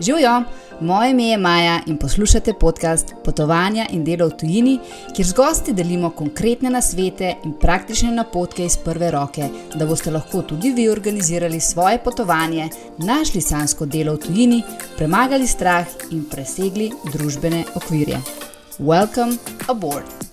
Živijo, 0.00 0.42
moje 0.80 1.10
ime 1.10 1.24
je 1.24 1.38
Maja 1.38 1.80
in 1.86 1.96
poslušate 1.96 2.52
podcast 2.60 3.14
Potovanja 3.24 3.86
in 3.90 4.04
delo 4.04 4.26
v 4.26 4.36
tujini, 4.36 4.78
kjer 5.16 5.26
z 5.26 5.32
gosti 5.32 5.72
delimo 5.72 6.10
konkretne 6.10 6.70
nasvete 6.70 7.34
in 7.44 7.52
praktične 7.60 8.10
napotke 8.10 8.64
iz 8.64 8.76
prve 8.76 9.10
roke, 9.10 9.48
da 9.74 9.86
boste 9.86 10.10
lahko 10.10 10.42
tudi 10.42 10.70
vi 10.70 10.88
organizirali 10.88 11.60
svoje 11.60 11.98
potovanje, 11.98 12.68
našli 12.98 13.40
sansko 13.40 13.86
delo 13.86 14.14
v 14.14 14.18
tujini, 14.26 14.62
premagali 14.96 15.46
strah 15.46 15.86
in 16.10 16.24
presegli 16.24 16.90
družbene 17.12 17.64
okvirje. 17.74 18.20
Welcome 18.78 19.36
aboard! 19.68 20.32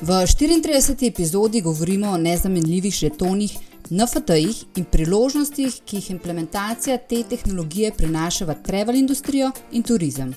V 0.00 0.08
34. 0.08 1.06
epizodi 1.08 1.60
govorimo 1.60 2.10
o 2.10 2.18
nezamenljivih 2.18 2.94
žetonih. 2.94 3.58
NFT-jih 3.90 4.64
in 4.76 4.84
priložnostih, 4.84 5.80
ki 5.86 6.00
jih 6.00 6.10
implementacija 6.10 6.98
te 6.98 7.22
tehnologije 7.22 7.92
prinaša 7.94 8.44
v 8.44 8.56
travel 8.62 8.96
industrijo 8.96 9.52
in 9.72 9.82
turizem. 9.82 10.34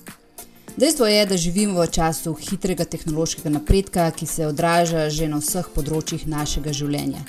Dejstvo 0.77 1.05
je, 1.05 1.25
da 1.25 1.37
živimo 1.37 1.81
v 1.81 1.87
času 1.91 2.33
hitrega 2.33 2.85
tehnološkega 2.85 3.49
napredka, 3.49 4.11
ki 4.11 4.25
se 4.25 4.47
odraža 4.47 5.09
že 5.09 5.27
na 5.27 5.41
vseh 5.41 5.65
področjih 5.75 6.27
našega 6.27 6.73
življenja. 6.73 7.25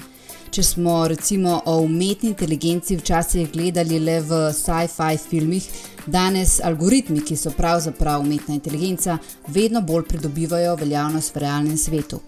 Če 0.50 0.62
smo 0.62 1.06
recimo 1.08 1.60
o 1.66 1.76
umetni 1.82 2.30
inteligenci 2.30 2.96
včasih 2.98 3.50
gledali 3.52 3.98
le 3.98 4.18
v 4.20 4.38
sci-fi 4.52 5.18
filmih, 5.18 5.66
danes 6.06 6.58
algoritmi, 6.60 7.22
ki 7.22 7.36
so 7.36 7.52
pravzaprav 7.54 8.20
umetna 8.20 8.54
inteligenca, 8.54 9.18
vedno 9.48 9.82
bolj 9.82 10.08
pridobivajo 10.10 10.76
veljavnost 10.76 11.34
v 11.34 11.44
realnem 11.46 11.78
svetu. 11.78 12.20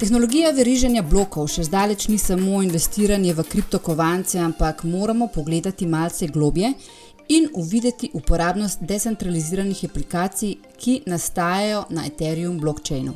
Tehnologija 0.00 0.48
veriženja 0.56 1.02
blokov 1.04 1.50
še 1.52 1.66
zdaleč 1.66 2.06
ni 2.08 2.14
samo 2.16 2.62
investiranje 2.64 3.34
v 3.36 3.42
kriptokovance, 3.44 4.38
ampak 4.40 4.80
moramo 4.88 5.26
pogledati 5.28 5.84
malce 5.86 6.24
globje 6.32 6.70
in 7.28 7.50
uvideti 7.52 8.08
uporabnost 8.16 8.80
decentraliziranih 8.80 9.82
aplikacij, 9.90 10.54
ki 10.80 10.94
nastajajo 11.04 11.82
na 11.90 12.06
Ethereum 12.08 12.56
blockchainu. 12.62 13.12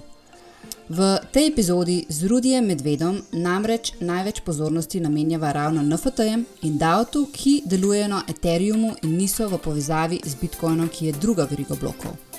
V 0.92 1.08
tej 1.32 1.48
epizodi 1.54 1.96
z 2.08 2.28
Rudijem 2.28 2.68
Medvedom 2.68 3.16
namreč 3.32 3.94
največ 4.04 4.44
pozornosti 4.44 5.00
namenjava 5.00 5.56
ravno 5.56 5.80
NFT-jem 5.80 6.44
in 6.68 6.76
DAO-tu, 6.76 7.30
ki 7.32 7.62
delujejo 7.64 8.12
na 8.12 8.22
Ethereumu 8.28 8.92
in 9.02 9.16
niso 9.16 9.48
v 9.48 9.56
povezavi 9.56 10.20
z 10.20 10.36
Bitcoinom, 10.36 10.92
ki 10.92 11.06
je 11.06 11.16
druga 11.16 11.48
veriga 11.48 11.80
blokov. 11.80 12.33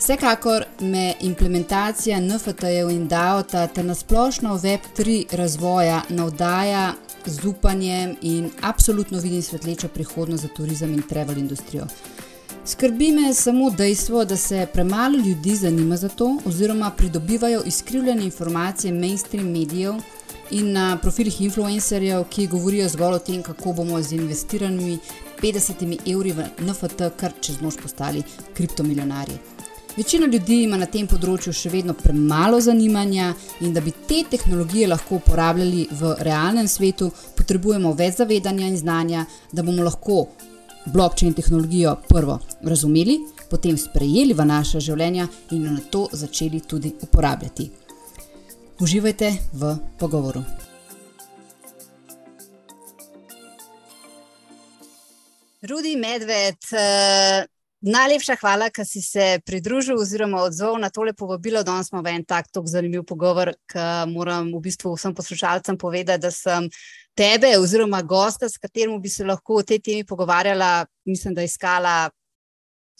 Vsekakor 0.00 0.64
me 0.80 1.14
implementacija 1.20 2.18
NFT-jev 2.20 2.90
in 2.90 3.08
DAO-ta 3.08 3.66
ter 3.66 3.84
nasplošno 3.84 4.58
Web3 4.58 5.36
razvoja 5.36 6.02
navdaja 6.08 6.92
z 7.26 7.46
upanjem 7.46 8.14
in 8.22 8.50
absolutno 8.62 9.18
vidim 9.18 9.42
svetlečo 9.42 9.88
prihodnost 9.88 10.42
za 10.42 10.48
turizem 10.48 10.94
in 10.94 11.02
travel 11.02 11.38
industrijo. 11.38 11.86
Skrbi 12.64 13.12
me 13.12 13.34
samo 13.34 13.70
dejstvo, 13.70 14.24
da 14.24 14.36
se 14.36 14.66
premalo 14.72 15.18
ljudi 15.18 15.56
zanima 15.56 15.96
za 15.96 16.08
to, 16.08 16.36
oziroma 16.44 16.90
pridobivajo 16.90 17.62
izkrivljene 17.66 18.24
informacije 18.24 18.92
mainstream 18.92 19.46
medijev 19.46 19.94
in 20.50 20.72
na 20.72 20.98
profilih 21.02 21.40
influencerjev, 21.40 22.24
ki 22.24 22.46
govorijo 22.46 22.88
zgolj 22.88 23.14
o 23.14 23.18
tem, 23.18 23.42
kako 23.42 23.72
bomo 23.72 24.02
z 24.02 24.12
investiranimi 24.12 24.98
50 25.42 26.12
evri 26.12 26.32
v 26.32 26.44
NFT 26.58 27.10
kar 27.16 27.32
čez 27.40 27.60
noč 27.60 27.76
postali 27.82 28.22
kriptomilionarji. 28.54 29.59
Večina 29.96 30.26
ljudi 30.26 30.62
ima 30.62 30.76
na 30.78 30.86
tem 30.86 31.06
področju 31.10 31.52
še 31.52 31.70
vedno 31.72 31.96
premalo 31.98 32.60
zanimanja 32.62 33.32
in 33.66 33.72
da 33.74 33.82
bi 33.82 33.90
te 33.90 34.20
tehnologije 34.30 34.86
lahko 34.86 35.18
uporabljali 35.18 35.88
v 35.98 36.12
realnem 36.26 36.68
svetu, 36.70 37.10
potrebujemo 37.36 37.90
več 37.98 38.20
zavedanja 38.22 38.68
in 38.70 38.78
znanja, 38.78 39.24
da 39.52 39.66
bomo 39.66 39.82
lahko 39.82 40.28
blockchain 40.94 41.34
tehnologijo 41.34 41.96
prvo 42.08 42.38
razumeli, 42.62 43.18
potem 43.50 43.76
sprejeli 43.76 44.32
v 44.32 44.46
naša 44.46 44.80
življenja 44.86 45.26
in 45.50 45.66
jo 45.66 45.74
na 45.74 45.82
to 45.90 46.06
začeli 46.12 46.62
tudi 46.62 46.94
uporabljati. 47.02 47.70
Uživajte 48.80 49.34
v 49.52 49.76
pogovoru. 49.98 50.44
Rudi 55.66 55.96
Medved. 55.96 57.58
Najlepša 57.80 58.34
hvala, 58.40 58.68
da 58.76 58.84
si 58.84 59.00
se 59.02 59.40
pridružil 59.46 59.96
oziroma 59.96 60.42
odzval 60.42 60.76
na 60.78 60.90
tole 60.90 61.14
povabilo. 61.16 61.62
Danes 61.64 61.88
smo 61.88 62.02
v 62.02 62.12
en 62.12 62.24
tak 62.24 62.50
tako 62.52 62.68
zanimiv 62.68 63.06
pogovor, 63.08 63.54
ki 63.72 63.84
moram 64.12 64.50
v 64.52 64.60
bistvu 64.60 64.92
vsem 64.94 65.14
poslušalcem 65.16 65.78
povedati, 65.78 66.20
da 66.20 66.30
sem 66.30 66.68
tebe 67.16 67.54
oziroma 67.58 68.02
gosta, 68.02 68.48
s 68.48 68.60
katerim 68.60 69.00
bi 69.00 69.08
se 69.08 69.24
lahko 69.24 69.62
o 69.62 69.62
tej 69.62 69.80
temi 69.80 70.04
pogovarjala, 70.04 70.86
mislim, 71.08 71.34
da 71.34 71.42
iskala 71.42 72.10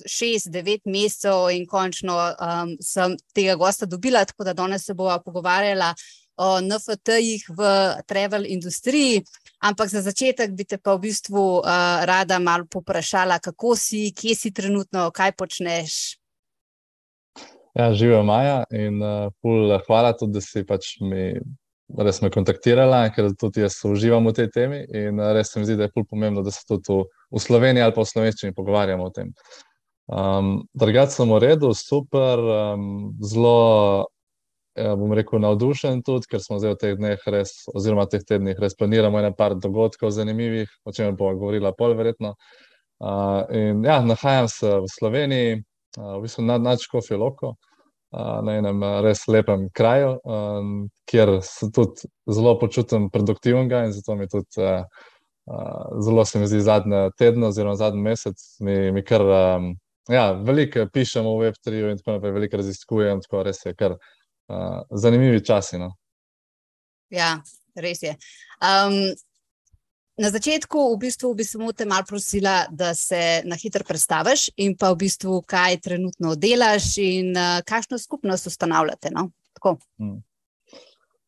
šest, 0.06 0.48
devet 0.48 0.80
mesecev 0.88 1.50
in 1.52 1.66
končno 1.68 2.16
um, 2.16 2.72
sem 2.80 3.18
tega 3.36 3.58
gosta 3.60 3.86
dobila, 3.86 4.24
tako 4.24 4.48
da 4.48 4.56
danes 4.56 4.86
se 4.86 4.94
bova 4.94 5.20
pogovarjala 5.20 5.92
o 6.40 6.48
NFT-jih 6.64 7.44
v 7.52 7.60
travel 8.08 8.46
industriji. 8.48 9.20
Ampak 9.60 9.92
za 9.92 10.00
začetek 10.00 10.54
bi 10.56 10.64
te 10.64 10.80
pa 10.80 10.96
v 10.96 11.04
bistvu 11.10 11.60
uh, 11.60 12.04
rada 12.08 12.40
malo 12.40 12.64
poprašala, 12.64 13.38
kako 13.44 13.76
si, 13.76 14.08
kje 14.16 14.34
si 14.34 14.50
trenutno, 14.56 15.10
kaj 15.12 15.36
počneš. 15.36 16.16
Ja, 17.76 17.92
živijo 17.94 18.22
Maja 18.24 18.64
in 18.72 19.02
uh, 19.02 19.28
pol, 19.42 19.76
hvala 19.86 20.14
tudi, 20.16 20.38
da 20.38 20.44
si 20.44 20.64
pač 20.66 20.96
mi. 21.04 21.32
Res 21.90 22.20
me 22.22 22.28
kontaktirala, 22.30 23.08
ker 23.10 23.32
tudi 23.34 23.64
jaz 23.64 23.80
uživam 23.82 24.28
v 24.30 24.32
tej 24.36 24.46
temi 24.54 24.76
in 24.94 25.18
res 25.34 25.48
se 25.50 25.58
mi 25.58 25.66
zdi, 25.66 25.74
da 25.74 25.88
je 25.88 25.90
pol 25.90 26.04
pomembno, 26.06 26.44
da 26.46 26.52
se 26.54 26.62
tudi 26.62 27.00
v 27.02 27.40
Sloveniji 27.42 27.82
ali 27.82 27.94
pa 27.96 28.04
v 28.04 28.10
slovenščini 28.12 28.54
pogovarjamo 28.54 29.08
o 29.08 29.10
tem. 29.10 29.32
Um, 30.06 30.52
Drugače 30.78 31.16
sem 31.16 31.34
v 31.34 31.40
redu, 31.42 31.72
super, 31.74 32.38
um, 32.38 33.10
zelo 33.26 34.06
bom 34.96 35.12
rekel, 35.12 35.40
navdušen 35.42 36.02
tudi, 36.06 36.28
ker 36.30 36.42
smo 36.42 36.58
zdaj 36.60 36.74
v 36.74 36.78
teh 36.80 36.98
dneh, 36.98 37.24
res, 37.32 37.52
oziroma 37.74 38.06
teh 38.10 38.22
tednih, 38.26 38.58
res 38.60 38.76
planiramo 38.78 39.20
nekaj 39.24 39.58
dogodkov 39.62 40.12
zanimivih, 40.14 40.70
o 40.84 40.92
čem 40.92 41.16
bomo 41.16 41.38
govorili, 41.38 41.72
pol 41.78 41.96
verjetno. 41.98 42.34
Uh, 43.00 43.48
in 43.56 43.84
ja, 43.84 44.00
nahajam 44.04 44.48
se 44.52 44.70
v 44.82 44.88
Sloveniji, 44.92 45.60
uh, 45.98 46.18
v 46.18 46.22
bistvu 46.26 46.44
nad 46.44 46.60
Načkofi 46.60 47.16
Loko, 47.16 47.54
uh, 47.54 48.40
na 48.44 48.58
enem 48.60 48.84
res 49.06 49.24
lepem 49.28 49.70
kraju, 49.72 50.18
um, 50.24 50.74
kjer 51.08 51.38
se 51.46 51.70
tudi 51.72 52.10
zelo 52.28 52.58
počutim 52.60 53.08
produktivnega 53.10 53.86
in 53.86 53.96
zato 53.96 54.16
mi 54.16 54.28
tudi. 54.28 54.60
Uh, 54.60 54.84
Uh, 55.50 55.98
zelo 56.04 56.22
se 56.24 56.38
mi 56.38 56.46
zdi 56.46 56.60
zadnje 56.62 56.98
tedne, 57.18 57.48
oziroma 57.48 57.74
zadnji 57.74 58.02
mesec, 58.04 58.38
mi, 58.60 58.92
mi 58.94 59.02
kar 59.02 59.24
um, 59.24 59.64
ja, 60.06 60.28
veliko 60.46 60.84
pišemo 60.92 61.32
v 61.32 61.48
Web3 61.48 61.80
in 61.90 61.98
tako 61.98 62.12
naprej, 62.12 62.34
veliko 62.36 62.60
raziskujem, 62.60 63.22
tako 63.24 63.42
res 63.48 63.64
je 63.64 63.72
kar 63.74 63.96
uh, 63.96 64.19
zanimivi 64.90 65.44
časi. 65.44 65.78
No? 65.78 65.92
Ja, 67.10 67.40
res 67.74 68.02
je. 68.02 68.14
Um, 68.62 69.10
na 70.20 70.28
začetku 70.28 70.76
v 70.94 70.98
bistvu 71.00 71.32
bi 71.34 71.44
samo 71.48 71.72
te 71.72 71.86
malo 71.88 72.04
prosila, 72.08 72.66
da 72.70 72.92
se 72.94 73.42
na 73.48 73.56
hitro 73.56 73.84
predstaviš 73.88 74.50
in 74.60 74.76
pa 74.76 74.92
v 74.92 75.00
bistvu, 75.06 75.40
kaj 75.48 75.80
trenutno 75.80 76.34
delaš 76.36 76.98
in 77.00 77.32
uh, 77.32 77.62
kakšno 77.66 77.98
skupnost 77.98 78.46
ustanavljate. 78.46 79.10
No? 79.16 79.30
Hmm. 79.98 80.20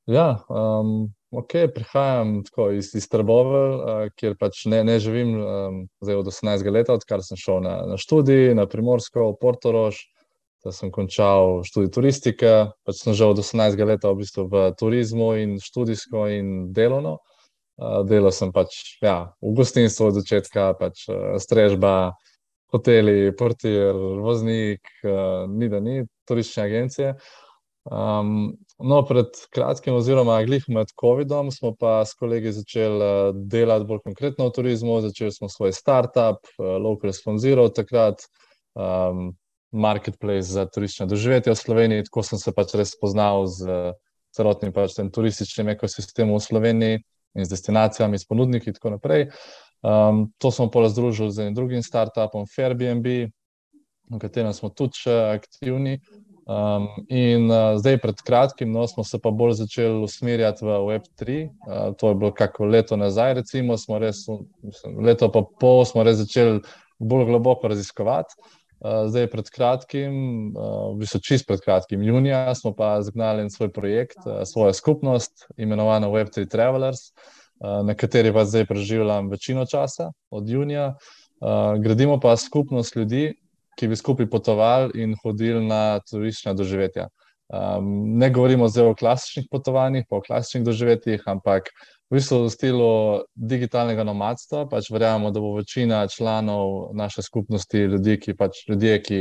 Ja, 0.06 0.42
um, 0.48 1.12
ok, 1.30 1.52
prihajam 1.74 2.42
tako, 2.44 2.70
iz, 2.76 2.90
iz 2.94 3.08
Trbovel, 3.08 3.74
uh, 3.76 4.06
kjer 4.16 4.36
pač 4.40 4.64
ne, 4.68 4.82
ne 4.84 4.98
živim 5.00 5.34
um, 5.40 5.82
od 6.02 6.28
18 6.28 6.70
let, 6.72 6.90
odkar 6.92 7.24
sem 7.24 7.40
šel 7.40 7.62
na, 7.64 7.76
na 7.94 7.98
študij 8.00 8.52
na 8.58 8.66
Primorsko, 8.66 9.30
v 9.32 9.38
Portorož 9.40 10.02
da 10.64 10.72
sem 10.72 10.92
končal 10.94 11.62
študij 11.66 11.90
turistike, 11.94 12.52
pač 12.86 13.02
sem 13.02 13.16
že 13.18 13.26
od 13.26 13.42
18 13.42 13.78
let 13.82 14.04
v, 14.06 14.14
bistvu 14.22 14.46
v 14.46 14.64
turizmu 14.78 15.34
in 15.42 15.56
študijsko 15.62 16.26
in 16.30 16.48
delovno. 16.72 17.18
Delal 18.06 18.30
sem 18.30 18.52
pač 18.54 18.98
ja, 19.02 19.32
v 19.42 19.54
gostinstvu 19.58 20.12
od 20.12 20.18
začetka, 20.20 20.72
pač 20.78 21.06
strežba, 21.42 22.14
hoteli, 22.72 23.32
portir, 23.34 23.96
voznik, 24.22 24.86
ni 25.50 25.68
da 25.72 25.80
ni, 25.80 26.04
turistične 26.28 26.68
agencije. 26.68 27.14
Um, 27.82 28.52
no, 28.78 29.00
pred 29.08 29.34
kratkim, 29.50 29.96
oziroma 29.98 30.36
glih 30.46 30.68
med 30.70 30.92
COVID-om, 31.00 31.50
smo 31.50 31.72
pa 31.74 32.04
s 32.06 32.14
kolegi 32.14 32.52
začeli 32.54 33.32
delati 33.50 33.88
bolj 33.88 34.04
konkretno 34.06 34.46
v 34.46 34.54
turizmu. 34.60 35.00
Začeli 35.02 35.34
smo 35.34 35.50
svoj 35.50 35.74
startup, 35.74 36.46
Local 36.58 37.10
Responsiral 37.10 37.72
takrat. 37.74 38.22
Um, 38.78 39.32
marketplace 39.72 40.52
za 40.52 40.66
turistično 40.66 41.06
doživetje 41.06 41.52
v 41.52 41.56
Sloveniji. 41.56 42.04
Tako 42.04 42.22
sem 42.22 42.38
se 42.38 42.52
pač 42.52 42.74
res 42.78 42.92
spoznal 42.92 43.46
z 43.46 43.92
celotnim 44.36 44.72
pač 44.72 44.96
turističnim 45.12 45.72
ekosistemom 45.74 46.36
v 46.36 46.44
Sloveniji 46.44 47.02
in 47.34 47.44
z 47.44 47.48
destinacijami, 47.48 48.18
s 48.18 48.28
ponudniki 48.28 48.70
in 48.70 48.76
tako 48.76 48.96
naprej. 48.96 49.30
Um, 49.82 50.28
to 50.38 50.50
smo 50.50 50.70
pa 50.70 50.88
združili 50.88 51.32
z 51.32 51.46
enim 51.46 51.54
drugim 51.54 51.82
startupom, 51.82 52.46
Fairbnb, 52.46 53.06
v 54.12 54.18
katerem 54.20 54.52
smo 54.52 54.68
tudi 54.68 55.10
aktivni. 55.10 55.98
Um, 56.42 56.88
in 57.08 57.46
uh, 57.50 57.78
zdaj, 57.78 58.00
pred 58.02 58.22
kratkim, 58.26 58.72
no, 58.72 58.86
smo 58.90 59.04
se 59.06 59.18
pa 59.22 59.30
bolj 59.30 59.52
začeli 59.62 60.02
usmerjati 60.02 60.64
v 60.66 60.78
Web3. 60.90 61.44
Uh, 61.46 61.94
to 61.94 62.08
je 62.08 62.14
bilo 62.14 62.32
kako 62.34 62.66
leto 62.66 62.96
nazaj, 62.96 63.34
recimo, 63.34 63.78
res, 64.02 64.26
mislim, 64.62 64.98
leto 65.06 65.30
pa 65.30 65.44
pol 65.60 65.84
smo 65.86 66.02
res 66.02 66.18
začeli 66.18 66.60
bolj 66.98 67.30
globoko 67.30 67.70
raziskovati. 67.70 68.34
Uh, 68.82 69.06
zdaj, 69.06 69.28
pred 69.30 69.46
kratkim, 69.46 70.14
uh, 70.58 70.90
v 70.90 71.04
bistvu 71.04 71.20
čist 71.22 71.46
pred 71.46 71.60
kratkim, 71.62 72.02
junija, 72.02 72.50
smo 72.58 72.72
pa 72.74 72.96
zagnali 73.06 73.46
svoj 73.50 73.70
projekt, 73.70 74.18
uh, 74.26 74.42
svojo 74.42 74.72
skupnost, 74.74 75.46
imenovano 75.56 76.10
Web3 76.10 76.48
Travelers, 76.50 77.12
uh, 77.62 77.86
na 77.86 77.94
kateri 77.94 78.32
pa 78.34 78.42
zdaj 78.44 78.66
preživljam 78.66 79.30
večino 79.30 79.66
časa 79.70 80.10
od 80.30 80.48
junija. 80.50 80.96
Uh, 81.38 81.78
gradimo 81.78 82.18
pa 82.20 82.34
skupnost 82.36 82.96
ljudi, 82.96 83.36
ki 83.78 83.88
bi 83.88 83.96
skupaj 83.96 84.26
potovali 84.30 85.02
in 85.02 85.14
hodili 85.22 85.62
na 85.66 86.00
turistična 86.10 86.52
doživetja. 86.52 87.06
Um, 87.52 88.18
ne 88.18 88.30
govorimo 88.30 88.68
zdaj 88.68 88.86
o 88.86 88.94
klasičnih 88.94 89.46
potovanjih, 89.50 90.04
o 90.10 90.20
klasičnih 90.20 90.64
doživetjih, 90.64 91.22
ampak 91.26 91.70
v 92.12 92.18
bistvu 92.20 92.42
v 92.44 92.52
stilu 92.52 92.88
digitalnega 93.32 94.04
nomadstva. 94.04 94.66
Pač 94.68 94.90
verjamemo, 94.92 95.30
da 95.32 95.40
bo 95.40 95.54
večina 95.56 96.04
članov 96.12 96.92
naše 96.92 97.22
skupnosti 97.24 97.86
ljudi, 97.88 98.18
ki 98.20 98.34
pač 98.36 98.66
ljudje, 98.68 98.98
ki 99.02 99.20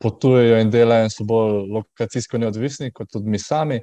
potujejo 0.00 0.56
in 0.62 0.72
delajo 0.72 1.04
in 1.04 1.12
so 1.12 1.26
bolj 1.28 1.68
lokacijsko 1.74 2.40
neodvisni, 2.40 2.94
kot 2.96 3.12
tudi 3.12 3.28
mi 3.28 3.38
sami. 3.38 3.80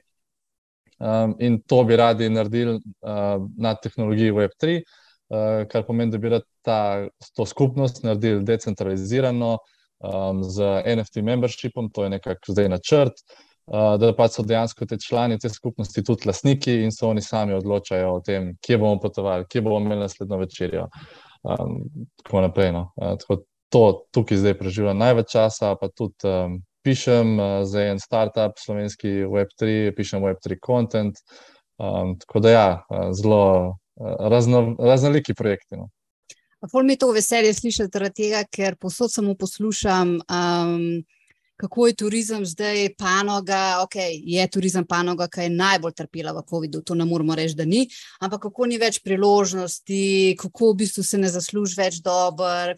Um, 0.97 1.35
in 1.39 1.59
to 1.67 1.83
bi 1.83 1.95
radi 1.99 2.29
naredili 2.29 2.79
uh, 2.79 3.45
na 3.61 3.75
tehnologiji 3.75 4.33
Web3, 4.33 4.81
uh, 4.81 5.67
kar 5.69 5.85
pomeni, 5.85 6.11
da 6.11 6.17
bi 6.17 6.31
rad 6.33 6.45
ta, 6.65 6.79
to 7.35 7.45
skupnost 7.45 8.01
naredili 8.07 8.41
decentralizirano, 8.47 9.57
um, 9.99 10.41
z 10.41 10.81
NFT 10.95 11.21
membershipom, 11.21 11.91
to 11.93 12.07
je 12.07 12.15
nekako 12.15 12.55
zdaj 12.55 12.71
načrt, 12.73 13.21
uh, 13.21 13.43
da 13.71 14.13
pa 14.17 14.27
so 14.29 14.43
dejansko 14.45 14.85
te 14.85 14.97
člani 15.01 15.39
te 15.39 15.49
skupnosti 15.49 16.03
tudi 16.03 16.27
lastniki 16.29 16.73
in 16.83 16.91
so 16.91 17.09
oni 17.09 17.21
sami 17.21 17.53
odločajo 17.53 18.11
o 18.13 18.21
tem, 18.21 18.51
kje 18.61 18.77
bomo 18.77 18.99
potovali, 19.01 19.47
kje 19.49 19.61
bomo 19.61 19.79
imeli 19.79 20.05
naslednjo 20.05 20.37
večerjo. 20.37 20.87
Um, 21.43 21.81
tako 22.23 22.41
naprej. 22.41 22.71
No. 22.71 22.91
Uh, 22.95 23.17
tako 23.21 23.41
to 23.69 24.05
tukaj 24.13 24.37
zdaj 24.37 24.57
preživljam 24.59 24.97
največ 24.97 25.31
časa, 25.31 25.75
pa 25.81 25.89
tudi 25.89 26.29
um, 26.29 26.59
pišem 26.85 27.39
uh, 27.39 27.57
za 27.65 27.87
en 27.89 27.99
startup, 27.99 28.61
slovenski 28.61 29.25
Web3, 29.25 29.95
pišem 29.97 30.23
Web3 30.23 30.61
content. 30.65 31.17
Um, 31.77 32.15
tako 32.19 32.39
da 32.39 32.51
ja, 32.51 32.67
zelo 33.11 33.77
razno, 34.19 34.75
raznoliki 34.79 35.33
projekti. 35.33 35.75
No. 35.75 35.89
Pol 36.71 36.83
mi 36.83 36.93
je 36.93 36.97
to 36.97 37.11
veselje 37.11 37.53
slišati, 37.53 38.09
tega, 38.15 38.43
ker 38.51 38.75
posod 38.81 39.11
samo 39.13 39.35
poslušam, 39.35 40.15
um, 40.17 41.03
kako 41.57 41.87
je 41.87 41.95
turizem 41.95 42.45
zdaj 42.45 42.95
panoga. 42.97 43.79
Ok, 43.83 43.95
je 44.23 44.47
turizem 44.47 44.85
panoga, 44.87 45.27
ki 45.27 45.47
je 45.47 45.49
najbolj 45.49 45.93
trpela 45.93 46.33
v 46.35 46.43
COVID-u, 46.49 46.81
to 46.81 46.95
ne 46.95 47.05
moramo 47.05 47.35
reči, 47.35 47.55
da 47.55 47.65
ni. 47.65 47.85
Ampak 48.19 48.41
kako 48.47 48.65
ni 48.65 48.77
več 48.77 48.99
priložnosti, 49.03 50.35
kako 50.39 50.71
v 50.71 50.77
bistvu 50.83 51.03
se 51.03 51.17
ne 51.17 51.29
zasluži 51.31 51.79
več 51.79 52.01
dober. 52.03 52.75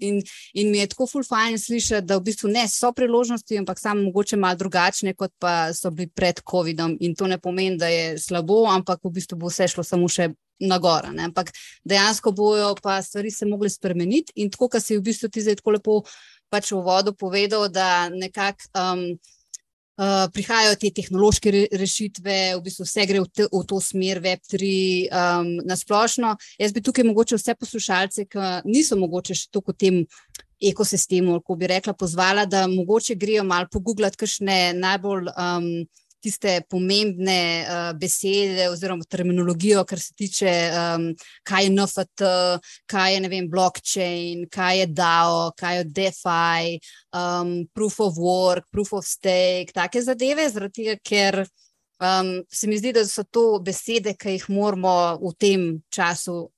In, 0.00 0.22
in 0.54 0.70
mi 0.70 0.78
je 0.78 0.90
tako 0.94 1.06
fulfajn 1.10 1.58
slišati, 1.58 2.06
da 2.06 2.18
v 2.18 2.26
bistvu 2.30 2.52
ne 2.52 2.66
so 2.68 2.92
priložnosti, 2.92 3.58
ampak 3.60 3.78
samo 3.78 4.08
mogoče 4.08 4.36
malo 4.36 4.58
drugačne, 4.58 5.14
kot 5.14 5.34
pa 5.38 5.72
so 5.74 5.90
bili 5.90 6.08
pred 6.08 6.40
COVID-om. 6.40 6.96
In 7.00 7.14
to 7.14 7.28
ne 7.28 7.38
pomeni, 7.38 7.76
da 7.78 7.92
je 7.92 8.16
slabo, 8.18 8.64
ampak 8.70 9.04
v 9.04 9.14
bistvu 9.20 9.38
bo 9.38 9.52
vse 9.52 9.68
šlo 9.68 9.84
samo 9.84 10.08
še 10.08 10.32
na 10.60 10.78
gora. 10.78 11.10
Ne? 11.12 11.24
Ampak 11.24 11.50
dejansko 11.84 12.32
bojo 12.32 12.74
pa 12.82 13.02
stvari 13.02 13.30
se 13.30 13.46
mogle 13.46 13.70
spremeniti 13.70 14.32
in 14.36 14.50
tako, 14.50 14.68
kar 14.68 14.82
si 14.82 14.96
v 14.96 15.02
bistvu 15.02 15.28
ti 15.28 15.42
zdaj 15.42 15.58
tako 15.60 15.74
lepo 15.76 15.96
pač 16.52 16.72
v 16.72 16.82
vodu 16.84 17.14
povedal, 17.16 17.68
da 17.68 18.08
nekako. 18.08 18.70
Um, 18.74 19.06
Uh, 19.94 20.24
prihajajo 20.34 20.74
te 20.74 20.88
tehnološke 20.90 21.50
re 21.54 21.58
rešitve, 21.70 22.56
v 22.56 22.62
bistvu 22.64 22.82
vse 22.82 23.04
gre 23.06 23.20
v, 23.22 23.28
te, 23.30 23.44
v 23.46 23.60
to 23.62 23.76
smer, 23.78 24.18
Web3 24.18 24.70
um, 25.06 25.52
na 25.62 25.76
splošno. 25.78 26.32
Jaz 26.58 26.74
bi 26.74 26.82
tukaj 26.82 27.06
mogoče 27.06 27.38
vse 27.38 27.54
poslušalce, 27.54 28.24
ki 28.26 28.48
niso 28.66 28.98
mogoče 28.98 29.36
še 29.38 29.52
tako 29.54 29.70
v 29.70 29.78
tem 29.78 30.00
ekosistemu, 30.58 31.38
ko 31.46 31.54
bi 31.54 31.70
rekla, 31.70 31.94
pozvala, 31.94 32.42
da 32.42 32.64
mogoče 32.66 33.14
grejo 33.14 33.46
malo 33.46 33.70
pogooglati, 33.70 34.18
kakšne 34.18 34.58
najbolj. 34.82 35.30
Um, 35.30 35.70
tiste 36.24 36.54
pomembne 36.70 37.40
uh, 37.64 37.90
besede 38.00 38.68
oziroma 38.72 39.04
terminologijo, 39.08 39.84
kar 39.88 40.00
se 40.00 40.14
tiče, 40.16 40.52
um, 40.72 41.08
kaj 41.44 41.66
je 41.66 41.72
NFT, 41.74 42.30
kaj 42.90 43.14
je 43.14 43.32
vem, 43.32 43.50
blockchain, 43.50 44.46
kaj 44.52 44.80
je 44.80 44.86
DAO, 45.00 45.50
kaj 45.58 45.78
je 45.78 45.84
DeFi, 45.98 46.78
um, 47.12 47.54
proof 47.74 48.00
of 48.00 48.18
work, 48.20 48.70
proof 48.72 48.94
of 49.00 49.06
stake, 49.06 49.74
take 49.74 50.02
zadeve, 50.02 50.48
zaradi 50.50 50.82
tega, 50.82 50.96
ker 51.04 51.44
um, 52.00 52.34
se 52.52 52.70
mi 52.70 52.80
zdi, 52.80 52.94
da 52.96 53.04
so 53.08 53.24
to 53.24 53.46
besede, 53.64 54.16
ki 54.18 54.38
jih 54.38 54.48
moramo 54.52 54.96
v 55.22 55.34
tem 55.38 55.68
času 55.92 56.48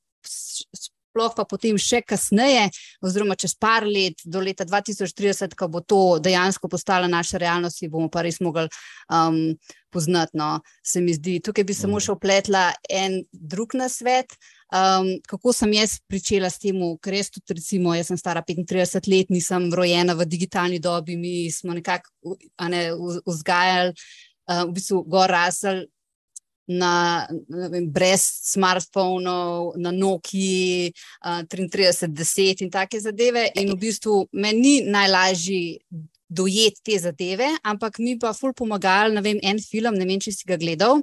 sploh 1.16 1.32
pa 1.32 1.46
potem 1.48 1.78
še 1.80 2.02
kasneje, 2.04 2.68
oziroma 3.00 3.36
čez 3.40 3.56
par 3.56 3.86
let, 3.88 4.20
do 4.24 4.42
leta 4.44 4.66
2030, 4.68 5.56
ko 5.56 5.68
bo 5.72 5.80
to 5.80 6.18
dejansko 6.20 6.68
postala 6.68 7.08
naša 7.08 7.40
realnost, 7.40 7.80
bomo 7.88 8.10
pa 8.12 8.22
res 8.26 8.40
mogli 8.44 8.68
um, 9.08 9.56
poznati. 9.90 10.36
No, 10.36 10.60
se 10.84 11.00
mi 11.00 11.16
zdi, 11.16 11.40
tukaj 11.40 11.64
bi 11.64 11.74
samo 11.74 12.00
še 12.00 12.12
opletla 12.12 12.68
en 12.90 13.22
drug 13.32 13.78
nasvet. 13.80 14.36
Um, 14.74 15.14
kako 15.30 15.54
sem 15.54 15.72
jaz 15.78 16.00
pričela 16.10 16.50
s 16.50 16.58
tem, 16.58 16.76
ker 17.00 17.14
jaz 17.14 17.30
tudi, 17.30 17.56
recimo, 17.56 17.94
jaz 17.94 18.10
sem 18.10 18.18
stara 18.18 18.42
35 18.44 19.08
let, 19.08 19.30
nisem 19.30 19.70
rojena 19.72 20.16
v 20.18 20.26
digitalni 20.26 20.82
dobi, 20.82 21.16
mi 21.16 21.46
smo 21.54 21.76
nekako 21.76 22.36
ne, 22.68 22.88
vzgajali, 23.24 23.94
uh, 24.50 24.64
v 24.66 24.72
bistvu, 24.74 25.04
gor 25.06 25.30
rasel 25.32 25.86
na, 26.66 27.26
vem, 27.70 27.86
brez 27.90 28.24
smartphonov, 28.50 29.76
na 29.78 29.92
Nokia 29.94 30.90
uh, 30.90 31.42
3310 31.46 32.66
in 32.66 32.70
take 32.70 33.00
zadeve. 33.00 33.48
In 33.54 33.72
v 33.74 33.80
bistvu 33.86 34.26
meni 34.32 34.80
ni 34.82 34.90
najlažji 34.90 35.78
dojeti 36.28 36.82
te 36.82 36.98
zadeve, 36.98 37.46
ampak 37.62 38.00
mi 38.02 38.16
pa 38.18 38.32
ful 38.34 38.54
pomagali, 38.56 39.14
ne 39.14 39.22
vem, 39.22 39.38
en 39.42 39.60
film, 39.62 39.94
ne 39.94 40.06
vem, 40.08 40.18
če 40.20 40.34
si 40.34 40.48
ga 40.48 40.58
gledal. 40.58 41.02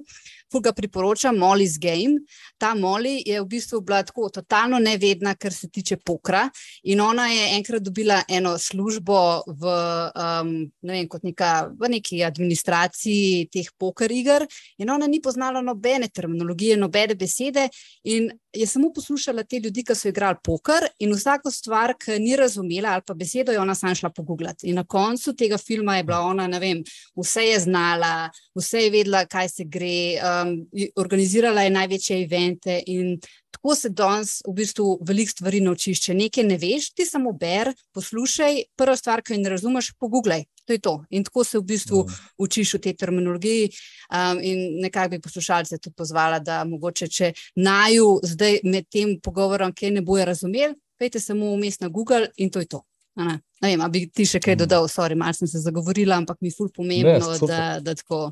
Ful 0.51 0.62
ga 0.62 0.74
priporočam, 0.74 1.38
Molly's 1.38 1.80
Game. 1.81 2.24
Ta 2.57 2.74
Molly 2.75 3.22
je 3.25 3.42
v 3.42 3.48
bistvu 3.48 3.81
bila 3.81 4.04
tako 4.04 4.30
totalno 4.30 4.80
nevedna, 4.80 5.36
kar 5.36 5.54
se 5.54 5.69
tiče 5.69 5.98
pokra. 6.06 6.50
In 6.84 7.01
ona 7.01 7.28
je 7.28 7.56
enkrat 7.57 7.81
dobila 7.84 8.22
eno 8.30 8.57
službo 8.57 9.44
v, 9.48 9.74
um, 10.13 10.54
ne 10.81 10.94
vem, 10.94 11.10
neka, 11.24 11.51
v 11.80 11.90
neki 11.98 12.24
administraciji 12.24 13.48
teh 13.54 13.72
poker 13.78 14.12
iger, 14.12 14.45
in 14.78 14.90
ona 14.90 15.07
ni 15.07 15.22
poznala 15.22 15.62
nobene 15.62 16.10
terminologije, 16.10 16.78
nobene 16.78 17.16
besede. 17.16 17.69
In 18.04 18.30
je 18.54 18.68
samo 18.68 18.92
poslušala 18.94 19.44
te 19.44 19.60
ljudi, 19.60 19.84
ki 19.84 19.96
so 19.96 20.10
igrali 20.10 20.38
poker, 20.44 20.86
in 21.00 21.13
vsako 21.13 21.51
stvar, 21.51 21.96
ki 21.98 22.19
ni 22.22 22.36
razumela, 22.38 22.94
ali 22.94 23.01
pa 23.07 23.13
besedo, 23.13 23.51
je 23.51 23.60
ona 23.60 23.75
sama 23.75 23.96
šla 23.96 24.12
pogooglati. 24.13 24.67
In 24.70 24.75
na 24.75 24.84
koncu 24.84 25.34
tega 25.34 25.58
filma 25.58 25.98
je 25.98 26.03
bila 26.03 26.20
ona, 26.27 26.48
ne 26.48 26.60
vem, 26.60 26.84
vse 27.17 27.48
je 27.48 27.60
znala, 27.65 28.29
vse 28.56 28.86
je 28.86 28.94
vedela, 28.94 29.25
kaj 29.25 29.50
se 29.50 29.65
gre. 29.65 30.20
Um, 30.42 30.68
organizirala 30.96 31.62
je 31.62 31.70
največje 31.70 32.20
evente 32.24 32.82
in 32.88 33.18
tako 33.52 33.75
se 33.75 33.90
danes 33.90 34.42
v 34.48 34.54
bistvu 34.54 34.98
veliko 35.02 35.32
stvari 35.32 35.62
naučiš. 35.62 36.02
Če 36.06 36.13
nekaj 36.18 36.44
ne 36.44 36.58
veš, 36.58 36.90
ti 36.98 37.06
samo 37.06 37.32
ber, 37.32 37.72
poslušaj, 37.94 38.63
prva 38.75 38.96
stvar, 38.98 39.24
ki 39.24 39.36
jo 39.38 39.44
ne 39.44 39.54
razumeš, 39.54 39.94
pogooglej. 40.00 40.46
To 40.66 40.74
je 40.74 40.80
to. 40.80 40.94
In 41.10 41.24
tako 41.24 41.44
se 41.44 41.60
v 41.60 41.63
bistvu 41.68 42.04
mm. 42.04 42.30
učiš 42.38 42.74
v 42.74 42.80
tej 42.88 42.96
terminologiji. 43.00 43.70
Um, 44.10 44.40
in 44.42 44.80
nekako 44.82 45.16
bi 45.16 45.22
poslušalce 45.22 45.78
tudi 45.78 45.96
pozvala, 45.96 46.40
da 46.40 46.63
mogoče, 46.63 47.08
če 47.08 47.34
naju 47.56 48.20
zdaj 48.24 48.63
med 48.63 48.88
tem 48.92 49.20
pogovorom, 49.24 49.74
ki 49.75 49.92
ne 49.92 50.02
bojo 50.02 50.25
razumeli, 50.25 50.75
pejte 51.00 51.20
samo 51.20 51.54
vmes 51.56 51.80
na 51.80 51.92
Google 51.92 52.32
in 52.38 52.50
to 52.50 52.63
je 52.63 52.72
to. 52.72 52.84
Ne, 53.16 53.40
ne 53.62 53.70
vem, 53.70 53.84
bi 53.94 54.08
ti 54.10 54.25
še 54.25 54.40
kaj 54.42 54.56
mm. 54.56 54.62
dodal, 54.63 54.88
sorry, 54.90 55.16
malo 55.20 55.36
sem 55.38 55.48
se 55.48 55.62
zagovorila, 55.62 56.18
ampak 56.18 56.40
mi 56.42 56.50
je 56.50 56.58
ful 56.58 56.72
pomembno, 56.74 57.36
ne, 57.36 57.48
da, 57.48 57.60
da 57.84 57.94
tako 58.00 58.32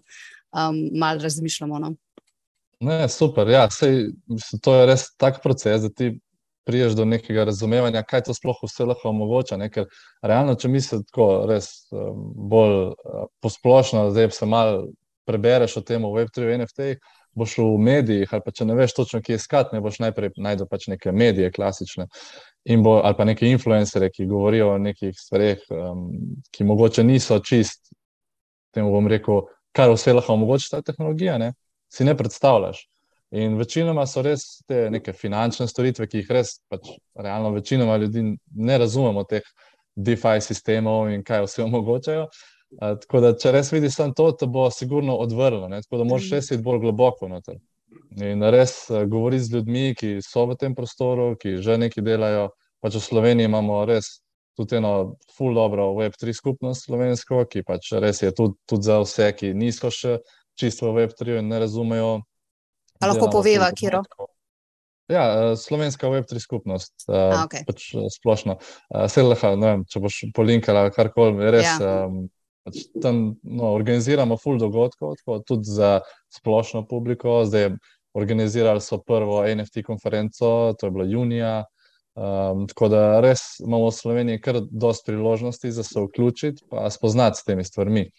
um, 0.51 0.81
malo 0.99 1.21
razmišljamo. 1.23 1.79
No? 1.79 1.93
Ne, 2.81 3.09
super. 3.09 3.49
Ja, 3.49 3.69
sej, 3.69 4.07
mislim, 4.27 4.61
to 4.61 4.75
je 4.75 4.85
res 4.89 5.07
tak 5.17 5.41
proces, 5.43 5.81
da 5.81 5.89
ti 5.89 6.19
priješ 6.65 6.93
do 6.97 7.05
nekega 7.05 7.43
razumevanja, 7.49 8.03
kaj 8.03 8.23
to 8.27 8.33
sploh 8.33 8.57
vse 8.63 8.85
lahko 8.85 9.09
omogoča. 9.09 9.57
Ne? 9.57 9.69
Ker 9.69 9.87
realno, 10.21 10.55
če 10.55 10.69
misliš 10.69 11.05
tako, 11.09 11.29
res 11.49 11.71
um, 11.93 12.27
bolj 12.51 12.77
uh, 12.91 13.25
posplošno, 13.41 14.09
da 14.13 14.29
se 14.29 14.49
malo 14.49 14.87
prebereš 15.29 15.77
o 15.77 15.83
tem 15.85 16.03
v 16.05 16.13
Web3, 16.19 16.47
v 16.47 16.61
NFT. 16.61 16.93
Boš 17.37 17.53
v 17.61 17.77
medijih, 17.79 18.31
ali 18.33 18.43
pa 18.43 18.51
če 18.51 18.65
ne 18.67 18.75
veš 18.75 18.91
točno, 18.97 19.21
kje 19.23 19.37
iskati, 19.39 19.71
ne 19.75 19.79
boš 19.79 20.01
najprej 20.03 20.33
najdel 20.35 20.67
pač 20.67 20.89
neke 20.91 21.13
medije, 21.15 21.47
klasične, 21.55 22.09
bo, 22.83 22.97
ali 22.99 23.15
pa 23.15 23.23
neke 23.23 23.47
influencere, 23.47 24.09
ki 24.11 24.27
govorijo 24.27 24.73
o 24.73 24.81
nekih 24.81 25.15
stvareh, 25.15 25.63
um, 25.71 26.09
ki 26.51 26.67
mogoče 26.67 27.05
niso 27.07 27.39
čist, 27.39 27.93
temu 28.75 28.91
bom 28.91 29.07
rekel, 29.07 29.45
kar 29.75 29.91
vse 29.91 30.13
lahko 30.13 30.33
omogoča 30.33 30.77
ta 30.77 30.81
tehnologija, 30.91 31.37
ne? 31.37 31.53
si 31.91 32.05
ne 32.07 32.15
predstavljaš. 32.17 32.85
In 33.31 33.55
večinoma 33.55 34.03
so 34.07 34.21
res 34.23 34.43
te 34.67 34.89
neke 34.91 35.13
finančne 35.15 35.67
storitve, 35.67 36.07
ki 36.07 36.19
jih 36.19 36.31
res, 36.35 36.57
pač, 36.71 36.89
realno, 37.15 37.53
večinoma 37.55 37.95
ljudi 37.99 38.23
ne 38.55 38.77
razumemo, 38.77 39.23
teh 39.23 39.45
DeFi 39.95 40.41
sistemov 40.43 41.11
in 41.11 41.23
kaj 41.23 41.45
vse 41.45 41.63
omogočajo. 41.63 42.25
Uh, 42.71 42.95
tako 42.99 43.21
da, 43.23 43.31
če 43.35 43.51
res 43.55 43.71
vidiš 43.71 43.97
samo 43.97 44.15
to, 44.15 44.29
te 44.39 44.47
bo 44.47 44.69
sigurno 44.71 45.15
odvrlo. 45.23 45.67
Ne? 45.71 45.81
Tako 45.83 46.01
da, 46.01 46.07
moraš 46.07 46.27
mm. 46.27 46.35
res 46.35 46.51
iti 46.51 46.63
bolj 46.63 46.81
globoko 46.85 47.27
noter. 47.31 47.59
In 48.19 48.43
res 48.55 48.75
uh, 48.89 49.03
govoriti 49.07 49.47
z 49.47 49.55
ljudmi, 49.57 49.85
ki 49.99 50.11
so 50.23 50.45
v 50.51 50.59
tem 50.59 50.75
prostoru, 50.75 51.33
ki 51.39 51.57
že 51.63 51.79
nekaj 51.79 52.03
delajo. 52.07 52.49
Pač 52.83 52.97
v 52.97 53.03
Sloveniji 53.05 53.47
imamo 53.47 53.83
res 53.85 54.17
tudi 54.57 54.77
eno 54.79 55.15
full 55.35 55.55
dobro 55.55 55.91
Web3 55.97 56.33
skupnost 56.33 56.85
slovensko, 56.87 57.45
ki 57.49 57.63
pač 57.67 57.93
res 58.03 58.21
je 58.21 58.31
tudi, 58.35 58.57
tudi 58.69 58.89
za 58.89 58.99
vse, 59.03 59.31
ki 59.37 59.53
niso 59.57 59.91
še 59.93 60.19
čisto 60.59 60.91
v 60.91 61.05
Web3 61.05 61.39
in 61.39 61.49
ne 61.51 61.61
razumejo. 61.63 62.11
A 63.01 63.09
lahko 63.09 63.31
poveva, 63.33 63.71
kje 63.73 63.89
je? 63.89 64.01
Ja, 65.11 65.23
eh, 65.51 65.55
slovenska 65.57 66.07
Web3 66.07 66.39
skupnost, 66.39 66.93
A, 67.09 67.43
okay. 67.45 67.65
pač 67.67 67.91
splošno. 68.15 68.59
Vse, 68.91 69.23
če 69.89 70.03
boš 70.03 70.21
polinkala 70.35 70.89
karkoli, 70.93 71.51
res. 71.51 71.67
Ja. 71.67 72.05
Um, 72.05 72.29
pač 72.61 72.85
tam 73.01 73.21
no, 73.41 73.71
organiziramo 73.73 74.37
full 74.37 74.61
dogodkov, 74.61 75.17
tako, 75.21 75.39
tudi 75.45 75.69
za 75.69 75.99
splošno 76.29 76.85
publiko. 76.87 77.41
Zdaj 77.49 77.73
organizirali 78.13 78.83
so 78.83 78.99
prvo 79.01 79.41
NFT 79.47 79.85
konferenco, 79.87 80.73
to 80.77 80.87
je 80.87 80.91
bilo 80.91 81.07
junija. 81.07 81.63
Um, 82.15 82.67
tako 82.67 82.87
da 82.91 83.19
res 83.23 83.59
imamo 83.63 83.87
v 83.87 83.95
Sloveniji 83.95 84.41
kar 84.43 84.59
dosti 84.71 85.05
priložnosti 85.05 85.71
za 85.71 85.83
se 85.83 86.01
vključiti 86.01 86.65
in 86.71 86.91
spoznati 86.91 87.39
s 87.39 87.43
temi 87.43 87.63
stvarmi. 87.63 88.09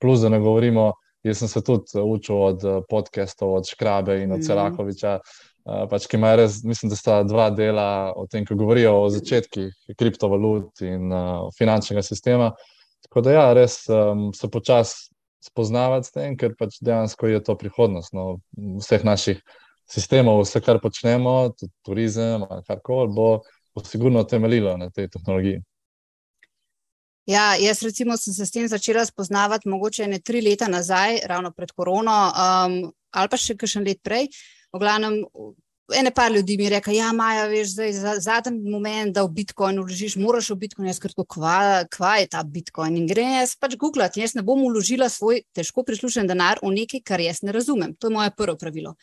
Plus, 0.00 0.20
da 0.20 0.28
ne 0.28 0.38
govorimo, 0.40 0.92
jaz 1.22 1.38
sem 1.38 1.48
se 1.48 1.62
tudi 1.64 2.00
učil 2.02 2.36
od 2.36 2.64
eh, 2.64 2.80
podcastov, 2.88 3.54
od 3.54 3.68
Škrabe 3.68 4.22
in 4.22 4.32
od 4.32 4.38
mm. 4.38 4.42
Celakoviča, 4.42 5.18
uh, 5.20 5.84
pač, 5.90 6.06
ki 6.08 6.16
imajo 6.16 6.40
res, 6.40 6.62
mislim, 6.64 6.90
da 6.90 6.96
sta 6.96 7.22
dva 7.22 7.50
dela 7.50 8.12
o 8.16 8.26
tem, 8.26 8.46
ko 8.48 8.56
govorijo 8.56 8.96
o 9.04 9.10
začetkih 9.12 9.94
kriptovalut 9.98 10.80
in 10.80 11.12
uh, 11.12 11.46
finančnega 11.58 12.02
sistema. 12.02 12.50
Tako 13.04 13.20
da, 13.20 13.36
ja, 13.36 13.46
res 13.52 13.82
um, 13.92 14.30
se 14.34 14.48
počasi 14.50 15.12
spoznavati 15.44 16.08
s 16.08 16.14
tem, 16.14 16.36
ker 16.38 16.56
pač 16.58 16.80
dejansko 16.80 17.28
je 17.28 17.42
to 17.44 17.56
prihodnost 17.58 18.14
no, 18.16 18.38
vseh 18.80 19.04
naših 19.04 19.42
sistemov, 19.90 20.42
vse, 20.44 20.60
kar 20.60 20.80
počnemo, 20.82 21.52
tudi 21.58 21.72
turizem 21.84 22.46
ali 22.48 22.64
karkoli, 22.66 23.12
bo, 23.14 23.28
bo 23.74 23.84
sigurno 23.84 24.24
temeljilo 24.24 24.76
na 24.76 24.90
tej 24.90 25.08
tehnologiji. 25.08 25.62
Ja, 27.26 27.54
jaz 27.54 27.82
recimo 27.82 28.16
sem 28.18 28.34
se 28.34 28.46
s 28.46 28.50
tem 28.50 28.66
začela 28.68 29.04
spoznavati 29.06 29.68
mogoče 29.68 30.08
ne 30.10 30.18
tri 30.18 30.40
leta 30.42 30.66
nazaj, 30.68 31.20
ravno 31.30 31.52
pred 31.54 31.70
korono, 31.70 32.16
um, 32.34 32.78
ali 33.14 33.30
pa 33.30 33.38
še 33.38 33.54
kakšen 33.54 33.86
let 33.86 34.00
prej. 34.02 34.26
V 34.74 34.80
glavnem, 34.82 35.20
ene 35.94 36.10
par 36.10 36.32
ljudi 36.32 36.56
mi 36.58 36.64
je 36.66 36.70
rekel, 36.70 36.96
ja, 36.96 37.12
Maja, 37.12 37.44
veš, 37.46 37.76
zdaj 37.76 37.92
za 37.92 38.14
zadnji 38.24 38.70
moment, 38.70 39.14
da 39.14 39.22
v 39.22 39.30
Bitcoin 39.36 39.78
uložiš, 39.78 40.16
moraš 40.18 40.50
v 40.50 40.58
Bitcoin, 40.64 40.88
jaz 40.90 40.98
kratko, 40.98 41.24
kva, 41.24 41.84
kva 41.92 42.16
je 42.18 42.30
ta 42.32 42.42
Bitcoin 42.42 42.96
in 42.98 43.06
gre 43.06 43.28
jaz 43.36 43.54
pač 43.60 43.76
googlati, 43.78 44.22
jaz 44.24 44.34
ne 44.34 44.42
bom 44.42 44.64
uložila 44.66 45.06
svoj 45.12 45.44
težko 45.54 45.86
prislušen 45.86 46.26
denar 46.26 46.58
v 46.64 46.72
nekaj, 46.80 47.04
kar 47.06 47.22
jaz 47.22 47.44
ne 47.46 47.54
razumem. 47.54 47.94
To 48.02 48.10
je 48.10 48.16
moje 48.18 48.34
prvo 48.34 48.56
pravilo. 48.58 48.96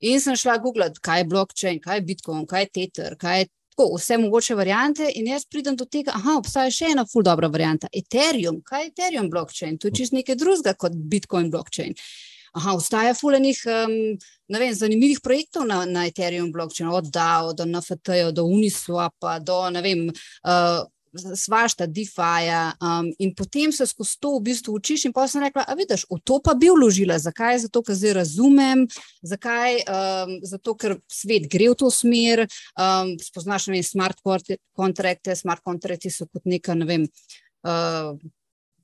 In 0.00 0.20
sem 0.22 0.36
šla 0.38 0.58
googlati, 0.62 1.00
kaj 1.02 1.20
je 1.20 1.24
blockchain, 1.24 1.80
kaj 1.82 1.96
je 1.96 2.06
Bitcoin, 2.06 2.46
kaj 2.46 2.62
je 2.62 2.70
Tether, 2.74 3.16
kaj 3.18 3.40
je 3.40 3.48
tako, 3.78 3.96
vse 3.96 4.18
mogoče 4.18 4.54
variante 4.54 5.10
in 5.14 5.26
jaz 5.26 5.44
pridem 5.46 5.76
do 5.76 5.84
tega, 5.84 6.14
aha, 6.14 6.38
obstaja 6.38 6.70
še 6.70 6.92
ena 6.94 7.04
ful 7.06 7.22
dobra 7.26 7.50
varianta, 7.50 7.90
Ethereum, 7.92 8.60
kaj 8.66 8.84
je 8.84 8.90
Ethereum 8.92 9.30
blockchain, 9.30 9.78
to 9.78 9.90
je 9.90 10.00
čist 10.00 10.14
nekaj 10.14 10.38
drugega 10.38 10.74
kot 10.78 10.94
Bitcoin 10.94 11.50
blockchain. 11.50 11.94
Aha, 12.58 12.74
obstaja 12.74 13.14
fulenih 13.14 13.58
um, 13.68 13.96
vem, 14.50 14.70
zanimivih 14.74 15.20
projektov 15.22 15.66
na, 15.68 15.82
na 15.86 16.06
Ethereum 16.08 16.52
blockchainu, 16.52 16.94
od 16.96 17.10
DAO 17.14 17.52
do 17.54 17.66
NFT, 17.68 18.22
do 18.34 18.46
Uniswapa, 18.50 19.38
do 19.38 19.60
ne 19.74 19.82
vem. 19.84 20.06
Uh, 20.42 20.86
Svašta, 21.14 21.86
DeFi-ja, 21.86 22.72
um, 22.82 23.08
in 23.18 23.32
potem 23.34 23.72
se 23.72 23.86
skozi 23.86 24.18
to 24.20 24.34
v 24.36 24.42
bistvu 24.50 24.74
učiš. 24.76 25.06
In 25.08 25.14
pa 25.16 25.26
sem 25.28 25.42
rekla, 25.42 25.64
a 25.64 25.76
vidiš, 25.78 26.04
v 26.10 26.20
to 26.24 26.40
pa 26.44 26.54
bi 26.58 26.70
vložila. 26.72 27.18
Zakaj? 27.22 27.62
Zato, 27.64 27.82
ker 27.86 27.96
zdaj 27.96 28.16
razumem, 28.20 28.84
zakaj? 29.22 29.80
Um, 29.84 30.34
zato, 30.44 30.76
ker 30.78 30.98
svet 31.08 31.48
gre 31.50 31.70
v 31.72 31.78
to 31.78 31.90
smer. 31.92 32.44
Um, 32.76 33.16
spoznaš, 33.22 33.70
ne 33.70 33.78
vem, 33.78 33.86
smart 33.86 34.20
kontrakte, 34.76 35.36
smart 35.38 35.64
kontrakti 35.64 36.12
so 36.12 36.28
kot 36.28 36.44
neka, 36.44 36.76
ne 36.78 36.88
vem. 36.88 37.08
Uh, 37.64 38.14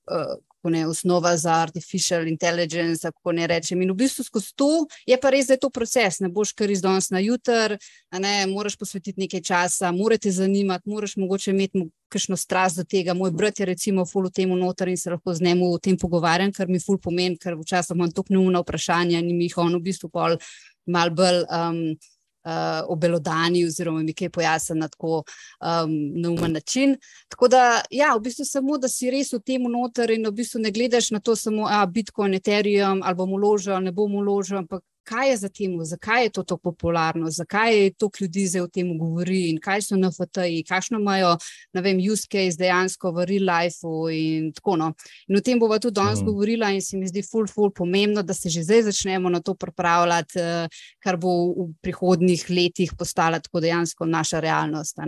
uh, 0.09 0.37
ne, 0.71 0.87
osnova 0.87 1.37
za 1.37 1.55
artificial 1.63 2.29
intelligence, 2.29 3.11
kako 3.11 3.33
ne 3.33 3.47
rečem. 3.47 3.83
In 3.83 3.93
v 3.93 3.99
bistvu 4.05 4.25
skozi 4.25 4.53
to 4.57 4.87
je 5.07 5.19
pa 5.21 5.31
res, 5.31 5.49
da 5.49 5.55
je 5.55 5.63
to 5.65 5.71
proces, 5.71 6.21
ne 6.21 6.29
boš 6.29 6.53
kar 6.53 6.71
iz 6.71 6.83
danes 6.83 7.11
na 7.11 7.23
jutr, 7.25 7.77
ne, 8.13 8.35
moraš 8.47 8.77
posvetiti 8.77 9.21
nekaj 9.21 9.43
časa, 9.43 9.93
moraš 9.93 10.25
te 10.25 10.31
zanimati, 10.31 10.89
moraš 10.89 11.17
mogoče 11.17 11.51
imeti 11.51 11.87
kakšno 12.09 12.37
strast 12.37 12.79
do 12.79 12.85
tega. 12.85 13.15
Moj 13.15 13.33
brat 13.35 13.61
je 13.61 13.67
recimo 13.67 14.07
ful 14.07 14.29
v 14.29 14.35
tem 14.35 14.53
noter 14.59 14.89
in 14.89 14.97
se 14.97 15.11
lahko 15.11 15.35
z 15.35 15.43
njim 15.43 15.63
o 15.63 15.79
tem 15.79 15.99
pogovarjam, 15.99 16.53
kar 16.53 16.69
mi 16.69 16.81
ful 16.81 16.99
pomeni, 16.99 17.39
ker 17.41 17.59
včasih 17.59 17.97
imam 17.97 18.13
tako 18.13 18.37
neumna 18.37 18.63
vprašanja 18.63 19.19
in 19.19 19.33
mi 19.37 19.49
jih 19.49 19.59
on 19.59 19.75
v 19.75 19.83
bistvu 19.91 20.11
pol 20.13 20.39
mal 20.87 21.11
bolj. 21.11 21.45
Um, 21.49 21.97
uh, 22.45 22.85
obelodani, 22.89 23.65
oziroma 23.67 24.03
mi 24.03 24.15
kaj 24.15 24.31
pojasni 24.31 24.79
na 24.79 24.89
tako 24.89 25.23
um, 25.61 25.95
neumen 26.21 26.53
način. 26.53 26.97
Tako 27.29 27.49
da, 27.49 27.83
ja, 27.91 28.15
v 28.17 28.21
bistvu 28.21 28.45
samo, 28.45 28.79
da 28.79 28.89
si 28.89 29.11
res 29.11 29.33
v 29.33 29.41
tem 29.41 29.63
noter 29.71 30.11
in 30.11 30.27
v 30.27 30.33
bistvu 30.33 30.61
ne 30.61 30.73
gledaš 30.75 31.11
na 31.11 31.21
to 31.21 31.37
samo, 31.37 31.67
a 31.71 31.85
Bitcoin, 31.87 32.35
Ethereum, 32.35 33.03
ali 33.05 33.15
bom 33.15 33.33
uložil, 33.33 33.75
ali 33.75 33.85
ne 33.85 33.93
bom 33.93 34.15
uložil, 34.15 34.59
ampak 34.59 34.85
kaj 35.05 35.31
je 35.31 35.37
za 35.37 35.49
tem, 35.49 35.77
zakaj 35.85 36.25
je 36.25 36.31
to 36.31 36.43
tako 36.43 36.73
popularno, 36.73 37.31
zakaj 37.31 37.77
je 37.79 37.93
toliko 37.95 38.25
ljudi 38.25 38.47
zdaj 38.47 38.63
o 38.63 38.69
tem 38.69 38.91
govori 38.99 39.51
in 39.51 39.61
kaj 39.61 39.83
so 39.83 39.97
NFT-ji, 39.97 40.65
kakšno 40.69 40.99
imajo, 40.99 41.37
ne 41.73 41.83
vem, 41.85 42.01
use 42.13 42.27
case 42.31 42.59
dejansko 42.59 43.13
v 43.13 43.27
real 43.29 43.49
lifeu 43.51 44.09
in 44.13 44.51
tako. 44.57 44.77
No. 44.81 44.93
In 45.29 45.39
o 45.39 45.43
tem 45.45 45.61
bova 45.61 45.79
tudi 45.79 45.99
danes 46.01 46.23
mm. 46.23 46.27
govorila 46.27 46.71
in 46.73 46.83
se 46.83 46.97
mi 46.99 47.09
zdi 47.09 47.23
ful, 47.23 47.47
ful 47.51 47.71
pomembno, 47.71 48.23
da 48.23 48.35
se 48.35 48.51
že 48.51 48.65
zdaj 48.65 48.83
začnemo 48.89 49.31
na 49.31 49.41
to 49.41 49.55
pripravljati, 49.55 50.39
eh, 50.41 50.69
kar 50.99 51.17
bo 51.21 51.35
v 51.53 51.69
prihodnih 51.83 52.47
letih 52.51 52.93
postala 52.99 53.41
tako 53.41 53.61
dejansko 53.61 54.07
naša 54.07 54.41
realnost. 54.41 54.99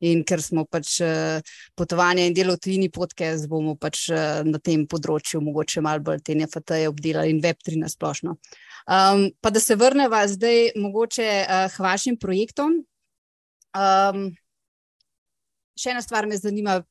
In 0.00 0.24
ker 0.24 0.42
smo 0.42 0.64
pač 0.64 1.00
eh, 1.00 1.40
potovanje 1.74 2.26
in 2.26 2.34
delo 2.34 2.54
v 2.54 2.62
tujini 2.62 2.90
podcast, 2.90 3.48
bomo 3.48 3.76
pač 3.76 4.08
eh, 4.10 4.42
na 4.44 4.58
tem 4.58 4.86
področju 4.86 5.42
mogoče 5.42 5.82
malo 5.82 6.00
bolj 6.00 6.22
te 6.24 6.36
NFT-je 6.36 6.88
obdelali 6.88 7.30
in 7.32 7.42
Web3 7.42 7.80
na 7.80 7.88
splošno. 7.88 8.36
Um, 8.86 9.30
pa 9.40 9.50
da 9.50 9.60
se 9.60 9.76
vrnemo 9.76 10.26
zdaj 10.28 10.70
mogoče 10.76 11.28
uh, 11.48 11.76
k 11.76 11.78
vašim 11.78 12.16
projektom. 12.18 12.80
Um, 13.72 14.32
še 15.78 15.94
ena 15.94 16.02
stvar 16.02 16.26
me 16.26 16.38
zanima. 16.38 16.82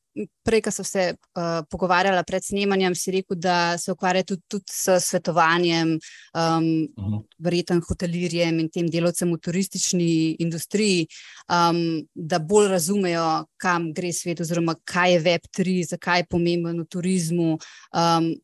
Prej, 0.43 0.59
ko 0.65 0.71
sem 0.75 0.83
se 0.83 1.03
uh, 1.15 1.61
pogovarjala 1.71 2.25
pred 2.27 2.43
snemanjem, 2.43 2.91
si 2.99 3.13
rekel, 3.15 3.37
da 3.39 3.77
se 3.79 3.93
ukvarjate 3.93 4.33
tudi, 4.33 4.41
tudi 4.51 4.73
s 4.75 4.97
svetovanjem, 5.05 5.93
um, 5.95 6.65
uh 6.99 7.05
-huh. 7.05 7.21
verjetno 7.39 7.79
hotelirjem 7.87 8.59
in 8.59 8.67
tem 8.69 8.89
delovcem 8.91 9.31
v 9.31 9.37
turistični 9.39 10.35
industriji, 10.43 11.07
um, 11.47 12.03
da 12.13 12.39
bolj 12.39 12.67
razumejo, 12.67 13.45
kam 13.57 13.93
gre 13.93 14.11
svet, 14.11 14.41
oziroma 14.41 14.75
kaj 14.83 15.13
je 15.13 15.21
Web3, 15.21 15.87
zakaj 15.95 16.19
je 16.19 16.27
pomemben 16.29 16.81
v 16.81 16.87
turizmu. 16.91 17.57
Um, 17.95 18.35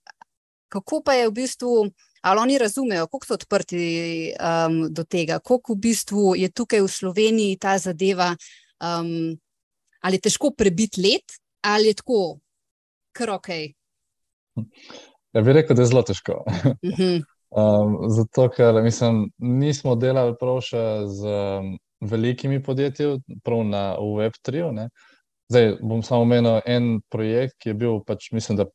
kako 0.70 1.02
pa 1.04 1.14
je 1.14 1.28
v 1.28 1.34
bistvu 1.34 1.92
ali 2.22 2.40
oni 2.40 2.58
razumejo, 2.58 3.08
kako 3.08 3.26
so 3.26 3.34
odprti 3.34 3.82
um, 4.34 4.80
do 4.94 5.04
tega, 5.04 5.40
kako 5.40 5.74
v 5.74 5.80
bistvu 5.88 6.36
je 6.36 6.50
tukaj 6.50 6.82
v 6.82 6.92
Sloveniji 6.92 7.60
ta 7.62 7.78
zadeva, 7.78 8.34
um, 8.82 9.38
ali 10.02 10.18
je 10.18 10.26
težko 10.30 10.52
prebiti 10.58 11.02
let, 11.02 11.38
ali 11.62 11.92
je 11.92 12.00
tako, 12.02 12.40
kar 13.16 13.36
ok. 13.38 13.50
Ja, 15.34 15.42
bi 15.42 15.54
rekel, 15.54 15.76
da 15.76 15.84
je 15.84 15.92
zelo 15.92 16.04
težko. 16.06 16.44
Mhm. 16.86 17.20
um, 17.62 17.98
zato, 18.10 18.50
ker 18.54 18.82
mislim, 18.84 19.28
nismo 19.38 19.96
delali 19.96 20.36
prav 20.40 20.62
še 20.66 20.86
z 21.12 21.36
um, 21.60 21.76
velikimi 22.02 22.62
podjetji, 22.64 23.20
prav 23.44 23.64
na 23.68 23.84
Web3. 23.98 24.90
Zdaj 25.48 25.78
bom 25.82 26.02
samo 26.04 26.26
omenil 26.26 26.60
en 26.66 26.98
projekt, 27.10 27.56
ki 27.62 27.72
je 27.72 27.78
bil, 27.80 28.02
pač, 28.08 28.32
mislim, 28.36 28.60
da 28.60 28.68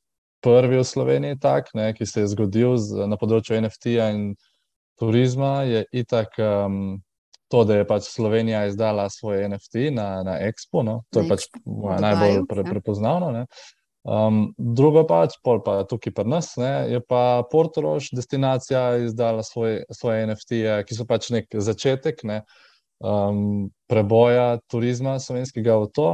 prvi 0.43 0.81
v 0.81 0.85
Sloveniji, 0.87 1.39
tak, 1.41 1.71
ne, 1.79 1.93
ki 1.95 2.07
se 2.07 2.25
je 2.25 2.33
zgodil 2.35 2.77
z, 2.77 3.07
na 3.09 3.19
področju 3.21 3.61
NFT-ja 3.63 4.11
in 4.15 4.33
turizma, 5.01 5.63
je 5.67 5.85
itak 6.03 6.35
um, 6.43 7.01
to, 7.53 7.65
da 7.69 7.77
je 7.81 7.87
pač 7.87 8.09
Slovenija 8.09 8.65
izdala 8.67 9.09
svoje 9.11 9.49
NFT 9.49 9.93
na, 9.93 10.23
na 10.25 10.39
Expo. 10.49 10.83
No. 10.83 11.03
To 11.13 11.21
na 11.21 11.25
je 11.25 11.31
pač 11.35 11.47
najbolj 12.01 12.45
pre, 12.49 12.65
ja. 12.65 12.71
prepoznavno. 12.71 13.47
Um, 14.03 14.39
drugo 14.59 15.05
pač, 15.07 15.37
pol 15.45 15.61
pa 15.63 15.83
tukaj 15.87 16.15
pri 16.17 16.27
nas, 16.27 16.55
ne, 16.59 16.89
je 16.91 16.99
pa 17.07 17.45
Portorož, 17.53 18.09
destinacija, 18.17 19.05
izdala 19.05 19.45
svoj, 19.47 19.85
svoje 19.95 20.25
NFT-je, 20.27 20.81
ki 20.89 20.97
so 20.97 21.07
pač 21.07 21.29
nek 21.31 21.47
začetek 21.55 22.25
ne, 22.27 22.41
um, 22.99 23.71
preboja 23.87 24.57
turizma 24.73 25.19
slovenskega 25.23 25.77
v 25.85 25.93
to. 25.95 26.11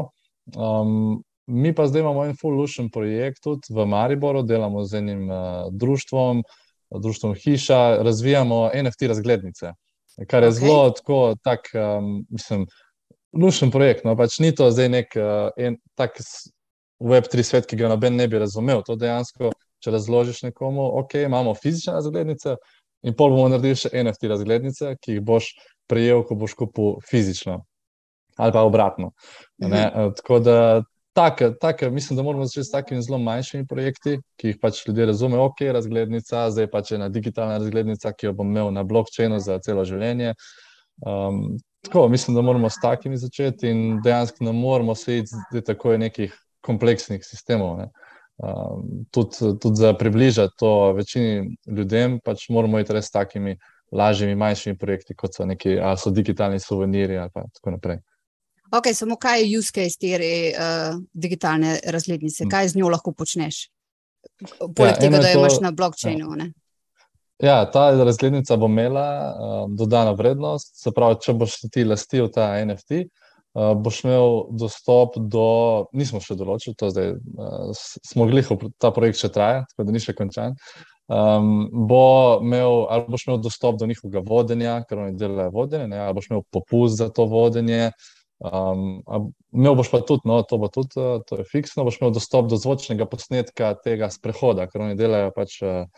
Um, 0.53 1.23
Mi 1.49 1.73
pa 1.75 1.87
zdaj 1.89 2.03
imamo 2.05 2.27
en 2.29 2.35
full-lušen 2.37 2.91
projekt 2.93 3.43
tudi 3.43 3.73
v 3.73 3.87
Mariboru, 3.89 4.43
delamo 4.45 4.85
z 4.85 5.01
enim 5.01 5.31
uh, 5.31 5.69
društvom, 5.73 6.43
društvom 6.93 7.35
Hiša, 7.35 8.03
razvijamo 8.05 8.67
NFT 8.75 9.09
razglednice, 9.09 9.73
kar 10.29 10.43
je 10.43 10.51
okay. 10.51 10.59
zelo 10.61 10.91
tako, 10.91 11.35
tak, 11.45 11.71
um, 11.75 12.27
mislim, 12.31 12.67
lušen 13.33 13.71
projekt. 13.71 14.05
No, 14.05 14.17
pač 14.17 14.39
ni 14.45 14.53
to 14.55 14.69
zdaj 14.71 14.93
nek 14.93 15.17
uh, 15.17 15.49
en, 15.57 15.79
tak 15.97 16.21
Web3 17.01 17.43
svet, 17.43 17.71
ki 17.71 17.79
ga 17.81 17.89
noben 17.89 18.17
ne 18.19 18.29
bi 18.29 18.41
razumel. 18.43 18.83
To 18.85 18.97
dejansko 18.99 19.53
če 19.85 19.95
razložiš 19.95 20.43
nekomu, 20.49 20.85
ok, 21.01 21.23
imamo 21.25 21.55
fizične 21.55 21.97
razglednice 21.97 22.57
in 23.07 23.15
pol 23.15 23.31
bomo 23.31 23.49
naredili 23.53 23.79
še 23.79 23.93
NFT 23.95 24.31
razglednice, 24.33 24.95
ki 25.01 25.19
jih 25.19 25.25
boš 25.25 25.53
prejel, 25.89 26.25
ko 26.27 26.37
boš 26.39 26.57
kupil 26.59 26.99
fizično 27.09 27.63
ali 28.39 28.55
pa 28.55 28.61
obratno. 28.63 29.11
Mhm. 29.63 29.73
Uh, 29.73 30.13
tako 30.15 30.39
da 30.39 30.59
take, 31.19 31.51
take, 31.61 31.91
mislim, 31.91 32.17
da 32.17 32.23
moramo 32.23 32.45
začeti 32.47 32.65
s 32.65 32.71
takimi 32.71 33.03
zelo 33.03 33.19
manjšimi 33.19 33.67
projekti, 33.67 34.19
ki 34.37 34.53
jih 34.53 34.59
pač 34.63 34.85
ljudje 34.87 35.07
razumejo. 35.07 35.49
Ok, 35.51 35.65
razglednica, 35.75 36.45
zdaj 36.55 36.69
pač 36.71 36.93
ena 36.95 37.09
digitalna 37.09 37.59
razglednica, 37.59 38.13
ki 38.15 38.29
jo 38.29 38.33
bom 38.39 38.51
imel 38.51 38.71
na 38.73 38.85
blokčinu 38.87 39.41
za 39.43 39.59
celo 39.65 39.85
življenje. 39.89 40.35
Um, 41.07 41.57
tako, 41.87 42.07
mislim, 42.09 42.37
da 42.39 42.43
moramo 42.47 42.71
s 42.71 42.79
takimi 42.83 43.19
začeti 43.19 43.71
in 43.71 43.99
dejansko 44.05 44.45
ne 44.47 44.53
moramo 44.53 44.95
se 44.95 45.19
iti 45.19 45.63
tako 45.67 45.97
nekih 45.99 46.35
kompleksnih 46.63 47.25
sistemov. 47.27 47.83
Um, 48.39 48.85
tudi, 49.11 49.59
tudi 49.61 49.83
za 49.83 49.93
približati 49.99 50.55
to 50.59 50.93
večini 50.93 51.57
ljudem, 51.67 52.21
pač 52.25 52.47
moramo 52.49 52.79
iti 52.79 52.95
res 52.95 53.11
s 53.11 53.17
takimi 53.19 53.57
lažjimi, 53.91 54.39
manjšimi 54.39 54.79
projekti, 54.79 55.19
kot 55.19 55.35
so 55.35 55.47
neki, 55.49 55.81
ali 55.83 55.99
so 55.99 56.15
digitalni 56.15 56.61
suveniri 56.63 57.19
ali 57.19 57.35
tako 57.35 57.75
naprej. 57.75 57.99
Ok, 58.71 58.93
samo 58.95 59.17
kaj 59.17 59.43
je 59.43 59.59
use 59.59 59.73
case 59.73 59.97
te 60.01 60.15
uh, 60.19 61.01
digitalne 61.13 61.79
razglednice, 61.85 62.45
hm. 62.45 62.51
kaj 62.51 62.69
z 62.69 62.79
njo 62.79 62.89
lahko 62.93 63.13
počneš? 63.13 63.69
Poleg 64.77 64.93
ja, 64.93 64.99
tega, 65.01 65.21
da 65.23 65.31
jo 65.31 65.41
imaš 65.41 65.61
na 65.63 65.71
blokčinu. 65.71 66.35
Ja. 66.37 66.49
ja, 67.49 67.71
ta 67.71 67.91
razglednica 68.05 68.57
bo 68.57 68.67
imela 68.67 69.07
um, 69.07 69.77
dodano 69.77 70.13
vrednost. 70.19 70.75
Se 70.83 70.93
pravi, 70.95 71.21
če 71.25 71.35
boš 71.39 71.57
ti 71.73 71.85
lastil 71.87 72.29
ta 72.35 72.51
NFT, 72.61 73.07
uh, 73.57 73.73
boš 73.79 74.03
imel 74.05 74.37
dostop 74.59 75.17
do, 75.17 75.49
nismo 75.97 76.21
še 76.21 76.37
določili, 76.39 76.77
to 76.79 76.91
zdaj 76.93 77.15
uh, 77.17 77.73
smo 78.11 78.29
glih, 78.29 78.53
ta 78.79 78.93
projekt 78.95 79.23
še 79.23 79.33
traja, 79.33 79.65
tako 79.73 79.89
da 79.89 79.97
ni 79.97 80.05
še 80.05 80.17
končan. 80.19 80.59
Um, 81.09 81.71
bo 81.89 82.37
imel, 82.45 82.85
ali 82.93 83.09
boš 83.09 83.25
imel 83.27 83.41
dostop 83.41 83.79
do 83.81 83.89
njihovega 83.89 84.21
vodenja, 84.29 84.77
ker 84.85 85.07
oni 85.07 85.17
delajo 85.17 85.55
vodenje, 85.55 85.89
ne, 85.89 86.03
ali 86.05 86.19
boš 86.19 86.29
imel 86.29 86.45
popust 86.53 87.01
za 87.01 87.09
to 87.09 87.25
vodenje. 87.31 87.95
Um, 88.39 89.03
imel 89.51 89.75
boš 89.75 89.89
pa 89.91 89.99
tudi, 90.07 90.29
no, 90.31 90.43
to 90.47 90.61
bo 90.63 90.69
tudi, 90.71 90.95
uh, 91.01 91.23
to 91.27 91.41
je 91.41 91.47
fiksno, 91.49 91.83
boš 91.85 91.99
imel 91.99 92.13
dostop 92.15 92.47
do 92.51 92.59
zvočnega 92.61 93.09
posnetka 93.11 93.73
tega 93.83 94.11
sprehoda, 94.15 94.69
ker 94.71 94.85
oni 94.85 94.99
delajo 94.99 95.33
pač 95.35 95.57
uh, 95.67 95.89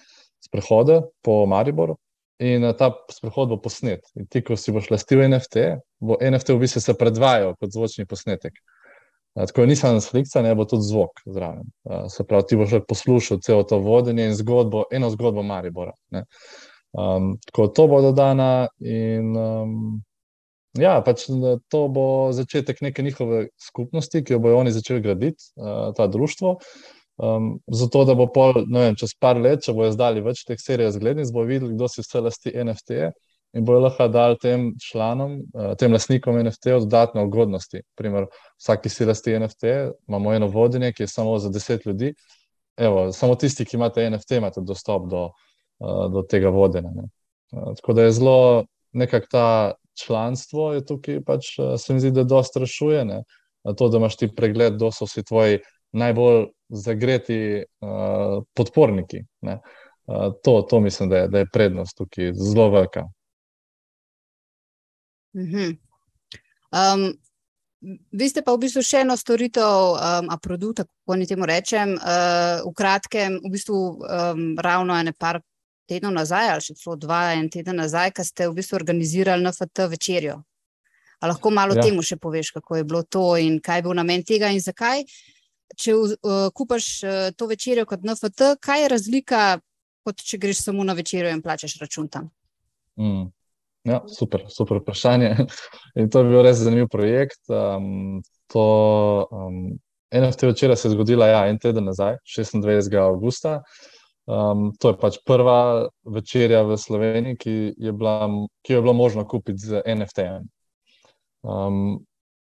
sprehode 0.40 1.02
po 1.25 1.44
Mariboru. 1.50 1.99
In 2.40 2.64
uh, 2.64 2.73
ta 2.76 2.94
sprehod 3.12 3.52
bo 3.52 3.61
posnet. 3.61 4.09
In 4.16 4.25
ti, 4.25 4.40
ko 4.40 4.56
si 4.56 4.73
boš 4.73 4.88
lastil 4.94 5.20
NFT, 5.26 5.66
bo 6.00 6.16
NFT 6.16 6.56
v 6.56 6.64
bistvu 6.64 6.80
se 6.80 6.97
predvajal 6.97 7.52
kot 7.61 7.76
zvočni 7.76 8.09
posnetek. 8.09 8.56
Uh, 9.37 9.44
tako 9.44 9.66
je 9.66 9.73
nisem 9.75 10.00
slika, 10.00 10.40
ne 10.40 10.56
bo 10.56 10.64
tudi 10.64 10.88
zvok 10.88 11.20
zraven. 11.28 11.68
Uh, 11.85 12.06
se 12.09 12.25
pravi, 12.25 12.49
ti 12.49 12.56
boš 12.56 12.78
poslušal 12.88 13.44
celo 13.44 13.68
to 13.68 13.85
vodenje 13.85 14.30
in 14.32 14.38
zgodbo, 14.38 14.88
eno 14.88 15.12
zgodbo 15.12 15.44
Maribora. 15.44 15.92
Um, 16.97 17.35
tako 17.44 17.68
to 17.68 17.90
bo 17.92 18.00
dodana 18.09 18.70
in. 18.80 19.37
Um, 19.37 20.00
Ja, 20.79 21.00
pač 21.03 21.25
to 21.73 21.81
bo 21.91 22.31
začetek 22.33 22.79
neke 22.85 23.03
njihove 23.03 23.49
skupnosti, 23.59 24.23
ki 24.23 24.37
jo 24.37 24.39
bodo 24.39 24.61
oni 24.61 24.71
začeli 24.71 25.03
graditi, 25.03 25.50
uh, 25.59 25.91
ta 25.97 26.07
društvo. 26.07 26.59
Um, 27.21 27.59
zato, 27.67 28.05
da 28.07 28.15
bo 28.15 28.29
pol, 28.33 28.62
vem, 28.71 28.95
čez 28.97 29.17
par 29.19 29.37
let, 29.37 29.65
če 29.67 29.75
bojo 29.77 29.91
zdali 29.93 30.23
več 30.25 30.45
teh 30.49 30.61
serij 30.62 30.93
zglednic, 30.95 31.33
bo 31.35 31.43
videli, 31.45 31.75
kdo 31.75 31.91
si 31.91 32.05
vse 32.05 32.23
lasti 32.23 32.55
NFT 32.55 33.11
in 33.59 33.67
bojo 33.67 33.83
lahko 33.83 34.07
dali 34.09 34.39
tem 34.39 34.69
članom, 34.81 35.41
uh, 35.50 35.73
tem 35.75 35.91
lastnikom 35.93 36.39
NFT 36.39 36.79
dodatne 36.87 37.27
ugodnosti. 37.27 37.83
Primer, 37.99 38.31
vsak, 38.62 38.87
ki 38.87 38.95
si 38.95 39.09
lasti 39.11 39.35
NFT, 39.41 39.75
imamo 40.09 40.37
eno 40.39 40.49
vodenje, 40.55 40.93
ki 40.95 41.03
je 41.03 41.11
samo 41.11 41.35
za 41.43 41.50
deset 41.50 41.85
ljudi. 41.85 42.15
Evo, 42.79 43.11
samo 43.12 43.35
tisti, 43.35 43.67
ki 43.67 43.77
imate 43.77 44.07
NFT, 44.07 44.39
imate 44.39 44.62
dostop 44.62 45.11
do, 45.11 45.27
uh, 45.83 46.07
do 46.15 46.23
tega 46.31 46.55
vodenja. 46.55 46.95
Uh, 47.50 47.75
tako 47.75 47.99
da 47.99 48.07
je 48.07 48.15
zelo 48.23 48.39
nekako 48.95 49.27
ta 49.35 49.47
članstvo 50.07 50.73
je 50.73 50.85
tukaj, 50.87 51.21
pač, 51.26 51.59
eh, 51.59 51.76
se 51.78 51.95
mi 51.95 52.00
zdi, 52.00 52.11
da 52.11 52.25
dosta 52.25 52.61
rešuje. 52.61 53.04
Ne? 53.04 53.23
To, 53.76 53.88
da 53.88 53.99
imaš 53.99 54.16
ti 54.16 54.30
pregled, 54.37 54.78
kdo 54.78 54.92
so 54.92 55.04
vsi 55.04 55.25
tvoji 55.25 55.59
najbolj 55.92 56.47
zagreti 56.71 57.64
uh, 57.83 58.45
podporniki. 58.54 59.25
Uh, 59.43 59.58
to, 60.43 60.63
to 60.63 60.80
mislim, 60.80 61.08
da 61.10 61.17
je, 61.17 61.28
da 61.28 61.39
je 61.39 61.49
prednost 61.52 61.97
tukaj 61.99 62.32
zelo 62.32 62.71
velika. 62.71 63.04
Mhm. 65.36 65.76
Um, 66.71 67.13
vi 68.13 68.28
ste 68.28 68.43
pa 68.43 68.52
v 68.54 68.63
bistvu 68.65 68.82
še 68.84 69.04
eno 69.04 69.17
storitev, 69.17 69.95
um, 69.97 70.30
a 70.30 70.36
produkt, 70.43 70.84
kako 70.84 71.17
naj 71.17 71.30
temu 71.30 71.49
rečem, 71.49 71.95
uh, 71.97 72.60
v 72.67 72.73
kratkem, 72.76 73.41
v 73.41 73.52
bistvu 73.52 73.78
um, 73.99 74.43
ravno 74.60 74.97
ene 74.97 75.13
par 75.17 75.41
tednov 75.91 76.15
nazaj, 76.15 76.53
ali 76.53 76.65
še 76.65 76.76
celo 76.79 76.97
dva 77.00 77.21
en 77.35 77.50
teden 77.53 77.81
nazaj, 77.83 78.15
ko 78.17 78.25
ste 78.26 78.49
v 78.49 78.57
bistvu 78.61 78.79
organizirali 78.79 79.45
NFT 79.45 79.89
večerjo. 79.91 80.39
A 81.21 81.29
lahko 81.29 81.53
malo 81.53 81.76
ja. 81.76 81.85
temu 81.85 82.05
še 82.07 82.17
poveš, 82.17 82.55
kako 82.57 82.81
je 82.81 82.87
bilo 82.89 83.03
to 83.05 83.25
in 83.37 83.59
kaj 83.61 83.81
je 83.81 83.87
bil 83.89 83.99
namen 83.99 84.25
tega 84.25 84.49
in 84.55 84.63
zakaj. 84.65 85.05
Če 85.76 85.93
uh, 85.95 86.47
kupaš 86.57 86.87
uh, 87.05 87.19
to 87.37 87.50
večerjo 87.50 87.85
kot 87.87 88.07
NFT, 88.07 88.55
kaj 88.63 88.85
je 88.85 88.89
razlika, 88.95 89.43
kot 90.07 90.25
če 90.25 90.41
greš 90.41 90.65
samo 90.65 90.87
na 90.87 90.97
večerjo 90.97 91.31
in 91.35 91.43
plačeš 91.45 91.76
račun 91.83 92.09
tam? 92.09 92.31
Mm. 92.99 93.29
Ja, 93.89 94.03
super, 94.09 94.45
super 94.53 94.81
vprašanje. 94.81 95.47
In 95.99 96.11
to 96.13 96.21
je 96.21 96.29
bil 96.29 96.43
res 96.45 96.59
zanimiv 96.61 96.91
projekt. 96.93 97.41
Um, 97.49 98.21
to, 98.53 98.65
um, 99.33 99.79
NFT 100.13 100.50
večerja 100.50 100.76
se 100.76 100.89
je 100.89 100.93
zgodila 100.93 101.31
ja, 101.31 101.47
en 101.49 101.59
teden 101.59 101.87
nazaj, 101.89 102.19
26. 102.29 102.97
augusta. 103.00 103.61
Um, 104.30 104.71
to 104.78 104.93
je 104.93 104.99
pač 105.00 105.16
prva 105.26 105.88
večerja 106.06 106.62
v 106.62 106.76
Sloveniji, 106.78 107.36
ki, 107.40 107.54
je 107.75 107.93
bila, 107.93 108.28
ki 108.62 108.73
jo 108.73 108.78
je 108.78 108.82
bilo 108.84 108.95
možno 108.95 109.25
kupiti 109.26 109.58
z 109.58 109.82
NFT-jem. 109.82 110.45
Um, 111.43 112.04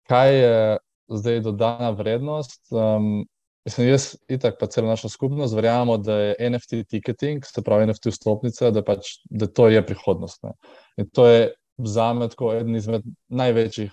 kaj 0.05 0.33
je 0.37 0.57
zdaj 1.17 1.39
dodana 1.47 1.89
vrednost? 1.97 2.59
Um, 2.69 3.23
mislim, 3.65 3.89
jaz, 3.89 4.11
itak, 4.29 4.59
pa 4.59 4.69
celo 4.69 4.91
naša 4.91 5.09
skupnost, 5.09 5.55
verjamemo, 5.57 5.97
da 5.97 6.19
je 6.19 6.51
NFT 6.51 6.83
ticketing, 6.89 7.45
se 7.45 7.65
pravi 7.65 7.87
NFT 7.89 8.11
vstopnica, 8.13 8.69
da, 8.71 8.85
pač, 8.85 9.15
da 9.29 9.49
to 9.49 9.71
je 9.73 9.81
prihodnost. 9.85 10.43
Ne? 10.43 10.53
In 11.01 11.09
to 11.09 11.25
je 11.27 11.51
za 11.81 12.11
me 12.13 12.29
tako 12.29 12.53
eden 12.53 12.75
izmed 12.77 13.01
največjih, 13.33 13.91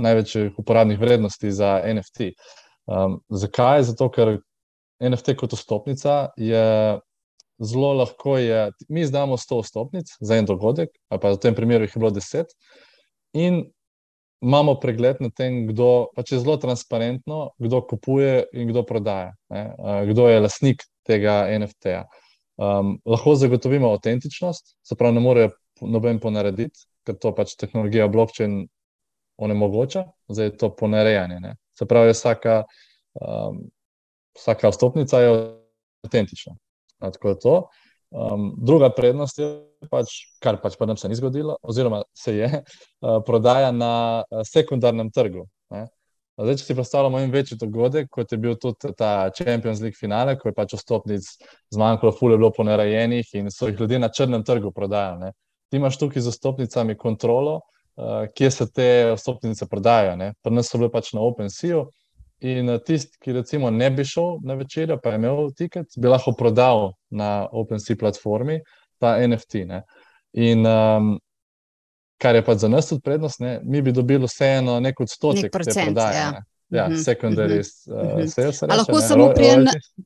največjih 0.00 0.56
uporabnih 0.58 0.98
vrednosti 0.98 1.52
za 1.52 1.76
NFT. 1.84 2.32
Um, 2.88 3.20
zakaj? 3.28 3.82
Zato, 3.92 4.08
ker 4.08 4.38
NFT 5.02 5.34
kot 5.38 5.56
vstopnica 5.56 6.34
je 6.36 6.64
zelo 7.58 7.92
lahko. 7.92 8.36
Je, 8.38 8.70
mi 8.88 9.00
izdamo 9.00 9.36
100 9.36 9.62
vstopnic 9.62 10.16
za 10.20 10.36
en 10.36 10.46
dogodek, 10.46 10.90
ali 11.08 11.20
pa 11.20 11.32
v 11.34 11.40
tem 11.42 11.54
primeru 11.54 11.86
jih 11.86 11.96
je 11.96 12.02
bilo 12.02 12.10
10, 12.14 12.54
in 13.34 13.64
imamo 14.44 14.74
pregled 14.80 15.22
na 15.24 15.30
tem, 15.30 15.64
kdo 15.70 16.10
pač 16.16 16.34
je 16.34 16.42
zelo 16.42 16.56
transparentno, 16.60 17.54
kdo 17.58 17.80
kupuje 17.88 18.44
in 18.52 18.68
kdo 18.68 18.84
prodaja, 18.84 19.32
ne, 19.48 19.64
kdo 20.10 20.28
je 20.28 20.42
lasnik 20.44 20.84
tega 21.06 21.44
NFT-ja. 21.48 22.04
Um, 22.54 22.98
lahko 23.08 23.34
zagotovimo 23.34 23.90
avtentičnost, 23.96 24.76
se 24.84 24.96
pravi, 24.98 25.16
ne 25.16 25.22
more 25.24 25.48
noben 25.80 26.20
ponarediti, 26.22 26.84
ker 27.04 27.16
to 27.18 27.32
pač 27.34 27.56
tehnologija 27.58 28.06
blockchain 28.08 28.66
onemogoča, 29.42 30.04
zdaj 30.30 30.46
je 30.46 30.56
to 30.60 30.70
ponarejanje. 30.76 31.40
Ne. 31.42 31.56
Se 31.74 31.88
pravi, 31.90 32.12
vsaka. 32.14 32.62
Um, 33.18 33.64
vsaka 34.38 34.70
vstopnica 34.70 35.20
je 35.20 35.32
avtentična. 36.04 36.54
Um, 38.14 38.54
druga 38.62 38.90
prednost 38.94 39.38
je, 39.38 39.48
pač, 39.90 40.12
kar 40.38 40.60
pač 40.62 40.76
pa 40.78 40.86
nam 40.86 40.96
se 40.96 41.08
ni 41.10 41.16
zgodilo, 41.18 41.56
oziroma 41.62 42.04
se 42.14 42.36
je, 42.36 42.50
uh, 42.62 43.18
prodaja 43.26 43.72
na 43.74 44.22
uh, 44.22 44.44
sekundarnem 44.46 45.10
trgu. 45.10 45.48
Zdaj, 46.34 46.56
če 46.58 46.64
si 46.66 46.74
predstavljamo 46.74 47.20
en 47.22 47.30
večji 47.30 47.58
dogodek, 47.60 48.08
kot 48.10 48.32
je 48.32 48.38
bil 48.42 48.56
tudi 48.58 48.90
ta 48.98 49.30
Champions 49.34 49.78
League 49.82 49.98
finale, 49.98 50.34
ko 50.38 50.48
je 50.50 50.54
pač 50.54 50.74
vstopnic 50.74 51.26
zmanjkalo, 51.74 52.10
fulje 52.14 52.38
bilo 52.40 52.50
ponarejenih 52.54 53.34
in 53.38 53.52
so 53.54 53.68
jih 53.70 53.78
ljudje 53.78 54.00
na 54.02 54.10
črnem 54.10 54.42
trgu 54.46 54.72
prodajali. 54.74 55.30
Ti 55.70 55.78
imaš 55.78 55.98
tukaj 55.98 56.22
z 56.22 56.34
vstopnicami 56.34 56.96
kontrolo, 56.98 57.60
uh, 57.60 58.26
kje 58.34 58.50
se 58.50 58.66
te 58.70 58.88
vstopnice 59.14 59.70
prodajajo. 59.70 60.32
Pri 60.42 60.54
nas 60.54 60.70
so 60.70 60.78
bile 60.78 60.90
pač 60.90 61.12
na 61.14 61.22
OpenSea. 61.22 61.84
In 62.44 62.68
eh, 62.68 62.80
tisti, 62.84 63.16
ki 63.20 63.32
recimo 63.32 63.70
ne 63.70 63.90
bi 63.90 64.04
šel 64.04 64.38
na 64.44 64.54
večerjo, 64.54 64.98
pa 65.02 65.14
je 65.14 65.20
imel 65.20 65.50
tiket, 65.56 65.96
bi 65.96 66.08
lahko 66.08 66.34
prodal 66.36 66.90
na 67.10 67.46
OpenSea 67.52 67.96
platformi 68.00 68.60
ta 69.00 69.16
NFT. 69.26 69.64
Ne. 69.68 69.82
In 70.32 70.66
um, 70.66 71.14
kar 72.20 72.36
je 72.36 72.44
pa 72.44 72.54
za 72.54 72.68
nas 72.68 72.88
tudi 72.88 73.02
prednost, 73.02 73.40
ne, 73.40 73.60
mi 73.64 73.82
bi 73.82 73.92
dobili 73.92 74.28
vseeno 74.28 74.80
nek 74.80 75.00
odstotek 75.00 75.48
nek 75.54 75.64
te 75.64 75.80
prodaje. 75.84 76.20
Ja. 76.20 76.42
Ja, 76.74 76.88
mhm, 76.88 76.96
secondary 76.96 77.60
uh, 77.60 78.16
mhm. 78.16 78.26
sales. 78.26 78.62
Reče, 78.62 78.76
lahko 78.76 78.96
ne, 78.96 79.02
samo 79.06 79.26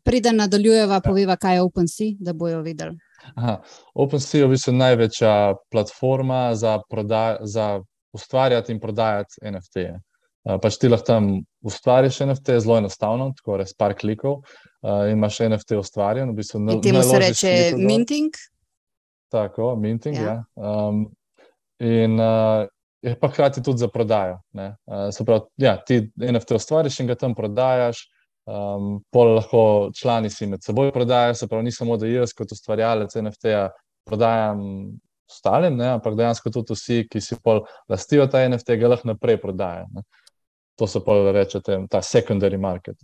pride 0.05 0.33
nadaljujeva, 0.33 0.99
poveva, 1.01 1.37
kaj 1.37 1.55
je 1.55 1.63
OpenSea, 1.63 2.17
da 2.21 2.33
bojo 2.33 2.59
videli. 2.63 2.99
Aha, 3.35 3.61
OpenSea 3.95 4.41
je 4.41 4.47
v 4.47 4.51
bistvu 4.51 4.75
največja 4.75 5.33
platforma 5.71 6.55
za, 6.59 6.75
za 7.41 7.69
ustvarjati 8.13 8.75
in 8.75 8.81
prodajati 8.81 9.41
NFT-je. 9.43 9.95
Pač 10.45 10.79
ti 10.81 10.89
lahko 10.89 11.07
tam 11.07 11.31
ustvariš 11.67 12.21
NFT, 12.27 12.59
zelo 12.63 12.79
enostavno, 12.79 13.33
tako 13.37 13.59
res 13.61 13.75
par 13.77 13.95
klikov. 13.99 14.43
Uh, 14.83 15.09
imaš 15.13 15.41
NFT 15.49 15.79
ustvarjen, 15.81 16.31
v 16.31 16.39
bistvu 16.39 16.61
na, 16.63 16.79
temu 16.83 17.03
se 17.03 17.19
reče 17.19 17.55
minting. 17.77 18.37
Tako, 19.33 19.75
minting. 19.77 20.17
Ja. 20.17 20.39
Ja. 20.57 20.77
Um, 20.89 21.09
in 21.83 22.15
uh, 22.21 22.69
je 23.03 23.17
pa 23.19 23.29
hkrati 23.29 23.63
tudi 23.63 23.83
za 23.83 23.89
prodajo. 23.89 24.39
Uh, 24.55 25.27
pravi, 25.27 25.43
ja, 25.57 25.77
ti 25.77 26.05
NFT 26.17 26.57
ustvariš 26.59 27.01
in 27.01 27.11
ga 27.11 27.19
tam 27.19 27.35
prodajaš. 27.35 28.07
Um, 28.49 29.03
pol 29.13 29.35
lahko 29.37 29.91
člani 29.93 30.31
si 30.33 30.47
med 30.49 30.63
seboj 30.65 30.89
prodajajo, 30.95 31.35
se 31.37 31.49
pravi, 31.49 31.67
ni 31.67 31.73
samo 31.75 31.99
da 32.01 32.09
jaz 32.09 32.33
kot 32.33 32.55
ustvarjalec 32.55 33.13
NFT-ja 33.21 33.67
prodajam 34.09 34.63
ostalim, 35.29 35.77
ne, 35.77 35.91
ampak 35.99 36.17
dejansko 36.17 36.51
tudi 36.55 36.73
vsi, 36.73 37.03
ki 37.11 37.21
si 37.21 37.37
pol 37.45 37.61
lastijo 37.93 38.25
ta 38.33 38.41
NFT, 38.49 38.79
ga 38.81 38.95
lahko 38.95 39.11
naprej 39.11 39.37
prodajajo. 39.43 39.91
Ne. 39.93 40.07
To 40.79 40.87
so 40.87 41.03
pol 41.05 41.33
rečete, 41.35 41.75
ta 41.91 42.03
secondary 42.03 42.59
market. 42.59 42.97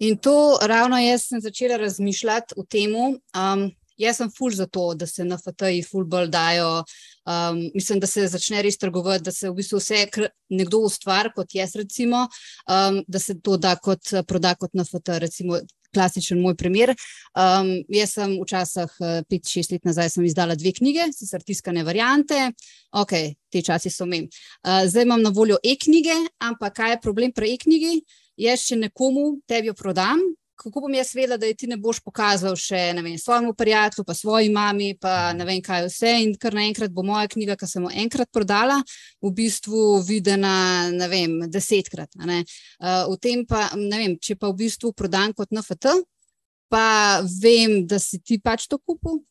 In 0.00 0.18
to 0.20 0.58
ravno 0.62 0.98
jaz 1.00 1.28
sem 1.28 1.40
začela 1.40 1.76
razmišljati 1.80 2.56
o 2.56 2.64
tem. 2.64 2.94
Um, 2.96 3.68
Jaz 3.96 4.18
sem 4.20 4.28
ful 4.28 4.52
za 4.52 4.66
to, 4.68 4.90
da 4.94 5.06
se 5.06 5.24
na 5.24 5.38
FTI 5.40 5.80
fulbol 5.90 6.28
dajo. 6.28 6.84
Um, 7.24 7.62
mislim, 7.74 8.00
da 8.00 8.06
se 8.06 8.26
začne 8.28 8.60
res 8.62 8.76
trgovati, 8.78 9.24
da 9.24 9.32
se 9.32 9.48
v 9.48 9.56
bistvu 9.56 9.80
vse, 9.80 10.02
kar 10.12 10.26
nekdo 10.52 10.82
ustvari, 10.84 11.32
kot 11.36 11.54
jaz, 11.56 11.72
recimo, 11.80 12.26
um, 12.68 13.00
da 13.08 13.18
se 13.18 13.38
to 13.40 13.56
da 13.56 13.72
kot 13.80 14.12
proda 14.28 14.54
kot 14.60 14.76
na 14.76 14.84
FTI. 14.84 15.18
Recimo, 15.24 15.60
klasičen 15.96 16.40
moj 16.42 16.54
primer. 16.60 16.92
Um, 17.32 17.72
jaz 17.92 18.14
sem 18.18 18.36
včasih, 18.42 18.92
pet, 19.30 19.48
šest 19.48 19.74
let 19.74 19.88
nazaj, 19.88 20.12
izdala 20.28 20.56
dve 20.58 20.74
knjige, 20.76 21.08
sicer 21.16 21.44
tiskane 21.44 21.84
variante, 21.86 22.50
ok, 22.92 23.16
te 23.52 23.64
časi 23.64 23.92
so 23.92 24.06
mem. 24.06 24.28
Uh, 24.62 24.84
zdaj 24.86 25.08
imam 25.08 25.24
na 25.24 25.32
voljo 25.34 25.58
e-knjige, 25.64 26.16
ampak 26.38 26.76
kaj 26.80 26.96
je 26.96 27.02
problem 27.02 27.32
pri 27.32 27.56
e-knjigi? 27.56 28.00
Jaz, 28.36 28.66
če 28.68 28.76
nekomu 28.76 29.38
tebi 29.48 29.70
jo 29.70 29.74
prodam, 29.76 30.20
kako 30.56 30.80
bom 30.80 30.94
jaz 30.94 31.12
vedela, 31.14 31.36
da 31.36 31.46
je 31.46 31.54
ti 31.54 31.66
ne 31.66 31.76
boš 31.76 32.00
pokazal 32.04 32.56
še 32.56 32.80
vem, 32.96 33.18
svojemu 33.18 33.54
prijatelju, 33.54 34.04
pa 34.04 34.14
svoji 34.14 34.50
mami, 34.52 34.94
pa 35.00 35.32
ne 35.36 35.44
vem 35.44 35.60
kaj 35.62 35.86
vse. 35.86 36.12
In 36.24 36.34
kar 36.40 36.56
naenkrat 36.56 36.92
bo 36.94 37.04
moja 37.06 37.28
knjiga, 37.32 37.56
ki 37.60 37.68
sem 37.68 37.84
jo 37.84 37.92
enkrat 37.92 38.32
prodala, 38.32 38.80
v 39.22 39.32
bistvu 39.36 40.00
videna 40.06 40.56
ne 40.92 41.08
vem, 41.12 41.38
desetkrat. 41.52 42.16
Ne. 42.24 42.42
Uh, 42.80 43.04
v 43.12 43.20
tem 43.22 43.46
pa, 43.48 43.68
ne 43.76 44.02
vem, 44.02 44.18
če 44.18 44.38
pa 44.40 44.50
v 44.50 44.62
bistvu 44.64 44.92
prodam 44.96 45.36
kot 45.36 45.52
NFT, 45.54 45.96
pa 46.72 47.22
vem, 47.42 47.82
da 47.86 48.00
si 48.02 48.20
ti 48.20 48.40
pač 48.42 48.66
to 48.70 48.80
kupil. 48.80 49.22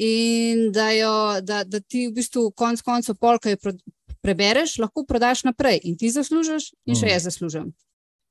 In 0.00 0.70
da, 0.72 0.88
jo, 0.96 1.14
da, 1.44 1.60
da 1.68 1.82
ti 1.84 2.06
v 2.08 2.14
bistvu 2.16 2.48
konec 2.56 2.80
koncev 2.80 3.18
polka 3.20 3.52
prebereš, 4.24 4.78
lahko 4.80 5.04
prodaš 5.04 5.44
naprej 5.44 5.82
in 5.84 5.98
ti 6.00 6.08
zaslužiš, 6.12 6.72
in 6.88 6.96
še 6.96 7.04
mm. 7.04 7.12
jaz 7.12 7.26
zaslužim. 7.28 7.68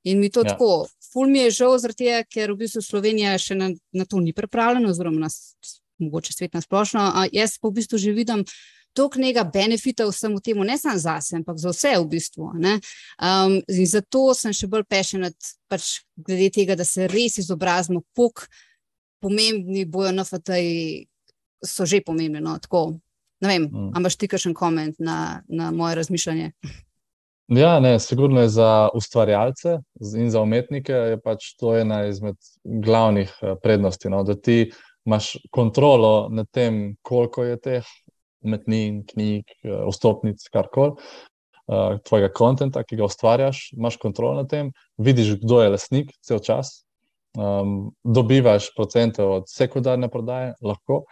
In 0.04 0.20
mi 0.20 0.30
to 0.32 0.46
ja. 0.46 0.54
tako, 0.54 0.88
ful 1.14 1.28
mi 1.28 1.44
je 1.48 1.52
žal, 1.60 1.78
tega, 1.92 2.24
ker 2.24 2.54
v 2.54 2.64
bistvu 2.64 2.82
Slovenija 2.86 3.38
še 3.42 3.58
na, 3.60 3.70
na 3.92 4.06
to 4.08 4.22
ni 4.24 4.34
pripravljena, 4.34 4.90
oziroma 4.90 5.26
nas, 5.26 5.56
mogoče 6.00 6.34
svet 6.34 6.54
na 6.56 6.62
splošno. 6.64 7.04
Jaz 7.36 7.58
pa 7.60 7.68
v 7.68 7.80
bistvu 7.82 8.00
že 8.00 8.16
vidim 8.16 8.46
toliko 8.96 9.20
nekega 9.20 9.44
benefita 9.44 10.08
vsemu 10.08 10.40
temu, 10.42 10.64
ne 10.64 10.78
samo 10.78 10.98
za 10.98 11.20
sebe, 11.22 11.42
ampak 11.42 11.60
za 11.60 11.74
vse 11.74 11.94
v 12.00 12.08
bistvu. 12.10 12.48
Um, 12.56 13.60
in 13.68 13.86
zato 13.88 14.34
sem 14.34 14.56
še 14.56 14.70
bolj 14.72 14.88
pešen, 14.90 15.28
pač 15.70 16.00
glede 16.16 16.50
tega, 16.56 16.80
da 16.80 16.88
se 16.88 17.08
res 17.08 17.38
izobrazimo, 17.38 18.02
pok 18.16 18.48
pomembni 19.20 19.86
bojo 19.86 20.16
na 20.16 20.26
FTI, 20.26 21.06
so 21.66 21.86
že 21.86 22.02
pomembni. 22.02 22.42
No, 22.42 22.58
Ne 23.40 23.48
vem, 23.48 23.70
mm. 23.72 23.92
imaš 23.96 24.18
ti 24.20 24.28
kakšen 24.28 24.54
koment 24.54 24.98
na, 25.00 25.42
na 25.48 25.72
moje 25.72 25.96
razmišljanje? 25.96 26.52
Ja, 27.50 27.80
ne, 27.80 28.00
sigurno 28.00 28.42
je 28.42 28.50
za 28.50 28.90
ustvarjalce 28.94 29.80
in 30.18 30.30
za 30.30 30.42
umetnike 30.42 30.94
je 30.94 31.22
pač 31.22 31.56
to 31.58 31.74
ena 31.78 32.04
izmed 32.06 32.36
glavnih 32.64 33.32
eh, 33.42 33.56
prednosti, 33.64 34.10
no, 34.10 34.22
da 34.24 34.36
ti 34.36 34.72
imaš 35.06 35.32
kontrolo 35.52 36.30
nad 36.30 36.46
tem, 36.54 36.96
koliko 37.02 37.44
je 37.44 37.58
teh 37.58 37.88
umetnin, 38.46 39.02
knjig, 39.10 39.50
eh, 39.64 39.82
vstopnic, 39.90 40.46
karkoli, 40.54 40.94
uh, 41.70 41.98
tvojega 42.06 42.30
konta, 42.34 42.84
ki 42.84 43.00
ga 43.00 43.08
ustvarjaš, 43.10 43.72
imaš 43.74 43.98
kontrolo 43.98 44.44
nad 44.44 44.50
tem, 44.50 44.70
vidiš, 44.98 45.40
kdo 45.42 45.64
je 45.64 45.74
lasnik, 45.74 46.14
cel 46.22 46.40
čas, 46.46 46.84
um, 47.38 47.90
dobivaš 48.04 48.70
procente 48.76 49.26
od 49.26 49.50
sekundarne 49.50 50.10
prodaje, 50.10 50.54
lahko. 50.62 51.04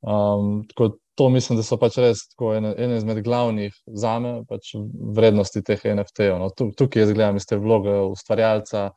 Um, 0.00 0.62
tako 0.68 0.96
to 1.20 1.28
mislim, 1.28 1.58
da 1.58 1.62
so 1.66 1.76
pač 1.76 1.98
res 2.00 2.22
ene, 2.56 2.72
ene 2.78 2.96
izmed 2.96 3.18
glavnih 3.24 3.74
za 3.86 4.14
me 4.22 4.38
pač 4.48 4.72
vrednosti 5.16 5.62
teh 5.66 5.82
NFT-jev. 5.92 6.38
No. 6.40 6.48
Tukaj 6.54 7.02
jaz 7.02 7.12
gledam 7.12 7.36
iz 7.36 7.46
te 7.48 7.58
vloge 7.60 7.98
ustvarjalca, 8.08 8.88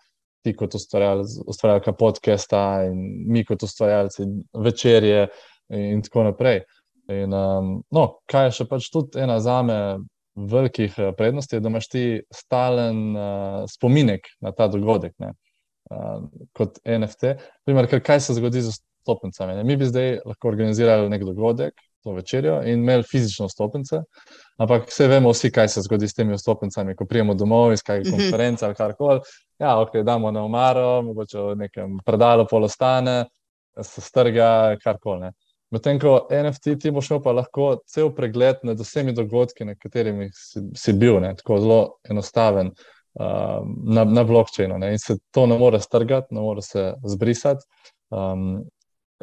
ti 0.43 0.53
kot 0.55 0.75
ustvarjalka 0.75 1.93
podcasta 1.99 2.85
in 2.87 3.01
mi 3.27 3.43
kot 3.47 3.63
ustvarjalci 3.63 4.27
večerje 4.55 5.27
in 5.75 6.01
tako 6.03 6.29
naprej. 6.29 6.63
In, 7.11 7.35
um, 7.35 7.75
no, 7.91 8.05
kaj 8.31 8.47
je 8.47 8.57
še 8.61 8.69
pač 8.71 8.87
tudi 8.93 9.19
ena 9.19 9.41
za 9.43 9.59
me 9.67 9.79
velikih 10.35 10.95
eh, 10.97 11.11
prednosti, 11.17 11.59
da 11.59 11.69
imaš 11.69 11.87
ti 11.91 12.05
stalen 12.33 13.15
uh, 13.15 13.65
spominek 13.69 14.31
na 14.41 14.51
ta 14.55 14.67
dogodek. 14.71 15.13
Ne. 15.19 15.33
Uh, 15.91 16.23
kot 16.55 16.79
NFT. 16.87 17.35
Primer, 17.67 17.91
kaj 17.91 18.23
se 18.23 18.39
zgodi 18.39 18.63
z 18.63 18.79
stopnicami? 19.03 19.57
Ne? 19.59 19.67
Mi 19.67 19.77
bi 19.77 19.89
zdaj 19.91 20.21
lahko 20.25 20.49
organizirali 20.49 21.11
nek 21.11 21.27
dogodek, 21.27 21.75
to 22.03 22.11
večerjo 22.11 22.61
in 22.63 22.79
imeli 22.79 23.03
fizično 23.03 23.49
stopnice. 23.49 24.01
Ampak 24.57 24.87
vse 24.87 25.07
vemo, 25.07 25.31
vsi, 25.31 25.51
kaj 25.51 25.67
se 25.67 25.81
zgodi 25.81 26.07
s 26.07 26.13
temi 26.13 26.37
stopnicami, 26.37 26.95
ko 26.95 27.05
prijemo 27.05 27.33
domov 27.33 27.73
iz 27.73 27.83
kakšne 27.83 28.11
konference 28.17 28.65
ali 28.65 28.75
karkoli. 28.75 29.21
Ja, 29.59 29.79
ok, 29.81 30.01
damo 30.03 30.31
na 30.31 30.43
umaro, 30.43 31.01
mogoče 31.01 31.39
v 31.39 31.55
nekem 31.55 31.97
predalu 32.05 32.45
polostane, 32.49 33.25
se 33.81 34.01
strga, 34.01 34.75
karkoli. 34.83 35.31
Medtem 35.73 35.97
ko 35.99 36.27
NFT 36.29 36.75
ti 36.81 36.91
boš 36.93 37.09
imel 37.09 37.21
pa 37.23 37.31
lahko 37.33 37.69
cel 37.89 38.11
pregled 38.13 38.61
nad 38.67 38.79
vsemi 38.79 39.13
dogodki, 39.13 39.65
na 39.65 39.73
katerimi 39.75 40.29
si, 40.33 40.61
si 40.77 40.93
bil, 40.93 41.17
ne? 41.23 41.33
tako 41.39 41.57
zelo 41.63 41.79
enostaven 42.09 42.69
um, 42.69 43.73
na, 43.95 44.03
na 44.03 44.23
blokčinu. 44.23 44.77
In 44.85 44.99
se 45.01 45.17
to 45.31 45.47
ne 45.49 45.57
more 45.57 45.79
strgati, 45.81 46.35
ne 46.35 46.41
more 46.41 46.61
se 46.61 46.91
zbrisati. 47.15 47.65
Um, 48.13 48.61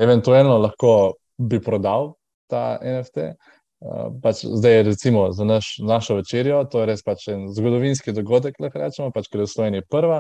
eventualno 0.01 0.59
lahko 0.59 1.15
bi 1.39 1.61
prodal 1.63 2.15
ta 2.51 2.79
NFT. 2.83 3.33
Uh, 3.81 4.11
pač 4.21 4.43
zdaj, 4.45 4.83
recimo, 4.91 5.31
za 5.33 5.45
naš, 5.45 5.79
našo 5.81 6.19
večerjo, 6.19 6.65
to 6.69 6.83
je 6.83 6.89
res 6.91 7.03
pač 7.03 7.31
en 7.33 7.47
zgodovinski 7.49 8.13
dogodek, 8.13 8.59
lahko 8.61 8.83
rečemo, 8.83 9.13
pač, 9.15 9.31
ker 9.33 9.41
je 9.41 9.47
v 9.47 9.53
Sloveniji 9.55 9.87
prva 9.89 10.19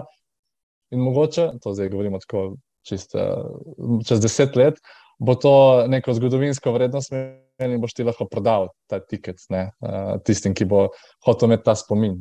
in 0.95 1.03
mogoče, 1.05 1.61
to 1.61 1.75
zdaj 1.77 1.90
govorimo 1.93 2.23
tako 2.23 2.55
čist, 2.88 3.12
uh, 3.21 4.01
čez 4.09 4.23
deset 4.25 4.57
let, 4.57 4.81
bo 5.21 5.37
to 5.37 5.53
neko 5.93 6.14
zgodovinsko 6.16 6.73
vrednost 6.73 7.12
in 7.12 7.77
boš 7.83 7.93
ti 7.99 8.07
lahko 8.09 8.25
prodal 8.33 8.71
ta 8.88 9.03
tiket 9.05 9.45
ne, 9.53 9.66
uh, 9.85 10.16
tistim, 10.25 10.57
ki 10.57 10.64
bo 10.64 10.87
hotel 11.29 11.51
imeti 11.51 11.69
ta 11.69 11.77
spomin. 11.77 12.16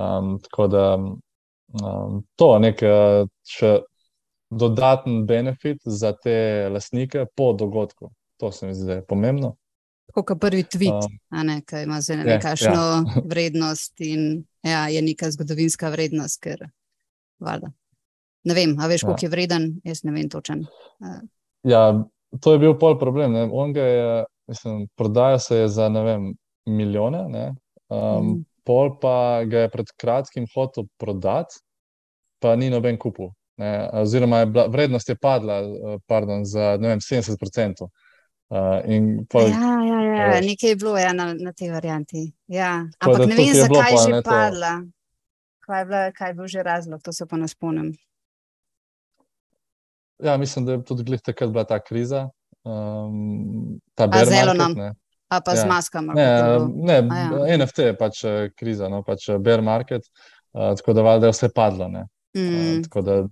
Um, 0.00 0.38
tako 0.40 0.70
da 0.72 0.84
um, 0.96 2.22
to 2.40 2.54
je 2.54 2.64
nek 2.64 2.84
še 3.44 3.74
dodaten 4.50 5.26
benefit 5.26 5.78
za 5.84 6.12
te 6.12 6.68
lastnike 6.72 7.26
po 7.36 7.52
dogodku. 7.52 8.10
To 8.36 8.52
se 8.52 8.66
mi 8.66 8.74
zdi 8.74 9.00
pomembno. 9.08 9.56
Tako 10.10 10.24
kot 10.24 10.40
prvi 10.40 10.64
tweet, 10.66 11.06
um, 11.06 11.46
ne, 11.46 11.60
ki 11.62 11.84
ima 11.84 12.00
zelo 12.02 12.24
nekakšno 12.26 12.72
ja. 12.72 13.22
vrednost 13.30 14.00
in 14.02 14.42
ja, 14.66 14.88
je 14.90 15.02
neka 15.02 15.30
zgodovinska 15.30 15.90
vrednost. 15.92 16.40
Ker, 16.42 16.64
ne 18.44 18.54
vem, 18.54 18.74
a 18.80 18.88
veš, 18.90 19.04
koliko 19.06 19.22
ja. 19.22 19.28
je 19.28 19.30
vreden, 19.30 19.68
jaz 19.86 20.02
ne 20.04 20.14
vem 20.16 20.28
točen. 20.28 20.64
Ja, 21.62 21.84
to 22.42 22.56
je 22.56 22.58
bil 22.58 22.74
pol 22.78 22.98
problem. 22.98 23.36
Je, 23.38 24.24
mislim, 24.50 24.88
prodaja 24.98 25.38
se 25.38 25.62
je 25.62 25.68
za 25.68 25.88
vem, 25.88 26.32
milijone, 26.66 27.24
ne, 27.28 27.46
um, 27.88 28.26
mm. 28.26 28.44
pol 28.66 28.96
pa 29.00 29.44
ga 29.46 29.66
je 29.66 29.70
pred 29.70 29.94
kratkim 29.96 30.46
hotel 30.54 30.90
prodati, 30.98 31.62
pa 32.42 32.56
ni 32.56 32.70
noben 32.70 32.98
kupil. 32.98 33.30
Oziroma, 33.92 34.38
je 34.38 34.46
bila, 34.46 34.66
vrednost 34.66 35.08
je 35.08 35.16
padla 35.16 35.60
eh, 35.60 35.98
pardon, 36.06 36.44
za 36.44 36.76
vem, 36.76 36.98
70%. 36.98 37.88
Uh, 38.50 38.56
pol, 39.30 39.46
ja, 39.46 39.74
ja, 39.86 40.00
ja. 40.02 40.28
Uh, 40.28 40.46
nekaj 40.46 40.70
je 40.70 40.76
bilo 40.76 40.96
ja, 40.98 41.12
na, 41.12 41.34
na 41.38 41.52
tej 41.52 41.70
varianti. 41.70 42.32
Ja. 42.50 42.82
Ampak 42.98 43.28
ne 43.30 43.36
vem, 43.38 43.54
zakaj 43.54 43.92
je 43.92 44.00
že 44.02 44.22
padla. 44.26 44.72
Kaj 45.62 45.80
je, 45.80 45.84
bila, 45.86 46.00
kaj 46.12 46.30
je 46.30 46.34
bil 46.34 46.46
že 46.50 46.62
razlog, 46.62 47.02
to 47.02 47.12
se 47.12 47.26
pa 47.26 47.36
ne 47.36 47.48
spomnim. 47.48 47.92
Ja, 50.18 50.36
mislim, 50.36 50.66
da 50.66 50.72
je 50.72 50.84
tudi 50.84 51.18
takrat 51.18 51.50
bila 51.50 51.64
ta 51.64 51.78
kriza. 51.78 52.28
Um, 52.64 53.80
ta 53.94 54.08
zelo 54.24 54.54
nam. 54.54 54.74
A 55.28 55.40
pa 55.40 55.54
ja. 55.54 55.56
z 55.56 55.64
maskami. 55.66 56.14
Ne, 56.14 56.58
ne 56.68 56.94
ja. 57.48 57.56
NFT 57.58 57.78
je 57.78 57.96
pač 57.96 58.24
eh, 58.24 58.50
kriza, 58.50 58.88
no, 58.90 59.04
pač 59.06 59.28
eh, 59.30 59.38
bear 59.38 59.62
market, 59.62 60.02
uh, 60.52 60.74
tako 60.74 60.92
da 60.92 61.04
valjda 61.06 61.30
je 61.30 61.36
vse 61.36 61.48
padlo. 61.54 61.86
Mm. 62.36 62.82
Uh, 62.94 63.04
da, 63.04 63.28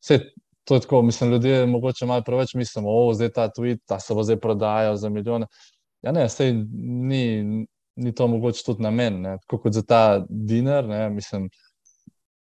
vse, 0.00 0.18
to 0.64 0.74
je 0.74 0.80
tako, 0.80 1.02
mislim, 1.02 1.30
ljudje 1.30 1.66
morda 1.66 2.06
malo 2.06 2.22
preveč 2.22 2.54
mislimo, 2.54 2.90
je 3.08 3.14
zdaj 3.14 3.28
ta 3.28 3.48
tweet, 3.48 3.78
da 3.88 4.00
se 4.00 4.14
bo 4.14 4.22
zdaj 4.22 4.40
prodajal 4.40 4.96
za 4.96 5.08
milijone. 5.08 5.46
Ja, 6.02 6.12
ne, 6.12 6.28
sej 6.28 6.52
ni, 6.72 7.44
ni 7.96 8.14
to 8.14 8.26
mogoče 8.26 8.64
tudi 8.64 8.82
namen. 8.82 9.22
Tako 9.22 9.58
kot 9.58 9.72
za 9.72 9.82
ta 9.82 10.24
dinar, 10.28 10.84
ne, 10.88 11.10
mislim, 11.10 11.48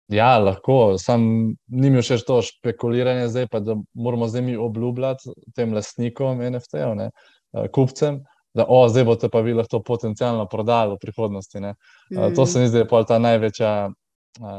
Ja, 0.08 0.38
lahko, 0.38 0.98
sam 1.02 1.24
ni 1.68 1.90
mi 1.90 2.02
všeč 2.02 2.28
to 2.28 2.38
špekuliranje, 2.46 3.26
zdaj 3.34 3.48
pa 3.50 3.60
da 3.60 3.74
moramo 3.94 4.28
zdaj 4.30 4.42
mi 4.42 4.58
obljubljati 4.58 5.34
tem 5.56 5.74
lastnikom 5.74 6.44
NFT-jev, 6.46 7.00
eh, 7.02 7.68
kupcem, 7.74 8.20
da 8.54 8.68
o, 8.70 8.84
zdaj 8.90 9.04
boste 9.04 9.30
pa 9.34 9.42
vi 9.42 9.56
lahko 9.58 9.82
potencialno 9.82 10.46
prodali 10.46 10.94
v 10.94 11.02
prihodnosti. 11.02 11.60
Mm. 11.60 12.36
To 12.36 12.46
se 12.46 12.60
mi 12.60 12.68
zdi, 12.68 12.84
da 12.84 12.98
je 12.98 13.06
ta 13.08 13.20
največja 13.20 13.74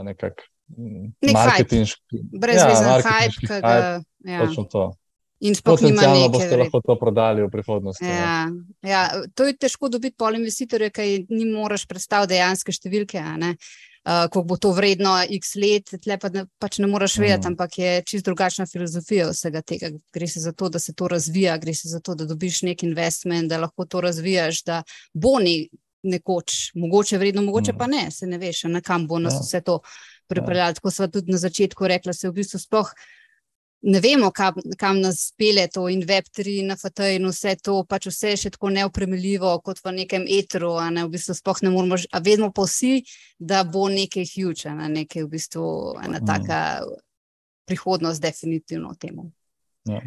nekak 0.03 0.43
Nek 0.43 0.43
marketinški. 1.33 2.23
Brezvezen 2.35 2.89
ja, 2.89 3.01
hype, 3.05 3.41
ki 3.41 3.59
ga. 3.63 3.75
Ja. 4.27 4.47
Točno 4.47 4.65
to. 4.71 4.87
In 5.45 5.57
potencialno 5.65 6.29
boste 6.33 6.57
lahko 6.57 6.81
to 6.81 6.97
prodali 6.97 7.43
v 7.45 7.51
prihodnosti. 7.53 8.05
Ja, 8.05 8.47
ja, 8.83 9.03
to 9.37 9.45
je 9.45 9.57
težko 9.61 9.91
dobiti 9.93 10.17
pol 10.17 10.39
investitorja, 10.39 10.89
ki 10.91 11.27
ni 11.29 11.45
moreš 11.51 11.85
predstaviti 11.91 12.37
dejanske 12.37 12.73
številke. 12.73 13.21
Uh, 14.07 14.29
ko 14.31 14.45
bo 14.47 14.55
to 14.55 14.71
vredno 14.71 15.17
x 15.35 15.57
let, 15.59 15.91
tle 16.05 16.17
pa 16.23 16.31
ne, 16.31 16.45
pač 16.63 16.79
ne 16.79 16.87
moreš 16.87 17.17
vedeti, 17.19 17.43
mm. 17.43 17.53
ampak 17.53 17.79
je 17.81 17.95
čist 18.07 18.29
drugačna 18.29 18.65
filozofija 18.71 19.27
vsega 19.33 19.65
tega. 19.67 19.91
Gre 20.15 20.29
se 20.31 20.45
za 20.45 20.53
to, 20.55 20.71
da 20.71 20.79
se 20.79 20.95
to 20.95 21.09
razvija, 21.11 21.57
gre 21.59 21.75
se 21.75 21.91
za 21.91 21.99
to, 22.01 22.15
da 22.15 22.25
dobiš 22.25 22.63
nek 22.69 22.87
investment, 22.87 23.51
da 23.51 23.59
lahko 23.65 23.85
to 23.85 24.05
razvijaš, 24.07 24.63
da 24.63 24.85
bo 25.13 25.41
ne, 25.43 25.57
nekoč, 26.07 26.73
mogoče 26.75 27.19
vredno, 27.19 27.43
mogoče 27.43 27.73
mm. 27.73 27.79
pa 27.79 27.87
ne, 27.87 28.07
se 28.11 28.27
ne 28.27 28.39
veš, 28.39 28.65
na 28.73 28.81
kam 28.81 29.07
bo 29.07 29.19
nas 29.19 29.35
ja. 29.35 29.45
vse 29.45 29.61
to 29.67 29.81
pripeljati. 30.27 30.81
Tako 30.81 30.91
smo 30.91 31.07
tudi 31.09 31.33
na 31.33 31.39
začetku 31.39 31.87
rekli, 31.87 32.11
da 32.11 32.17
se 32.17 32.29
v 32.29 32.37
bistvu 32.41 32.61
sploh 32.63 32.93
ne 33.87 34.01
vemo, 34.01 34.31
kam, 34.35 34.55
kam 34.79 35.01
nas 35.01 35.33
pele 35.39 35.69
to 35.73 35.89
in 35.89 36.03
Web3, 36.03 36.59
in 36.61 36.73
NFT 36.73 37.11
in 37.17 37.29
vse 37.31 37.57
to, 37.63 37.77
pač 37.89 38.09
vse 38.11 38.33
je 38.33 38.41
še 38.45 38.53
tako 38.57 38.73
neopremljivo 38.75 39.53
kot 39.65 39.83
v 39.85 39.93
nekem 40.01 40.27
etru. 40.27 40.73
Ne, 40.91 41.05
v 41.07 41.15
bistvu 41.15 41.37
sploh 41.39 41.63
ne 41.63 41.73
moremo, 41.75 41.99
a 42.11 42.23
vedno 42.25 42.51
pa 42.55 42.67
vsi, 42.67 43.05
da 43.39 43.63
bo 43.65 43.87
nekaj 43.93 44.27
huge, 44.33 44.73
ne, 44.75 44.91
nekaj 45.03 45.27
v 45.27 45.33
bistvu 45.37 45.67
ena 46.03 46.19
mm. 46.19 46.27
taka 46.27 46.61
prihodnost, 47.67 48.23
definitivno 48.23 48.95
temu. 48.99 49.31
Ja. 49.87 50.03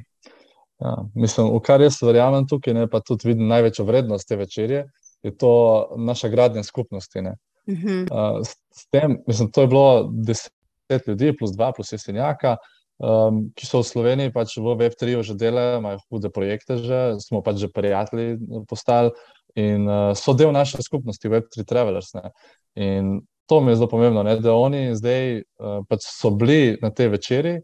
Ja, 0.80 0.94
mislim, 1.12 1.50
v 1.52 1.60
kar 1.60 1.82
jaz 1.84 1.98
verjamem 2.00 2.46
tukaj, 2.48 2.74
ne, 2.74 2.86
pa 2.88 3.02
tudi 3.04 3.28
vidim 3.28 3.50
največjo 3.52 3.84
vrednost 3.84 4.28
te 4.30 4.38
večerje, 4.40 4.86
je 5.24 5.38
to 5.38 5.52
naša 5.98 6.28
gradnja 6.30 6.64
skupnosti. 6.64 7.20
Uh 7.20 7.26
-huh. 7.68 8.02
uh, 8.12 8.46
s, 8.46 8.56
s 8.72 8.90
tem, 8.90 9.18
mislim, 9.28 9.52
to 9.52 9.62
je 9.62 9.68
bilo 9.68 10.10
deset 10.14 11.08
ljudi, 11.08 11.38
plus 11.38 11.52
dva, 11.52 11.72
plus 11.72 11.92
jesenjaka 11.92 12.58
um, 13.00 13.48
ki 13.56 13.66
so 13.66 13.82
v 13.82 13.88
Sloveniji 13.88 14.36
pač 14.36 14.56
v 14.60 14.76
Web3 14.76 15.24
že 15.24 15.36
delali, 15.40 15.80
imajo 15.80 16.04
hude 16.12 16.30
projekte, 16.32 16.78
že, 16.80 17.00
smo 17.24 17.42
pač 17.42 17.64
že 17.64 17.72
prijatelji 17.72 18.40
postali 18.68 19.16
in 19.56 19.88
uh, 19.88 20.12
so 20.14 20.36
del 20.36 20.52
naše 20.52 20.84
skupnosti 20.84 21.26
Web3 21.26 21.66
Travelers. 21.66 22.14
Ne. 22.20 22.32
In 22.76 23.24
to 23.50 23.64
mi 23.64 23.74
je 23.74 23.82
zelo 23.82 23.90
pomembno, 23.90 24.22
ne, 24.24 24.38
da 24.38 24.54
oni 24.54 24.94
zdaj 24.94 25.42
uh, 25.42 25.82
pač 25.90 26.06
so 26.06 26.32
bili 26.36 26.78
na 26.84 26.94
tej 26.94 27.16
večeri 27.16 27.58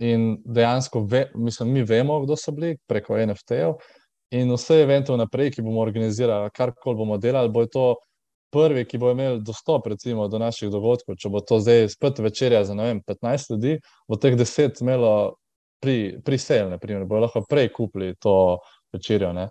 in 0.00 0.40
dejansko 0.48 1.04
ve, 1.04 1.28
mislim, 1.36 1.76
mi 1.76 1.84
vemo, 1.84 2.24
kdo 2.24 2.34
so 2.36 2.52
bili 2.56 2.80
preko 2.88 3.20
NFT-jev. 3.20 3.76
In 4.30 4.52
vse 4.54 4.82
evente 4.84 5.12
vnaprej, 5.12 5.50
ki 5.56 5.62
bomo 5.66 5.80
organizirali, 5.82 6.52
karkoli 6.54 6.96
bomo 6.96 7.18
delali, 7.18 7.50
bo 7.50 7.64
to 7.66 7.94
prvi, 8.50 8.84
ki 8.84 8.98
bo 8.98 9.10
imel 9.10 9.40
dostop 9.42 9.86
recimo, 9.86 10.28
do 10.28 10.38
naših 10.38 10.70
dogodkov, 10.70 11.16
če 11.18 11.30
bo 11.30 11.42
to 11.42 11.60
zdaj 11.62 11.88
spet 11.90 12.18
večerja 12.18 12.64
za 12.64 12.74
vem, 12.74 13.00
15 13.06 13.54
ljudi, 13.54 13.78
bo 14.08 14.18
teh 14.18 14.36
10 14.38 14.82
imelo 14.82 15.12
pri, 15.82 16.20
pri 16.24 16.38
sejl, 16.38 16.76
bo 17.08 17.22
lahko 17.22 17.44
prej 17.48 17.70
kupili 17.74 18.14
to 18.20 18.58
večerjo. 18.92 19.32
Ne? 19.32 19.48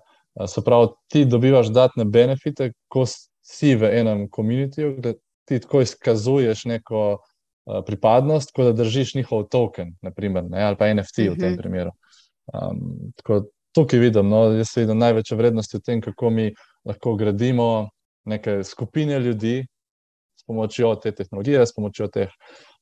Se 0.48 0.64
pravi, 0.64 0.94
ti 1.12 1.26
dobivaš 1.26 1.72
dodatne 1.72 2.06
benefite, 2.06 2.72
ko 2.88 3.06
si 3.08 3.76
v 3.76 3.92
enem 4.00 4.28
komunitiju, 4.30 4.96
da 5.02 5.14
ti 5.50 5.60
tako 5.60 5.82
izkazuješ 5.82 6.66
neko 6.70 7.04
uh, 7.18 7.80
pripadnost, 7.86 8.54
kot 8.56 8.70
da 8.70 8.84
držiš 8.84 9.16
njihov 9.16 9.48
token, 9.50 9.96
naprimer, 10.06 10.46
ne? 10.50 10.64
ali 10.64 10.78
pa 10.78 10.94
NFT 10.94 11.18
uh 11.18 11.26
-huh. 11.26 11.36
v 11.36 11.40
tem 11.40 11.52
mhm. 11.54 11.62
primeru. 11.62 11.92
Um, 12.54 13.12
tako, 13.16 13.44
tukaj 13.76 14.00
vidim, 14.00 14.30
no, 14.30 14.46
jaz 14.58 14.74
vidim 14.78 14.98
največjo 14.98 15.38
vrednost 15.38 15.74
v 15.74 15.82
tem, 15.86 16.02
kako 16.02 16.30
mi 16.30 16.50
lahko 16.86 17.16
gradimo 17.16 17.90
neke 18.26 18.64
skupine 18.64 19.20
ljudi 19.20 19.66
s 20.40 20.46
pomočjo 20.48 20.96
te 20.96 21.12
tehnologije, 21.12 21.66
s 21.66 21.76
pomočjo 21.76 22.08
teh 22.08 22.30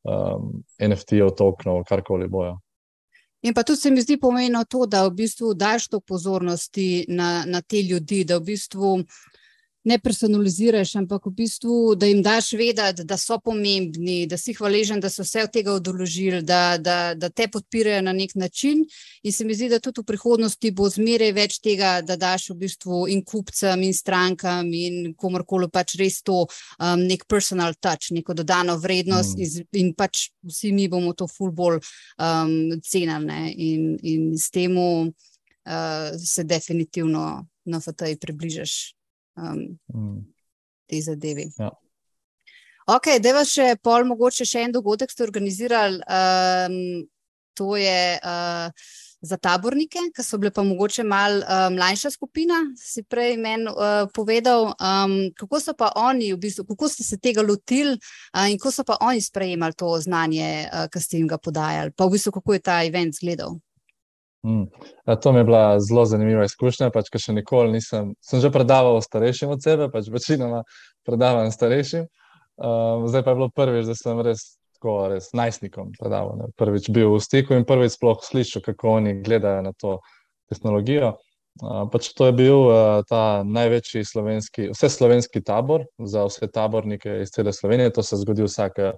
um, 0.04 0.63
NFT-ov, 0.80 1.36
tokenov, 1.38 1.84
karkoli 1.89 2.28
bojo. 2.28 2.58
In 3.41 3.54
pa 3.54 3.63
tudi 3.63 3.80
se 3.80 3.91
mi 3.91 4.02
zdi 4.02 4.17
pomembno 4.19 4.63
to, 4.69 4.86
da 4.86 5.06
v 5.08 5.13
bistvu 5.13 5.54
daš 5.54 5.88
to 5.88 6.00
pozornosti 6.00 7.06
na, 7.08 7.43
na 7.45 7.62
te 7.62 7.82
ljudi, 7.82 8.23
da 8.23 8.38
v 8.38 8.50
bistvu 8.50 8.97
ne 9.84 10.00
personaliziraš, 10.00 10.96
ampak 10.96 11.26
v 11.26 11.32
bistvu, 11.32 11.96
da 11.96 12.06
jim 12.06 12.22
daš 12.24 12.52
vedeti, 12.60 13.04
da 13.08 13.18
so 13.18 13.38
pomembni, 13.40 14.26
da 14.28 14.38
si 14.38 14.54
hvaležen, 14.54 15.00
da 15.00 15.10
so 15.10 15.24
vse 15.24 15.46
od 15.46 15.54
tega 15.54 15.74
odložili, 15.74 16.42
da, 16.44 16.78
da, 16.78 17.13
da 17.16 17.30
te 17.30 17.48
podpirajo 17.52 18.02
na 18.02 18.13
nek 18.13 18.36
način. 18.36 18.84
In 19.24 19.34
se 19.34 19.46
mi 19.46 19.56
zdi, 19.56 19.70
da 19.70 19.80
tudi 19.80 20.02
v 20.02 20.10
prihodnosti 20.12 20.72
bo 20.72 20.90
zmeraj 20.92 21.32
več 21.38 21.60
tega, 21.63 22.02
da 22.02 22.18
daš 22.20 22.50
v 22.52 22.58
bistvu 22.66 23.06
in 23.13 23.24
kupcem, 23.24 23.84
in 23.88 23.96
strankam, 23.96 24.74
in 24.74 25.13
komorkoli 25.16 25.70
pač 25.72 25.96
res 26.02 26.20
to 26.26 26.44
um, 26.44 27.06
nek 27.08 27.24
personal 27.30 27.76
touch, 27.80 28.12
neko 28.12 28.36
dodano 28.36 28.78
vrednost, 28.82 29.38
mm. 29.38 29.46
iz, 29.46 29.62
in 29.72 29.94
pač 29.96 30.28
vsi 30.48 30.74
mi 30.76 30.90
bomo 30.92 31.13
to 31.16 31.30
ful 31.32 31.54
bolj 31.56 31.80
um, 31.80 32.76
cenili. 32.84 33.40
In, 33.56 33.96
in 34.04 34.28
s 34.38 34.52
tem 34.52 34.76
uh, 34.78 35.08
se 36.18 36.44
definitivno 36.44 37.48
na 37.68 37.80
FTI 37.84 38.16
približaš 38.20 38.97
um, 39.38 39.80
mm. 39.93 40.21
te 40.89 41.02
zadeve. 41.02 41.50
Ja. 41.58 41.71
Ok, 42.88 43.17
da 43.19 43.34
vas 43.36 43.52
še 43.52 43.73
pol, 43.84 44.06
mogoče 44.08 44.45
še 44.47 44.63
en 44.63 44.71
dogodek 44.71 45.12
ste 45.12 45.26
organizirali, 45.26 46.00
um, 46.08 47.04
to 47.58 47.76
je 47.76 48.15
uh, 48.21 48.93
za 49.21 49.38
tabornike, 49.41 50.00
ki 50.15 50.23
so 50.23 50.38
bile 50.39 50.54
pa 50.56 50.63
mogoče 50.63 51.04
malo 51.04 51.41
uh, 51.41 51.67
mlajša 51.73 52.13
skupina, 52.13 52.62
si 52.80 53.04
prej 53.04 53.36
meni 53.41 53.67
uh, 53.67 54.08
povedal. 54.13 54.71
Um, 54.78 55.17
kako 55.36 55.60
so 55.60 55.76
pa 55.76 55.91
oni, 56.00 56.32
v 56.34 56.39
bistvu, 56.45 56.67
kako 56.69 56.88
ste 56.93 57.04
se 57.04 57.19
tega 57.19 57.43
lotili 57.43 57.97
uh, 57.97 58.47
in 58.47 58.56
kako 58.56 58.71
so 58.71 58.88
pa 58.88 58.97
oni 59.02 59.21
sprejemali 59.21 59.76
to 59.76 59.91
znanje, 60.00 60.69
uh, 60.71 60.88
ki 60.93 61.02
ste 61.02 61.19
jim 61.19 61.28
ga 61.28 61.41
podajali, 61.41 61.91
pa 61.91 62.08
v 62.08 62.15
bistvu 62.15 62.38
kako 62.39 62.56
je 62.56 62.65
ta 62.71 62.84
event 62.88 63.15
izgledal? 63.17 63.58
Mm. 64.45 64.67
To 65.21 65.32
mi 65.32 65.39
je 65.39 65.43
bila 65.43 65.80
zelo 65.80 66.06
zanimiva 66.06 66.45
izkušnja. 66.45 66.91
Pač, 66.93 67.10
še 67.19 67.34
nikoli 67.34 67.78
nisem, 67.78 68.13
sem 68.21 68.41
že 68.43 68.52
predaval 68.54 69.00
starejšim 69.02 69.56
od 69.56 69.63
sebe, 69.63 69.89
pač 69.93 70.12
večinoma 70.13 70.63
predavam 71.08 71.52
starejšim. 71.52 72.08
Um, 72.58 73.08
zdaj 73.10 73.23
pa 73.23 73.34
je 73.34 73.39
bilo 73.41 73.50
prvič, 73.54 73.86
da 73.86 73.95
sem 73.97 74.21
res 74.26 74.58
tako, 74.78 75.10
res 75.13 75.30
najstnikom 75.38 75.93
predaval. 75.97 76.38
Ne. 76.38 76.50
Prvič 76.58 76.89
bil 76.93 77.12
v 77.13 77.21
stiku 77.21 77.58
in 77.58 77.65
prvič 77.65 77.97
sploh 77.97 78.21
slišal, 78.23 78.65
kako 78.65 78.97
oni 79.02 79.17
gledajo 79.21 79.65
na 79.65 79.73
to 79.78 80.00
tehnologijo. 80.50 81.15
Uh, 81.58 81.86
pač 81.89 82.12
to 82.13 82.30
je 82.30 82.34
bil 82.38 82.69
uh, 82.69 83.02
ta 83.10 83.41
največji 83.41 84.06
slovenski, 84.06 84.69
vse 84.73 84.89
slovenski 84.93 85.41
tabor 85.41 85.88
za 85.97 86.28
vse 86.30 86.50
tabornike 86.54 87.23
iz 87.26 87.34
cele 87.34 87.54
Slovenije. 87.54 87.93
To 87.97 88.06
se 88.06 88.17
zgodi 88.21 88.45
vsake, 88.45 88.93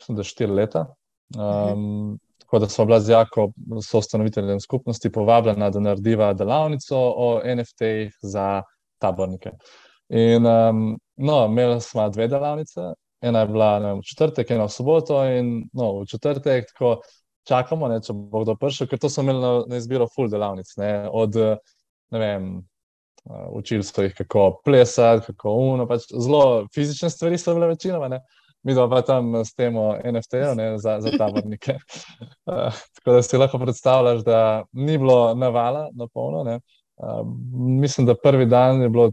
mislim, 0.00 0.20
da 0.20 0.28
štiri 0.28 0.52
leta. 0.52 0.86
Um, 1.32 2.18
Tako 2.52 2.60
da 2.60 2.68
smo 2.68 2.84
bila 2.84 3.00
z 3.00 3.10
Jakom, 3.10 3.52
so 3.82 3.98
ustanoviteljem 3.98 4.60
skupnosti, 4.60 5.12
povabljena, 5.12 5.70
da 5.70 5.80
narediva 5.80 6.32
delavnico 6.36 6.96
o 7.16 7.40
NFT-jih 7.44 8.12
za 8.22 8.62
tabornike. 9.00 9.50
In 10.08 10.46
um, 10.46 10.98
no, 11.16 11.46
imeli 11.46 11.80
smo 11.80 12.10
dve 12.10 12.26
delavnice, 12.28 12.80
ena 13.20 13.40
je 13.40 13.46
bila 13.46 13.78
vem, 13.78 13.98
v 13.98 14.04
četrtek, 14.04 14.50
ena 14.50 14.66
v 14.68 14.74
soboto, 14.74 15.22
in 15.24 15.62
no, 15.72 16.02
v 16.02 16.04
četrtek 16.12 16.68
tako 16.74 16.90
čakamo, 17.48 17.88
ne, 17.88 18.02
če 18.04 18.12
bo 18.12 18.44
kdo 18.44 18.58
prišel, 18.60 18.90
ker 18.90 19.00
to 19.00 19.08
smo 19.08 19.24
imeli 19.24 19.40
na, 19.40 19.54
na 19.72 19.80
izbiro 19.80 20.10
full 20.12 20.28
delavnic. 20.28 20.76
Ne, 20.76 20.92
od, 21.08 21.40
ne 22.12 22.20
vem, 22.20 22.52
učili 23.48 23.80
so 23.80 24.04
jih, 24.04 24.12
kako 24.18 24.60
plesati, 24.64 25.24
kako 25.30 25.56
uno, 25.72 25.88
pač 25.88 26.04
zelo 26.12 26.66
fizične 26.74 27.08
stvari 27.10 27.40
so 27.40 27.56
bile 27.56 27.72
večinoma 27.72 28.12
mi 28.62 28.74
pa 28.74 29.02
tam 29.02 29.34
s 29.44 29.54
tem 29.54 29.74
NFT-jem 30.04 30.78
za, 30.78 31.00
za 31.00 31.10
tabornike. 31.18 31.76
Uh, 32.46 32.74
tako 32.96 33.12
da 33.12 33.22
si 33.22 33.36
lahko 33.36 33.58
predstavljaš, 33.58 34.24
da 34.24 34.64
ni 34.72 34.98
bilo 34.98 35.34
navala 35.34 35.88
na 35.94 36.06
polno. 36.14 36.58
Uh, 36.96 37.26
mislim, 37.80 38.06
da 38.06 38.14
prvi 38.14 38.46
dan 38.46 38.82
je 38.82 38.88
bilo 38.88 39.10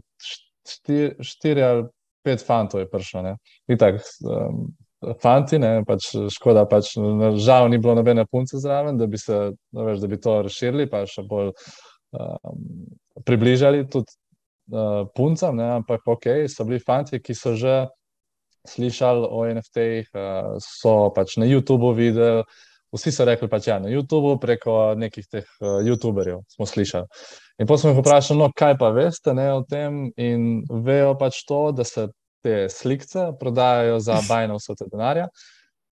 štiri, 0.68 1.14
štiri 1.20 1.62
ali 1.62 1.84
pet 2.22 2.46
fantov, 2.46 2.80
je 2.80 2.90
prišlo. 2.90 3.36
Itak, 3.68 4.00
um, 4.24 4.68
fanti, 5.22 5.58
ne, 5.58 5.80
pač 5.86 6.12
škoda, 6.34 6.66
pač, 6.68 6.94
žal 7.40 7.70
ni 7.70 7.78
bilo 7.78 7.94
nobene 7.96 8.26
punce 8.26 8.60
zraven, 8.60 8.98
da 9.00 9.06
bi, 9.06 9.18
se, 9.18 9.52
veš, 9.72 10.00
da 10.00 10.10
bi 10.10 10.20
to 10.20 10.40
razširili, 10.44 10.88
pa 10.90 11.06
še 11.08 11.24
bolj 11.28 11.52
um, 12.12 12.66
približali 13.24 13.86
tudi 13.90 14.12
uh, 14.72 15.08
puncem. 15.16 15.56
Ne, 15.56 15.70
ampak 15.80 16.06
ok, 16.06 16.28
so 16.52 16.68
bili 16.68 16.82
fanti, 16.84 17.18
ki 17.18 17.34
so 17.34 17.56
že 17.58 17.86
slišali 18.68 19.28
o 19.30 19.44
NFT-jih, 19.48 20.10
uh, 20.14 20.56
so 20.64 21.10
pač 21.16 21.36
na 21.40 21.48
YouTubu 21.48 21.94
videli. 21.96 22.44
Vsi 22.90 23.12
so 23.14 23.24
rekli, 23.24 23.46
da 23.46 23.58
ja, 23.62 23.76
je 23.76 23.80
na 23.84 23.90
YouTubu 23.92 24.34
preko 24.42 24.94
nekih 24.98 25.26
teh 25.30 25.46
uh, 25.60 25.78
YouTuberjev 25.86 26.42
smo 26.50 26.66
slišali. 26.66 27.06
In 27.62 27.68
potem 27.68 27.84
smo 27.84 27.92
jih 27.92 28.00
vprašali, 28.00 28.40
no, 28.40 28.48
kaj 28.56 28.74
pa 28.80 28.90
veste 28.90 29.34
ne, 29.36 29.52
o 29.54 29.62
tem. 29.62 30.08
In 30.18 30.64
vejo 30.84 31.14
pač 31.20 31.44
to, 31.46 31.70
da 31.76 31.86
se 31.86 32.08
te 32.42 32.66
slike 32.72 33.30
prodajajo 33.40 34.00
za 34.00 34.18
bajno 34.28 34.58
vso 34.58 34.74
te 34.74 34.88
denarja. 34.90 35.28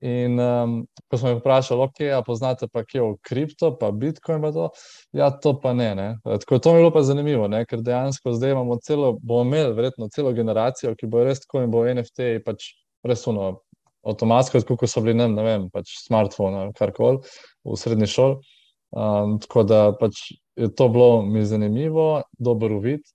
In 0.01 0.39
um, 0.39 0.75
ko 1.09 1.17
smo 1.17 1.29
jih 1.29 1.37
vprašali, 1.37 1.83
ok, 1.85 1.99
a 2.17 2.21
poznate 2.25 2.65
pa 2.67 2.81
kje 2.81 3.03
v 3.03 3.17
kripto, 3.21 3.69
pa 3.77 3.91
Bitcoin, 3.93 4.41
pa 4.41 4.49
to, 4.55 4.69
ja, 5.13 5.29
to 5.29 5.53
pa 5.61 5.75
ne. 5.77 5.91
ne. 5.95 6.07
Tako 6.25 6.57
to 6.57 6.73
mi 6.73 6.79
je 6.79 6.81
bilo 6.81 6.93
pa 6.95 7.03
zanimivo, 7.05 7.47
ne? 7.47 7.65
ker 7.69 7.83
dejansko 7.85 8.33
zdaj 8.33 8.55
imamo 8.55 8.79
celo, 8.81 9.11
bomo 9.21 9.45
imeli 9.45 9.75
verjetno 9.77 10.09
celo 10.09 10.33
generacijo, 10.33 10.95
ki 10.97 11.09
bo 11.11 11.21
res 11.27 11.45
tako 11.45 11.61
in 11.61 11.73
bo 11.73 11.85
NFT 11.85 12.41
pač 12.45 12.71
res 13.05 13.27
uno, 13.29 13.51
avtomatsko, 14.01 14.63
kot 14.73 14.89
so 14.89 15.05
bili, 15.05 15.19
ne, 15.21 15.29
ne 15.29 15.45
vem, 15.45 15.69
pač 15.69 15.93
smartphone 16.07 16.63
ali 16.63 16.73
karkoli 16.77 17.21
v 17.61 17.77
srednji 17.77 18.09
šoli. 18.09 18.57
Um, 18.91 19.37
tako 19.39 19.63
da 19.63 19.83
pač 19.95 20.31
je 20.57 20.67
to 20.75 20.89
bilo 20.89 21.21
mi 21.21 21.45
zanimivo, 21.45 22.23
dober 22.41 22.73
uvid. 22.73 23.05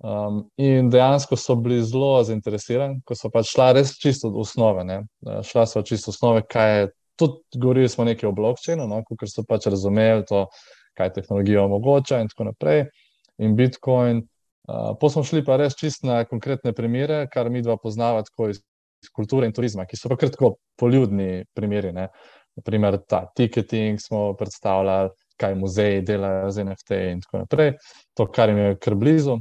Um, 0.00 0.46
in 0.56 0.88
dejansko 0.88 1.36
so 1.36 1.54
bili 1.60 1.82
zelo 1.84 2.22
zainteresirani, 2.24 3.02
ko 3.04 3.14
so 3.14 3.28
pač 3.32 3.50
šla 3.52 3.66
res 3.76 3.92
čisto 4.00 4.30
od 4.30 4.38
osnove. 4.40 4.84
Ne? 4.88 5.02
Šla 5.44 5.66
so 5.68 5.82
čisto 5.84 6.08
od 6.08 6.16
osnove, 6.16 6.42
kaj 6.48 6.76
je. 6.78 6.88
Tudi 7.20 7.60
govorili 7.60 7.88
smo 7.88 8.06
nekaj 8.08 8.30
o 8.30 8.32
blockchainu, 8.32 8.86
no? 8.88 9.02
ker 9.04 9.28
so 9.28 9.42
pač 9.44 9.66
razumeli 9.68 10.24
to, 10.24 10.46
kaj 10.96 11.10
tehnologija 11.18 11.66
omogoča, 11.66 12.22
in 12.24 12.30
tako 12.32 12.46
naprej. 12.48 12.86
In 13.44 13.58
Bitcoin. 13.58 14.22
Uh, 14.70 14.94
pa 15.00 15.10
smo 15.12 15.20
šli 15.26 15.42
pa 15.44 15.58
res 15.60 15.76
čisto 15.76 16.08
na 16.08 16.22
konkretne 16.24 16.72
primere, 16.72 17.26
kar 17.32 17.50
mi 17.52 17.60
dva 17.60 17.76
poznava 17.76 18.22
tako 18.24 18.48
iz, 18.54 18.62
iz 19.04 19.12
kulture 19.12 19.48
in 19.48 19.52
turizma, 19.52 19.84
ki 19.84 20.00
so 20.00 20.08
pa 20.08 20.16
kratko 20.16 20.54
poljudni 20.80 21.44
primeri. 21.52 21.92
Ne? 21.92 22.08
Naprimer, 22.56 22.96
ta 23.04 23.26
ticketing 23.36 24.00
smo 24.00 24.30
predstavljali, 24.40 25.12
kaj 25.40 25.54
muzeji 25.60 26.00
delajo 26.08 26.50
z 26.56 26.64
NFT 26.64 27.04
in 27.12 27.20
tako 27.24 27.44
naprej, 27.44 27.72
to, 28.16 28.26
kar 28.32 28.48
jim 28.48 28.64
je 28.64 28.76
kar 28.80 28.96
blizu. 28.96 29.36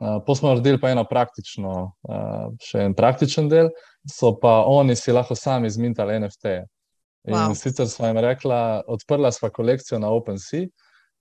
Uh, 0.00 0.22
pa 0.26 0.34
smo 0.34 0.48
naredili 0.48 0.80
pa 0.80 0.90
eno 0.90 1.04
praktično, 1.04 1.70
uh, 2.08 2.44
še 2.64 2.86
en 2.88 2.94
praktičen 2.96 3.50
del, 3.52 3.68
so 4.08 4.32
pa 4.40 4.62
oni 4.64 4.96
si 4.96 5.12
lahko 5.12 5.36
sami 5.36 5.68
izmintali 5.68 6.16
NFT. 6.22 6.60
In 7.28 7.36
wow. 7.36 7.54
sicer 7.54 7.88
smo 7.88 8.08
jim 8.08 8.18
rekli, 8.24 8.56
odprla 8.88 9.32
smo 9.32 9.50
kolekcijo 9.52 9.98
na 10.00 10.08
OpenSea 10.08 10.70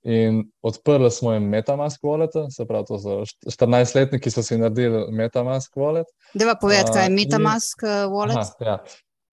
in 0.07 0.45
odprli 0.63 1.11
smo 1.11 1.33
jim 1.33 1.49
Metamask 1.51 2.03
wallet, 2.07 2.31
se 2.55 2.65
pravi, 2.65 2.85
to 2.87 2.99
so 3.03 3.17
14-letniki, 3.51 4.23
ki 4.23 4.31
so 4.31 4.43
si 4.43 4.57
naredili 4.57 5.09
Metamask 5.11 5.75
wallet. 5.75 6.07
Deva 6.33 6.55
povedati, 6.55 6.95
kaj 6.95 7.09
je 7.09 7.15
Metamask 7.17 7.83
uh, 7.83 8.07
wallet? 8.13 8.39
Aha, 8.39 8.63
ja. 8.63 8.77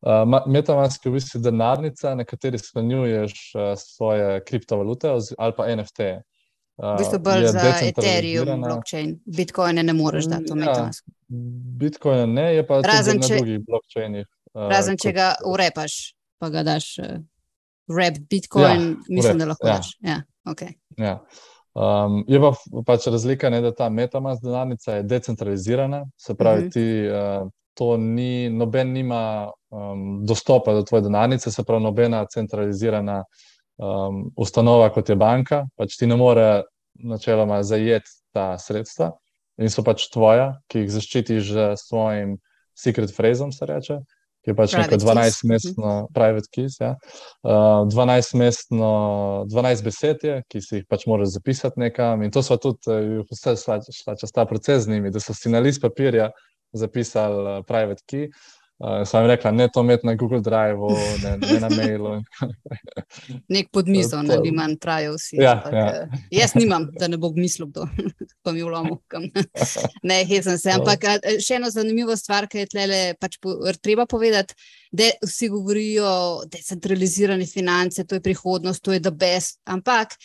Uh, 0.02 0.50
Metamask 0.50 1.06
je 1.06 1.10
v 1.10 1.20
bistvu 1.20 1.40
denarnica, 1.44 2.16
na 2.18 2.26
kateri 2.26 2.58
shranjuješ 2.58 3.38
uh, 3.54 3.72
svoje 3.78 4.40
kriptovalute 4.42 5.14
ali 5.38 5.54
pa 5.56 5.70
NFT. 5.70 6.16
V 6.76 6.96
bistvu 6.98 7.18
bolj 7.24 7.46
za 7.46 7.60
Ethereum, 7.82 8.60
blockchain. 8.60 9.16
Bitcoin 9.24 9.80
ne 9.86 9.92
moreš 9.92 10.28
dati 10.28 10.52
v 10.52 10.56
ja, 10.56 10.66
Metamask. 10.66 11.04
Bitcoin 11.80 12.34
ne, 12.34 12.50
je 12.54 12.66
pa 12.66 12.80
razen 12.84 13.22
če, 13.22 13.32
na 13.32 13.40
drugih 13.40 13.62
blockchainih. 13.64 14.26
Razen 14.54 15.00
če 15.00 15.12
ga 15.16 15.30
urepaš, 15.48 15.96
pa 16.40 16.50
ga 16.52 16.62
daš 16.66 16.90
uh, 17.00 17.16
rep 17.96 18.20
Bitcoin, 18.30 18.90
ja, 18.92 19.08
mislim, 19.08 19.36
urep, 19.36 19.40
da 19.40 19.48
lahko 19.52 19.68
ja. 19.68 19.76
daš. 19.76 19.92
Ja, 20.04 20.18
okay. 20.52 20.76
ja. 21.00 21.18
Um, 21.76 22.22
je 22.28 22.40
pa 22.40 22.52
pač 22.88 23.08
razlika, 23.12 23.50
ne, 23.52 23.62
da 23.64 23.72
ta 23.76 23.88
Metamask 23.92 24.44
denarnica 24.44 24.98
je 24.98 25.08
decentralizirana, 25.08 26.04
se 26.16 26.34
pravi, 26.34 26.58
uh 26.58 26.64
mhm. 26.64 26.68
-huh. 26.68 26.72
ti 26.72 27.44
uh, 27.44 27.50
to 27.74 27.96
ni, 27.96 28.50
noben 28.50 28.92
nima 28.92 29.50
um, 29.70 30.26
dostopa 30.26 30.72
do 30.72 30.82
tvoje 30.82 31.02
denarnice, 31.02 31.50
se 31.50 31.64
pravi, 31.64 31.84
nobena 31.84 32.24
centralizirana 32.26 33.24
um, 33.78 34.26
ustanova, 34.36 34.88
kot 34.94 35.08
je 35.08 35.16
banka, 35.16 35.64
pač 35.76 35.96
ti 36.00 36.06
ne 36.06 36.16
more 36.16 36.64
načeloma 36.96 37.62
zajeti 37.62 38.10
ta 38.32 38.54
sredstva 38.58 39.12
in 39.60 39.72
so 39.72 39.84
pač 39.84 40.08
tvoja, 40.12 40.56
ki 40.68 40.84
jih 40.84 40.92
zaščitiš 40.98 41.50
s 41.76 41.88
svojim 41.88 42.36
secret 42.76 43.12
phrasem, 43.16 43.52
se 43.52 43.68
reče. 43.68 43.98
Ki 44.44 44.52
je 44.52 44.54
pač 44.54 44.76
neko 44.78 44.98
12-mestno, 45.02 45.86
mhm. 45.88 46.10
private 46.14 46.50
keys, 46.54 46.76
ja. 46.78 46.92
uh, 47.42 47.82
12-mestno, 47.90 48.90
12 49.50 49.82
besed 49.82 50.22
je, 50.22 50.36
ki 50.46 50.62
si 50.62 50.78
jih 50.78 50.84
pač 50.86 51.08
moraš 51.10 51.32
zapisati 51.34 51.82
nekam. 51.82 52.22
In 52.22 52.30
to 52.30 52.44
so 52.46 52.54
tudi, 52.60 52.86
uh, 52.86 53.24
vse 53.32 53.56
šla, 53.58 53.80
šla 53.90 54.14
čez 54.20 54.34
ta 54.36 54.44
proces 54.46 54.84
z 54.84 54.92
njimi, 54.92 55.10
da 55.10 55.22
so 55.24 55.34
si 55.34 55.50
na 55.50 55.58
list 55.64 55.82
papirja 55.82 56.30
zapisali 56.76 57.42
uh, 57.42 57.64
private 57.66 58.06
key. 58.06 58.30
Uh, 58.78 59.08
jim 59.12 59.26
rekla, 59.26 59.50
ne 59.50 59.68
to 59.72 59.80
imeti 59.80 60.06
na 60.06 60.14
Google 60.14 60.40
Drive, 60.40 60.78
ne, 61.22 61.30
ne 61.40 61.60
na 61.60 61.68
mailu. 61.68 62.10
Nek 63.54 63.70
podmisel, 63.72 64.26
da 64.28 64.36
bi 64.44 64.50
manj 64.52 64.74
trajal 64.76 65.14
vsi. 65.16 65.38
Ja, 65.40 65.54
ja. 65.72 65.84
Uh, 65.86 66.18
jaz 66.30 66.52
nimam, 66.58 66.84
da 67.00 67.08
ne 67.08 67.16
bo 67.16 67.30
mislil, 67.32 67.70
da 67.72 67.86
pa 68.44 68.52
mi 68.52 68.60
vlomo. 68.62 68.98
ne, 70.10 70.18
hecam 70.28 70.58
se. 70.60 70.74
Ampak 70.76 71.08
še 71.40 71.56
ena 71.56 71.70
zanimiva 71.72 72.18
stvar, 72.20 72.50
ki 72.52 72.66
je 72.66 72.70
tlele, 72.74 72.98
pač 73.20 73.38
po, 73.40 73.54
treba 73.80 74.04
povedati, 74.04 74.52
da 74.92 75.08
vsi 75.24 75.48
govorijo, 75.54 76.12
da 76.44 76.60
je 76.60 76.68
centralizirane 76.68 77.48
finance, 77.48 78.04
to 78.04 78.20
je 78.20 78.24
prihodnost, 78.28 78.84
to 78.84 78.92
je 78.92 79.00
the 79.00 79.14
best. 79.14 79.62
Ampak 79.64 80.18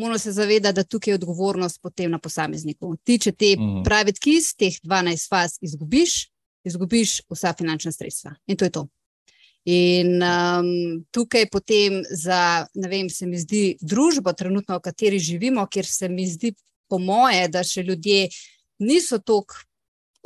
moramo 0.00 0.16
se 0.18 0.32
zavedati, 0.32 0.80
da 0.80 0.88
tukaj 0.88 1.12
je 1.12 1.20
odgovornost 1.20 1.82
potem 1.82 2.10
na 2.10 2.18
posamezniku. 2.18 2.96
Ti, 3.04 3.20
če 3.28 3.36
te 3.36 3.52
mm. 3.58 3.84
private 3.84 4.24
keys, 4.24 4.54
teh 4.56 4.80
12 4.80 5.28
faz 5.28 5.60
izgubiš, 5.60 6.22
izgubiš 6.64 7.20
vsa 7.30 7.52
finančna 7.58 7.92
sredstva. 7.92 8.34
In 8.46 8.56
to 8.56 8.64
je 8.64 8.74
to. 8.74 8.88
In 9.68 10.22
um, 10.22 11.04
tukaj 11.10 11.48
potem 11.52 12.00
za, 12.10 12.66
ne 12.74 12.88
vem, 12.88 13.10
se 13.10 13.26
mi 13.26 13.36
zdi 13.38 13.76
družba, 13.80 14.32
trenutno 14.32 14.78
v 14.78 14.84
kateri 14.84 15.18
živimo, 15.20 15.66
kjer 15.66 15.86
se 15.86 16.08
mi 16.08 16.26
zdi, 16.26 16.54
po 16.88 16.98
moje, 16.98 17.48
da 17.52 17.60
še 17.64 17.82
ljudje 17.84 18.28
niso 18.80 19.18
tako 19.18 19.60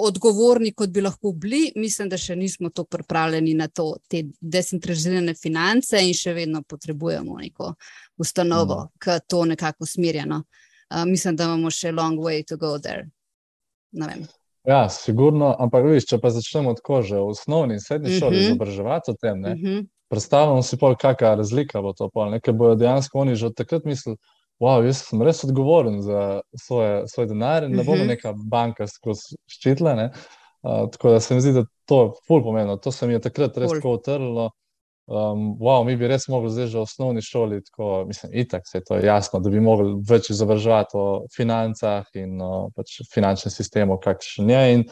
odgovorni, 0.03 0.73
kot 0.75 0.91
bi 0.95 1.03
lahko 1.03 1.33
bili. 1.37 1.73
Mislim, 1.77 2.09
da 2.09 2.19
še 2.19 2.37
nismo 2.39 2.71
tako 2.71 2.99
pripravljeni 2.99 3.55
na 3.59 3.69
to, 3.69 3.97
te 4.09 4.23
decentralizirane 4.41 5.35
finance 5.39 6.01
in 6.01 6.15
še 6.17 6.37
vedno 6.37 6.63
potrebujemo 6.63 7.39
neko 7.43 7.73
ustanovo, 8.23 8.85
mm. 8.85 9.03
ki 9.03 9.19
to 9.29 9.45
nekako 9.51 9.89
usmerjeno. 9.89 10.43
Uh, 10.93 11.05
mislim, 11.09 11.37
da 11.37 11.51
imamo 11.51 11.71
še 11.71 11.93
long 11.93 12.21
way 12.21 12.47
to 12.47 12.57
go 12.61 12.77
there. 12.79 13.09
Ne 13.93 14.09
vem. 14.09 14.25
Ja, 14.65 14.89
sigurno, 14.89 15.49
ampak 15.59 15.89
viš, 15.91 16.05
če 16.07 16.21
pa 16.23 16.31
začnemo 16.31 16.77
tako 16.79 17.01
že 17.03 17.19
v 17.19 17.33
osnovni 17.33 17.79
in 17.79 17.83
srednji 17.83 18.19
šoli 18.19 18.27
uh 18.27 18.31
mhm. 18.31 18.39
-huh. 18.39 18.51
izobraževati 18.51 19.11
o 19.11 19.15
tem, 19.15 19.45
uh 19.45 19.51
mhm. 19.51 19.67
-huh. 19.67 19.87
predstavljamo 20.11 20.63
si 20.63 20.79
pol, 20.79 20.95
kakšna 20.97 21.35
razlika 21.35 21.83
bo 21.83 21.93
to 21.93 22.09
pol, 22.15 22.31
nekaj 22.31 22.55
bojo 22.55 22.75
dejansko 22.75 23.19
oni 23.19 23.35
že 23.35 23.51
takrat 23.55 23.85
mislili, 23.85 24.17
wow, 24.61 24.85
jaz 24.85 25.03
sem 25.09 25.23
res 25.23 25.45
odgovoren 25.45 26.03
za 26.03 26.41
svoje, 26.55 27.09
svoj 27.09 27.27
denar 27.27 27.65
in 27.65 27.71
uh 27.71 27.75
-huh. 27.75 27.79
ne 27.79 27.85
bomo 27.85 27.99
mhm. 27.99 28.07
neka 28.07 28.35
banka 28.51 28.87
skozi 28.87 29.35
ščitle, 29.47 30.11
uh, 30.63 30.91
tako 30.93 31.11
da 31.11 31.21
se 31.21 31.35
mi 31.35 31.41
zdi, 31.41 31.53
da 31.53 31.65
to 31.85 32.03
je 32.03 32.11
ful 32.27 32.43
pomembno, 32.43 32.77
to 32.77 32.93
se 32.93 33.07
mi 33.07 33.13
je 33.13 33.21
takrat 33.21 33.57
res 33.57 33.71
tako 33.71 33.93
utrlo, 33.93 34.51
um, 35.13 35.45
wow, 35.61 35.85
mi 35.85 35.97
bi 35.97 36.09
res 36.09 36.25
mogli 36.33 36.51
zdaj 36.51 36.71
že 36.73 36.79
v 36.79 36.83
osnovni 36.87 37.23
šoli, 37.23 37.61
tako, 37.67 38.05
mislim, 38.09 38.33
itak 38.43 38.67
se 38.69 38.79
je 38.79 38.85
to 38.89 38.97
jasno, 38.97 39.41
da 39.41 39.51
bi 39.53 39.61
mogli 39.61 39.93
več 40.09 40.31
izobraževati 40.33 40.97
o 40.97 41.07
financah 41.37 42.09
in 42.17 42.41
o 42.41 42.71
pač, 42.77 43.03
finančnem 43.13 43.53
sistemu, 43.53 43.99
kakšen 44.01 44.51
je 44.51 44.63
in 44.75 44.85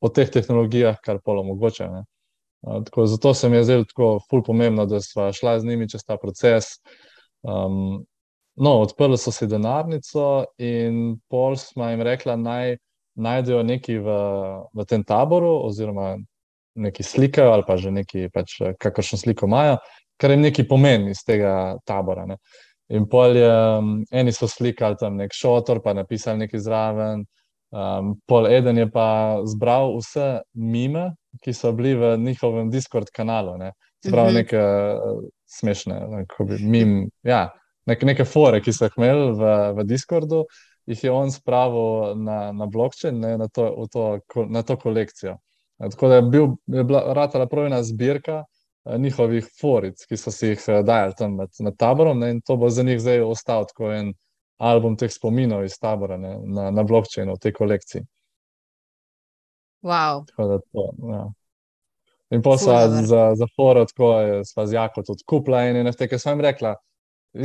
o 0.00 0.08
teh 0.08 0.30
tehnologijah, 0.30 1.00
kar 1.02 1.18
polo 1.24 1.42
mogoče. 1.50 1.90
Uh, 2.64 2.80
tako, 2.86 3.06
zato 3.10 3.34
se 3.34 3.48
mi 3.48 3.58
je 3.58 3.64
zdelo 3.68 3.90
tako 3.90 4.10
ful 4.30 4.44
pomembno, 4.46 4.86
da 4.86 5.00
smo 5.02 5.32
šla 5.32 5.58
z 5.60 5.68
njimi 5.68 5.90
čez 5.90 6.06
ta 6.06 6.16
proces. 6.16 6.78
Um, 7.42 8.06
no, 8.56 8.78
odprli 8.86 9.18
so 9.18 9.34
si 9.34 9.50
denarnico 9.50 10.46
in 10.58 11.18
pol 11.28 11.58
smo 11.58 11.90
jim 11.90 12.06
rekla, 12.06 12.36
naj 12.36 12.76
najdejo 13.14 13.62
nekaj 13.62 13.98
v, 14.02 14.14
v 14.74 14.86
tem 14.90 15.04
taboru, 15.06 15.60
oziroma 15.66 16.16
nekaj 16.74 17.06
slikajo 17.06 17.52
ali 17.52 17.64
pa 17.66 17.76
že 17.76 17.90
nekaj, 17.90 18.28
pač, 18.34 18.58
kakršno 18.80 19.18
sliko 19.18 19.46
imajo, 19.46 19.78
kar 20.20 20.30
jim 20.34 20.44
nekaj 20.44 20.68
pomeni 20.68 21.14
iz 21.14 21.24
tega 21.26 21.76
tabora. 21.86 22.26
Ne. 22.26 22.38
In 22.94 23.08
pol 23.08 23.36
je, 23.36 23.48
um, 23.48 23.94
eni 24.12 24.32
so 24.32 24.48
slikali 24.50 24.98
tam 25.00 25.16
nek 25.16 25.32
šotor, 25.32 25.80
pa 25.82 25.94
napisali 25.96 26.44
nekaj 26.44 26.60
zraven. 26.60 27.24
Um, 27.74 28.14
pol 28.30 28.46
eden 28.46 28.78
je 28.78 28.86
pa 28.90 29.40
zbral 29.50 29.96
vse 29.96 30.44
mime, 30.54 31.08
ki 31.42 31.54
so 31.56 31.72
bili 31.74 31.96
v 31.98 32.14
njihovem 32.22 32.70
Discord 32.70 33.10
kanalu. 33.14 33.56
Ne. 33.58 33.72
Zbral 34.04 34.24
mm 34.24 34.30
-hmm. 34.30 34.34
neke 34.34 34.60
uh, 34.60 35.24
smešne, 35.46 36.00
bi 36.48 36.58
mim, 36.60 37.10
ja, 37.22 37.48
nek, 37.86 38.02
neke 38.02 38.24
fore, 38.24 38.60
ki 38.60 38.72
so 38.72 38.88
jih 38.88 38.98
imeli 38.98 39.32
v, 39.38 39.54
v 39.78 39.84
Discordu, 39.88 40.44
jih 40.86 41.04
je 41.04 41.10
on 41.10 41.32
spravil 41.32 42.14
na, 42.20 42.52
na 42.52 42.66
blockchain, 42.66 43.20
ne, 43.20 43.36
na, 43.38 43.48
to, 43.48 43.86
to, 43.92 44.20
na 44.48 44.62
to 44.62 44.76
kolekcijo. 44.76 45.38
Tako 45.78 46.08
da 46.08 46.14
je, 46.14 46.22
bil, 46.22 46.46
je 46.66 46.84
bila 46.84 47.12
ratala 47.14 47.46
pravna 47.46 47.82
zbirka 47.82 48.44
eh, 48.84 48.98
njihovih 48.98 49.46
foric, 49.60 50.06
ki 50.06 50.16
so 50.16 50.30
si 50.30 50.52
jih 50.52 50.64
eh, 50.68 50.82
dajali 50.82 51.14
tam 51.18 51.36
med, 51.40 51.50
med 51.60 51.76
taborom, 51.78 52.18
ne, 52.18 52.30
in 52.36 52.40
to 52.40 52.56
bo 52.56 52.70
za 52.70 52.82
njih 52.82 53.00
zdaj 53.00 53.20
ostal 53.20 53.66
kot 53.74 53.92
en 53.92 54.12
album 54.58 54.96
teh 54.96 55.10
spominov 55.10 55.64
iz 55.64 55.78
tabora 55.78 56.16
ne, 56.16 56.36
na, 56.44 56.70
na 56.70 56.82
blockchainu 56.82 57.34
v 57.34 57.42
tej 57.42 57.52
kolekciji. 57.52 58.04
Wow. 59.84 60.24
To, 60.36 60.62
ja. 61.10 61.24
In 62.30 62.42
pa 62.42 62.56
za, 62.56 63.34
za 63.34 63.46
foro, 63.56 63.84
tako 63.84 64.12
je 64.20 64.44
sva 64.44 64.66
z 64.66 64.72
Jako 64.72 65.02
tudi 65.02 65.22
kupila 65.26 65.66
in 65.68 65.82
NFT, 65.86 66.08
ki 66.08 66.18
sem 66.18 66.32
jim 66.32 66.40
rekla. 66.46 66.74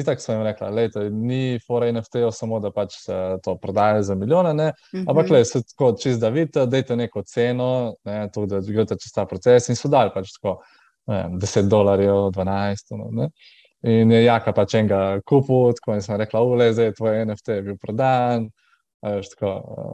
Tako 0.06 0.22
sem 0.22 0.36
jim 0.36 0.44
rekla, 0.46 0.70
da 0.94 1.04
ni 1.10 1.60
fora 1.68 1.88
NFT-ov 1.92 2.32
samo, 2.32 2.60
da 2.62 2.70
pač 2.72 2.94
se 3.02 3.16
to 3.44 3.56
prodaja 3.58 4.04
za 4.04 4.16
milijone, 4.16 4.54
mm 4.54 4.60
-hmm. 4.94 5.06
ampak 5.10 5.30
le 5.30 5.46
se 5.46 5.64
tako 5.64 5.96
čist 6.02 6.20
da 6.22 6.30
vidite, 6.30 6.66
dajte 6.66 6.96
neko 6.96 7.24
ceno, 7.24 7.96
ne, 8.04 8.30
to, 8.34 8.46
da 8.46 8.60
greste 8.60 8.96
čez 8.96 9.12
ta 9.16 9.26
proces 9.26 9.70
in 9.70 9.76
so 9.76 9.90
dali 9.90 10.12
pač 10.14 10.30
tako 10.38 10.62
vem, 11.08 11.40
10 11.40 11.68
dolarjev, 11.68 12.16
12. 12.16 13.12
No, 13.12 13.30
in 13.82 14.12
je 14.12 14.24
jaka 14.24 14.54
pač 14.54 14.74
enega 14.74 15.22
kupil, 15.26 15.74
tako 15.74 15.94
in 15.94 16.02
sem 16.02 16.18
rekla, 16.18 16.42
ule, 16.42 16.74
zdaj 16.74 16.86
je 16.86 16.94
tvoj 16.94 17.26
NFT 17.26 17.48
bil 17.48 17.78
prodan. 17.82 18.50
Veš, 19.02 19.30
tako, 19.30 19.50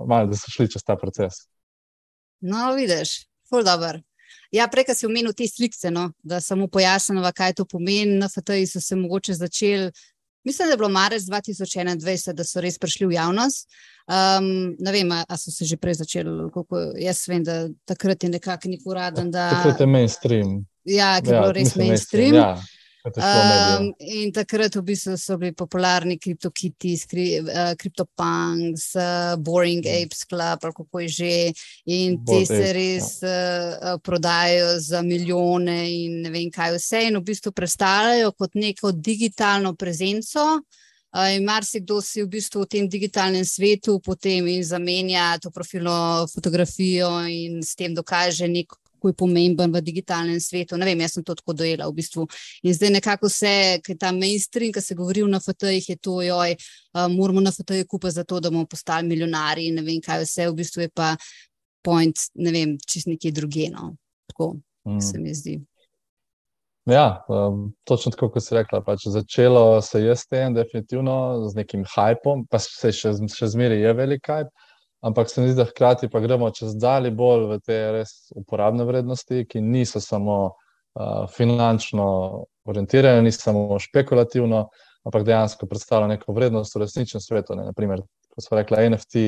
malo, 0.07 0.27
da 0.27 0.35
so 0.35 0.51
šli 0.51 0.71
čez 0.71 0.83
ta 0.83 0.95
proces. 0.95 1.33
No, 2.41 2.73
vidiš, 2.73 3.27
ful 3.49 3.63
dobr. 3.63 4.01
Ja, 4.55 4.69
prej 4.71 4.87
si 4.95 5.07
omenil 5.07 5.33
te 5.35 5.47
slike, 5.49 5.89
no, 5.91 6.09
da 6.23 6.39
samo 6.39 6.69
pojasnimo, 6.71 7.25
kaj 7.35 7.57
to 7.59 7.65
pomeni. 7.67 8.15
Na 8.21 8.29
FTI 8.31 8.67
so 8.69 8.81
se 8.81 8.95
mogoče 8.95 9.33
začeli 9.35 9.91
Mislim, 10.45 10.67
da 10.67 10.73
je 10.73 10.77
bilo 10.77 10.89
marec 10.89 11.23
2021, 11.23 12.33
da 12.33 12.43
so 12.43 12.61
res 12.61 12.77
prišli 12.79 13.07
v 13.07 13.15
javnost. 13.17 13.69
Um, 14.05 14.75
ne 14.79 14.91
vem, 14.93 15.11
ali 15.11 15.39
so 15.41 15.51
se 15.51 15.65
že 15.65 15.77
prej 15.77 15.93
začeli. 15.93 16.29
Jaz 17.01 17.23
vem, 17.27 17.43
da 17.43 17.65
takrat 17.85 18.23
je 18.23 18.29
nekako 18.29 18.69
nek 18.69 18.85
uraden. 18.85 19.31
Da... 19.31 19.49
Takrat 19.49 19.79
je 19.79 19.87
mainstream. 19.87 20.51
Ja, 20.85 21.17
ki 21.21 21.33
je 21.33 21.33
ja, 21.33 21.41
bilo 21.41 21.51
res 21.51 21.73
mainstream. 21.75 21.87
mainstream. 21.87 22.35
Ja. 22.35 22.61
Um, 23.05 23.91
in 23.99 24.31
takrat 24.33 24.73
v 24.75 24.81
bistvu 24.81 25.13
so 25.21 25.35
bili 25.37 25.53
popularni 25.53 26.15
kriptokiti, 26.17 26.95
kriptopunks, 27.77 28.85
uh, 28.97 29.01
uh, 29.01 29.35
Boring 29.37 29.85
mm. 29.85 29.91
Apes 29.93 30.23
Club, 30.25 30.65
ali 30.65 30.73
kako 30.73 30.99
je 30.99 31.07
že. 31.07 31.35
In 31.85 32.17
te 32.25 32.45
se 32.45 32.73
res 32.73 33.21
ja. 33.21 33.29
uh, 33.77 33.99
prodajajo 34.01 34.79
za 34.79 35.01
milijone 35.01 35.77
in 35.91 36.21
ne 36.25 36.31
vem 36.33 36.49
kaj 36.49 36.73
vse. 36.79 37.03
In 37.07 37.19
v 37.19 37.23
bistvu 37.29 37.53
predstavljajo 37.53 38.31
kot 38.31 38.57
neko 38.57 38.91
digitalno 38.91 39.75
prezenco. 39.75 40.63
Uh, 41.15 41.29
in 41.37 41.45
marsikdo 41.45 42.01
si 42.01 42.23
v 42.23 42.27
bistvu 42.27 42.65
v 42.65 42.67
tem 42.67 42.89
digitalnem 42.89 43.45
svetu 43.45 43.99
potem 44.03 44.49
zamenja 44.63 45.37
to 45.39 45.51
profilno 45.51 46.25
fotografijo 46.27 47.21
in 47.29 47.61
s 47.63 47.75
tem 47.75 47.93
dokaže 47.93 48.49
neko 48.49 48.81
kako 49.05 49.09
je 49.09 49.13
pomemben 49.13 49.71
v 49.71 49.81
digitalnem 49.81 50.39
svetu. 50.39 50.77
Ne 50.77 50.85
vem, 50.85 50.99
jaz 50.99 51.13
sem 51.13 51.23
to 51.23 51.35
tako 51.35 51.53
dojela 51.53 51.87
v 51.87 51.93
bistvu. 51.93 52.27
In 52.63 52.73
zdaj 52.73 52.89
nekako 52.89 53.29
vse, 53.29 53.79
ki 53.85 53.93
je 53.93 53.97
ta 53.97 54.11
mainstream, 54.11 54.73
ki 54.73 54.81
se 54.81 54.95
govori 54.95 55.23
na 55.29 55.39
FT-jih, 55.39 55.89
je 55.89 55.95
to, 55.97 56.21
joj, 56.21 56.55
uh, 56.95 57.05
moramo 57.11 57.41
na 57.41 57.51
FT-je 57.51 57.85
kupiti 57.85 58.15
za 58.15 58.23
to, 58.23 58.39
da 58.39 58.49
bomo 58.49 58.65
postali 58.65 59.07
milijonari 59.07 59.67
in 59.67 59.75
ne 59.75 59.85
vem, 59.85 60.01
kaj 60.01 60.23
vse, 60.23 60.49
v 60.49 60.55
bistvu 60.55 60.81
je 60.81 60.89
pa 60.89 61.15
point, 61.83 62.17
ne 62.35 62.51
vem, 62.51 62.77
čist 62.81 63.07
nekje 63.07 63.31
drugeno. 63.31 63.93
Tako 64.27 64.55
mm. 64.87 65.01
se 65.01 65.19
mi 65.19 65.33
zdi. 65.33 65.59
Ja, 66.85 67.25
um, 67.29 67.73
točno 67.83 68.11
tako, 68.11 68.29
kot 68.33 68.45
si 68.45 68.55
rekla. 68.55 68.81
Pač 68.85 69.07
začelo 69.09 69.81
se 69.81 70.01
je 70.01 70.15
s 70.15 70.27
tem, 70.27 70.53
definitivno 70.53 71.47
z 71.49 71.61
nekim 71.61 71.85
hajpom, 71.95 72.45
pa 72.49 72.61
se 72.61 72.93
še, 72.93 73.13
še 73.29 73.53
zmeraj 73.53 73.81
je 73.81 73.93
velik 73.97 74.29
hajp. 74.29 74.49
Ampak 75.05 75.29
se 75.29 75.41
mi 75.41 75.51
zdi, 75.51 75.59
da 75.59 75.67
hkrati 75.69 76.09
pa 76.09 76.19
gremo 76.19 76.49
čez 76.49 76.73
dalje 76.81 77.11
bolj 77.13 77.45
v 77.51 77.59
te 77.61 77.75
res 77.93 78.13
uporabne 78.33 78.87
vrednosti, 78.87 79.43
ki 79.45 79.61
niso 79.61 80.01
samo 80.01 80.37
uh, 80.49 81.27
finančno 81.29 82.05
orientirane, 82.65 83.21
niso 83.21 83.43
samo 83.43 83.77
špekulativno, 83.79 84.63
ampak 85.05 85.27
dejansko 85.27 85.69
predstavljajo 85.69 86.15
neko 86.15 86.33
vrednost 86.33 86.75
v 86.75 86.81
resničnem 86.81 87.21
svetu. 87.21 87.53
Ne? 87.59 87.67
Naprimer, 87.69 88.01
kot 88.33 88.47
smo 88.47 88.57
rekli, 88.57 88.81
NFT, 88.89 89.27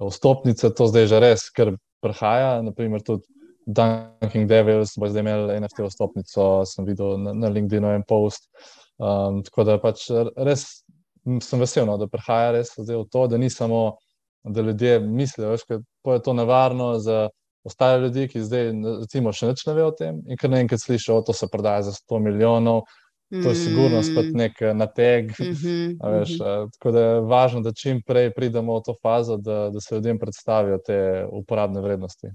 vstopnice, 0.00 0.72
to 0.72 0.88
zdaj 0.88 1.10
že 1.12 1.20
res, 1.20 1.46
ker 1.52 1.74
prihaja. 2.00 2.62
Naprimer, 2.64 3.04
tudi 3.04 3.28
Dunking 3.68 4.48
Devils 4.48 4.96
bo 4.96 5.12
zdaj 5.12 5.26
imel 5.26 5.52
NFT 5.58 5.84
vstopnico, 5.84 6.50
sem 6.64 6.88
videl 6.88 7.18
na, 7.20 7.36
na 7.36 7.52
LinkedIn-u 7.52 7.92
en 7.92 8.04
post. 8.08 8.48
Um, 8.96 9.42
tako 9.44 9.68
da 9.68 9.76
pač 9.82 10.08
res 10.40 10.86
sem 11.44 11.60
vesel, 11.60 11.84
no, 11.84 11.98
da 12.00 12.08
prihaja 12.08 12.54
res 12.56 12.72
zdaj 12.78 13.02
v 13.02 13.08
to, 13.12 13.28
da 13.28 13.36
ni 13.36 13.52
samo 13.52 13.98
da 14.44 14.62
ljudje 14.62 15.00
mislijo, 15.00 15.56
da 16.04 16.12
je 16.12 16.22
to 16.22 16.32
nevarno 16.32 16.98
za 16.98 17.28
ostale 17.64 18.00
ljudi, 18.00 18.28
ki 18.28 18.42
zdaj 18.42 18.70
recimo, 19.00 19.32
še 19.32 19.50
nič 19.52 19.66
ne 19.66 19.74
vejo 19.76 19.90
o 19.92 19.96
tem. 19.98 20.22
In 20.28 20.40
kar 20.40 20.50
naenkrat 20.50 20.82
slišijo, 20.82 21.20
da 21.26 21.34
se 21.36 21.48
prodaja 21.52 21.82
za 21.90 21.92
100 21.98 22.20
milijonov, 22.24 22.82
to 23.28 23.50
je 23.50 23.54
sigurno 23.54 24.02
spet 24.02 24.32
nek 24.34 24.60
nateg. 24.74 25.32
Mm 25.38 25.54
-hmm, 25.54 26.18
veš, 26.18 26.30
mm 26.38 26.44
-hmm. 26.44 26.68
Tako 26.72 26.90
da 26.90 27.00
je 27.00 27.20
važno, 27.20 27.60
da 27.60 27.72
čim 27.72 28.02
prej 28.06 28.30
pridemo 28.34 28.78
v 28.78 28.82
to 28.86 28.94
fazo, 29.02 29.36
da, 29.36 29.70
da 29.70 29.80
se 29.80 29.94
ljudem 29.94 30.18
predstavijo 30.18 30.78
te 30.86 31.26
uporabne 31.32 31.80
vrednosti. 31.80 32.28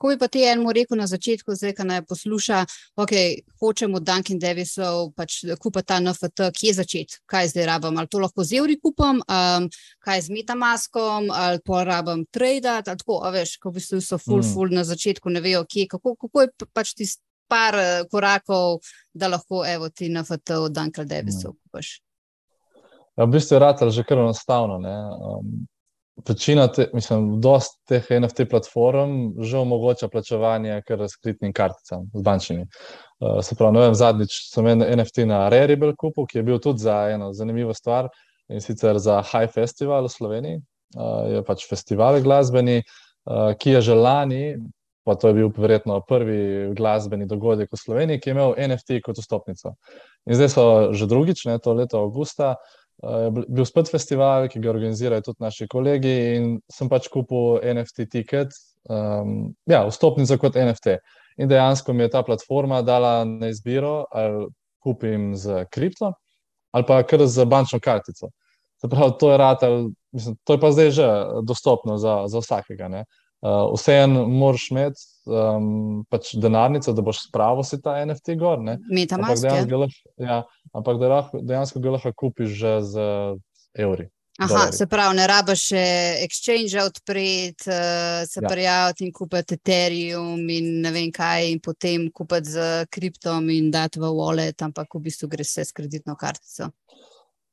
Ko 0.00 0.08
bi 0.08 0.16
pa 0.16 0.30
ti 0.32 0.40
enemu 0.48 0.72
rekel 0.72 0.96
na 0.96 1.06
začetku, 1.10 1.52
zdaj, 1.58 1.74
ki 1.76 1.84
naj 1.84 2.02
posluša, 2.08 2.62
ok, 3.04 3.12
hočemo 3.60 4.00
Dunkin 4.00 4.40
Davisov, 4.40 5.10
pač 5.12 5.42
kupiti 5.60 5.90
ta 5.92 6.00
NFT, 6.00 6.50
kje 6.56 6.74
začeti, 6.80 7.20
kaj 7.28 7.52
zdaj 7.52 7.68
rabim, 7.68 7.98
ali 8.00 8.08
to 8.08 8.22
lahko 8.22 8.44
z 8.44 8.62
evri 8.62 8.78
kupam, 8.80 9.20
um, 9.20 9.68
kaj 10.00 10.26
z 10.26 10.36
metamaskom, 10.36 11.28
ali 11.28 11.60
pa 11.64 11.84
rabim 11.84 12.24
trade, 12.32 12.70
ali 12.72 12.86
tako, 12.88 13.20
a 13.20 13.34
veš, 13.34 13.58
ko 13.60 13.74
v 13.74 13.76
bistvu 13.76 14.00
so 14.00 14.16
full, 14.16 14.40
mm. 14.40 14.54
full 14.54 14.72
na 14.72 14.86
začetku, 14.88 15.28
ne 15.28 15.44
vejo, 15.44 15.66
kje, 15.68 15.90
kako, 15.92 16.16
kako 16.24 16.46
je 16.46 16.70
pač 16.72 16.94
ti 16.96 17.08
par 17.50 17.74
eh, 17.74 18.04
korakov, 18.10 18.78
da 19.12 19.28
lahko 19.28 19.64
evo 19.66 19.90
ti 19.90 20.08
NFT 20.08 20.56
od 20.64 20.72
Dunkin 20.72 21.08
Davisov 21.08 21.52
mm. 21.52 21.58
kupaš. 21.66 21.98
Ja, 23.18 23.26
v 23.26 23.34
bistvu 23.34 23.58
je 23.58 23.60
rad 23.60 23.82
že 23.90 24.04
kar 24.06 24.22
enostavno. 24.22 24.78
Um, 24.78 25.66
večina, 26.28 26.66
te, 26.68 26.88
mislim, 26.92 27.40
dosta 27.40 27.76
teh 27.88 28.10
NFT 28.20 28.48
platform 28.50 29.42
že 29.42 29.58
omogoča 29.58 30.08
plačevanje 30.08 30.82
kar 30.86 30.98
razkritnim 30.98 31.52
karticam 31.52 32.10
z 32.14 32.22
bančnimi. 32.22 32.66
Uh, 33.20 33.40
se 33.44 33.54
pravi, 33.54 33.74
ne 33.74 33.80
vem, 33.80 33.94
zadnjič 33.94 34.36
sem 34.52 34.66
imel 34.66 34.96
NFT 34.96 35.26
na 35.28 35.48
Rarible 35.48 35.94
kupu, 35.96 36.26
ki 36.26 36.38
je 36.38 36.42
bil 36.42 36.58
tudi 36.58 36.84
za 36.84 37.08
eno 37.10 37.32
zanimivo 37.32 37.74
stvar 37.74 38.08
in 38.48 38.60
sicer 38.60 38.98
za 38.98 39.22
High 39.22 39.52
Festival 39.52 40.04
v 40.04 40.12
Sloveniji. 40.12 40.60
Uh, 40.96 41.30
je 41.30 41.42
pač 41.46 41.68
festival 41.68 42.20
glasbeni, 42.22 42.82
uh, 42.82 43.52
ki 43.54 43.76
je 43.76 43.80
že 43.90 43.94
lani, 43.94 44.56
pa 45.06 45.14
to 45.14 45.28
je 45.28 45.34
bil 45.34 45.52
verjetno 45.56 46.00
prvi 46.08 46.72
glasbeni 46.76 47.26
dogodek 47.26 47.70
v 47.72 47.78
Sloveniji, 47.78 48.20
ki 48.20 48.30
je 48.30 48.34
imel 48.34 48.54
NFT 48.58 49.00
kot 49.04 49.18
vstopnico. 49.18 49.76
In 50.26 50.36
zdaj 50.36 50.50
so 50.52 50.64
že 50.92 51.06
drugič, 51.06 51.46
ne 51.46 51.58
to 51.58 51.74
leto 51.74 52.02
avgusta, 52.02 52.56
je 53.02 53.44
bil 53.48 53.64
spet 53.64 53.90
festival, 53.90 54.48
ki 54.48 54.60
ga 54.60 54.70
organizirajo 54.72 55.24
tudi 55.30 55.44
naši 55.44 55.68
kolegi, 55.70 56.14
in 56.36 56.50
sem 56.72 56.88
pač 56.88 57.08
kupil 57.12 57.60
NFT 57.64 58.08
tiket, 58.12 58.56
um, 58.88 59.52
ja, 59.70 59.84
vstopnico 59.88 60.36
kot 60.40 60.58
NFT. 60.60 60.98
In 61.40 61.48
dejansko 61.48 61.94
mi 61.96 62.04
je 62.04 62.12
ta 62.12 62.22
platforma 62.26 62.82
dala 62.84 63.22
na 63.24 63.48
izbiro, 63.48 64.04
ali 64.12 64.48
kupim 64.84 65.32
z 65.36 65.64
kripto, 65.72 66.12
ali 66.76 66.86
pa 66.88 67.00
kar 67.02 67.24
z 67.26 67.44
bančno 67.48 67.80
kartico. 67.80 68.30
Pravi, 68.80 69.16
to, 69.20 69.30
je 69.32 69.36
rad, 69.36 69.64
ali, 69.64 69.90
mislim, 70.12 70.36
to 70.44 70.56
je 70.56 70.60
pa 70.60 70.70
zdaj 70.72 70.90
že 70.96 71.08
dostopno 71.44 71.98
za, 72.00 72.24
za 72.32 72.40
vsakega. 72.40 72.88
Ne? 72.88 73.04
Uh, 73.40 73.72
Vseeno 73.72 74.26
moraš 74.28 74.66
imeti 74.70 75.00
um, 75.24 76.02
pač 76.12 76.34
denarnico, 76.36 76.92
da 76.92 77.02
boš 77.02 77.22
spravil 77.24 77.64
si 77.64 77.78
ta 77.80 77.96
NFT 78.04 78.36
gor. 78.40 78.60
Metamask. 78.92 79.46
Ja, 80.20 80.42
ampak 80.76 81.00
da 81.00 81.08
lahko, 81.08 81.40
dejansko 81.40 81.80
ga 81.80 81.94
lahko 81.96 82.12
kupiš 82.12 82.56
že 82.60 82.74
z 82.84 83.06
evri. 83.80 84.10
Aha, 84.40 84.48
dolari. 84.48 84.76
se 84.76 84.86
pravi, 84.86 85.16
ne 85.16 85.24
rabiš 85.28 85.62
še 85.70 85.84
exchange 86.24 86.80
odpreti, 86.80 87.68
uh, 87.68 88.22
se 88.28 88.40
ja. 88.40 88.48
prijaviti 88.48 89.04
in 89.04 89.12
kupiti 89.12 89.56
Ethereum 89.58 90.44
in 90.48 90.70
ne 90.84 90.92
vem 90.94 91.10
kaj, 91.12 91.50
in 91.52 91.60
potem 91.64 92.06
kupiti 92.12 92.54
z 92.54 92.68
kriptom 92.92 93.50
in 93.52 93.68
dati 93.72 94.00
v 94.00 94.12
wallet, 94.16 94.56
ampak 94.64 94.96
v 94.96 95.02
bistvu 95.08 95.28
gre 95.32 95.44
vse 95.44 95.66
s 95.68 95.76
kreditno 95.76 96.16
kartico. 96.16 96.70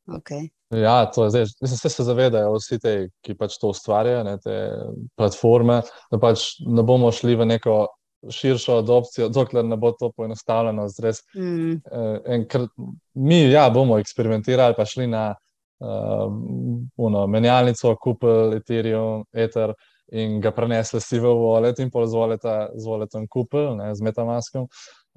Okay. 0.07 0.49
Ja, 0.69 1.05
to 1.11 1.23
je 1.23 1.29
zdaj. 1.29 1.41
Mislim, 1.61 1.75
vse 1.75 1.89
se 1.89 2.03
zavedajo, 2.03 2.53
vsi 2.55 2.79
ti, 2.79 2.95
ki 3.23 3.35
pač 3.39 3.57
to 3.59 3.71
ustvarjajo, 3.71 4.23
ne, 4.23 4.37
te 4.43 4.55
platforme, 5.19 5.81
da 6.11 6.19
pač 6.19 6.57
ne 6.67 6.83
bomo 6.83 7.11
šli 7.11 7.35
v 7.39 7.47
neko 7.53 7.77
širšo 8.33 8.79
adopcijo, 8.81 9.29
dokler 9.29 9.65
ne 9.65 9.77
bo 9.77 9.91
to 9.91 10.11
poenostavljeno. 10.15 10.87
Mm. 11.35 11.71
Eh, 11.91 12.67
mi 13.13 13.41
ja, 13.51 13.69
bomo 13.69 13.99
eksperimentirali, 13.99 14.75
pa 14.77 14.85
šli 14.85 15.07
na 15.07 15.35
uh, 15.79 17.27
menjalnico, 17.29 17.95
kupili 18.01 18.57
Ethereum, 18.57 19.25
Ether 19.33 19.73
in 20.11 20.39
ga 20.41 20.51
prenesli 20.51 21.01
si 21.01 21.19
v 21.19 21.31
Wallet 21.35 21.79
in 21.83 21.91
pol 21.91 22.07
z 22.07 22.15
Walletom 22.15 23.27
kupili, 23.29 23.93
z 23.93 24.01
Metamaskom. 24.01 24.67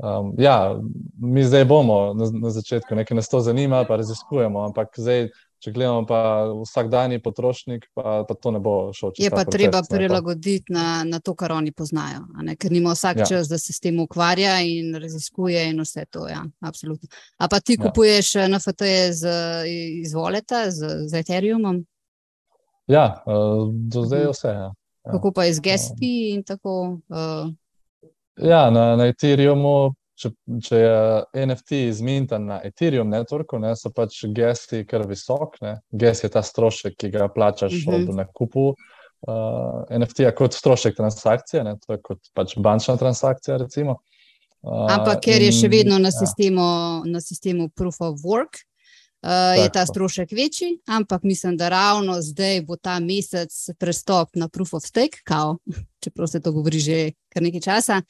Um, 0.02 0.34
ja, 0.38 0.80
mi 1.18 1.44
zdaj 1.44 1.64
bomo 1.64 2.14
na, 2.14 2.30
na 2.32 2.50
začetku, 2.50 2.94
nekaj 2.94 3.16
nas 3.16 3.28
to 3.28 3.40
zanima, 3.40 3.84
pa 3.84 3.96
raziskujemo, 4.00 4.62
ampak 4.64 4.96
zdaj, 4.96 5.28
če 5.60 5.72
gledamo 5.76 6.06
pa 6.08 6.20
vsakdanji 6.62 7.18
potrošnik, 7.20 7.84
pa, 7.94 8.22
pa 8.28 8.34
to 8.34 8.52
ne 8.54 8.62
bo 8.64 8.94
šlo 8.96 9.10
čez. 9.12 9.26
Je 9.26 9.30
pa 9.30 9.42
proces, 9.44 9.58
treba 9.58 9.82
prilagoditi 9.84 10.72
na, 10.72 11.02
na 11.04 11.20
to, 11.20 11.34
kar 11.36 11.52
oni 11.52 11.72
poznajo, 11.76 12.24
ker 12.56 12.72
nima 12.72 12.94
vsak 12.96 13.20
ja. 13.22 13.28
čas, 13.28 13.52
da 13.52 13.58
se 13.60 13.76
s 13.76 13.84
tem 13.84 14.00
ukvarja 14.00 14.56
in 14.64 14.96
raziskuje 14.96 15.68
in 15.68 15.84
vse 15.84 16.06
to. 16.08 16.24
Ja, 16.32 16.46
absolutno. 16.64 17.12
A 17.36 17.48
pa 17.52 17.60
ti 17.60 17.76
ja. 17.76 17.84
kupuješ 17.84 18.34
ja. 18.40 18.48
NFT 18.48 18.92
z 19.20 19.36
izvoleta, 20.00 20.70
z, 20.70 21.04
z 21.12 21.20
Ethereumom? 21.20 21.84
Ja, 22.88 23.20
uh, 23.28 23.68
do 23.68 24.08
zdaj 24.08 24.24
je 24.24 24.30
mhm. 24.32 24.38
vse. 24.38 24.48
Ja. 24.48 24.70
Ja. 25.04 25.12
Kako 25.12 25.32
pa 25.32 25.44
je 25.44 25.54
z 25.54 25.60
gesti 25.60 26.14
in 26.34 26.42
tako? 26.44 27.00
Uh, 27.08 27.52
Ja, 28.38 28.70
na, 28.70 28.94
na 28.96 29.08
Ethereumu, 29.10 29.92
če, 30.20 30.30
če 30.64 30.80
je 30.80 31.46
NFT 31.46 31.82
izminten 31.88 32.46
na 32.50 32.60
Ethereum 32.64 33.10
networku, 33.10 33.58
ne, 33.62 33.72
so 33.76 33.92
pač 33.94 34.22
gesti 34.36 34.84
kar 34.88 35.06
visok. 35.08 35.58
Ges 35.90 36.24
je 36.24 36.30
ta 36.32 36.42
strošek, 36.44 36.96
ki 37.00 37.10
ga 37.14 37.28
plačaš 37.32 37.74
uh 37.80 37.92
-huh. 37.92 38.08
ob 38.08 38.14
nakupu 38.16 38.66
uh, 38.70 39.98
NFT-ja 39.98 40.34
kot 40.36 40.54
strošek 40.54 40.96
transakcije, 40.96 41.64
ne, 41.64 41.76
to 41.86 41.92
je 41.96 42.02
kot 42.02 42.18
pač 42.34 42.56
bančna 42.56 42.96
transakcija. 42.96 43.56
Recimo. 43.56 44.00
Ampak 44.62 45.22
ker 45.24 45.42
je 45.42 45.52
še 45.52 45.68
vedno 45.72 45.98
na, 45.98 46.08
ja. 46.12 46.18
sistemu, 46.18 46.64
na 47.08 47.20
sistemu 47.20 47.68
Proof 47.68 48.00
of 48.00 48.20
Work, 48.24 48.60
uh, 49.22 49.62
je 49.62 49.68
ta 49.72 49.86
strošek 49.86 50.32
večji, 50.32 50.78
ampak 50.86 51.22
mislim, 51.22 51.56
da 51.56 51.68
ravno 51.68 52.22
zdaj 52.22 52.62
bo 52.62 52.76
ta 52.76 53.00
mesec 53.00 53.68
prestop 53.78 54.28
na 54.34 54.48
Proof 54.48 54.74
of 54.74 54.84
Stake, 54.84 55.18
kao, 55.24 55.56
čeprav 56.04 56.26
se 56.26 56.40
to 56.40 56.52
govori 56.52 56.78
že 56.78 57.12
kar 57.28 57.42
nekaj 57.42 57.60
časa. 57.60 58.02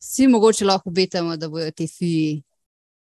Vsi 0.00 0.26
mogoče 0.26 0.64
lahko 0.64 0.90
obetamo, 0.90 1.36
da 1.36 1.48
bodo 1.48 1.70
ti 1.70 1.86
fi 1.86 2.42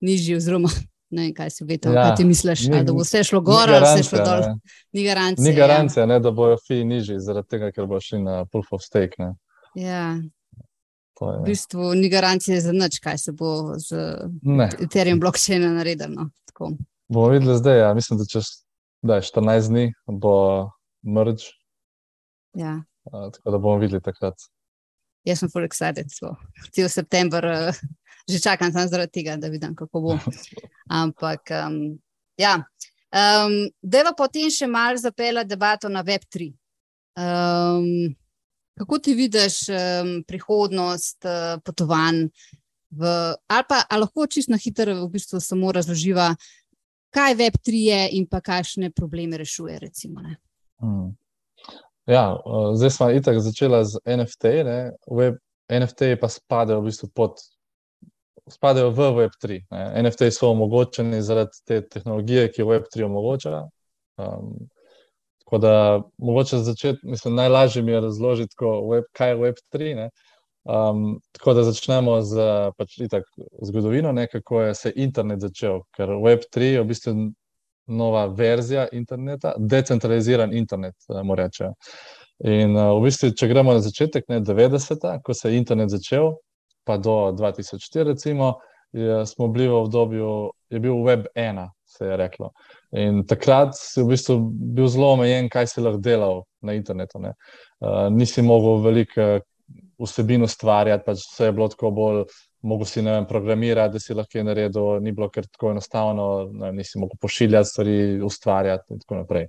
nižji, 0.00 0.36
oziroma 0.36 0.68
ne 1.10 1.22
vem, 1.22 1.34
kaj 1.34 1.50
si 1.50 1.64
obetamo, 1.64 1.94
ja, 1.94 2.08
kaj 2.08 2.16
ti 2.16 2.24
misliš, 2.24 2.66
ni, 2.68 2.84
da 2.84 2.92
bo 2.92 3.02
vse 3.02 3.24
šlo 3.24 3.40
gor 3.40 3.70
ali 3.70 3.84
vse 3.84 4.08
šlo 4.08 4.24
dol. 4.24 4.42
Ni 4.92 5.04
garancija. 5.04 5.44
Ni 5.44 5.56
garancija, 5.56 6.02
ja. 6.02 6.06
ne, 6.06 6.20
da 6.20 6.30
bojo 6.30 6.56
fi 6.66 6.84
nižji, 6.84 7.20
zaradi 7.20 7.48
tega, 7.48 7.72
ker 7.72 7.86
bo 7.86 8.00
šli 8.00 8.22
na 8.22 8.44
Proof 8.44 8.72
of 8.72 8.82
Stake. 8.82 9.16
Ne. 9.18 9.34
Ja. 9.74 10.18
V 11.20 11.42
bistvu 11.44 11.94
ni 11.94 12.08
garancije 12.08 12.60
za 12.60 12.72
nič, 12.72 13.00
kaj 13.02 13.18
se 13.18 13.32
bo 13.32 13.74
z 13.78 13.96
Ethereum 14.84 15.20
blockchainom 15.20 15.74
naredilo. 15.74 16.14
No. 16.14 16.30
Bomo 17.08 17.28
videli 17.32 17.56
zdaj, 17.56 17.78
ja. 17.78 17.94
mislim, 17.94 18.18
da 18.18 18.26
čez 18.28 18.44
da 19.02 19.20
14 19.20 19.68
dni 19.68 19.92
bo 20.06 20.70
mrč. 21.06 21.48
Ja. 22.54 22.82
Tako 23.10 23.50
da 23.50 23.58
bomo 23.58 23.78
videli 23.78 24.02
takrat. 24.02 24.34
Jaz 25.24 25.40
sem 25.40 25.50
full 25.50 25.66
excited, 25.66 26.08
cel 26.72 26.88
september 26.88 27.44
uh, 27.44 27.80
že 28.28 28.40
čakam 28.40 28.72
samo 28.72 28.88
zaradi 28.88 29.12
tega, 29.12 29.36
da 29.36 29.48
vidim, 29.48 29.74
kako 29.74 30.00
bo. 30.00 30.18
Ampak, 31.02 31.40
um, 31.66 31.98
ja. 32.36 32.62
Um, 33.08 33.70
da 33.82 34.04
pa 34.04 34.12
potem 34.16 34.50
še 34.52 34.68
malo 34.68 35.00
zapela 35.00 35.44
debato 35.44 35.88
na 35.88 36.04
Web3. 36.04 36.52
Um, 37.18 38.16
Kako 38.78 38.98
ti 39.02 39.10
vidiš 39.18 39.54
um, 39.74 40.10
prihodnost 40.22 41.26
uh, 41.26 41.56
potovanj, 41.66 42.28
v, 42.94 43.08
ali 43.50 43.64
pa 43.68 43.80
ali 43.90 44.04
lahko 44.04 44.26
čisto 44.30 44.52
na 44.54 44.58
hitro 44.62 44.94
v 45.00 45.08
bistvu 45.10 45.40
samo 45.42 45.72
razloživa, 45.74 46.28
kaj 47.14 47.34
Web3 47.34 47.74
je 47.74 48.00
in 48.18 48.26
pa 48.26 48.40
kakšne 48.40 48.90
probleme 48.90 49.38
rešuje? 49.38 49.78
Recimo, 49.78 50.22
hmm. 50.80 51.12
ja, 52.06 52.36
uh, 52.36 52.72
zdaj 52.76 52.90
smo 52.90 53.10
itak 53.10 53.40
začeli 53.40 53.84
z 53.84 54.00
NFT, 54.06 54.44
ne? 54.64 54.80
Web, 55.10 55.38
NFT 55.68 56.16
pa 56.20 56.28
spadajo 56.28 56.80
v 56.80 56.90
bistvu 56.90 57.10
pod. 57.14 57.40
Spadajo 58.48 58.90
v 58.96 59.10
Web3. 59.12 59.60
Ne. 59.70 60.02
NFT 60.02 60.30
so 60.32 60.48
omogočeni 60.48 61.20
zaradi 61.22 61.60
te 61.68 61.82
tehnologije, 61.84 62.46
ki 62.52 62.62
jo 62.62 62.70
Web3 62.72 63.04
omogoča. 63.04 63.66
Um, 64.16 64.68
Tako 65.48 65.58
da 65.58 66.02
mogoče 66.18 66.58
začeti, 66.58 66.98
mislim, 67.02 67.34
najlažje 67.34 67.82
mi 67.82 67.92
je 67.92 68.00
razložiti, 68.00 68.56
web, 68.90 69.04
kaj 69.12 69.30
je 69.30 69.36
Web3. 69.36 70.08
Um, 70.64 71.20
tako 71.32 71.54
da 71.54 71.62
začnemo 71.64 72.18
z 72.22 72.46
pač, 72.76 72.98
itak, 73.00 73.24
zgodovino, 73.62 74.12
ne, 74.12 74.26
kako 74.28 74.62
je 74.62 74.74
se 74.74 74.92
internet 74.96 75.40
začel. 75.40 75.80
Ker 75.96 76.08
Web3 76.08 76.72
je 76.74 76.82
v 76.82 76.88
bistvu 76.88 77.14
nova 77.88 78.26
verzija 78.26 78.88
interneta, 78.92 79.54
decentraliziran 79.58 80.52
internet, 80.52 80.94
da 81.08 81.22
mu 81.22 81.34
rečejo. 81.34 81.72
In 82.44 82.76
uh, 82.76 82.92
v 82.98 83.08
bistvu, 83.08 83.32
če 83.38 83.48
gremo 83.48 83.72
na 83.74 83.82
začetek, 83.82 84.28
ne 84.28 84.42
90-ta, 84.44 85.18
ko 85.24 85.34
se 85.34 85.50
je 85.50 85.58
internet 85.58 85.90
začel, 85.90 86.34
pa 86.86 86.98
do 87.00 87.32
2004, 87.38 88.04
recimo, 88.12 88.54
je, 88.92 89.24
smo 89.26 89.48
bili 89.48 89.68
v 89.68 89.80
obdobju, 89.80 90.34
je 90.70 90.80
bil 90.80 91.02
Web 91.04 91.26
1, 91.34 91.64
se 91.84 92.06
je 92.06 92.16
reklo. 92.16 92.52
In 92.96 93.24
takrat 93.26 93.76
si 93.76 94.02
v 94.02 94.12
bistvu 94.12 94.38
bil 94.52 94.88
zelo 94.88 95.14
omejen, 95.16 95.48
kaj 95.48 95.66
si 95.72 95.84
lahko 95.84 96.00
delal 96.00 96.42
na 96.62 96.76
internetu. 96.76 97.20
Uh, 97.24 98.06
nisi 98.12 98.42
mogel 98.42 98.82
veliko 98.84 99.38
vsebin 99.98 100.46
ustvarjati, 100.46 101.04
pač 101.06 101.24
vse 101.26 101.48
je 101.48 101.56
bilo 101.56 101.68
tako 101.68 101.90
bolj. 101.90 102.22
Mogoče 102.62 102.90
si 102.90 103.02
vem, 103.06 103.26
programirati, 103.26 103.92
da 103.94 104.00
si 104.02 104.14
lahko 104.18 104.42
naredil, 104.42 104.98
ni 105.02 105.12
bilo 105.14 105.28
kar 105.30 105.46
tako 105.46 105.70
enostavno, 105.70 106.48
ne, 106.52 106.72
nisi 106.74 106.98
mogel 106.98 107.14
pošiljati 107.22 107.68
stvari, 107.68 107.98
ustvarjati 108.26 108.94
in 108.94 109.02
tako 109.04 109.20
naprej. 109.20 109.46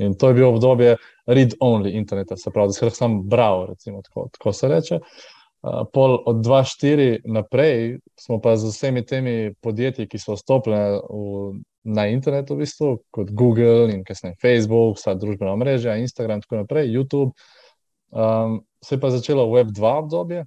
In 0.00 0.14
to 0.16 0.28
je 0.28 0.34
bilo 0.34 0.48
obdobje 0.54 0.96
read-only 1.26 1.92
interneta, 1.96 2.36
se 2.36 2.50
pravi, 2.50 2.72
da 2.72 2.72
si 2.72 2.84
lahko 2.84 2.96
sam 2.96 3.18
bral, 3.28 3.66
recimo, 3.66 4.00
tako, 4.02 4.28
tako 4.32 4.52
se 4.52 4.68
reče. 4.68 5.00
Uh, 5.00 5.84
pol 5.92 6.22
od 6.26 6.36
2-4 6.36 7.20
naprej 7.24 7.98
smo 8.20 8.40
pa 8.40 8.56
z 8.56 8.70
vsemi 8.70 9.04
temi 9.06 9.54
podjetji, 9.60 10.06
ki 10.08 10.18
so 10.18 10.36
vstopili 10.36 11.00
na 11.84 12.06
internetu, 12.10 12.54
v 12.54 12.64
bistvu, 12.64 12.90
kot 13.10 13.30
Google 13.30 13.90
in 13.92 14.04
kasneje 14.04 14.36
Facebook, 14.42 14.98
vsa 14.98 15.14
družbena 15.14 15.56
mreža, 15.56 15.96
Instagram 16.02 16.40
in 16.40 16.46
tako 16.46 16.62
naprej, 16.62 16.90
YouTube. 16.90 17.32
Um, 18.10 18.60
se 18.86 18.94
je 18.94 19.00
pa 19.00 19.10
začelo 19.10 19.50
Web 19.50 19.68
2 19.74 19.98
obdobje, 19.98 20.44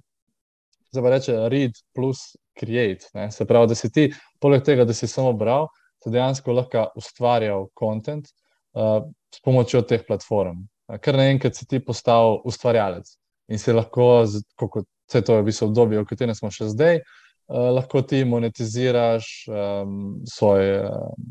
zdaj 0.90 1.02
pa 1.04 1.10
reče 1.10 1.36
Read 1.52 1.72
plus 1.94 2.36
Create. 2.60 3.06
Ne? 3.14 3.30
Se 3.30 3.44
pravi, 3.44 3.68
da 3.68 3.74
si 3.74 3.92
ti, 3.92 4.08
poleg 4.40 4.64
tega, 4.64 4.84
da 4.84 4.96
si 4.96 5.08
samo 5.08 5.32
bral, 5.32 5.68
dejansko 6.06 6.52
lahko 6.56 6.86
ustvarjal 6.96 7.66
kontent 7.76 8.30
uh, 8.72 9.04
s 9.34 9.42
pomočjo 9.44 9.82
teh 9.84 10.06
platform. 10.06 10.64
Ker 11.04 11.18
naenkrat 11.20 11.54
si 11.54 11.68
ti 11.68 11.82
postal 11.84 12.40
ustvarjalec 12.48 13.12
in 13.52 13.60
si 13.60 13.74
lahko, 13.74 14.24
kot 14.56 14.88
vse 15.10 15.22
to 15.26 15.36
je 15.36 15.42
v 15.42 15.48
bistvu 15.50 15.68
obdobje, 15.68 16.00
v 16.00 16.08
katerem 16.08 16.34
smo 16.38 16.50
še 16.54 16.70
zdaj. 16.72 17.02
Uh, 17.50 17.68
lahko 17.76 18.00
ti 18.06 18.24
monetiziraš 18.24 19.30
um, 19.50 19.94
svoj, 20.24 20.66
um, 20.88 21.30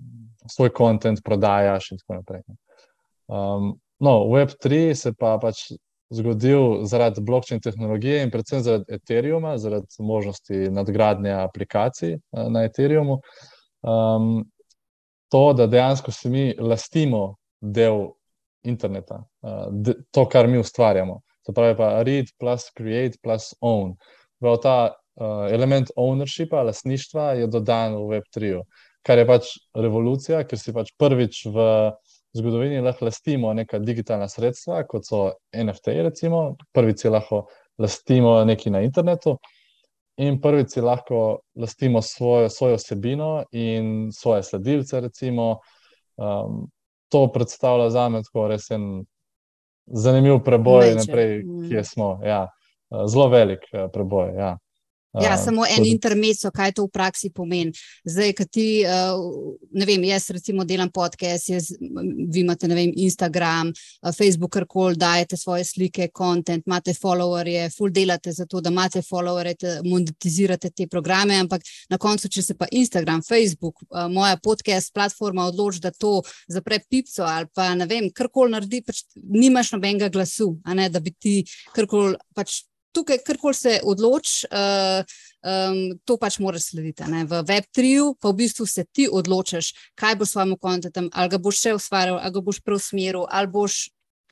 svoj 0.52 0.74
content, 0.78 1.24
prodajaš 1.26 1.94
in 1.96 2.02
tako 2.04 2.22
naprej. 2.22 2.44
Um, 3.26 3.74
no, 3.98 4.16
Web3 4.30 4.94
se 4.94 5.14
pa 5.18 5.38
pač 5.42 5.72
zgodil 6.10 6.86
zaradi 6.86 7.22
blockchain 7.22 7.62
tehnologije 7.62 8.24
in 8.24 8.32
predvsem 8.32 8.62
zaradi 8.66 8.96
Ethereuma, 8.98 9.58
zaradi 9.58 9.88
možnosti 10.00 10.70
nadgradnje 10.74 11.34
aplikacij 11.44 12.14
uh, 12.14 12.48
na 12.52 12.64
Ethereumu. 12.64 13.20
Um, 13.82 14.46
to, 15.30 15.54
da 15.54 15.68
dejansko 15.68 16.12
si 16.12 16.30
mi 16.30 16.54
lastimo 16.58 17.36
del 17.62 18.08
interneta, 18.64 19.24
uh, 19.42 19.94
to, 20.12 20.26
kar 20.30 20.48
mi 20.48 20.58
ustvarjamo. 20.58 21.22
To 21.46 21.54
pravi 21.54 21.78
pa 21.78 22.04
read 22.04 22.34
plus 22.40 22.70
create 22.78 23.18
plus 23.24 23.54
own. 23.62 23.96
Prav 24.40 24.58
ta 24.64 24.78
uh, 25.20 25.48
element 25.52 25.92
ownershipa, 25.96 26.64
lasništva 26.64 27.32
je 27.32 27.48
dodan 27.48 27.96
v 27.96 28.18
Web3, 28.18 28.62
kar 29.06 29.18
je 29.18 29.28
pač 29.28 29.54
revolucija, 29.76 30.44
ker 30.48 30.60
si 30.60 30.74
pač 30.74 30.92
prvič 30.98 31.46
v 31.46 31.66
zgodovini 32.34 32.82
lahko 32.82 33.06
lastimo 33.06 33.54
neka 33.54 33.80
digitalna 33.80 34.28
sredstva, 34.30 34.84
kot 34.88 35.08
so 35.08 35.32
NFT, 35.54 35.96
recimo, 36.06 36.56
prvič 36.74 37.06
lahko 37.10 37.46
lastimo 37.78 38.38
nekaj 38.46 38.72
na 38.72 38.82
internetu. 38.86 39.38
In 40.20 40.42
prvič 40.42 40.76
lahko 40.84 41.40
lastimo 41.56 42.02
svojo, 42.02 42.50
svojo 42.50 42.76
osebino 42.76 43.44
in 43.52 44.10
svoje 44.12 44.44
sledilce. 44.44 45.00
Recimo. 45.02 45.60
Um, 46.18 46.68
to 47.10 47.32
predstavlja 47.32 47.90
za 47.90 48.10
me 48.10 48.22
tako 48.24 48.48
res 48.48 48.70
en 48.72 49.06
zanimiv 49.86 50.44
preboj, 50.46 50.94
naprej, 50.96 51.40
mm. 51.44 51.70
kje 51.70 51.84
smo. 51.84 52.20
Ja, 52.24 52.48
zelo 53.08 53.30
velik 53.30 53.66
uh, 53.74 53.88
preboj. 53.94 54.34
Ja. 54.38 54.58
Ja, 55.18 55.38
samo 55.38 55.64
en 55.66 55.86
intermezzo, 55.90 56.52
kaj 56.54 56.76
to 56.78 56.84
v 56.86 56.92
praksi 56.94 57.32
pomeni. 57.34 57.74
Zdaj, 58.06 58.34
ki 58.38 58.46
ti, 58.46 58.66
ne 59.74 59.88
vem, 59.90 60.04
jaz 60.06 60.28
recimo 60.36 60.66
delam 60.70 60.92
podcast, 60.94 61.50
jaz, 61.50 61.72
vi 61.80 62.44
imate 62.44 62.70
vem, 62.70 62.94
Instagram, 62.94 63.72
Facebook, 64.06 64.54
karkoli, 64.54 65.00
dajete 65.02 65.38
svoje 65.38 65.66
slike, 65.66 66.12
kontent, 66.14 66.68
imate 66.68 66.94
followerje, 66.94 67.72
full 67.74 67.90
delate 67.90 68.32
za 68.32 68.46
to, 68.46 68.62
da 68.62 68.70
imate 68.70 69.02
followerje, 69.02 69.80
monetizirate 69.88 70.70
te 70.70 70.88
programe, 70.88 71.40
ampak 71.42 71.66
na 71.90 71.98
koncu, 71.98 72.30
če 72.30 72.46
se 72.46 72.58
pa 72.58 72.70
Instagram, 72.72 73.26
Facebook, 73.26 73.82
moja 74.14 74.38
podcast 74.38 74.94
platforma 74.94 75.50
odloči, 75.50 75.82
da 75.82 75.92
to 75.92 76.20
zapre 76.48 76.84
pipco 76.86 77.26
ali 77.26 77.50
pa 77.56 77.72
ne 77.76 77.90
vem, 77.90 78.14
karkoli 78.14 78.54
naredi, 78.54 78.86
pač 78.86 79.08
nimaš 79.18 79.74
nobenega 79.74 80.14
glasu, 80.14 80.54
ne, 80.70 80.90
da 80.90 81.02
bi 81.02 81.18
ti 81.18 81.40
karkoli 81.74 82.14
pač 82.38 82.69
tukaj, 82.96 83.22
kar 83.26 83.38
koli 83.42 83.58
se 83.58 83.76
odloči, 83.84 84.48
uh, 84.50 85.04
um, 85.44 86.00
to 86.06 86.18
pač 86.22 86.40
moraš 86.40 86.72
slediti. 86.72 87.06
Ne? 87.12 87.26
V 87.30 87.44
Web3-u 87.48 88.16
pa 88.22 88.32
v 88.32 88.40
bistvu 88.42 88.68
se 88.70 88.86
ti 88.86 89.08
odločiš, 89.12 89.72
kaj 90.00 90.18
boš 90.20 90.32
s 90.32 90.38
svojim 90.38 90.58
kontentom, 90.62 91.10
ali 91.14 91.32
ga 91.32 91.40
boš 91.42 91.62
še 91.64 91.78
ustvarjal, 91.78 92.20
ali 92.20 92.36
ga 92.36 92.44
boš 92.50 92.62
preusmeril, 92.66 93.26
ali 93.30 93.52
boš. 93.52 93.88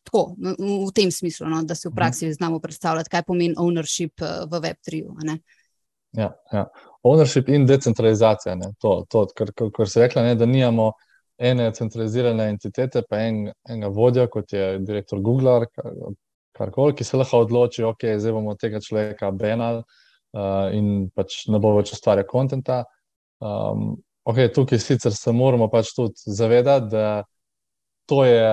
Tako, 0.07 0.37
v 0.39 0.91
tem 0.95 1.09
smislu, 1.11 1.49
no, 1.51 1.57
da 1.67 1.75
se 1.75 1.89
v 1.89 1.91
praksi 1.91 2.29
mhm. 2.29 2.35
znamo 2.37 2.61
predstavljati, 2.63 3.11
kaj 3.11 3.25
pomeni 3.27 3.57
ownership 3.59 4.23
eh, 4.23 4.45
v 4.47 4.61
Web3. 4.63 5.01
Ja, 6.15 6.29
ja. 6.53 6.61
Ownership 7.03 7.49
in 7.51 7.65
decentralizacija. 7.67 8.55
To, 8.79 9.01
to, 9.11 9.25
kar, 9.35 9.51
kar 9.51 9.89
se 9.91 9.99
je 9.99 10.05
rekla, 10.05 10.23
ne, 10.23 10.37
da 10.39 10.47
nimamo 10.47 10.93
ene 11.37 11.67
centralizirane 11.75 12.47
entitete, 12.49 13.03
pa 13.09 13.19
en, 13.27 13.49
enega 13.69 13.91
vodja, 13.93 14.29
kot 14.31 14.53
je 14.53 14.77
direktor 14.79 15.19
Google, 15.21 15.67
karkoli, 16.57 16.95
ki 16.97 17.05
se 17.07 17.17
lahko 17.17 17.43
odloči, 17.45 17.85
okay, 17.87 18.17
zdaj 18.19 18.35
bomo 18.35 18.55
tega 18.59 18.81
človeka 18.83 19.31
benali 19.31 19.83
uh, 19.83 20.67
in 20.75 21.07
pač 21.15 21.45
ne 21.51 21.61
bo 21.63 21.75
več 21.77 21.93
ustvarjal 21.95 22.27
konta. 22.29 22.83
Um, 23.39 23.95
okay, 24.27 24.51
tukaj 24.53 24.81
sicer 24.81 25.15
se 25.15 25.31
moramo 25.31 25.69
pač 25.71 25.93
tudi 25.95 26.35
zavedati, 26.37 26.91
da 26.91 27.23
to 28.07 28.23
je 28.25 28.51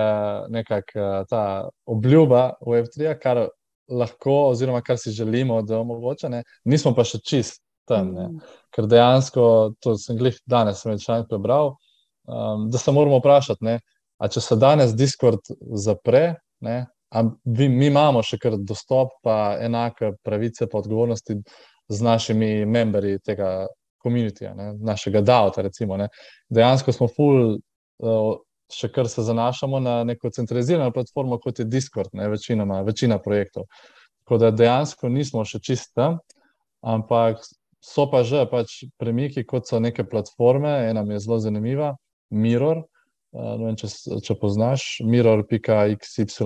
nekakšna 0.51 1.11
uh, 1.21 1.27
ta 1.31 1.43
obljuba 1.87 2.55
Web3, 2.67 3.15
kar 3.23 3.47
lahko, 3.89 4.49
oziroma 4.51 4.81
kar 4.83 4.99
si 4.99 5.13
želimo, 5.13 5.63
da 5.63 5.79
omogoča. 5.79 6.29
Ne? 6.29 6.43
Nismo 6.65 6.95
pa 6.97 7.05
še 7.07 7.21
čist 7.21 7.61
tam. 7.89 8.15
Mm. 8.15 8.39
Ker 8.75 8.89
dejansko, 8.89 9.75
to 9.83 9.97
sem 10.01 10.19
jih 10.19 10.39
danes 10.51 10.85
večkrat 10.87 11.29
prebral, 11.29 11.75
um, 12.27 12.71
da 12.71 12.81
se 12.81 12.93
moramo 12.93 13.21
vprašati, 13.21 13.65
ne, 13.65 13.79
če 14.25 14.41
se 14.41 14.57
danes 14.57 14.95
Discord 14.97 15.53
zapre, 15.77 16.39
ne, 16.65 16.85
vi, 17.45 17.69
mi 17.69 17.87
imamo 17.87 18.23
še 18.23 18.39
kar 18.43 18.57
dostop, 18.59 19.15
pa 19.23 19.57
enake 19.63 20.15
pravice, 20.25 20.67
pa 20.71 20.81
odgovornosti 20.81 21.39
z 21.89 22.03
našimi 22.03 22.65
membri 22.67 23.19
tega 23.25 23.67
komunitija, 24.05 24.55
našega 24.81 25.21
DAO-ta. 25.21 25.65
Dejansko 26.49 26.93
smo 26.93 27.09
full. 27.09 27.61
Uh, 28.03 28.35
Še 28.73 28.89
kar 28.89 29.05
se 29.13 29.21
zanašamo 29.23 29.77
na 29.85 29.93
neko 30.09 30.31
centralizirano 30.33 30.89
platformo, 30.91 31.37
kot 31.39 31.59
je 31.61 31.67
Discord, 31.69 32.09
ne, 32.17 32.31
večinoma, 32.33 32.79
večina 32.83 33.19
projektov. 33.23 33.67
Tako 34.25 34.39
da 34.41 34.51
dejansko 34.57 35.11
nismo 35.13 35.45
še 35.45 35.61
čist 35.63 35.93
tam, 35.95 36.17
ampak 36.81 37.45
so 37.85 38.07
pa 38.11 38.23
že 38.25 38.47
pač 38.51 38.79
premiki, 38.97 39.45
kot 39.45 39.69
so 39.69 39.83
neke 39.85 40.07
platforme. 40.09 40.73
Ena 40.89 41.05
mi 41.05 41.15
je 41.15 41.21
zelo 41.27 41.39
zanimiva, 41.45 41.93
Mirror. 42.33 42.81
Uh, 43.37 43.53
vem, 43.61 43.77
če, 43.77 43.93
če 44.25 44.39
poznaš, 44.41 44.89
mirror.xyz 45.05 46.41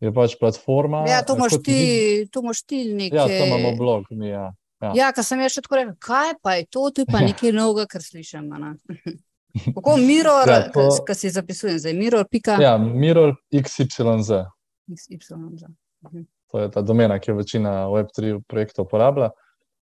je 0.00 0.12
pač 0.14 0.34
platforma. 0.40 1.04
Ja, 1.08 1.22
to 1.26 1.36
imaš 1.38 1.58
ti, 1.64 2.26
to 2.32 2.42
imaš 2.44 2.62
ti 2.62 2.84
nekaj. 2.94 3.18
Ja, 3.18 3.26
to 3.28 3.46
imamo 3.46 3.76
blog, 3.78 4.10
mi 4.10 4.28
ja. 4.28 4.50
Ja, 4.82 4.92
ja 4.94 5.12
kar 5.16 5.24
sem 5.24 5.40
jaz 5.40 5.54
še 5.54 5.62
tako 5.64 5.78
rekel, 5.80 5.94
kaj 6.02 6.34
pa 6.42 6.58
je 6.58 6.66
to, 6.72 6.88
je 6.98 7.06
pa 7.08 7.22
nekaj 7.24 7.52
ja. 7.52 7.56
novega, 7.56 7.86
kar 7.94 8.04
slišim. 8.04 8.50
Kako 9.76 9.96
mirror, 10.02 10.50
ja, 10.50 10.64
to... 10.74 10.88
kaj 11.06 11.14
si 11.14 11.30
zapisujem 11.30 11.78
zdaj, 11.78 11.94
mirror. 11.94 12.26
Pika... 12.26 12.56
Ja, 12.58 12.74
mirror 12.78 13.36
XYZ. 13.54 14.42
XYZ. 14.90 15.70
Mhm. 16.02 16.26
To 16.50 16.60
je 16.62 16.70
ta 16.70 16.82
domena, 16.86 17.18
ki 17.18 17.30
jo 17.32 17.38
večina 17.38 17.70
Web3 17.90 18.40
projektov 18.50 18.86
uporablja. 18.86 19.30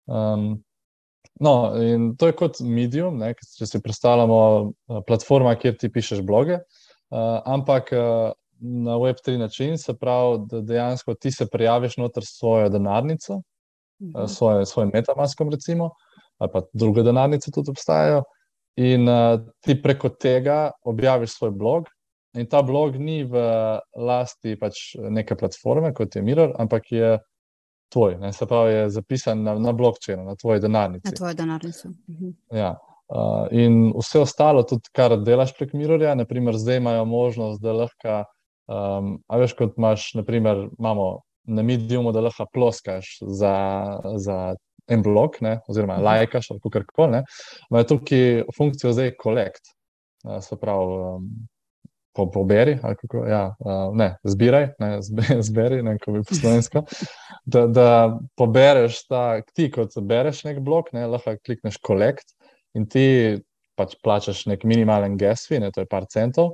Um, 0.08 0.64
no, 1.39 1.54
in 1.80 2.14
to 2.20 2.32
je 2.32 2.36
kot 2.39 2.60
medium, 2.64 3.20
ne, 3.20 3.32
če 3.36 3.68
si 3.68 3.82
predstavljamo 3.84 4.39
platforma, 5.08 5.54
kjer 5.60 5.78
ti 5.80 5.91
pišeš 5.91 6.24
bloge, 6.28 6.58
uh, 6.60 7.39
ampak 7.47 7.93
uh, 7.95 8.32
na 8.60 8.91
Web3 8.91 9.38
način, 9.38 9.78
se 9.78 9.93
pravi, 9.97 10.39
da 10.49 10.62
dejansko 10.62 11.14
ti 11.14 11.32
se 11.32 11.47
prijaviš 11.51 11.97
noter 11.97 12.24
svojo 12.26 12.70
denarnico, 12.70 13.41
mhm. 14.01 14.12
-huh. 14.12 14.28
svoje, 14.28 14.66
svojim 14.66 14.91
metamaskom, 14.93 15.49
recimo, 15.49 15.89
ali 16.38 16.51
pa 16.53 16.62
druge 16.74 17.03
denarnice 17.03 17.51
tudi 17.51 17.72
obstajajo, 17.72 18.24
in 18.76 19.10
uh, 19.10 19.39
ti 19.60 19.82
preko 19.82 20.10
tega 20.10 20.72
objaviš 20.84 21.38
svoj 21.38 21.51
blog. 21.51 21.86
In 22.38 22.45
ta 22.45 22.62
blog 22.62 22.95
ni 22.95 23.24
v 23.24 23.39
lasti 23.97 24.53
pač 24.60 24.93
neke 25.10 25.36
platforme, 25.36 25.93
kot 25.93 26.16
je 26.16 26.22
Mirror, 26.22 26.53
ampak 26.62 26.91
je 26.91 27.18
tvoj, 27.89 28.20
ne? 28.22 28.34
se 28.34 28.45
pravi, 28.45 28.74
je 28.74 28.89
zapisan 28.89 29.41
na, 29.43 29.55
na 29.60 29.74
blokčinu, 29.74 30.24
na 30.24 30.36
tvoji 30.36 30.62
denarnici. 30.62 31.10
Na 31.10 31.12
tvoji 31.18 31.36
denarnici. 31.36 31.88
Mhm. 31.88 32.36
Ja. 32.53 32.76
Uh, 33.10 33.47
in 33.51 33.89
vse 33.97 34.20
ostalo, 34.22 34.62
tudi 34.64 34.91
kar 34.93 35.18
delaš 35.18 35.55
prek 35.57 35.74
Mirrorja, 35.74 36.14
naprimer, 36.16 36.57
zdaj 36.57 36.78
imajo 36.78 37.05
možnost, 37.10 37.62
da 37.62 37.74
lahko 37.74 38.20
Um, 38.70 39.15
a 39.28 39.39
veš, 39.41 39.55
kot 39.57 39.78
imaš, 39.78 40.11
naprimer, 40.13 40.67
imamo 40.78 41.09
na 41.49 41.63
mediumu, 41.65 42.11
da 42.13 42.22
lahko 42.22 42.45
ploskaš 42.53 43.17
za, 43.26 43.55
za 44.22 44.39
en 44.89 45.01
blok, 45.05 45.39
ne, 45.41 45.59
oziroma 45.67 45.97
mhm. 45.97 46.05
lajkaš 46.05 46.51
ali 46.51 46.74
kar 46.74 46.86
koli. 46.93 47.24
Imajo 47.72 47.88
tukaj 47.95 48.43
funkcijo 48.57 48.93
zdaj 48.93 49.15
collect, 49.24 49.74
uh, 50.28 50.38
se 50.45 50.57
pravi, 50.61 50.99
um, 51.15 51.26
po, 52.13 52.28
poberi, 52.32 52.78
kako, 52.82 53.26
ja, 53.26 53.43
uh, 53.59 53.89
ne, 53.97 54.11
zbiraj, 54.24 54.67
ne, 54.80 54.91
zberi, 55.49 55.82
ne, 55.84 55.97
kako 55.97 56.17
bi 56.20 56.24
poslovensko. 56.30 56.84
Da, 57.45 57.67
da 57.67 57.89
pobereš 58.38 59.05
ta, 59.07 59.41
ti 59.55 59.72
kot 59.74 59.97
bereš 60.01 60.43
nek 60.45 60.61
blok, 60.65 60.93
ne, 60.93 61.07
lahko 61.09 61.38
klikneš 61.45 61.82
collect 61.86 62.36
in 62.78 62.86
ti 62.86 63.39
pač 63.80 63.95
plačaš 64.03 64.45
nek 64.51 64.65
minimalen 64.67 65.15
gas 65.17 65.47
fee, 65.47 65.61
ne, 65.63 65.72
to 65.72 65.82
je 65.86 65.89
par 65.89 66.05
centov. 66.11 66.53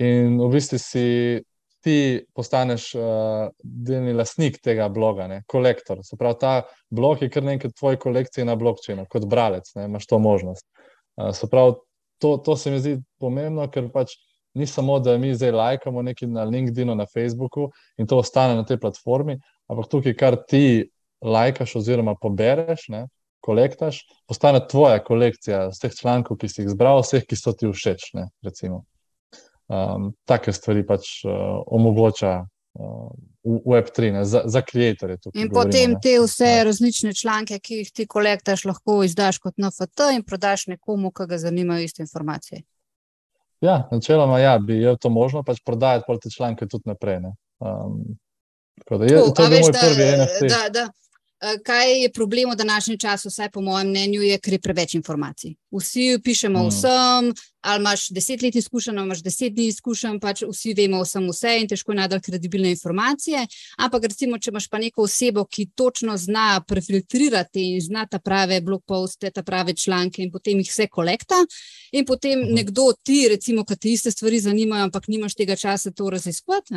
In 0.00 0.38
v 0.40 0.48
bistvu 0.54 0.78
si 0.80 1.06
ti 1.82 2.22
postaneš 2.34 2.92
uh, 2.94 3.50
delni 3.62 4.14
lastnik 4.14 4.60
tega 4.62 4.86
bloga, 4.88 5.26
ne? 5.28 5.42
kolektor. 5.50 6.00
Se 6.06 6.16
pravi, 6.16 6.38
ta 6.40 6.52
blog 6.90 7.22
je 7.22 7.30
kar 7.30 7.42
nekaj 7.42 7.72
tvoje 7.78 7.98
kolekcije 7.98 8.46
na 8.46 8.54
blokčinu, 8.56 9.06
kot 9.10 9.26
bralec, 9.26 9.72
ne? 9.74 9.88
imaš 9.90 10.06
to 10.06 10.18
možnost. 10.22 10.66
Uh, 11.16 11.32
se 11.34 11.48
pravi, 11.50 11.74
to, 12.22 12.36
to 12.38 12.56
se 12.56 12.70
mi 12.70 12.78
zdi 12.80 13.00
pomembno, 13.20 13.66
ker 13.70 13.90
pač 13.92 14.14
ni 14.54 14.66
samo, 14.66 15.00
da 15.02 15.16
mi 15.18 15.34
zdaj 15.34 15.50
lajkamo 15.58 16.02
nekaj 16.02 16.28
na 16.28 16.44
LinkedIn-u, 16.44 16.94
na 16.94 17.06
Facebooku 17.06 17.70
in 17.98 18.06
to 18.06 18.20
ostane 18.22 18.54
na 18.54 18.64
tej 18.68 18.78
platformi, 18.78 19.40
ampak 19.66 19.90
tukaj, 19.90 20.16
kar 20.18 20.38
ti 20.48 20.86
lajkaš 21.24 21.76
oziroma 21.82 22.14
pobereš. 22.20 22.86
Ne? 22.94 23.06
Kolektaš, 23.42 24.04
postane 24.30 24.60
tvoja 24.70 25.02
kolekcija 25.02 25.66
vseh 25.72 25.98
člankov, 25.98 26.38
ki 26.38 26.48
si 26.48 26.62
jih 26.62 26.70
zbral, 26.76 27.02
vseh, 27.02 27.26
ki 27.26 27.38
so 27.38 27.56
ti 27.58 27.66
všeč. 27.66 28.12
Ne, 28.14 28.28
um, 29.72 30.12
take 30.28 30.52
stvari 30.52 30.84
pač 30.86 31.24
uh, 31.24 31.32
omogoča 31.66 32.32
uh, 32.44 33.10
Web3 33.44 34.12
ne, 34.12 34.24
za, 34.24 34.42
za 34.44 34.62
ustvarjalce. 34.62 35.32
In 35.34 35.50
potem 35.50 35.96
te 36.02 36.14
vse 36.22 36.50
ja. 36.50 36.64
različne 36.64 37.14
članke, 37.14 37.58
ki 37.58 37.80
jih 37.80 37.90
ti 37.90 38.06
kolektaš, 38.06 38.64
lahko 38.64 39.02
izdaš 39.02 39.38
kot 39.42 39.58
NFT 39.58 40.12
in 40.14 40.22
prodaš 40.22 40.66
nekomu, 40.66 41.10
ki 41.10 41.26
ga 41.28 41.38
zanimajo 41.38 41.82
iste 41.82 42.02
informacije. 42.02 42.62
Ja, 43.62 43.88
načeloma 43.90 44.38
ja, 44.38 44.58
bi 44.58 44.76
je 44.82 44.96
to 44.98 45.10
možno 45.10 45.42
pač 45.42 45.60
prodajati 45.64 46.18
te 46.22 46.30
članke 46.30 46.66
tudi 46.66 46.82
naprej. 46.86 47.20
Um, 47.58 48.18
da, 48.90 49.04
je, 49.04 49.18
to, 49.18 49.30
to 49.30 49.42
je 49.42 49.60
moj 49.60 49.72
prvi 49.72 50.08
NFT. 50.18 50.48
Da, 50.48 50.68
da. 50.68 50.88
Kaj 51.66 52.02
je 52.02 52.10
problem 52.12 52.50
v 52.50 52.56
današnjem 52.56 52.98
času, 52.98 53.28
vsaj 53.28 53.50
po 53.50 53.60
mojem 53.60 53.88
mnenju, 53.88 54.22
je, 54.22 54.38
ker 54.38 54.54
je 54.54 54.60
preveč 54.62 54.94
informacij. 54.94 55.54
Vsi 55.74 56.20
pišemo 56.24 56.62
mm. 56.62 56.68
vsem, 56.68 57.32
ali 57.62 57.80
imaš 57.80 58.08
deset 58.08 58.42
let 58.42 58.54
izkušenj, 58.54 58.98
ali 58.98 59.06
imaš 59.06 59.22
deset 59.22 59.54
dni 59.54 59.66
izkušenj, 59.70 60.18
pač 60.20 60.42
vsi 60.48 60.74
vemo 60.74 61.02
vsem 61.02 61.28
vse 61.30 61.52
in 61.60 61.68
težko 61.70 61.94
najti 61.94 62.20
kredibilne 62.26 62.70
informacije. 62.70 63.46
Ampak, 63.78 64.08
recimo, 64.10 64.38
če 64.38 64.50
imaš 64.50 64.68
pa 64.68 64.80
neko 64.82 65.06
osebo, 65.06 65.44
ki 65.44 65.68
točno 65.78 66.16
zna 66.18 66.62
prefiltrirati 66.68 67.68
in 67.74 67.80
zna 67.80 68.06
ta 68.10 68.18
prave 68.18 68.60
blogposte, 68.60 69.30
ta 69.30 69.42
prave 69.42 69.74
članke 69.74 70.22
in 70.22 70.30
potem 70.32 70.58
jih 70.62 70.70
vse 70.70 70.88
kolekta, 70.90 71.38
in 71.92 72.06
potem 72.06 72.40
mm. 72.40 72.54
nekdo 72.58 72.90
ti, 73.02 73.26
recimo, 73.30 73.64
ki 73.64 73.76
ti 73.76 73.96
iste 73.96 74.10
stvari 74.10 74.40
zanimajo, 74.40 74.90
ampak 74.90 75.08
nimaš 75.08 75.38
tega 75.38 75.56
časa 75.56 75.90
to 75.90 76.10
raziskovati, 76.10 76.74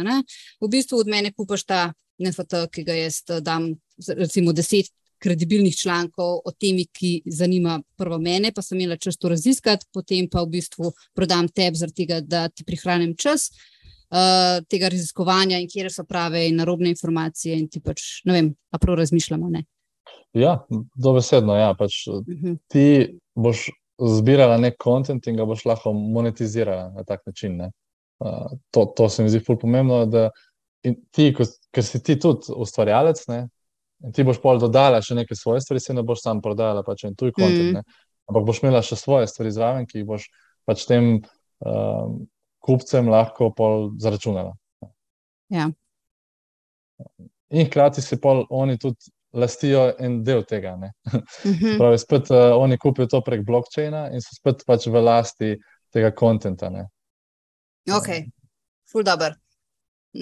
v 0.62 0.70
bistvu 0.70 1.02
od 1.02 1.08
mene 1.08 1.34
kupaš 1.34 1.66
ta. 1.66 1.86
NFT, 2.16 2.62
ki 2.72 2.84
ga 2.88 2.94
jaz 2.96 3.18
dam 3.44 3.74
recimo 4.08 4.54
deset 4.56 4.88
kredibilnih 5.26 5.76
člankov 5.78 6.40
o 6.46 6.54
temi, 6.54 6.86
ki 6.86 7.24
zanima 7.26 7.80
prvo 7.98 8.20
mene, 8.22 8.54
pa 8.54 8.62
sem 8.62 8.80
imela 8.80 8.98
čas 9.02 9.18
to 9.18 9.34
raziskati, 9.34 9.90
potem 9.94 10.30
pa 10.30 10.46
v 10.46 10.54
bistvu 10.58 10.94
prodam 11.18 11.50
tebi, 11.50 11.82
zaradi 11.82 12.06
tega, 12.06 12.22
da 12.22 12.48
ti 12.50 12.66
prihranim 12.68 13.16
čas 13.18 13.50
uh, 14.16 14.64
tega 14.70 14.90
raziskovanja 14.94 15.60
in 15.60 15.70
kje 15.72 15.90
so 15.90 16.06
prave 16.08 16.48
in 16.50 16.60
narobne 16.62 16.90
informacije. 16.94 17.58
In 17.60 17.70
ti 17.70 17.82
pač, 17.82 18.04
ne 18.26 18.38
vem, 18.38 18.52
a 18.72 18.82
prav 18.82 19.00
razmišljamo. 19.02 19.50
Ne? 19.50 19.66
Ja, 20.36 20.60
dobesedno. 20.96 21.56
Ja, 21.56 21.74
pač, 21.78 22.06
uh 22.08 22.22
mhm. 22.28 22.46
-huh. 22.46 22.58
Ti 22.68 23.18
boš 23.36 23.70
zbirala 24.00 24.58
nek 24.58 24.78
kontent 24.78 25.28
in 25.28 25.38
ga 25.38 25.46
boš 25.46 25.66
lahko 25.66 25.94
monetizirala 25.94 26.92
na 26.96 27.04
tak 27.04 27.26
način. 27.26 27.62
Uh, 28.20 28.52
to, 28.72 28.86
to 28.86 29.10
se 29.10 29.24
mi 29.24 29.30
zdi 29.30 29.40
fully 29.40 29.60
pomembno. 29.62 30.06
Da, 30.06 30.30
ti, 31.12 31.34
ker 31.72 31.84
si 31.84 32.04
ti 32.04 32.20
tudi 32.20 32.54
ustvarjalec, 32.56 33.28
ne, 33.28 33.48
In 34.06 34.14
ti 34.14 34.24
boš 34.26 34.38
pol 34.42 34.60
dodala 34.62 35.02
še 35.02 35.18
nekaj 35.18 35.38
svoje 35.40 35.64
stvari, 35.66 35.82
se 35.82 35.94
ne 35.94 36.04
boš 36.06 36.22
sam 36.22 36.42
prodajala, 36.44 36.84
pač 36.86 37.08
en 37.08 37.16
tuj 37.18 37.34
kontent. 37.34 37.82
Mm. 37.82 38.04
Ampak 38.30 38.46
boš 38.46 38.62
imela 38.62 38.82
še 38.86 38.98
svoje 39.00 39.30
stvari 39.30 39.54
zraven, 39.54 39.88
ki 39.90 40.02
jih 40.02 40.08
boš 40.10 40.28
pač 40.66 40.86
tem 40.90 41.10
um, 41.18 42.20
kupcem 42.66 43.10
lahko 43.10 43.52
pol 43.58 43.92
zaračunala. 44.02 44.54
Ja. 45.54 45.70
In 47.54 47.68
hkrati 47.68 48.02
se 48.02 48.18
pol 48.22 48.44
oni 48.50 48.78
tudi 48.82 49.14
lastijo 49.36 49.88
en 50.00 50.22
del 50.26 50.46
tega. 50.48 50.76
Mm 50.78 50.92
-hmm. 51.44 51.78
Pravi, 51.78 51.98
spet 52.00 52.30
uh, 52.32 52.58
oni 52.58 52.78
kupijo 52.78 53.08
to 53.08 53.22
prek 53.22 53.46
blokčina 53.46 54.10
in 54.14 54.22
so 54.22 54.38
spet 54.38 54.64
pač 54.68 54.88
v 54.88 55.02
lasti 55.02 55.56
tega 55.94 56.12
kontenta. 56.12 56.72
Ok, 57.90 58.10
full 58.92 59.04
dobro 59.04 59.45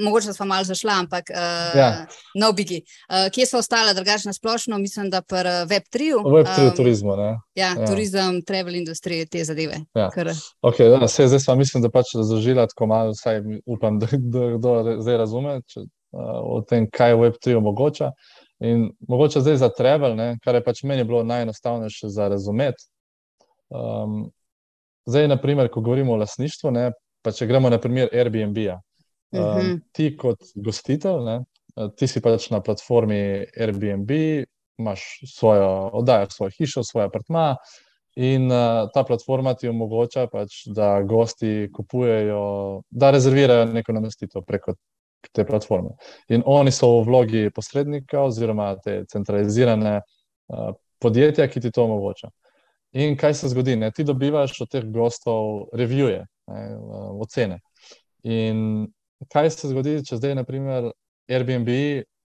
mogoče 0.03 0.33
smo 0.33 0.45
malo 0.45 0.63
zašla, 0.63 0.93
ampak 0.99 1.23
uh, 1.29 1.79
ja. 1.79 2.05
no, 2.35 2.51
bigi. 2.51 2.81
Uh, 3.09 3.31
kje 3.31 3.45
so 3.45 3.57
ostale, 3.57 3.93
drugače 3.93 4.29
na 4.29 4.33
splošno, 4.33 4.77
mislim, 4.77 5.09
da 5.09 5.21
pri 5.21 5.37
Web3. 5.69 6.13
Web3 6.25 6.69
um, 6.69 6.75
turizmu. 6.75 7.13
Ja, 7.15 7.37
ja, 7.55 7.85
turizem, 7.87 8.41
travel 8.41 8.75
industrije, 8.75 9.25
te 9.25 9.43
zadeve. 9.43 9.79
Ja. 9.95 10.09
Okay, 10.61 10.99
da, 10.99 11.07
se, 11.07 11.27
zdaj 11.27 11.39
sem 11.39 11.57
mislim, 11.57 11.83
da 11.83 11.89
pač 11.89 12.15
razložila 12.15 12.67
tako 12.67 12.87
malo, 12.87 13.11
vsaj 13.11 13.41
upam, 13.65 13.99
da 13.99 14.07
kdo 14.57 14.97
zdaj 14.99 15.17
razume 15.17 15.59
če, 15.67 15.79
uh, 15.79 16.39
o 16.55 16.61
tem, 16.69 16.87
kaj 16.89 17.15
Web3 17.15 17.57
omogoča. 17.57 18.11
In 18.63 18.91
mogoče 19.07 19.41
zdaj 19.41 19.57
za 19.57 19.69
travel, 19.69 20.15
ne, 20.15 20.37
kar 20.43 20.55
je 20.55 20.63
pač 20.63 20.83
meni 20.87 21.03
bilo 21.03 21.23
najenostavnejše 21.23 22.09
za 22.09 22.27
razumeti. 22.31 22.85
Um, 23.69 24.31
zdaj, 25.05 25.27
naprimer, 25.27 25.69
ko 25.69 25.81
govorimo 25.81 26.13
o 26.13 26.21
lasništvu, 26.21 26.71
ne, 26.71 26.91
pa 27.21 27.31
če 27.31 27.47
gremo 27.47 27.69
na 27.69 27.79
primer 27.81 28.09
Airbnb-a. 28.13 28.79
Uh 29.33 29.39
-huh. 29.39 29.71
um, 29.71 29.81
ti, 29.91 30.17
kot 30.17 30.39
gostitelj, 30.55 31.23
ne, 31.25 31.43
ti 31.97 32.07
si 32.07 32.21
pač 32.21 32.49
na 32.49 32.61
platformi 32.61 33.45
Airbnb, 33.57 34.11
imaš 34.77 35.01
svojo 35.35 35.89
oddajo, 35.93 36.29
svojo 36.29 36.51
hišo, 36.57 36.83
svoj 36.83 37.05
apartma. 37.05 37.55
In 38.15 38.51
uh, 38.51 38.89
ta 38.93 39.03
platforma 39.03 39.53
ti 39.53 39.67
omogoča, 39.67 40.27
pač, 40.27 40.67
da 40.69 41.01
gosti 41.01 41.69
kupujejo, 41.73 42.81
da 42.89 43.09
rezervirajo 43.11 43.65
neko 43.65 43.93
namestitev 43.93 44.45
preko 44.45 44.75
te 45.31 45.45
platforme. 45.45 45.95
In 46.29 46.43
oni 46.45 46.71
so 46.71 46.91
v 46.99 47.07
vlogi 47.07 47.49
posrednika 47.55 48.21
oziroma 48.21 48.75
te 48.83 49.01
centralizirane 49.09 49.95
uh, 50.01 50.73
podjetja, 51.01 51.47
ki 51.47 51.61
ti 51.61 51.71
to 51.71 51.87
omogoča. 51.87 52.29
In 52.93 53.17
kaj 53.17 53.33
se 53.33 53.49
zgodi? 53.49 53.75
Ne? 53.75 53.89
Ti 53.91 54.05
dobivaš 54.05 54.59
od 54.61 54.69
teh 54.69 54.85
gostov 54.93 55.73
revije, 55.73 56.25
ne, 56.53 56.63
ocene. 57.23 57.59
In 58.23 58.85
kaj 59.31 59.49
se 59.53 59.69
zgodi, 59.71 59.97
če 60.05 60.17
zdaj, 60.19 60.35
na 60.35 60.43
primer, 60.47 60.91
Airbnb 61.31 61.69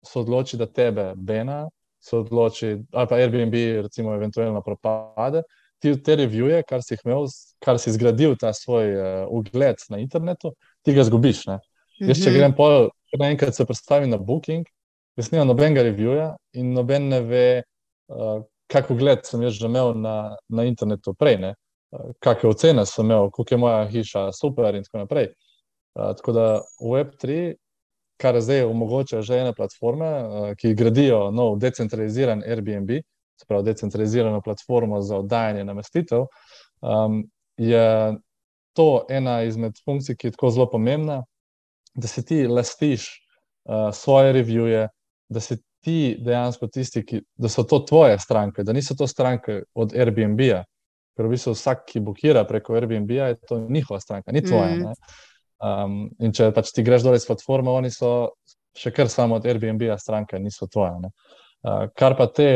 se 0.04 0.20
odloči, 0.20 0.58
da 0.60 0.68
tebe, 0.68 1.14
Bena, 1.16 1.68
se 2.04 2.18
odloči, 2.18 2.78
ali 2.92 3.10
pa 3.10 3.20
Airbnb, 3.20 3.56
recimo, 3.88 4.14
eventualno 4.16 4.62
propade. 4.62 5.44
Ti 5.84 5.96
te 6.04 6.16
revije, 6.16 6.62
kar 6.68 6.84
si 6.84 6.94
jih 6.96 7.02
imel, 7.06 7.28
kar 7.64 7.80
si 7.80 7.92
zgradil 7.92 8.38
ta 8.40 8.54
svoj 8.56 8.94
uh, 8.96 9.06
ugled 9.32 9.82
na 9.92 10.00
internetu, 10.00 10.54
ti 10.84 10.94
ga 10.96 11.04
zgubiš. 11.04 11.46
Mm 11.48 11.52
-hmm. 11.52 12.08
Jaz, 12.08 12.24
če 12.24 12.30
mhm. 12.30 12.38
grem 12.38 12.56
pol, 12.56 12.90
naenkrat 13.20 13.56
se 13.56 13.66
predstavim 13.66 14.10
na 14.10 14.18
Booking, 14.18 14.68
jaz 15.18 15.32
nimam 15.32 15.48
nobenega 15.48 15.84
revija 15.84 16.36
in 16.54 16.74
noben 16.74 17.08
ne 17.08 17.22
ve, 17.22 17.64
uh, 18.08 18.44
kak 18.68 18.92
ugled 18.92 19.20
sem 19.24 19.42
jaz 19.42 19.54
že 19.54 19.66
imel 19.66 19.94
na, 19.94 20.36
na 20.50 20.64
internetu 20.64 21.14
prej, 21.14 21.38
ne? 21.38 21.56
kakšne 22.20 22.50
ocene 22.50 22.86
sem 22.86 23.06
imel, 23.06 23.30
koliko 23.30 23.54
je 23.54 23.58
moja 23.58 23.88
hiša 23.88 24.32
super 24.32 24.76
in 24.76 24.84
tako 24.84 24.98
naprej. 24.98 25.26
Uh, 25.26 25.53
tako 25.94 26.32
da 26.32 26.62
Web3, 26.82 27.54
kar 28.18 28.42
zdaj 28.42 28.64
omogoča 28.64 29.22
že 29.22 29.40
ene 29.40 29.54
platforme, 29.54 30.10
uh, 30.10 30.56
ki 30.58 30.74
gradijo 30.74 31.32
nov 31.32 31.58
decentraliziran 31.60 32.44
Airbnb, 32.44 32.90
se 33.40 33.48
pravi 33.48 33.64
decentralizirano 33.64 34.42
platformo 34.42 35.02
za 35.02 35.18
oddajanje 35.18 35.64
namestitev, 35.64 36.26
um, 36.82 37.24
je 37.58 38.14
to 38.74 39.06
ena 39.10 39.42
izmed 39.44 39.78
funkcij, 39.86 40.16
ki 40.16 40.28
je 40.28 40.32
tako 40.32 40.50
zelo 40.50 40.70
pomembna, 40.70 41.24
da 41.94 42.08
si 42.08 42.26
ti 42.26 42.48
lastiš 42.48 43.08
uh, 43.66 43.94
svoje 43.94 44.34
revije, 44.34 44.88
da 45.30 45.40
si 45.40 45.58
ti 45.84 46.16
dejansko 46.20 46.68
tisti, 46.68 47.04
ki, 47.06 47.22
da 47.36 47.50
so 47.50 47.64
to 47.64 47.80
tvoje 47.80 48.20
stranke, 48.20 48.64
da 48.64 48.74
niso 48.74 48.96
to 48.96 49.08
stranke 49.08 49.64
od 49.74 49.94
Airbnb-a. 49.96 50.64
Ker 51.14 51.28
v 51.28 51.36
bistvu 51.36 51.54
vsak, 51.54 51.84
ki 51.92 52.02
blokira 52.02 52.46
preko 52.50 52.78
Airbnb-a, 52.80 53.34
je 53.34 53.38
to 53.50 53.60
njihova 53.70 54.00
stranka, 54.00 54.32
ni 54.32 54.42
tvoja. 54.42 54.76
Mm. 54.76 54.94
Um, 55.64 56.10
in 56.20 56.34
če 56.36 56.50
pač 56.52 56.74
ti 56.76 56.84
greš 56.84 57.06
dol 57.06 57.16
iz 57.16 57.26
platforme, 57.28 57.72
oni 57.72 57.92
so 57.94 58.34
še 58.76 58.92
kar 58.92 59.08
samo 59.12 59.38
od 59.40 59.46
Airbnb-a 59.48 59.96
stranke, 60.02 60.40
niso 60.42 60.68
tvoje. 60.68 60.98
Ne? 61.06 61.12
Uh, 61.64 61.86
kar 61.96 62.18
pa 62.20 62.28
te 62.28 62.50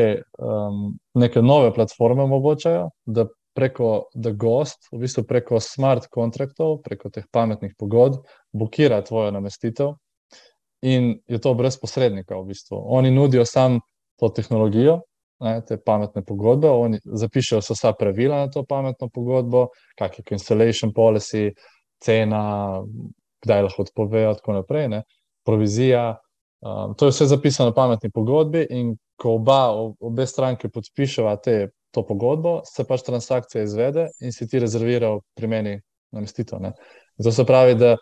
um, 0.44 0.90
neke 1.16 1.40
nove 1.46 1.72
platforme 1.76 2.26
omogočajo, 2.26 2.90
da 3.06 3.30
preko 3.58 4.10
da 4.14 4.34
gost, 4.36 4.90
v 4.92 5.00
bistvu 5.02 5.24
preko 5.26 5.62
smart 5.64 6.10
kontraktov, 6.14 6.82
preko 6.86 7.10
teh 7.10 7.26
pametnih 7.34 7.74
pogodb, 7.80 8.20
blokira 8.54 9.00
tvojo 9.02 9.32
namestitev 9.34 9.96
in 10.86 11.16
je 11.26 11.40
to 11.42 11.54
brez 11.58 11.80
posrednika. 11.82 12.38
V 12.38 12.52
bistvu. 12.52 12.78
Oni 12.78 13.12
nudijo 13.12 13.46
samo 13.46 13.80
to 14.20 14.30
tehnologijo, 14.30 15.00
ne, 15.42 15.62
te 15.66 15.80
pametne 15.82 16.22
pogodbe, 16.26 16.70
oni 16.70 17.00
zapišajo 17.06 17.64
vsa 17.66 17.94
pravila 17.98 18.44
na 18.46 18.52
to 18.54 18.66
pametno 18.66 19.10
pogodbo, 19.14 19.68
kakšne 19.98 20.24
so 20.28 20.38
installation 20.38 20.94
policy, 20.94 21.52
cena, 22.04 22.44
kdaj 23.44 23.68
lahko 23.68 23.86
odpovejo, 23.88 24.32
in 24.34 24.40
tako 24.40 24.58
naprej, 24.60 24.88
ne, 24.94 25.04
provizija. 25.46 26.18
Um, 26.62 26.96
to 26.98 27.06
je 27.06 27.14
vse 27.14 27.28
zapisano 27.30 27.70
na 27.70 27.76
pametni 27.76 28.10
pogodbi, 28.14 28.66
in 28.70 28.96
ko 29.18 29.38
oba, 29.38 29.72
obe 30.00 30.26
stranke 30.26 30.70
podpiševa 30.74 31.36
te, 31.42 31.58
to 31.92 32.04
pogodbo, 32.06 32.62
se 32.66 32.84
pač 32.86 33.06
transakcija 33.08 33.64
izvede 33.64 34.08
in 34.22 34.34
si 34.36 34.46
ti 34.50 34.60
rezerviral 34.60 35.22
pri 35.36 35.48
meni 35.48 35.74
namestitev. 36.14 36.60
To 37.24 37.32
se 37.32 37.46
pravi, 37.46 37.78
da 37.80 37.96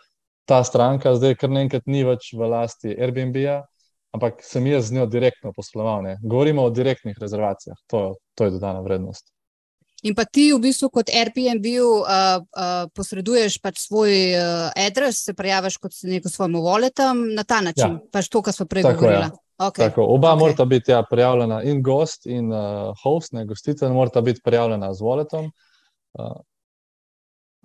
ta 0.50 0.64
stranka 0.64 1.16
zdaj 1.16 1.38
kar 1.42 1.50
nekaj 1.50 1.86
ni 1.90 2.04
več 2.06 2.34
v 2.34 2.50
lasti 2.50 2.94
Airbnb-a, 2.94 3.62
ampak 4.16 4.44
sem 4.46 4.68
jaz 4.68 4.90
z 4.90 5.00
njo 5.00 5.06
direktno 5.12 5.54
posloval. 5.56 6.04
Ne. 6.06 6.18
Govorimo 6.24 6.66
o 6.66 6.74
direktnih 6.74 7.18
rezervacijah, 7.22 7.78
to, 7.92 8.16
to 8.36 8.48
je 8.48 8.56
dodana 8.58 8.84
vrednost. 8.86 9.35
In 10.06 10.14
pa 10.14 10.26
ti 10.30 10.52
v 10.54 10.60
bistvu 10.62 10.92
kot 10.94 11.10
Airbnb 11.10 11.66
uh, 11.66 11.96
uh, 12.06 12.86
posreduješ 12.94 13.58
pač 13.64 13.82
svoj 13.88 14.14
uh, 14.38 14.70
adres, 14.78 15.24
se 15.26 15.34
prijaviš 15.34 15.80
kot 15.82 15.98
neko 16.06 16.30
svojemu 16.30 16.62
voletom 16.62 17.24
na 17.34 17.44
ta 17.44 17.62
način, 17.66 17.98
ja. 17.98 18.12
pač 18.14 18.30
to, 18.30 18.44
kar 18.46 18.54
smo 18.54 18.68
prej 18.70 18.86
govorili. 18.86 19.32
Okay. 19.58 19.88
Oba 19.98 20.34
okay. 20.34 20.40
morata 20.40 20.66
biti 20.66 20.92
ja, 20.92 21.00
prijavljena, 21.10 21.62
in 21.64 21.82
gost, 21.82 22.26
in 22.30 22.52
uh, 22.54 22.92
host, 23.04 23.34
ne 23.34 23.46
gostitelj, 23.50 23.94
morata 23.96 24.22
biti 24.22 24.44
prijavljena 24.44 24.94
z 24.94 25.02
voletom. 25.02 25.50
Uh, 26.14 26.36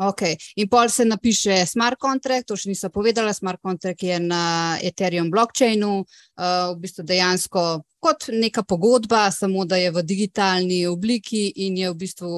Okay. 0.01 0.37
In 0.57 0.69
pol 0.69 0.89
se 0.89 1.05
napiše 1.05 1.67
smart 1.67 1.99
contract, 2.01 2.47
to 2.49 2.57
še 2.57 2.71
nisem 2.73 2.93
povedala, 2.93 3.35
smart 3.37 3.61
contract 3.61 4.01
je 4.03 4.17
na 4.21 4.79
Ethereum 4.81 5.29
blockchainu, 5.29 5.91
uh, 6.01 6.71
v 6.73 6.79
bistvu 6.81 7.05
dejansko 7.05 7.65
kot 8.01 8.31
neka 8.33 8.65
pogodba, 8.65 9.27
samo 9.31 9.67
da 9.69 9.77
je 9.77 9.91
v 9.93 10.03
digitalni 10.09 10.87
obliki 10.89 11.51
in 11.67 11.77
je 11.77 11.91
v 11.91 11.99
bistvu 12.01 12.31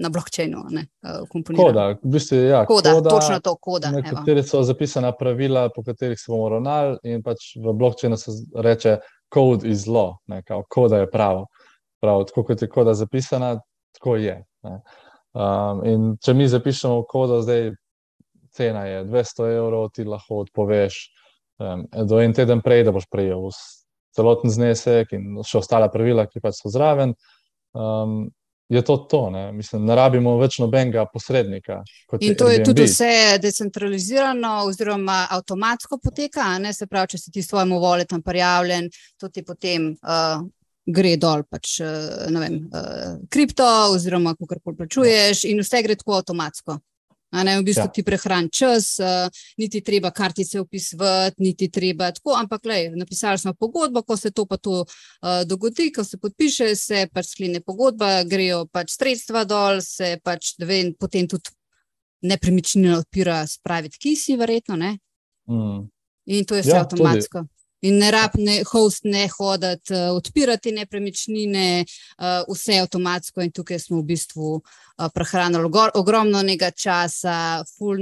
na 0.00 0.08
blockchainu. 0.08 0.62
Ne, 0.72 0.86
uh, 1.04 1.28
koda, 1.52 1.90
v 2.00 2.14
bistvu, 2.16 2.40
ja, 2.48 2.62
koda, 2.64 2.96
koda, 2.96 3.12
točno 3.12 3.42
to, 3.44 3.54
koda. 3.60 3.92
Na 3.92 4.00
kateri 4.00 4.40
so 4.40 4.62
zapisana 4.64 5.12
pravila, 5.12 5.66
po 5.74 5.84
katerih 5.84 6.16
se 6.16 6.32
bomo 6.32 6.48
ravnali, 6.48 6.96
in 7.04 7.20
pač 7.20 7.58
v 7.60 7.76
blockchainu 7.76 8.16
se 8.16 8.32
reče, 8.56 8.96
code 9.28 9.68
is 9.68 9.84
law, 9.84 10.16
ne, 10.32 10.40
kao, 10.48 10.64
koda 10.64 11.04
je 11.04 11.12
pravo. 11.12 11.44
Prav, 12.00 12.24
tako 12.32 12.48
kot 12.48 12.64
je 12.64 12.72
koda 12.72 12.96
zapisana, 12.96 13.58
tako 14.00 14.16
je. 14.16 14.40
Ne. 14.64 14.80
Um, 15.30 15.84
in 15.86 16.08
če 16.18 16.34
mi 16.34 16.48
zapišemo 16.50 17.04
kodo, 17.08 17.38
zdaj 17.44 17.70
cena 18.56 18.84
je 18.88 19.04
200 19.06 19.46
evrov, 19.54 19.90
ti 19.94 20.04
lahko 20.04 20.42
odpoveš 20.44 20.98
um, 21.62 21.86
do 22.08 22.18
en 22.20 22.34
teden 22.34 22.64
prej, 22.64 22.82
da 22.88 22.94
boš 22.94 23.06
prejel 23.10 23.46
celoten 24.16 24.50
znesek 24.50 25.14
in 25.14 25.38
še 25.46 25.60
ostale 25.62 25.86
pravila, 25.92 26.26
ki 26.26 26.42
pač 26.42 26.58
so 26.58 26.72
zraven. 26.72 27.14
Um, 27.78 28.26
je 28.70 28.82
to 28.86 28.96
to, 29.10 29.30
ne? 29.34 29.48
mislim, 29.52 29.82
ne 29.86 29.94
rabimo 29.98 30.36
več 30.38 30.60
nobenega 30.62 31.02
posrednika. 31.10 31.80
In 32.20 32.36
to 32.38 32.46
je, 32.50 32.60
je 32.60 32.66
tudi 32.68 32.84
vse 32.86 33.38
decentralizirano, 33.42 34.52
oziroma 34.70 35.24
avtomatsko 35.34 35.98
poteka, 35.98 36.52
ne? 36.62 36.70
se 36.74 36.86
pravi, 36.86 37.10
če 37.14 37.18
si 37.18 37.34
ti 37.34 37.42
svojemu 37.42 37.80
voletom 37.82 38.22
prijavljen, 38.22 38.86
to 39.18 39.28
ti 39.28 39.42
potem. 39.46 39.90
Uh, 40.06 40.46
gre 40.86 41.16
dol, 41.20 41.44
pač, 41.48 41.78
eh, 41.80 42.28
ne 42.32 42.40
vem, 42.40 42.60
uh, 42.72 43.18
kripto, 43.30 43.66
oziroma 43.94 44.34
kako 44.34 44.46
kar 44.46 44.76
plačuješ, 44.76 45.44
in 45.50 45.60
vse 45.60 45.82
gre 45.86 45.96
tako 45.98 46.20
avtomatsko. 46.20 46.78
Ne, 47.30 47.52
v 47.60 47.62
bistvu 47.62 47.84
ja. 47.84 47.92
ti 47.94 48.02
prehrani 48.02 48.50
čas, 48.50 48.96
uh, 48.98 49.42
niti 49.60 49.84
treba 49.86 50.10
kartice 50.10 50.58
upisati, 50.60 51.38
niti 51.44 51.68
treba 51.70 52.08
tako, 52.10 52.34
ampak 52.34 52.66
lej, 52.66 52.88
napisali 52.98 53.38
smo 53.38 53.54
pogodbo, 53.54 54.02
ko 54.02 54.16
se 54.18 54.32
to 54.34 54.46
pa 54.50 54.58
to 54.58 54.80
uh, 54.82 55.44
dogodi, 55.46 55.92
ko 55.94 56.02
se 56.04 56.18
podpiše, 56.18 56.72
se 56.74 57.06
pač 57.12 57.30
sklene 57.36 57.62
pogodba, 57.62 58.24
grejo 58.26 58.64
pač 58.72 58.96
sredstva 58.96 59.44
dol, 59.46 59.78
se 59.84 60.16
pač 60.24 60.56
vem, 60.58 60.90
potem 60.98 61.30
tudi 61.30 61.54
nepremičnina 62.26 62.98
odpira, 62.98 63.44
spraviti 63.46 64.02
kisi, 64.02 64.34
verjetno. 64.36 64.76
Mm. 64.76 65.86
In 66.34 66.44
to 66.44 66.58
je 66.58 66.66
vse 66.66 66.74
ja, 66.74 66.82
avtomatsko. 66.82 67.46
Tudi. 67.46 67.59
In 67.82 67.96
ne 67.96 68.10
rabne, 68.12 68.58
host 68.72 69.06
ne 69.08 69.24
hoditi, 69.32 69.94
uh, 69.94 70.10
odpirati 70.16 70.72
nepremičnine, 70.76 71.84
uh, 71.84 72.42
vse 72.48 72.80
avtomatsko, 72.82 73.40
in 73.40 73.52
tukaj 73.56 73.78
smo 73.80 74.02
v 74.02 74.08
bistvu 74.12 74.50
uh, 74.58 75.06
prehranili 75.14 75.70
ogromno 75.94 76.42
nekaj 76.42 76.74
časa, 76.76 77.36
ful, 77.78 77.96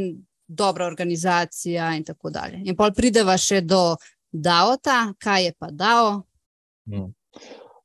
dobra 0.49 0.87
organizacija 0.87 1.95
in 1.95 2.05
tako 2.05 2.31
dalje. 2.31 2.63
In 2.65 2.77
pol 2.77 2.91
prideva 2.97 3.37
še 3.37 3.61
do 3.61 3.97
DAO-ta, 4.33 5.13
kaj 5.21 5.45
je 5.45 5.55
pa 5.59 5.71
DAO? 5.71 6.23
Hmm. 6.89 7.13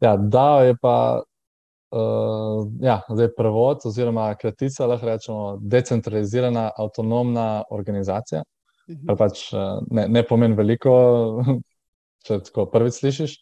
Ja, 0.02 0.16
DAO 0.18 0.64
je 0.64 0.78
pa 0.82 0.96
uh, 1.20 2.64
ja, 2.82 3.02
zdaj 3.10 3.34
prevod, 3.38 3.84
oziroma 3.86 4.32
kratica, 4.40 4.88
lahko 4.88 5.12
rečemo, 5.12 5.44
decentralizirana 5.62 6.70
avtonomna 6.78 7.64
organizacija. 7.70 8.44
Uh 8.88 8.96
-huh. 8.96 9.06
Kar 9.08 9.18
pač 9.18 9.52
ne, 9.92 10.08
ne 10.08 10.24
pomeni 10.24 10.56
veliko, 10.56 10.92
če 12.28 12.40
tako 12.48 12.66
prvič 12.72 13.00
slišiš. 13.02 13.38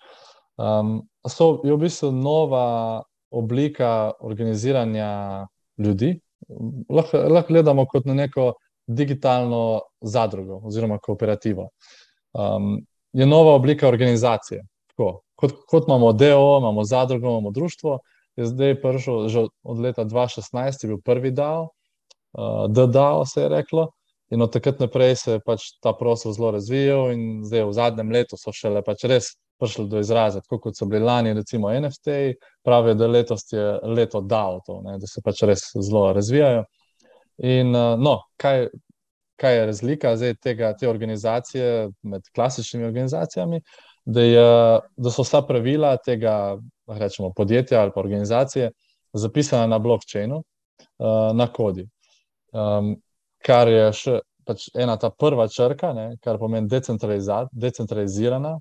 Um, 0.61 1.01
so 1.29 1.61
je 1.65 1.73
v 1.73 1.79
bistvu 1.85 2.11
nova 2.13 3.03
oblika 3.31 4.11
organiziranja 4.19 5.47
ljudi. 5.77 6.19
Lahko, 6.89 7.17
lahko 7.17 7.53
gledamo 7.53 7.85
kot 7.85 8.05
na 8.05 8.13
neko 8.13 8.53
digitalno 8.87 9.81
zadrugo 10.01 10.61
oziroma 10.67 10.97
kooperativo. 10.99 11.69
Um, 12.33 12.81
je 13.13 13.25
nova 13.25 13.53
oblika 13.55 13.87
organizacije. 13.87 14.63
Tako, 14.91 15.21
kot, 15.35 15.53
kot 15.67 15.87
imamo 15.87 16.13
DO, 16.13 16.57
imamo 16.59 16.83
zadrugo, 16.83 17.27
imamo 17.27 17.51
društvo. 17.51 17.99
Je 18.35 18.45
zdaj 18.45 18.81
prišel, 18.81 19.27
že 19.27 19.45
od 19.63 19.79
leta 19.79 20.05
2016 20.05 20.83
je 20.83 20.87
bil 20.87 21.01
prvi 21.03 21.31
DAO, 21.31 21.63
uh, 21.63 22.67
DDAO 22.71 23.25
se 23.25 23.41
je 23.41 23.49
reklo. 23.49 23.91
In 24.31 24.41
od 24.41 24.51
takrat 24.53 24.79
naprej 24.79 25.15
se 25.15 25.31
je 25.31 25.39
pač 25.43 25.73
ta 25.83 25.91
prostor 25.93 26.33
zelo 26.33 26.51
razvijal, 26.55 27.11
in 27.11 27.41
zdaj 27.43 27.65
v 27.67 27.73
zadnjem 27.75 28.11
letu 28.15 28.39
so 28.39 28.53
šele 28.55 28.83
pač 28.83 29.03
res 29.11 29.33
prišli 29.59 29.89
do 29.91 29.99
izraza, 29.99 30.41
tako 30.41 30.57
kot 30.63 30.77
so 30.77 30.87
bili 30.89 31.03
lani, 31.05 31.33
recimo 31.37 31.69
NFT, 31.69 32.15
pravijo, 32.65 32.95
da 32.95 33.09
letos 33.11 33.43
je 33.51 33.65
leto 33.83 34.21
DAO, 34.21 34.61
da 34.87 35.07
se 35.07 35.21
pač 35.21 35.43
res 35.49 35.67
zelo 35.75 36.07
razvijajo. 36.15 36.63
In 37.43 37.75
uh, 37.75 37.99
no, 37.99 38.15
kaj, 38.41 38.69
kaj 39.41 39.57
je 39.57 39.67
razlika 39.69 40.15
zdaj 40.17 40.35
tega, 40.41 40.71
te 40.79 40.89
organizacije 40.89 41.89
med 42.01 42.31
klasičnimi 42.35 42.87
organizacijami? 42.87 43.61
Da, 44.05 44.21
je, 44.25 44.47
da 44.97 45.11
so 45.13 45.21
vsa 45.21 45.43
pravila 45.45 45.93
tega 46.01 46.57
rečemo, 46.87 47.29
podjetja 47.37 47.81
ali 47.81 47.91
organizacije 47.95 48.71
zapisana 49.13 49.67
na 49.67 49.79
blokčinu, 49.79 50.39
uh, 50.39 51.35
na 51.37 51.47
kodi. 51.53 51.85
Um, 52.51 52.95
kar 53.45 53.69
je 53.69 53.85
še 53.93 54.19
pač 54.45 54.67
ena 54.75 54.97
ta 54.97 55.09
prva 55.09 55.47
črka, 55.47 55.93
ne, 55.93 56.07
kar 56.21 56.39
pomeni 56.41 56.69
decentralizirana. 56.71 58.57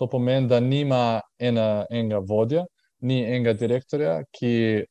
To 0.00 0.08
pomeni, 0.08 0.48
da 0.48 0.60
nima 0.60 1.20
ena, 1.38 1.84
enega 1.90 2.22
vodja, 2.24 2.64
ni 3.04 3.20
enega 3.22 3.52
direktorja, 3.58 4.22
ki 4.32 4.84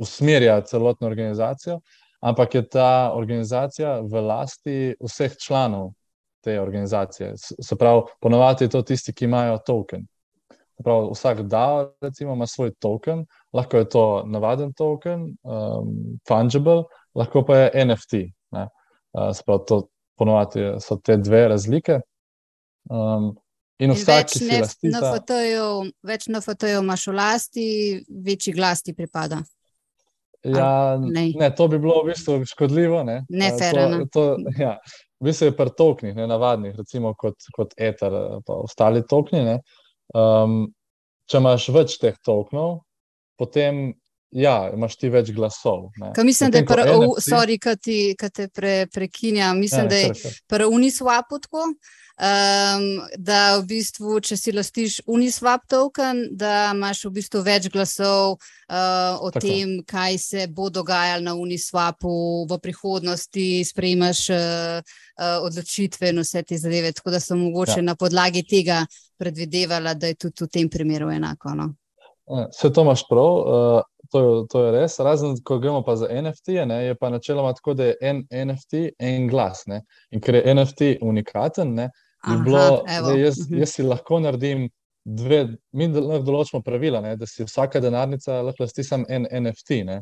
usmerja 0.00 0.60
celotno 0.66 1.06
organizacijo, 1.06 1.80
ampak 2.20 2.54
je 2.54 2.62
ta 2.68 3.12
organizacija 3.14 4.00
v 4.00 4.22
lasti 4.26 4.78
vseh 5.00 5.36
članov 5.38 5.92
te 6.44 6.60
organizacije. 6.60 7.34
Se 7.36 7.76
pravi, 7.76 8.02
ponovadi 8.20 8.64
je 8.64 8.72
to 8.74 8.82
tisti, 8.82 9.12
ki 9.12 9.24
imajo 9.24 9.58
token. 9.66 10.06
Prav, 10.84 11.10
vsak 11.12 11.42
da, 11.42 11.90
recimo, 12.00 12.32
ima 12.32 12.46
svoj 12.46 12.72
token, 12.80 13.26
lahko 13.52 13.76
je 13.76 13.88
to 13.88 14.04
navaden 14.26 14.72
token, 14.72 15.26
um, 15.44 15.90
fungible, 16.28 16.84
lahko 17.14 17.44
pa 17.44 17.56
je 17.56 17.84
NFT. 17.84 18.22
Sprav, 19.10 19.64
to 19.68 19.82
ponovadi 20.18 20.66
so 20.80 20.96
te 20.96 21.16
dve 21.16 21.46
razlike. 21.48 22.00
Um, 22.90 23.32
in 23.80 23.94
vsak, 23.96 24.28
ki 24.32 24.42
si 24.42 24.50
lasti. 24.50 24.90
Več 26.06 26.28
NFT-jev 26.28 26.82
imaš 26.82 27.06
v 27.08 27.16
lasti, 27.16 27.66
večji 28.08 28.54
glas 28.56 28.84
ti 28.84 28.94
pripada. 28.96 29.40
Ja, 30.44 30.96
ne. 30.96 31.26
ne, 31.36 31.50
to 31.56 31.66
bi 31.68 31.78
bilo 31.78 31.98
v 32.00 32.14
bistvu 32.14 32.38
škodljivo. 32.48 33.02
Ne, 33.04 33.22
ne 33.28 33.50
ferano. 33.58 34.04
Ja, 34.56 34.78
v 35.20 35.28
bistvu 35.28 35.50
je 35.50 35.56
pri 35.56 35.72
toknih, 35.76 36.14
ne 36.16 36.28
navadnih, 36.30 36.76
recimo 36.80 37.12
kot, 37.18 37.36
kot 37.56 37.74
eter, 37.76 38.16
pa 38.46 38.60
ostali 38.64 39.02
tokni. 39.08 39.42
Ne, 39.44 39.58
um, 40.16 40.62
če 41.28 41.42
imaš 41.42 41.68
več 41.76 41.98
teh 42.00 42.16
toknov, 42.24 42.80
potem 43.40 43.90
Ja, 44.30 44.70
imaš 44.74 44.94
ti 44.96 45.08
več 45.10 45.32
glasov. 45.34 45.88
Mislim, 46.22 46.52
da 46.54 46.60
je 46.60 46.66
prvo, 46.66 46.98
NFT... 47.16 47.30
sorry, 47.32 47.58
kad 47.58 47.80
ti, 47.82 48.14
kad 48.18 48.32
te 48.32 48.46
pre, 48.48 48.86
prekinjam, 48.86 49.58
mislim, 49.58 49.82
ne, 49.82 49.88
da 49.88 49.96
je 49.96 50.34
prvo 50.46 50.70
Uniswap 50.76 51.34
tako, 51.42 51.64
um, 51.66 52.84
da 53.18 53.40
v 53.58 53.64
bistvu, 53.72 54.20
če 54.22 54.38
si 54.38 54.54
lastiš 54.54 55.00
Uniswap 55.10 55.66
token, 55.70 56.28
da 56.38 56.70
imaš 56.70 57.02
v 57.08 57.12
bistvu 57.18 57.42
več 57.42 57.66
glasov 57.74 58.36
uh, 58.36 59.18
o 59.18 59.32
tako. 59.34 59.42
tem, 59.48 59.74
kaj 59.82 60.18
se 60.22 60.46
bo 60.46 60.70
dogajalo 60.70 61.26
na 61.26 61.34
Uniswapu 61.34 62.46
v 62.46 62.60
prihodnosti, 62.62 63.48
sprejmaš 63.66 64.24
uh, 64.30 64.78
uh, 65.18 65.36
odločitve 65.42 66.14
in 66.14 66.22
vse 66.22 66.46
te 66.46 66.60
zadeve, 66.60 66.94
tako 66.94 67.16
da 67.16 67.24
sem 67.24 67.40
mogoče 67.50 67.80
ja. 67.80 67.88
na 67.90 67.98
podlagi 67.98 68.46
tega 68.46 68.84
predvidevala, 69.18 69.98
da 69.98 70.14
je 70.14 70.22
tudi 70.22 70.46
v 70.46 70.52
tem 70.54 70.70
primeru 70.70 71.10
enako. 71.10 71.58
No? 71.58 71.72
Vse 72.30 72.70
to 72.72 72.82
imaš 72.86 73.02
prav, 73.08 73.38
uh, 73.38 73.82
to, 74.10 74.20
je, 74.20 74.42
to 74.52 74.64
je 74.64 74.72
res. 74.72 74.98
Razen, 75.02 75.36
ko 75.44 75.58
gremo 75.58 75.82
pa 75.86 75.96
za 75.96 76.08
NFT, 76.10 76.60
ne, 76.66 76.84
je 76.84 76.94
pa 76.98 77.10
načeloma 77.10 77.52
tako, 77.54 77.74
da 77.74 77.90
je 77.90 77.96
en 78.00 78.22
NFT 78.30 78.84
en 78.98 79.26
glas. 79.28 79.64
Ne. 79.66 79.82
In 80.10 80.22
ker 80.22 80.38
je 80.38 80.54
NFT 80.54 80.92
unikaten, 81.02 81.74
ne, 81.74 81.90
Aha, 82.20 82.36
bilo, 82.44 82.82
da 82.86 83.16
jaz, 83.16 83.40
mhm. 83.46 83.58
jaz 83.62 83.74
si 83.74 83.86
lahko 83.86 84.20
naredim 84.20 84.68
dve, 85.04 85.44
mi 85.72 85.88
lahko 85.88 86.22
določimo 86.26 86.62
pravila, 86.62 87.00
ne, 87.04 87.16
da 87.16 87.26
si 87.26 87.46
vsaka 87.46 87.80
denarnica 87.80 88.42
lahko 88.46 88.66
lasti 88.66 88.84
samo 88.86 89.08
en 89.08 89.26
NFT. 89.42 89.82
Ne. 89.88 90.00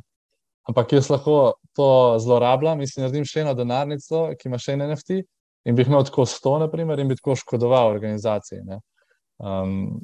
Ampak 0.68 0.93
jaz 0.99 1.09
lahko 1.09 1.55
to 1.76 1.89
zlorabljam 2.20 2.81
in 2.83 2.91
si 2.91 3.01
naredim 3.01 3.24
še 3.24 3.45
eno 3.47 3.55
denarnico, 3.57 4.26
ki 4.37 4.51
ima 4.51 4.61
še 4.61 4.76
en 4.76 4.85
NFT. 4.91 5.22
In 5.68 5.76
bi 5.76 5.85
imel 5.85 6.05
tako 6.09 6.24
100, 6.29 6.59
naprimer, 6.64 7.01
in 7.01 7.09
bi 7.11 7.16
tako 7.16 7.35
škodoval 7.37 7.91
organizaciji. 7.93 8.62
Um, 9.39 9.99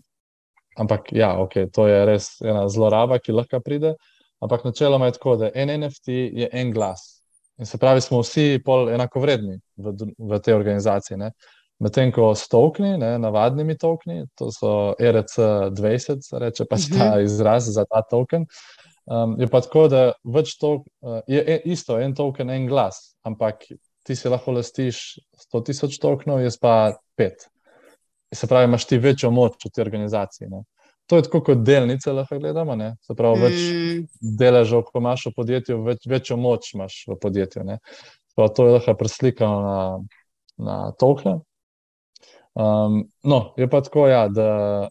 Ampak, 0.76 1.12
ja, 1.14 1.34
okay, 1.38 1.68
to 1.70 1.86
je 1.86 2.04
res 2.08 2.28
ena 2.42 2.66
zloraba, 2.68 3.20
ki 3.22 3.34
lahko 3.34 3.60
pride. 3.62 3.94
Ampak 4.42 4.64
načeloma 4.66 5.06
je 5.06 5.16
tako, 5.18 5.36
da 5.40 5.50
en 5.54 5.70
NFT 5.80 6.16
je 6.34 6.48
en 6.52 6.72
glas. 6.74 7.22
In 7.58 7.66
se 7.66 7.78
pravi, 7.78 8.02
smo 8.02 8.20
vsi 8.22 8.58
pol 8.64 8.90
enako 8.90 9.22
vredni 9.22 9.60
v, 9.76 9.94
v 10.18 10.40
tej 10.42 10.56
organizaciji. 10.56 11.30
Medtem 11.82 12.10
ko 12.14 12.32
s 12.34 12.48
tokni, 12.50 12.96
ne, 12.98 13.14
navadnimi 13.22 13.78
tokni, 13.78 14.24
to 14.38 14.50
so 14.54 14.94
ERC20, 14.98 16.26
reče 16.42 16.66
pač 16.70 16.90
ta 16.90 17.14
mhm. 17.14 17.24
izraz 17.28 17.70
za 17.70 17.86
ta 17.86 18.02
token. 18.10 18.48
Um, 19.04 19.36
je 19.38 19.46
pa 19.52 19.60
tako, 19.60 19.86
da 19.92 20.04
več 20.24 20.56
to, 20.58 20.78
uh, 21.04 21.18
je 21.28 21.38
e, 21.38 21.58
isto, 21.70 21.98
en 22.00 22.14
token, 22.16 22.50
en 22.50 22.66
glas, 22.66 23.12
ampak 23.22 23.66
ti 24.04 24.16
si 24.16 24.30
lahko 24.32 24.54
lastiš 24.56 25.20
100 25.46 25.64
tisoč 25.68 25.98
tokenov, 26.00 26.40
jaz 26.40 26.56
pa 26.60 26.94
pet 27.18 27.46
se 28.34 28.46
pravi, 28.46 28.68
imaš 28.68 28.86
ti 28.86 28.98
večjo 28.98 29.30
moč 29.30 29.64
v 29.64 29.70
tej 29.70 29.82
organizaciji. 29.82 30.48
Ne. 30.50 30.64
To 31.06 31.16
je 31.16 31.22
tako 31.26 31.40
kot 31.44 31.64
delnice, 31.64 32.12
lahko 32.12 32.38
gledamo. 32.38 32.76
Ne. 32.76 32.94
Se 33.04 33.14
pravi, 33.14 33.40
več 33.40 33.58
mm. 33.60 34.36
deležov, 34.40 34.86
ko 34.88 35.02
imaš 35.02 35.26
v 35.28 35.34
podjetju, 35.36 35.80
več, 35.84 36.06
večjo 36.08 36.38
moč 36.40 36.72
imaš 36.74 37.02
v 37.10 37.18
podjetju. 37.20 37.64
Prav, 38.34 38.52
to 38.56 38.66
je 38.66 38.76
lahko 38.78 38.94
preslikano 38.98 39.60
na, 39.62 39.78
na 40.56 40.78
tokle. 40.98 41.38
Um, 42.54 43.02
no, 43.26 43.40
je 43.58 43.68
pa 43.70 43.82
tako, 43.82 44.06
ja, 44.08 44.28
da 44.28 44.88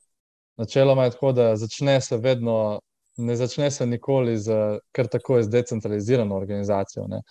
načeloma 0.59 1.07
je 1.07 1.15
tako, 1.15 1.31
da 1.31 1.55
začne 1.55 2.01
se 2.01 2.17
vedno, 2.17 2.79
ne 3.17 3.35
začne 3.35 3.71
se 3.71 3.85
nikoli 3.85 4.37
z 4.37 4.79
kar 4.91 5.07
tako 5.07 5.41
z 5.41 5.49
decentralizirano 5.49 6.35
organizacijo. 6.35 7.07
Ne. 7.07 7.23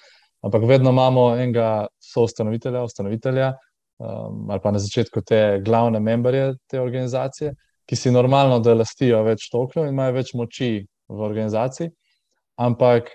Ampak 0.42 0.64
vedno 0.66 0.90
imamo 0.90 1.36
enega 1.36 1.86
soustanovitelja, 2.02 2.82
ustanovitelja, 2.82 3.52
um, 4.02 4.50
ali 4.50 4.60
pa 4.60 4.72
na 4.74 4.78
začetku 4.82 5.22
te 5.22 5.60
glavne 5.64 6.00
membrije 6.00 6.54
te 6.66 6.80
organizacije, 6.80 7.54
ki 7.86 7.96
si 7.96 8.10
normalno, 8.10 8.58
da 8.58 8.74
lastijo 8.74 9.22
več 9.26 9.48
tokenov 9.52 9.88
in 9.88 9.94
imajo 9.94 10.16
več 10.18 10.34
moči 10.34 10.70
v 11.08 11.26
organizaciji, 11.26 11.90
ampak 12.58 13.10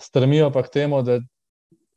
stremijo 0.00 0.50
pa 0.52 0.62
k 0.62 0.72
temu, 0.80 1.02
da 1.02 1.18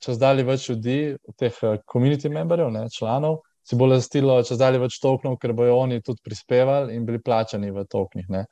če 0.03 0.15
zdaj 0.15 0.43
več 0.47 0.70
ljudi, 0.72 0.99
teh 1.38 1.55
community 1.91 2.32
memberjev, 2.32 2.72
ne, 2.72 2.86
članov, 2.93 3.41
si 3.67 3.78
bo 3.78 3.89
lastilo 3.89 4.39
če 4.43 4.57
zdaj 4.57 4.80
več 4.82 4.99
tokenov, 5.03 5.38
ker 5.41 5.53
bojo 5.53 5.82
oni 5.84 6.01
tudi 6.01 6.24
prispevali 6.26 6.95
in 6.95 7.05
bili 7.05 7.22
plačani 7.22 7.72
v 7.76 7.86
tokenih. 7.86 8.45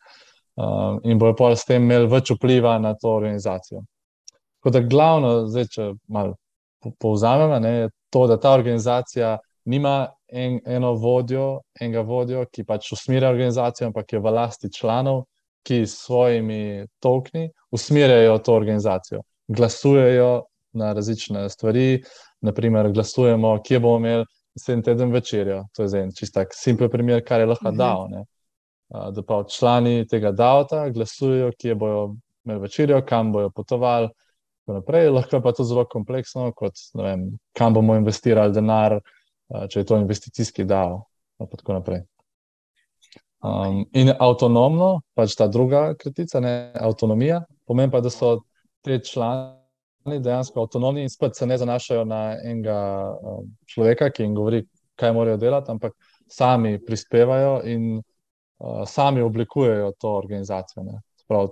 Um, 0.57 0.99
in 1.05 1.19
bojo 1.21 1.35
pa 1.37 1.51
s 1.55 1.67
tem 1.69 1.85
imeli 1.85 2.09
več 2.09 2.31
vpliva 2.33 2.77
na 2.81 2.95
to 2.97 3.13
organizacijo. 3.19 3.83
Tako 4.57 4.73
da 4.73 4.81
glavno, 4.89 5.31
zdaj, 5.47 5.67
če 5.73 5.91
malo 6.13 6.35
povzamemo, 7.01 7.59
je 7.65 7.89
to, 8.13 8.25
da 8.27 8.39
ta 8.41 8.53
organizacija 8.57 9.37
nima 9.67 10.07
en, 10.27 10.59
eno 10.65 10.93
vodjo, 10.95 11.47
enega 11.79 12.01
vodjo, 12.07 12.45
ki 12.51 12.63
pač 12.67 12.91
usmerja 12.95 13.29
organizacijo, 13.29 13.89
ampak 13.91 14.13
je 14.13 14.21
v 14.23 14.33
lasti 14.33 14.71
članov, 14.73 15.25
ki 15.67 15.81
s 15.83 16.05
svojimi 16.05 16.85
tokni 17.03 17.49
usmerjajo 17.75 18.37
to 18.39 18.55
organizacijo. 18.55 19.21
Glasujejo 19.47 20.31
na 20.77 20.93
različne 20.93 21.49
stvari, 21.49 22.03
naprimer, 22.41 22.91
glasujemo, 22.91 23.57
kje 23.63 23.79
bomo 23.79 23.97
imeli 23.97 24.25
sedem 24.57 24.83
teden 24.83 25.11
večerjo. 25.11 25.63
To 25.75 25.83
je 25.83 26.01
en 26.01 26.11
čist 26.15 26.33
tak 26.33 26.55
simpel 26.55 26.89
primer, 26.89 27.23
kar 27.25 27.39
je 27.39 27.49
lahko 27.51 27.69
mhm. 27.69 27.77
dal. 27.77 28.07
Ne? 28.11 28.23
Da 28.89 29.23
pa 29.27 29.41
člani 29.43 30.07
tega 30.07 30.31
davta 30.31 30.87
glasujejo, 30.89 31.51
kje 31.59 31.75
bojo 31.75 32.15
imeli 32.45 32.61
večerjo, 32.61 33.01
kam 33.05 33.31
bojo 33.31 33.51
potovali. 33.55 34.09
Naprej, 34.67 35.09
lahko 35.09 35.39
pa 35.43 35.51
to 35.55 35.63
zelo 35.63 35.85
kompleksno, 35.87 36.49
kot 36.55 36.75
vem, 36.95 37.29
kam 37.55 37.73
bomo 37.73 37.95
investirali 37.95 38.51
denar, 38.53 38.97
če 39.47 39.79
je 39.79 39.85
to 39.85 39.97
investicijski 39.97 40.65
DAO. 40.67 41.03
In 41.39 41.47
tako 41.47 41.73
naprej. 41.77 42.01
Um, 43.45 43.83
in 43.93 44.09
avtonomno, 44.19 45.03
pač 45.13 45.35
ta 45.37 45.45
druga 45.47 45.91
kritica, 45.99 46.39
ne 46.41 46.71
avtonomija, 46.73 47.43
pomeni 47.69 47.93
pa, 47.93 48.01
da 48.01 48.09
so 48.09 48.39
te 48.81 48.97
člani 49.05 50.17
dejansko 50.23 50.63
avtonomni 50.65 51.03
in 51.05 51.11
spet 51.13 51.37
se 51.37 51.45
ne 51.45 51.57
zanašajo 51.61 52.05
na 52.09 52.21
enega 52.41 52.79
um, 53.13 53.51
človeka, 53.69 54.09
ki 54.09 54.25
jim 54.25 54.33
govori, 54.35 54.63
kaj 54.97 55.13
morajo 55.13 55.37
delati, 55.37 55.71
ampak 55.71 55.93
sami 56.27 56.79
prispevajo 56.85 57.59
in 57.69 57.99
uh, 57.99 58.81
sami 58.89 59.21
oblikujejo 59.21 59.93
to 60.01 60.15
organizacijo. 60.17 60.97
Sprav, 61.21 61.51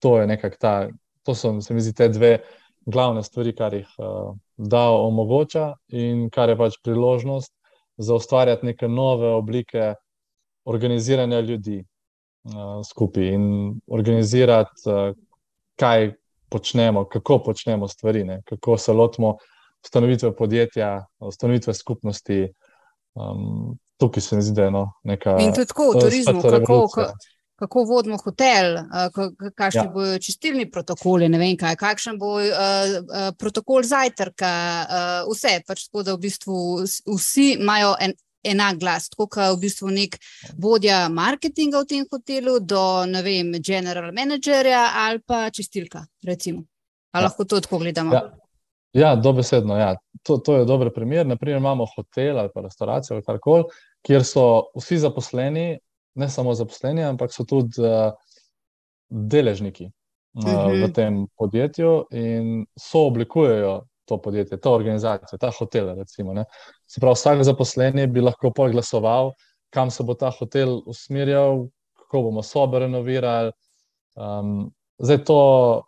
to 0.00 0.16
je 0.20 0.26
nekako 0.32 0.56
ta, 0.60 0.74
to 1.22 1.34
so, 1.34 1.52
se 1.60 1.74
mi 1.74 1.84
zdi, 1.84 1.92
te 1.92 2.08
dve 2.08 2.38
glavne 2.86 3.22
stvari, 3.22 3.54
kar 3.56 3.74
jih 3.74 3.88
uh, 3.98 4.36
da 4.56 4.88
omogoča 4.90 5.74
in 5.88 6.28
kar 6.30 6.48
je 6.48 6.56
pač 6.58 6.78
priložnost 6.84 7.52
za 7.96 8.14
ustvarjati 8.14 8.66
neke 8.66 8.88
nove 8.88 9.28
oblike 9.34 9.94
organiziranja 10.64 11.40
ljudi 11.40 11.80
uh, 11.82 12.80
skupaj 12.86 13.32
in 13.34 13.46
organizirati, 13.86 14.86
uh, 14.86 15.16
kaj 15.76 16.12
počnemo, 16.48 17.04
kako 17.04 17.38
počnemo 17.38 17.88
stvari, 17.88 18.24
ne? 18.24 18.42
kako 18.46 18.78
se 18.78 18.92
lotimo 18.92 19.36
ustanovitve 19.84 20.36
podjetja, 20.36 21.06
ustanovitve 21.20 21.74
skupnosti. 21.74 22.52
Um, 23.14 23.78
tukaj 23.96 24.20
se 24.20 24.36
mi 24.36 24.42
zdi, 24.42 24.54
da 24.54 24.64
je 24.64 24.70
no, 24.70 24.92
neka. 25.04 25.38
In 25.40 25.54
tudi 25.54 25.66
tako 25.66 25.90
v 25.90 26.00
turizmu, 26.00 26.42
kako, 26.42 26.88
kako 27.56 27.84
vodimo 27.88 28.18
hotel, 28.20 28.76
kakšni 29.54 29.80
ja. 29.80 29.90
bodo 29.92 30.18
čistilni 30.20 30.68
protokoli, 30.70 31.28
ne 31.32 31.40
vem 31.40 31.56
kaj, 31.56 31.76
kakšen 31.80 32.18
bo 32.20 32.36
uh, 32.36 32.44
uh, 32.44 33.30
protokol 33.38 33.86
zajtrka, 33.86 34.52
uh, 34.84 35.32
vse 35.32 35.58
pač 35.66 35.86
tako, 35.88 36.04
da 36.04 36.14
v 36.16 36.24
bistvu 36.26 36.60
vsi 37.16 37.48
imajo 37.56 37.94
en, 38.00 38.16
enak 38.46 38.80
glas. 38.80 39.10
Tako 39.12 39.28
kot 39.32 39.56
v 39.56 39.60
bistvu 39.64 39.92
nek 39.94 40.18
vodja 40.62 41.06
marketinga 41.12 41.82
v 41.82 41.90
tem 41.92 42.08
hotelu, 42.12 42.58
do 42.60 42.86
ne 43.10 43.22
vem, 43.26 43.54
general 43.60 44.12
managerja 44.14 44.88
ali 45.06 45.22
pa 45.26 45.46
čistilka. 45.50 46.04
Recimo. 46.26 46.66
Ali 47.16 47.24
ja. 47.24 47.28
lahko 47.30 47.44
to 47.48 47.60
tako 47.60 47.80
gledamo? 47.84 48.14
Ja. 48.14 48.26
Ja, 48.96 49.14
dobesedno. 49.16 49.76
Ja. 49.76 49.96
To, 50.24 50.38
to 50.40 50.56
je 50.56 50.64
dober 50.64 50.88
primer. 50.94 51.26
Naprimer, 51.26 51.60
imamo 51.60 51.84
hotel 51.96 52.38
ali 52.38 52.48
pa 52.54 52.62
restavracijo 52.64 53.16
ali 53.16 53.24
karkoli, 53.24 53.64
kjer 54.06 54.24
so 54.24 54.44
vsi 54.78 54.98
zaposleni, 55.02 55.66
ne 56.16 56.28
samo 56.28 56.54
zaposleni, 56.54 57.04
ampak 57.04 57.32
so 57.32 57.44
tudi 57.44 57.82
uh, 57.84 58.12
deležniki 59.08 59.84
uh, 59.84 60.44
uh 60.44 60.50
-huh. 60.50 60.72
v 60.72 60.84
mhm. 60.84 60.92
tem 60.92 61.26
podjetju 61.38 62.06
in 62.10 62.66
so 62.78 63.06
oblikujejo 63.06 63.82
to 64.06 64.22
podjetje, 64.22 64.60
to 64.60 64.72
organizacijo, 64.72 65.38
ta 65.38 65.50
hotel. 65.58 65.94
Recimo, 65.94 66.34
se 66.86 67.00
pravi, 67.00 67.14
vsak 67.14 67.42
zaposleni 67.42 68.06
bi 68.06 68.20
lahko 68.20 68.52
pol 68.54 68.70
glasoval, 68.70 69.32
kam 69.70 69.90
se 69.90 70.02
bo 70.02 70.14
ta 70.14 70.30
hotel 70.30 70.80
usmerjal, 70.86 71.66
kako 71.98 72.22
bomo 72.22 72.42
sobe 72.42 72.78
renovirali. 72.78 73.52
Um, 74.14 74.72
zdaj 74.98 75.24
to. 75.24 75.82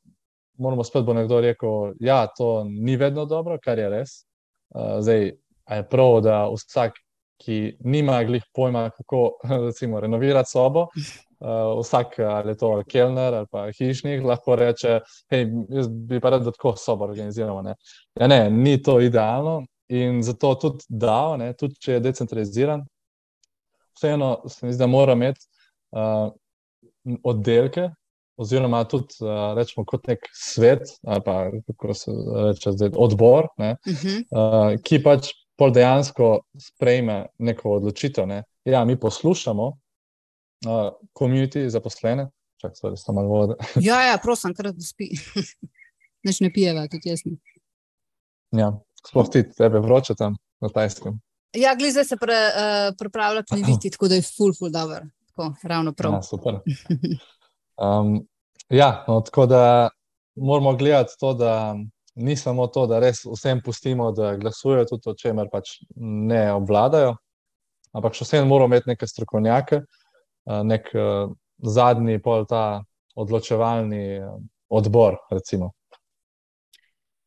Moramo 0.58 0.84
spet 0.84 1.04
bo 1.04 1.14
nekdo 1.14 1.40
rekel, 1.40 1.92
da 2.00 2.06
ja, 2.06 2.26
to 2.26 2.64
ni 2.64 2.96
vedno 2.96 3.24
dobro, 3.24 3.58
kar 3.62 3.78
je 3.78 3.88
res. 3.88 4.10
Uh, 4.74 4.98
zdaj, 5.00 5.30
je 5.70 5.84
prav, 5.88 6.20
da 6.20 6.48
vsak 6.50 6.98
ki 7.38 7.76
nima 7.80 8.22
glih 8.24 8.44
pojma, 8.54 8.90
kako 8.90 9.30
recimo, 9.66 10.00
renovirati 10.00 10.50
sobo. 10.50 10.88
Uh, 11.38 11.78
vsak, 11.78 12.16
ali 12.18 12.56
to 12.58 12.82
kelner 12.90 13.34
ali 13.34 13.46
pa 13.50 13.68
hišnik, 13.70 14.24
lahko 14.26 14.56
reče: 14.58 15.00
hej, 15.30 15.44
jaz 15.70 15.86
bi 15.88 16.18
pa 16.20 16.32
rad, 16.34 16.42
da 16.42 16.50
tako 16.50 16.74
sobo 16.76 17.06
organiziramo. 17.06 17.62
Ne? 17.62 17.74
Ja, 18.20 18.26
ne, 18.26 18.50
ni 18.50 18.82
to 18.82 19.00
idealno 19.00 19.60
in 19.88 20.22
zato 20.22 20.54
tudi 20.54 20.84
da, 20.88 21.36
ne, 21.36 21.52
tudi 21.56 21.78
če 21.80 21.92
je 21.92 22.00
decentraliziran, 22.08 22.82
vseeno 23.96 24.34
se 24.48 24.66
mi 24.66 24.72
zdi, 24.72 24.82
da 24.82 24.90
mora 24.90 25.14
imeti 25.16 25.46
uh, 25.96 26.28
oddelke, 27.24 27.88
oziroma 28.38 28.82
tudi 28.90 29.16
uh, 29.22 29.54
rečemo 29.56 29.86
kot 29.88 30.06
nek 30.10 30.28
svet, 30.34 30.90
ali 31.06 31.24
pa 31.24 31.38
kako 31.66 31.94
se 31.94 32.14
reče, 32.36 32.72
zdaj, 32.76 32.90
odbor, 32.96 33.48
ne, 33.58 33.76
uh 33.78 34.02
-huh. 34.02 34.18
uh, 34.30 34.82
ki 34.82 35.02
pač 35.02 35.32
pol 35.58 35.74
dejansko 35.74 36.30
sprejme 36.60 37.26
neko 37.38 37.76
odločitev. 37.78 38.26
Ne? 38.30 38.42
Ja, 38.64 38.84
mi 38.84 38.98
poslušamo, 39.00 39.66
uh, 40.66 41.68
zaposlene. 41.68 42.28
Čak, 42.58 42.74
sorry, 42.74 42.96
ja, 43.88 44.00
ja, 44.02 44.18
prosim, 44.22 44.54
kar 44.54 44.72
da 44.72 44.82
spi. 44.82 45.12
Neč 46.26 46.40
ne 46.42 46.50
pijeva, 46.50 46.88
tudi 46.90 47.12
jaz. 47.12 47.22
Ja, 48.50 48.72
sploh 49.06 49.28
ti, 49.30 49.44
tebe 49.46 49.78
vroče 49.78 50.16
tam 50.18 50.34
na 50.60 50.68
tajskem. 50.68 51.20
Ja, 51.54 51.74
glize 51.78 52.04
se 52.04 52.16
pre, 52.16 52.34
uh, 52.34 52.96
pripravlja 52.98 53.44
knjigiti, 53.46 53.92
tako 53.94 54.08
da 54.08 54.18
je 54.18 54.26
full, 54.26 54.56
full 54.58 54.74
dobro. 54.74 55.00
Tako, 55.30 55.52
ravno 55.62 55.92
prav. 55.92 56.18
Ja, 56.18 56.22
super. 56.22 56.58
Um, 57.78 58.26
ja, 58.68 59.04
no, 59.08 59.20
tako 59.20 59.46
da 59.46 59.88
moramo 60.34 60.72
gledati 60.76 61.14
to, 61.20 61.34
da 61.34 61.76
ni 62.18 62.36
samo 62.36 62.66
to, 62.66 62.86
da 62.90 62.98
res 63.02 63.22
vsem 63.26 63.62
pustimo, 63.64 64.10
da 64.12 64.34
glasujejo 64.36 64.88
tudi 64.90 65.10
o 65.12 65.16
čemer 65.18 65.48
pač 65.52 65.78
ne 65.96 66.48
obvladajo, 66.52 67.14
ampak 67.94 68.18
še 68.18 68.26
vsem 68.26 68.48
moramo 68.50 68.74
imeti 68.74 68.90
neke 68.90 69.06
strokovnjake, 69.06 69.82
nek 70.68 70.90
zadnji 71.78 72.18
pol 72.24 72.46
ta 72.50 72.82
odločevalni 73.18 74.20
odbor, 74.68 75.18
recimo. 75.30 75.72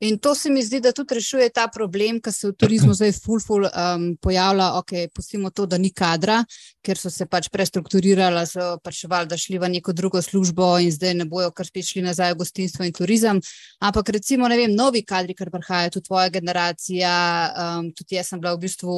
In 0.01 0.17
to 0.17 0.35
se 0.35 0.49
mi 0.49 0.63
zdi, 0.63 0.79
da 0.81 0.91
tudi 0.91 1.13
rešuje 1.13 1.49
ta 1.53 1.67
problem, 1.69 2.17
ki 2.21 2.31
se 2.33 2.47
v 2.49 2.55
turizmu 2.57 2.93
zdaj 2.97 3.11
fulful 3.21 3.67
um, 3.69 4.05
pojavlja. 4.17 4.71
Ok, 4.79 4.93
pustimo 5.13 5.51
to, 5.53 5.67
da 5.69 5.77
ni 5.77 5.91
kadra, 5.93 6.39
ker 6.81 6.97
so 6.97 7.11
se 7.13 7.27
pač 7.29 7.51
prestrukturirali, 7.53 8.41
so 8.49 8.79
pač 8.81 9.03
valjda 9.05 9.37
šli 9.37 9.59
v 9.61 9.69
neko 9.75 9.93
drugo 9.93 10.17
službo 10.25 10.71
in 10.81 10.89
zdaj 10.89 11.13
ne 11.19 11.27
bojo 11.29 11.51
kar 11.53 11.69
spet 11.69 11.85
šli 11.85 12.01
nazaj 12.01 12.33
v 12.33 12.39
gostinstvo 12.39 12.87
in 12.87 12.95
turizem. 12.97 13.41
Ampak 13.77 14.09
recimo, 14.17 14.49
ne 14.49 14.57
vem, 14.57 14.73
novi 14.73 15.03
kadri, 15.05 15.35
kar 15.37 15.51
prihajajo, 15.53 15.93
tudi 15.99 16.07
tvoja 16.09 16.33
generacija, 16.33 17.13
um, 17.51 17.93
tudi 17.93 18.17
jaz 18.17 18.33
sem 18.33 18.41
bila 18.41 18.55
v 18.57 18.63
bistvu, 18.65 18.97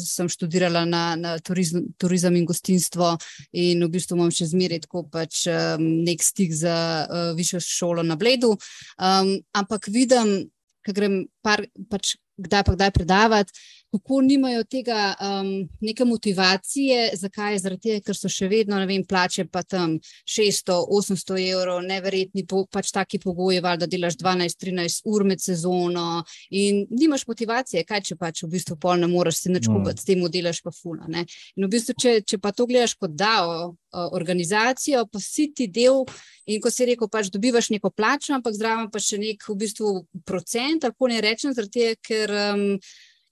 sem 0.00 0.32
študirala 0.32 0.86
na, 0.88 1.02
na 1.20 1.34
turizm, 1.44 1.90
turizem 2.00 2.40
in 2.40 2.48
gostinstvo 2.48 3.18
in 3.52 3.84
v 3.84 3.90
bistvu 3.98 4.16
imam 4.16 4.32
še 4.32 4.48
zmeraj 4.54 4.86
tako 4.86 5.04
pač 5.12 5.44
um, 5.52 5.84
nek 6.08 6.24
stik 6.24 6.56
za 6.56 6.78
uh, 7.04 7.30
višjo 7.36 7.60
šolo 7.60 8.08
na 8.08 8.16
Bledu. 8.16 8.54
Um, 8.96 9.36
ampak 9.52 9.92
vidim, 9.92 10.21
vidim, 10.24 10.50
ko 10.82 10.94
grem 10.96 11.16
par, 11.42 11.62
pač 11.90 12.16
kdaj 12.42 12.64
pa 12.66 12.74
kdaj 12.74 12.90
predavati, 12.96 13.54
kako 13.92 14.20
nimajo 14.24 14.64
tega 14.64 15.14
um, 15.20 15.68
neke 15.80 16.04
motivacije, 16.04 17.10
zakaj? 17.20 17.58
Zaradi 17.58 17.88
tega, 17.88 18.04
ker 18.06 18.16
so 18.16 18.30
še 18.32 18.48
vedno, 18.48 18.78
ne 18.80 18.86
vem, 18.88 19.04
plače 19.04 19.44
pa 19.52 19.62
tam 19.62 19.98
600, 20.24 20.78
800 20.96 21.38
evrov, 21.50 21.82
neverjetni, 21.84 22.46
po, 22.48 22.64
pač 22.72 22.88
taki 22.94 23.20
pogoji, 23.20 23.60
da 23.60 23.86
delaš 23.86 24.16
12, 24.22 24.58
13 24.64 25.12
ur 25.12 25.26
med 25.28 25.44
sezono 25.44 26.22
in 26.50 26.86
nimaš 26.90 27.26
motivacije, 27.28 27.84
kaj 27.84 28.02
če 28.08 28.16
pač 28.16 28.42
v 28.46 28.52
bistvu 28.56 28.78
pol 28.80 29.02
ne 29.02 29.10
moreš 29.12 29.44
se 29.44 29.52
nič 29.52 29.68
mm. 29.68 29.76
kupiti, 29.76 30.00
s 30.00 30.08
tem 30.08 30.24
delaš 30.32 30.62
pa 30.64 30.72
fula. 30.72 31.04
Ne? 31.12 31.26
In 31.56 31.68
v 31.68 31.72
bistvu, 31.76 31.96
če, 32.00 32.16
če 32.24 32.40
pa 32.40 32.54
to 32.56 32.66
gledaš 32.70 32.96
kot 32.96 33.12
dao 33.12 33.74
organizacijo, 33.92 35.04
pa 35.12 35.20
si 35.20 35.50
ti 35.52 35.68
del. 35.68 36.06
In 36.50 36.60
ko 36.64 36.72
si 36.72 36.86
rekel, 36.88 37.06
pač 37.12 37.28
dobivaš 37.30 37.68
neko 37.70 37.92
plačo, 37.94 38.32
ampak 38.34 38.56
zraven 38.56 38.88
pa 38.90 38.98
še 38.98 39.20
nek 39.20 39.44
v 39.46 39.56
bistvu 39.60 39.92
procent, 40.26 40.82
tako 40.82 41.12
ne 41.12 41.20
rečem, 41.22 41.54
zaradi 41.54 41.76
tega, 41.76 42.00
ker 42.02 42.32
um, 42.32 42.64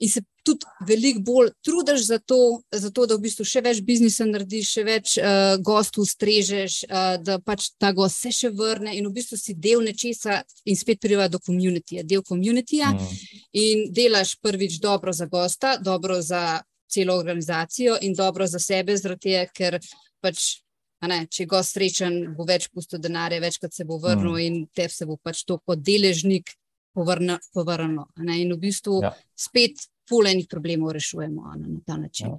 in 0.00 0.08
se 0.08 0.22
tudi 0.42 0.66
veliko 0.86 1.20
bolj 1.20 1.50
trudiš 1.64 2.06
za 2.06 2.18
to, 2.18 2.62
za 2.72 2.90
to, 2.90 3.06
da 3.06 3.14
v 3.14 3.24
bistvu 3.26 3.44
še 3.44 3.60
več 3.64 3.82
biznisa 3.84 4.24
narediš, 4.26 4.70
še 4.76 4.84
več 4.86 5.16
uh, 5.20 5.56
gostov 5.64 6.08
strežeš, 6.08 6.80
uh, 6.88 7.16
da 7.20 7.36
pač 7.44 7.70
ta 7.78 7.92
gost 7.96 8.22
se 8.24 8.32
še 8.34 8.50
vrne 8.56 8.96
in 8.96 9.06
v 9.08 9.12
bistvu 9.20 9.38
si 9.38 9.54
del 9.54 9.84
nečesa 9.84 10.40
in 10.64 10.78
spet 10.80 11.02
priva 11.04 11.28
do 11.28 11.38
komunitija, 11.44 12.06
del 12.08 12.24
komunitija 12.26 12.94
mm. 12.94 13.20
in 13.60 13.84
delaš 13.94 14.38
prvič 14.40 14.80
dobro 14.80 15.12
za 15.12 15.28
gosta, 15.30 15.76
dobro 15.76 16.20
za 16.24 16.62
celo 16.90 17.18
organizacijo 17.20 17.98
in 18.00 18.16
dobro 18.16 18.48
za 18.48 18.58
sebe, 18.58 18.96
zaradi 18.96 19.28
tega, 19.28 19.46
ker 19.54 19.78
pač. 20.24 20.60
Ne, 21.00 21.22
če 21.32 21.46
je 21.46 21.48
gost 21.48 21.72
srečen, 21.72 22.34
bo 22.36 22.44
več 22.44 22.66
pustil 22.68 23.00
denarja, 23.00 23.38
večkrat 23.40 23.72
se 23.72 23.86
bo 23.88 23.96
vrnil 24.02 24.34
mm. 24.34 24.40
in 24.44 24.56
te 24.76 24.84
se 24.92 25.06
bo 25.08 25.14
pač 25.16 25.46
to 25.48 25.56
kot 25.64 25.80
deležnik 25.80 26.52
povrnilo. 26.94 28.06
In 28.18 28.52
v 28.52 28.58
bistvu 28.58 29.00
ja. 29.02 29.12
spet 29.36 29.88
fulejnih 30.08 30.46
problemov 30.50 30.92
rešujemo 30.92 31.42
na, 31.42 31.66
na 31.66 31.80
ta 31.86 31.96
način. 31.96 32.28
Ja. 32.28 32.38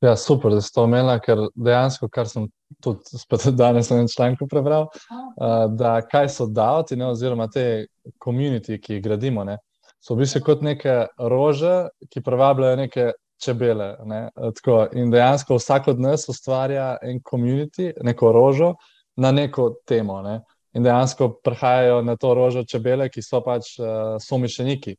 Ja, 0.00 0.16
super, 0.16 0.52
da 0.54 0.60
ste 0.62 0.76
to 0.76 0.84
omenili, 0.86 1.18
ker 1.24 1.40
dejansko, 1.58 2.06
kar 2.08 2.28
sem 2.30 2.44
tudi 2.82 3.50
danes 3.58 3.90
na 3.90 4.04
članku 4.06 4.46
prebral, 4.46 4.86
uh, 4.86 5.64
da 5.74 5.96
kaj 6.06 6.28
so 6.30 6.46
davki, 6.46 7.00
oziroma 7.02 7.48
te 7.50 7.86
komunitije, 8.18 8.78
ki 8.80 8.92
jih 8.94 9.02
gradimo, 9.02 9.44
ne, 9.44 9.56
so 9.98 10.14
v 10.14 10.22
bistvu 10.22 10.44
kot 10.46 10.62
neke 10.62 11.00
rože, 11.18 11.88
ki 12.12 12.22
privabljajo 12.22 12.76
neke 12.78 13.08
čebele. 13.42 13.96
Ne, 14.06 14.20
tako, 14.36 14.84
in 14.94 15.10
dejansko 15.10 15.58
vsak 15.58 15.90
od 15.90 16.00
nas 16.00 16.28
ustvarja 16.30 16.92
en 17.02 17.18
komunity, 17.18 17.90
neko 18.02 18.32
rožo 18.32 18.74
na 19.16 19.32
neko 19.34 19.72
temo. 19.86 20.22
Ne 20.22 20.38
in 20.78 20.86
dejansko 20.86 21.32
prihajajo 21.44 22.00
na 22.06 22.16
to 22.16 22.32
rožo 22.38 22.64
čebele, 22.64 23.08
ki 23.10 23.22
so 23.24 23.42
pač 23.44 23.74
uh, 23.80 24.16
somišljeniki, 24.22 24.94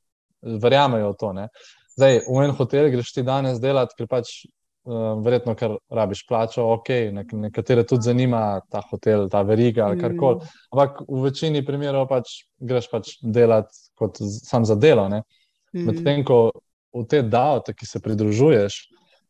verjamejo 0.61 1.13
v 1.13 1.19
to. 1.19 1.33
Ne? 1.37 1.49
Zdaj, 1.95 2.23
v 2.27 2.45
en 2.45 2.55
hotel 2.55 2.89
greš 2.93 3.13
ti 3.15 3.23
danes 3.27 3.61
delati, 3.63 3.95
ker 3.97 4.09
pač 4.11 4.33
uh, 4.43 5.17
verjetno, 5.23 5.55
ker 5.59 5.77
rabiš 5.93 6.25
plačo, 6.27 6.67
ok, 6.75 6.91
nek 7.15 7.33
nekatere 7.47 7.85
tudi 7.87 8.09
zanima 8.11 8.61
ta 8.71 8.83
hotel, 8.91 9.27
ta 9.31 9.43
veriga 9.47 9.87
ali 9.87 9.99
karkoli. 10.01 10.43
Mm. 10.43 10.63
Ampak 10.75 11.03
v 11.07 11.23
večini 11.27 11.63
primerov 11.65 12.09
pač 12.11 12.41
greš 12.59 12.89
pač 12.91 13.15
delati 13.23 13.87
kot 13.99 14.21
sam 14.21 14.67
za 14.67 14.75
delo. 14.79 15.07
Mm. 15.09 15.85
Medtem 15.87 16.23
ko 16.27 16.49
v 16.95 17.05
te 17.07 17.21
davke, 17.21 17.75
ki 17.77 17.85
se 17.85 18.01
pridružuješ, 18.01 18.79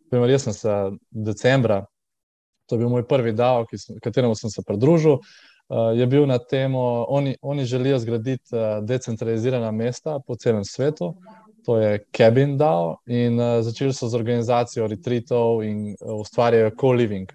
primer, 0.10 0.32
jaz 0.32 0.48
sem 0.48 0.56
se 0.56 0.76
decembra, 1.12 1.84
to 2.70 2.76
je 2.76 2.80
bil 2.80 2.90
moj 2.90 3.08
prvi 3.08 3.34
davek, 3.34 3.74
kateremu 4.04 4.38
sem 4.38 4.50
se 4.54 4.64
pridružil. 4.66 5.18
Je 5.70 6.08
bil 6.08 6.26
na 6.26 6.40
temo, 6.40 7.06
oni, 7.10 7.36
oni 7.42 7.66
želijo 7.66 8.00
zgraditi 8.00 8.56
eh, 8.56 8.82
decentralizirana 8.82 9.72
mesta 9.72 10.20
po 10.28 10.36
celem 10.36 10.66
svetu. 10.66 11.16
To 11.66 11.78
je 11.78 12.00
Cabin 12.18 12.58
DAO 12.58 12.96
in 13.06 13.40
uh, 13.40 13.62
začeli 13.62 13.94
so 13.94 14.08
z 14.08 14.16
organizacijo 14.16 14.88
retreatov 14.88 15.64
in 15.64 15.92
uh, 15.92 16.16
ustvarjajo 16.22 16.72
co-living, 16.80 17.30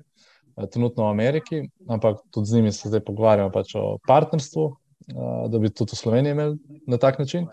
uh, 0.56 0.64
trenutno 0.66 1.04
v 1.04 1.10
Ameriki, 1.10 1.60
ampak 1.88 2.16
tudi 2.30 2.46
z 2.46 2.56
njimi 2.56 2.72
se 2.72 2.88
zdaj 2.88 3.04
pogovarjamo 3.04 3.52
pač 3.52 3.74
o 3.76 3.98
partnerstvu, 4.08 4.64
uh, 4.64 5.44
da 5.50 5.58
bi 5.58 5.70
tudi 5.70 5.92
v 5.92 5.98
Sloveniji 5.98 6.32
imeli 6.32 6.56
na 6.86 6.98
tak 6.98 7.18
način. 7.18 7.46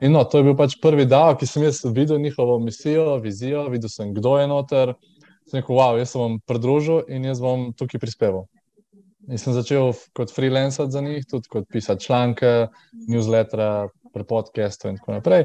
In 0.00 0.12
no, 0.12 0.24
to 0.24 0.38
je 0.38 0.44
bil 0.44 0.56
pač 0.56 0.76
prvi 0.80 1.08
dan, 1.08 1.34
ki 1.40 1.46
sem 1.46 1.66
videl 1.96 2.20
njihovo 2.20 2.58
misijo, 2.58 3.16
vizijo, 3.18 3.66
videl 3.68 3.88
sem, 3.88 4.14
kdo 4.14 4.38
je 4.38 4.46
noter. 4.46 4.94
Sem 5.48 5.60
rekel, 5.60 5.76
wow, 5.76 5.98
jaz 5.98 6.12
se 6.12 6.18
bom 6.18 6.38
pridružil 6.46 7.02
in 7.08 7.24
jaz 7.24 7.40
bom 7.40 7.72
tukaj 7.74 8.00
prispeval. 8.00 8.44
In 9.30 9.38
sem 9.38 9.54
začel 9.54 9.92
kot 10.16 10.32
freelancer 10.34 10.88
za 10.90 11.00
njih, 11.00 11.22
tudi 11.30 11.48
kot 11.50 11.68
pisati 11.70 12.04
članke, 12.04 12.66
newsletter, 13.08 13.88
prepodcast 14.14 14.84
in 14.90 14.98
tako 14.98 15.12
naprej. 15.20 15.44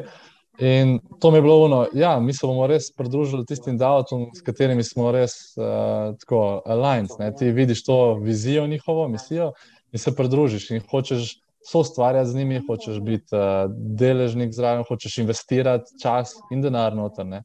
In 0.60 1.00
to 1.22 1.32
mi 1.32 1.38
je 1.38 1.42
bilo 1.42 1.58
uno, 1.66 1.86
ja, 1.94 2.20
mi 2.20 2.34
se 2.34 2.48
bomo 2.48 2.68
res 2.68 2.88
pridružili 2.96 3.46
tistim 3.46 3.78
davkom, 3.78 4.30
s 4.34 4.42
katerimi 4.42 4.84
smo 4.84 5.12
res 5.12 5.34
uh, 5.58 6.16
tako 6.20 6.62
aligned. 6.66 7.12
Ne? 7.20 7.34
Ti 7.36 7.52
vidiš 7.52 7.84
to 7.86 7.98
vizijo 8.24 8.68
njihovo, 8.68 9.08
misijo 9.08 9.52
in 9.92 10.00
se 10.00 10.16
pridružiš 10.16 10.70
in 10.72 10.82
hočeš 10.92 11.36
so 11.66 11.80
ustvarjati 11.80 12.30
z 12.30 12.36
njimi, 12.36 12.62
hočeš 12.68 13.02
biti 13.02 13.36
uh, 13.36 13.68
deležnik 14.00 14.54
zraven, 14.54 14.86
hočeš 14.88 15.18
investirati 15.18 16.00
čas 16.02 16.34
in 16.52 16.62
denar 16.62 16.96
noter. 16.96 17.26
Ne? 17.26 17.44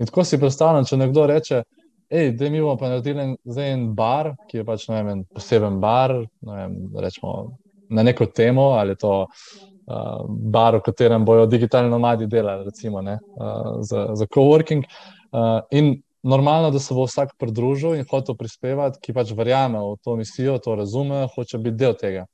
In 0.00 0.10
tako 0.10 0.24
si 0.24 0.40
predstavljam, 0.40 0.84
če 0.84 0.96
nekdo 0.96 1.26
reče, 1.30 1.62
da 2.12 2.50
mi 2.50 2.60
bomo 2.60 2.76
pa 2.76 2.88
naredili 2.88 3.36
zdaj 3.44 3.72
en 3.72 3.84
bar, 3.94 4.34
ki 4.48 4.58
je 4.60 4.64
pač 4.68 4.84
vem, 4.88 5.24
poseben 5.32 5.78
bar, 5.80 6.12
vem, 6.44 6.74
rečemo, 7.00 7.56
na 7.88 8.02
neko 8.02 8.26
temo 8.26 8.72
ali 8.76 8.96
to 8.96 9.12
uh, 9.24 10.24
bar, 10.28 10.76
v 10.76 10.82
katerem 10.84 11.24
bojo 11.24 11.46
digitalni 11.46 11.90
nomadi 11.90 12.26
delali, 12.26 12.66
recimo, 12.68 13.00
ne, 13.02 13.18
uh, 13.36 13.78
za, 13.80 14.10
za 14.14 14.26
coworking. 14.34 14.84
Uh, 15.32 15.60
in 15.70 15.94
normalno, 16.22 16.70
da 16.70 16.78
se 16.78 16.94
bo 16.94 17.06
vsak 17.08 17.32
pridružil 17.40 17.96
in 17.96 18.04
hoče 18.10 18.36
prispevati, 18.38 19.00
ki 19.02 19.14
pač 19.16 19.32
verjame 19.36 19.80
v 19.80 19.96
to 20.04 20.16
misijo, 20.16 20.58
to 20.60 20.76
razume, 20.76 21.26
hoče 21.34 21.58
biti 21.58 21.80
del 21.80 21.96
tega. 21.96 22.26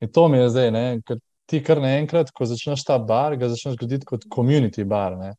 In 0.00 0.12
to 0.12 0.28
mi 0.28 0.40
je 0.40 0.48
zdaj, 0.48 0.70
ne, 0.72 0.86
ker 1.04 1.20
ti 1.44 1.60
kar 1.60 1.80
naenkrat, 1.80 2.32
ko 2.32 2.48
začneš 2.48 2.86
ta 2.88 2.96
bar, 2.98 3.36
ga 3.36 3.52
začneš 3.52 3.76
graditi 3.76 4.08
kot 4.08 4.24
community 4.32 4.88
bar. 4.88 5.18
Ne, 5.20 5.34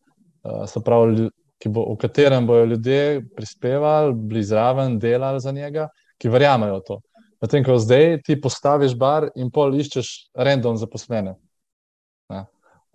uh, 0.45 0.63
se 0.70 0.86
pravi, 0.86 1.32
bo, 1.66 1.86
v 1.93 1.97
katerem 1.97 2.47
bodo 2.47 2.66
ljudje 2.66 3.24
prispevali, 3.36 4.14
bili 4.14 4.43
zraven, 4.43 4.99
delali 4.99 5.39
za 5.39 5.51
njega, 5.51 5.88
ki 6.18 6.30
verjamejo 6.30 6.80
to. 6.80 6.99
Medtem 7.41 7.64
ko 7.64 7.78
zdaj 7.80 8.22
ti 8.26 8.38
postaviš 8.41 8.95
bar 8.97 9.30
in 9.36 9.51
pol 9.51 9.76
iščeš 9.76 10.12
random 10.36 10.78
zaposlene. 10.78 11.36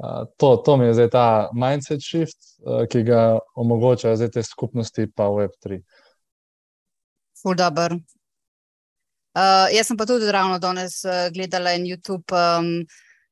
Uh, 0.00 0.24
to, 0.40 0.56
to 0.64 0.76
mi 0.80 0.86
je 0.88 0.94
zdaj 0.96 1.10
ta 1.12 1.24
mindset 1.52 2.00
shift, 2.00 2.38
ki 2.88 3.02
ga 3.04 3.38
omogoča 3.54 4.14
zdaj 4.16 4.30
te 4.32 4.42
skupnosti, 4.42 5.04
pa 5.12 5.28
Web3. 5.28 5.82
Fuldober. 7.42 7.98
Uh, 9.30 9.68
jaz 9.70 9.86
sem 9.86 9.96
pa 9.96 10.06
tudi 10.08 10.32
ravno 10.32 10.58
danes 10.58 11.04
uh, 11.04 11.28
gledala 11.32 11.76
na 11.78 11.86
YouTube, 11.86 12.26
um, 12.34 12.80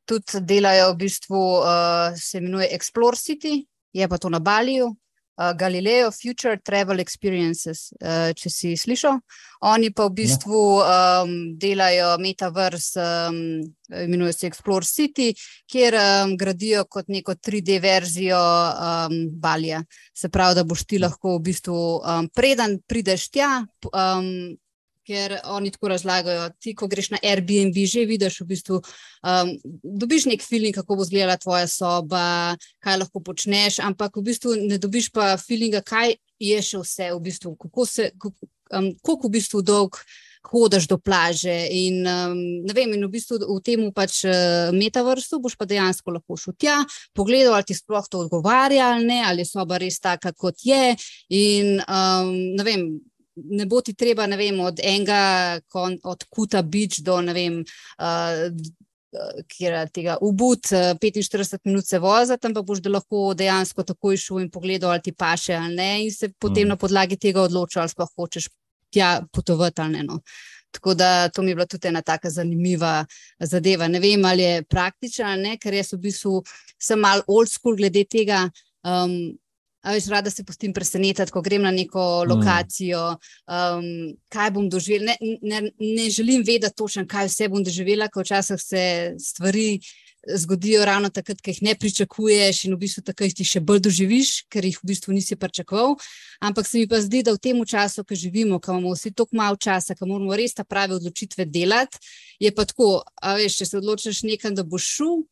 tudi 0.06 0.44
delajo 0.46 0.92
v 0.92 0.96
bistvu, 1.00 1.40
uh, 1.58 2.14
se 2.16 2.38
imenuje 2.38 2.68
Explore 2.76 3.18
City, 3.18 3.64
je 3.92 4.08
pa 4.08 4.18
to 4.18 4.30
na 4.30 4.38
Baliju, 4.38 4.92
uh, 5.38 5.52
Galileo 5.56 6.10
Future 6.10 6.58
Travel 6.64 7.00
Experiences, 7.00 7.92
uh, 8.02 8.34
če 8.34 8.50
si 8.50 8.74
slišal. 8.76 9.20
Oni 9.70 9.90
pa 9.90 10.06
v 10.06 10.14
bistvu 10.20 10.58
um, 10.78 11.32
delajo 11.58 12.12
metaverse, 12.22 13.02
um, 13.30 13.40
imenuje 14.04 14.36
se 14.36 14.46
Explore 14.46 14.86
City, 14.86 15.32
kjer 15.66 15.96
um, 15.98 16.36
gradijo 16.38 16.84
kot 16.90 17.08
neko 17.10 17.34
3D 17.34 17.80
verzijo 17.82 18.38
um, 18.38 19.18
Balija. 19.32 19.82
Se 20.14 20.30
pravi, 20.30 20.60
da 20.60 20.66
boš 20.66 20.86
ti 20.86 21.02
lahko 21.02 21.38
v 21.38 21.44
bistvu 21.50 21.82
um, 21.98 22.30
preden 22.34 22.78
prideš 22.86 23.30
tja. 23.34 23.50
Um, 23.90 24.54
ker 25.08 25.38
oni 25.56 25.72
tako 25.72 25.92
razlagajo. 25.94 26.50
Ti, 26.60 26.74
ko 26.76 26.88
greš 26.90 27.12
na 27.14 27.22
Airbnb, 27.24 27.76
že 27.88 28.04
vidiš, 28.08 28.42
v 28.44 28.48
bistvu, 28.52 28.80
um, 29.24 29.54
dobiš 29.82 30.28
nek 30.28 30.44
feeling, 30.44 30.76
kako 30.76 31.00
bo 31.00 31.06
izgledala 31.06 31.38
tvoja 31.40 31.66
soba, 31.70 32.56
kaj 32.84 33.00
lahko 33.04 33.24
počneš, 33.24 33.80
ampak 33.84 34.20
v 34.20 34.28
bistvu 34.28 34.56
ne 34.68 34.80
dobiš 34.80 35.10
pa 35.14 35.34
feelinga, 35.40 35.82
kaj 35.86 36.18
je 36.42 36.62
še 36.62 36.84
vse, 36.84 37.12
v 37.16 37.20
bistvu, 37.24 37.56
kako 37.58 37.88
se, 37.88 38.10
um, 38.74 38.92
koliko 39.02 39.28
v 39.28 39.36
bistvu 39.40 39.64
dolg. 39.64 40.02
Hodiš 40.48 40.86
do 40.88 40.96
plaže, 41.02 41.52
in, 41.74 42.06
um, 42.08 42.38
vem, 42.72 42.92
in 42.94 43.02
v 43.04 43.08
bistvu 43.10 43.36
v 43.42 43.56
tem 43.60 43.82
pač, 43.92 44.22
uh, 44.24 44.70
metaversu 44.72 45.42
boš 45.44 45.58
pa 45.58 45.66
dejansko 45.68 46.14
lahko 46.14 46.38
šel 46.40 46.54
tja, 46.56 46.76
pogledal, 47.12 47.58
ali 47.58 47.66
ti 47.68 47.76
sploh 47.76 48.06
to 48.08 48.22
odgovarja, 48.22 48.94
ali 48.94 49.04
ne, 49.10 49.18
ali 49.28 49.44
je 49.44 49.50
soba 49.50 49.76
res 49.82 49.98
taka, 50.00 50.32
kot 50.32 50.62
je. 50.64 50.94
In, 51.36 51.82
um, 51.84 52.32
vem, 52.64 52.86
ne 53.44 53.66
bo 53.66 53.80
ti 53.80 53.94
treba, 53.94 54.26
ne 54.26 54.36
vem, 54.36 54.60
od 54.60 54.80
enega, 54.82 55.60
kon, 55.68 55.98
od 56.04 56.24
Kuta 56.30 56.62
Beach 56.62 57.00
do 57.04 57.20
ne 57.22 57.34
vem. 57.36 57.64
Uh, 57.98 58.48
Ker 59.48 59.72
je 59.72 59.82
tega 59.88 60.18
ubud, 60.20 60.66
45 60.68 61.62
minut 61.64 61.86
se 61.88 61.96
voziti, 61.98 62.44
ampak 62.44 62.66
boš 62.68 62.82
lahko 62.92 63.32
dejansko 63.34 63.80
takoj 63.88 64.18
šel 64.20 64.42
in 64.42 64.50
pogledal, 64.52 64.92
ali 64.92 65.00
ti 65.06 65.14
paše 65.16 65.54
ali 65.56 65.74
ne, 65.74 65.88
in 66.04 66.12
se 66.12 66.28
potem 66.28 66.66
mm. 66.66 66.74
na 66.74 66.76
podlagi 66.76 67.16
tega 67.16 67.40
odločil, 67.48 67.80
ali 67.80 67.96
pa 67.96 68.04
hočeš 68.04 68.50
tja 68.92 69.22
potovati 69.32 69.80
ali 69.80 69.96
ne. 69.96 70.02
No. 70.10 70.20
Tako 70.70 70.94
da 70.94 71.28
to 71.28 71.42
mi 71.42 71.50
je 71.50 71.54
bila 71.54 71.66
tudi 71.66 71.88
ena 71.88 72.02
tako 72.02 72.30
zanimiva 72.30 73.06
zadeva. 73.40 73.88
Ne 73.88 74.00
vem, 74.00 74.24
ali 74.24 74.42
je 74.42 74.62
praktična 74.64 75.32
ali 75.32 75.42
ne, 75.42 75.56
ker 75.56 75.74
jaz 75.74 75.92
v 75.92 76.02
bistvu 76.04 76.42
sem 76.78 77.00
mal 77.00 77.22
old 77.26 77.48
school 77.48 77.76
glede 77.76 78.04
tega. 78.04 78.50
Um, 78.84 79.38
Veš, 79.88 80.08
rada 80.12 80.30
se 80.30 80.44
pustim 80.44 80.72
presenetiti, 80.76 81.32
ko 81.32 81.42
grem 81.42 81.62
na 81.62 81.70
neko 81.72 82.02
mm. 82.24 82.32
lokacijo, 82.32 83.04
um, 83.14 83.86
kaj 84.32 84.50
bom 84.56 84.68
doživela. 84.68 85.14
Ne, 85.20 85.38
ne, 85.42 85.70
ne 85.78 86.10
želim 86.10 86.44
vedeti 86.46 86.76
točno, 86.76 87.06
kaj 87.08 87.30
vse 87.30 87.48
bom 87.48 87.64
doživela, 87.64 88.10
ker 88.12 88.26
včasih 88.26 88.60
se 88.60 88.84
stvari 89.22 89.78
zgodijo 90.34 90.84
ravno 90.84 91.08
takrat, 91.08 91.40
ki 91.40 91.50
jih 91.50 91.62
ne 91.62 91.74
pričakuješ, 91.78 92.64
in 92.64 92.74
v 92.74 92.80
bistvu 92.82 93.02
takrat 93.06 93.38
jih 93.38 93.48
še 93.48 93.62
bolj 93.64 93.80
doživiš, 93.86 94.32
ker 94.52 94.66
jih 94.66 94.78
v 94.82 94.90
bistvu 94.90 95.14
nisi 95.16 95.38
pričakoval. 95.38 95.96
Ampak 96.44 96.66
se 96.66 96.82
mi 96.82 96.88
pa 96.90 97.00
zdi, 97.00 97.22
da 97.22 97.32
v 97.32 97.42
tem 97.42 97.60
času, 97.64 98.04
ki 98.04 98.18
živimo, 98.18 98.60
ko 98.60 98.74
imamo 98.74 98.94
vsi 98.96 99.14
tako 99.14 99.38
malo 99.38 99.56
časa, 99.56 99.94
ko 99.94 100.06
moramo 100.10 100.36
res 100.36 100.54
ta 100.54 100.64
prave 100.64 100.98
odločitve 100.98 101.46
delati, 101.46 102.02
je 102.40 102.52
pa 102.54 102.66
tako, 102.68 103.02
veš, 103.22 103.60
če 103.62 103.70
se 103.70 103.78
odločiš 103.78 104.22
nekam, 104.28 104.54
da 104.58 104.66
boš 104.66 104.90
šel 104.98 105.22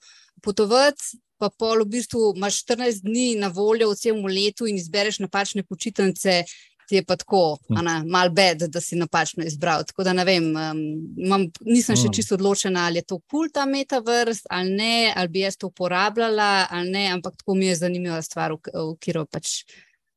potovati 0.43 1.19
pa 1.39 1.51
pol 1.51 1.85
v 1.85 1.91
bistvu 1.97 2.33
imaš 2.37 2.63
14 2.65 3.05
dni 3.05 3.35
na 3.41 3.49
voljo 3.49 3.91
v 3.91 3.99
celem 3.99 4.25
letu 4.27 4.67
in 4.67 4.79
izbereš 4.81 5.21
napačne 5.25 5.63
počitnice, 5.63 6.45
ti 6.87 6.97
je 6.97 7.05
pa 7.05 7.17
tako, 7.17 7.59
hm. 7.69 8.07
malo 8.11 8.31
bed, 8.31 8.69
da 8.71 8.81
si 8.81 8.97
napačno 8.97 9.45
izbral. 9.45 9.85
Tako 9.85 10.05
da 10.07 10.13
ne 10.13 10.25
vem, 10.25 10.45
um, 10.57 10.81
imam, 11.19 11.49
nisem 11.67 11.97
še 11.97 12.09
hm. 12.09 12.15
čisto 12.15 12.39
odločena, 12.39 12.87
ali 12.87 13.03
je 13.03 13.09
to 13.11 13.19
kul 13.31 13.51
ta 13.53 13.67
metaverse 13.67 14.47
ali 14.51 14.71
ne, 14.71 15.13
ali 15.17 15.29
bi 15.29 15.43
jaz 15.43 15.59
to 15.59 15.71
uporabljala 15.73 16.67
ali 16.71 16.91
ne, 16.91 17.07
ampak 17.19 17.37
tako 17.43 17.59
mi 17.59 17.67
je 17.67 17.77
zanimiva 17.83 18.23
stvar, 18.23 18.55
v, 18.55 18.73
v 18.73 18.97
katero 19.01 19.27
pač 19.27 19.65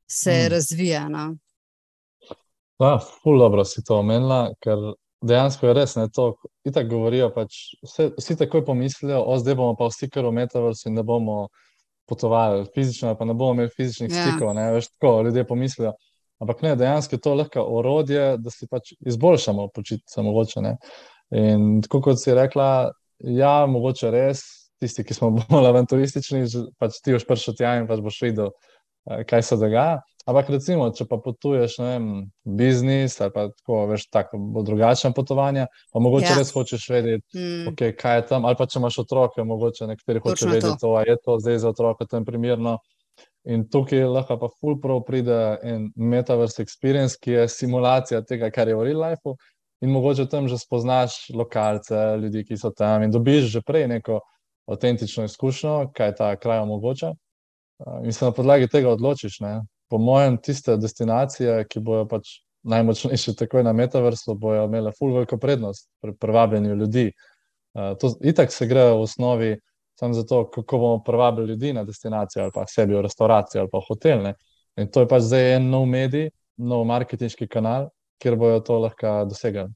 se 0.10 0.34
hmm. 0.34 0.50
razvija. 0.54 1.04
No. 1.10 1.26
Ja, 2.80 2.96
ful 2.98 3.38
dobro 3.42 3.66
si 3.66 3.84
to 3.84 4.00
omenila, 4.00 4.54
ker 4.64 4.94
dejansko 5.22 5.68
je 5.68 5.74
res, 5.74 5.96
da 5.96 6.08
to 6.08 6.34
tako 6.74 6.90
govorijo. 6.90 7.30
Pač, 7.36 7.58
vse, 7.84 8.10
vsi 8.18 8.38
takoj 8.40 8.66
pomislijo, 8.66 9.24
da 9.28 9.40
zdaj 9.42 9.58
bomo 9.60 9.76
pa 9.80 9.90
vsi 9.92 10.10
kar 10.10 10.28
v 10.28 10.36
metaversu 10.40 10.90
in 10.90 11.00
ne 11.00 11.04
bomo 11.04 11.48
potovali 12.10 12.66
fizično, 12.74 13.14
pa 13.16 13.26
ne 13.26 13.36
bomo 13.38 13.58
imeli 13.58 13.74
fizičnih 13.76 14.14
ja. 14.14 14.24
stikov. 14.26 14.54
Ne, 14.58 14.72
veš, 14.74 14.92
tako 14.96 15.22
ljudje 15.28 15.46
pomislijo. 15.48 15.94
Ampak 16.40 16.62
ne, 16.64 16.76
dejansko 16.80 17.18
je 17.18 17.22
to 17.22 17.34
lahko 17.36 17.66
orodje, 17.80 18.38
da 18.40 18.52
si 18.54 18.68
pač 18.72 18.94
izboljšamo 19.00 19.68
počutje, 19.76 20.24
mogoče. 20.24 20.64
Ne. 20.64 20.78
In 21.36 21.82
tako 21.84 22.02
kot 22.08 22.22
si 22.22 22.34
rekla, 22.34 22.92
ja, 23.20 23.54
mogoče 23.68 24.12
res. 24.16 24.46
Tisti, 24.80 25.04
ki 25.04 25.14
smo 25.14 25.34
bolj 25.52 25.68
avanturistični, 25.74 26.46
pač 26.80 27.02
ti 27.04 27.12
boš 27.16 27.28
prišel 27.28 27.58
tja 27.60 27.76
in 27.82 27.90
pač 27.90 28.00
boš 28.04 28.22
videl, 28.24 28.54
eh, 29.10 29.26
kaj 29.28 29.44
se 29.44 29.60
dogaja. 29.60 30.00
Ampak, 30.30 30.52
recimo, 30.54 30.86
če 30.94 31.08
pa 31.10 31.18
potuješ, 31.24 31.80
ne 31.82 31.88
vem, 31.88 32.08
biznis 32.60 33.16
ali 33.24 33.34
pa 33.34 33.48
tako, 33.50 33.80
veš, 33.90 34.06
tako 34.14 34.38
bo 34.54 34.62
drugačen 34.68 35.16
potovanje, 35.18 35.66
pa 35.90 36.02
mogoče 36.06 36.28
ja. 36.30 36.36
res 36.38 36.52
hočeš 36.54 36.86
vedeti, 36.94 37.26
mm. 37.34 37.72
okay, 37.72 37.96
kaj 37.98 38.20
je 38.20 38.26
tam, 38.34 38.46
ali 38.46 38.60
pa 38.60 38.68
če 38.70 38.78
imaš 38.78 39.00
otroke, 39.06 39.42
mogoče 39.42 39.88
nekateri 39.90 40.22
hočejo 40.22 40.52
vedeti, 40.52 40.76
to. 40.78 40.92
To, 40.92 41.02
je 41.08 41.16
to 41.26 41.38
zdaj 41.42 41.58
za 41.64 41.72
otroke 41.74 42.06
tam 42.10 42.28
primerno. 42.28 42.78
In 43.50 43.64
tukaj 43.72 44.04
lahko 44.06 44.38
pa 44.38 44.50
full 44.60 44.78
pro 44.84 45.00
pride 45.08 45.40
en 45.66 45.88
metaverse 45.96 46.62
experience, 46.62 47.18
ki 47.18 47.34
je 47.34 47.48
simulacija 47.50 48.22
tega, 48.28 48.52
kar 48.54 48.70
je 48.70 48.76
v 48.78 48.86
real 48.86 49.02
life. 49.02 49.34
In 49.82 49.96
mogoče 49.96 50.28
tam 50.30 50.52
že 50.52 50.60
spoznaš 50.62 51.32
lokalce, 51.34 51.96
ljudi, 52.22 52.44
ki 52.46 52.60
so 52.60 52.70
tam 52.76 53.08
in 53.08 53.16
dobiš 53.16 53.50
že 53.56 53.64
prej 53.66 53.88
neko 53.96 54.20
avtentično 54.70 55.26
izkušnjo, 55.26 55.90
kaj 55.96 56.16
ta 56.20 56.30
kraj 56.38 56.62
omogoča. 56.68 57.16
In 58.04 58.14
se 58.14 58.26
na 58.26 58.36
podlagi 58.36 58.68
tega 58.68 58.92
odločiš. 58.92 59.40
Ne? 59.42 59.62
Po 59.90 59.98
mojem, 59.98 60.38
tiste 60.38 60.78
destinacije, 60.78 61.64
ki 61.70 61.82
bojo 61.84 62.06
pač 62.08 62.40
najmočnejše 62.64 63.36
takoj 63.40 63.64
na 63.64 63.74
metaversu, 63.74 64.36
bojo 64.36 64.66
imele 64.68 64.92
full 64.98 65.16
veliko 65.16 65.38
prednost 65.38 65.90
pri 66.02 66.14
privabljanju 66.16 66.76
ljudi. 66.76 67.12
Uh, 67.74 67.98
to 68.00 68.14
itak 68.22 68.52
se 68.52 68.68
gre 68.68 68.90
v 68.92 69.02
osnovi 69.02 69.58
samo 70.00 70.14
zato, 70.14 70.50
kako 70.50 70.78
bomo 70.78 71.04
privabili 71.04 71.48
ljudi 71.48 71.74
na 71.74 71.84
destinacijo 71.84 72.44
ali 72.44 72.52
pa 72.56 72.68
sebi 72.68 72.96
v 72.96 73.02
restauracijo 73.02 73.62
ali 73.62 73.70
pa 73.72 73.80
hotel. 73.88 74.24
Ne? 74.24 74.34
In 74.78 74.92
to 74.92 75.04
je 75.04 75.08
pač 75.08 75.24
zdaj 75.28 75.56
en 75.56 75.70
nov 75.70 75.86
medij, 75.86 76.30
nov 76.58 76.86
marketinški 76.88 77.48
kanal, 77.48 77.90
kjer 78.22 78.36
bojo 78.40 78.60
to 78.60 78.80
lahko 78.80 79.26
dosegali. 79.30 79.74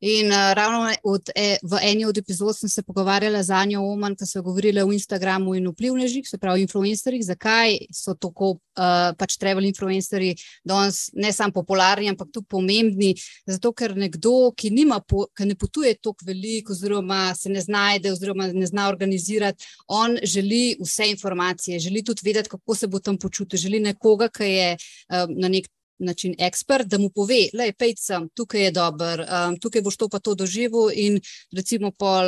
In 0.00 0.26
uh, 0.26 0.52
ravno 0.52 0.92
od, 1.02 1.30
e, 1.34 1.56
v 1.62 1.78
eni 1.82 2.04
od 2.04 2.18
epizod 2.18 2.56
sem 2.56 2.68
se 2.68 2.82
pogovarjala 2.82 3.42
z 3.42 3.50
Anjo 3.50 3.80
Oman, 3.80 4.12
ki 4.16 4.26
so 4.28 4.42
govorili 4.42 4.82
o 4.82 4.92
Instagramu 4.92 5.54
in 5.56 5.70
vplivnežih, 5.72 6.28
se 6.28 6.36
pravi, 6.38 6.66
influencerjih, 6.66 7.24
zakaj 7.24 7.78
so 7.96 8.12
tako 8.14 8.50
uh, 8.76 9.14
pač 9.16 9.38
travel 9.40 9.64
influencerji 9.64 10.34
danes 10.64 11.06
ne 11.16 11.32
samo 11.32 11.54
popularni, 11.56 12.10
ampak 12.12 12.28
tudi 12.28 12.46
pomembni. 12.46 13.14
Zato, 13.48 13.72
ker 13.72 13.94
nekdo, 13.96 14.52
ki, 14.52 14.68
po, 15.08 15.28
ki 15.32 15.48
ne 15.48 15.56
potuje 15.56 15.94
tako 15.96 16.28
veliko, 16.28 16.76
oziroma 16.76 17.34
se 17.34 17.48
ne 17.48 17.60
znajde, 17.64 18.12
oziroma 18.12 18.50
ne 18.52 18.66
zna 18.66 18.90
organizirati, 18.92 19.64
on 19.88 20.18
želi 20.22 20.76
vse 20.80 21.08
informacije, 21.08 21.80
želi 21.80 22.04
tudi 22.04 22.20
vedeti, 22.24 22.52
kako 22.52 22.74
se 22.74 22.86
bo 22.86 23.00
tam 23.00 23.16
počutil, 23.16 23.58
želi 23.58 23.80
nekoga, 23.80 24.28
ki 24.28 24.44
je 24.44 24.76
uh, 24.76 25.24
na 25.32 25.48
nek 25.48 25.72
način 25.98 26.34
ekspert, 26.38 26.86
da 26.86 26.98
mu 26.98 27.10
pove, 27.10 27.48
je 27.52 27.72
pejt 27.78 28.00
sem, 28.00 28.28
tukaj 28.34 28.64
je 28.64 28.70
dober, 28.70 29.22
um, 29.24 29.56
tukaj 29.60 29.82
boš 29.82 29.96
to 29.96 30.08
pa 30.08 30.18
to 30.18 30.34
doživel 30.34 30.90
in 30.92 31.20
recimo 31.56 31.90
pol 31.90 32.26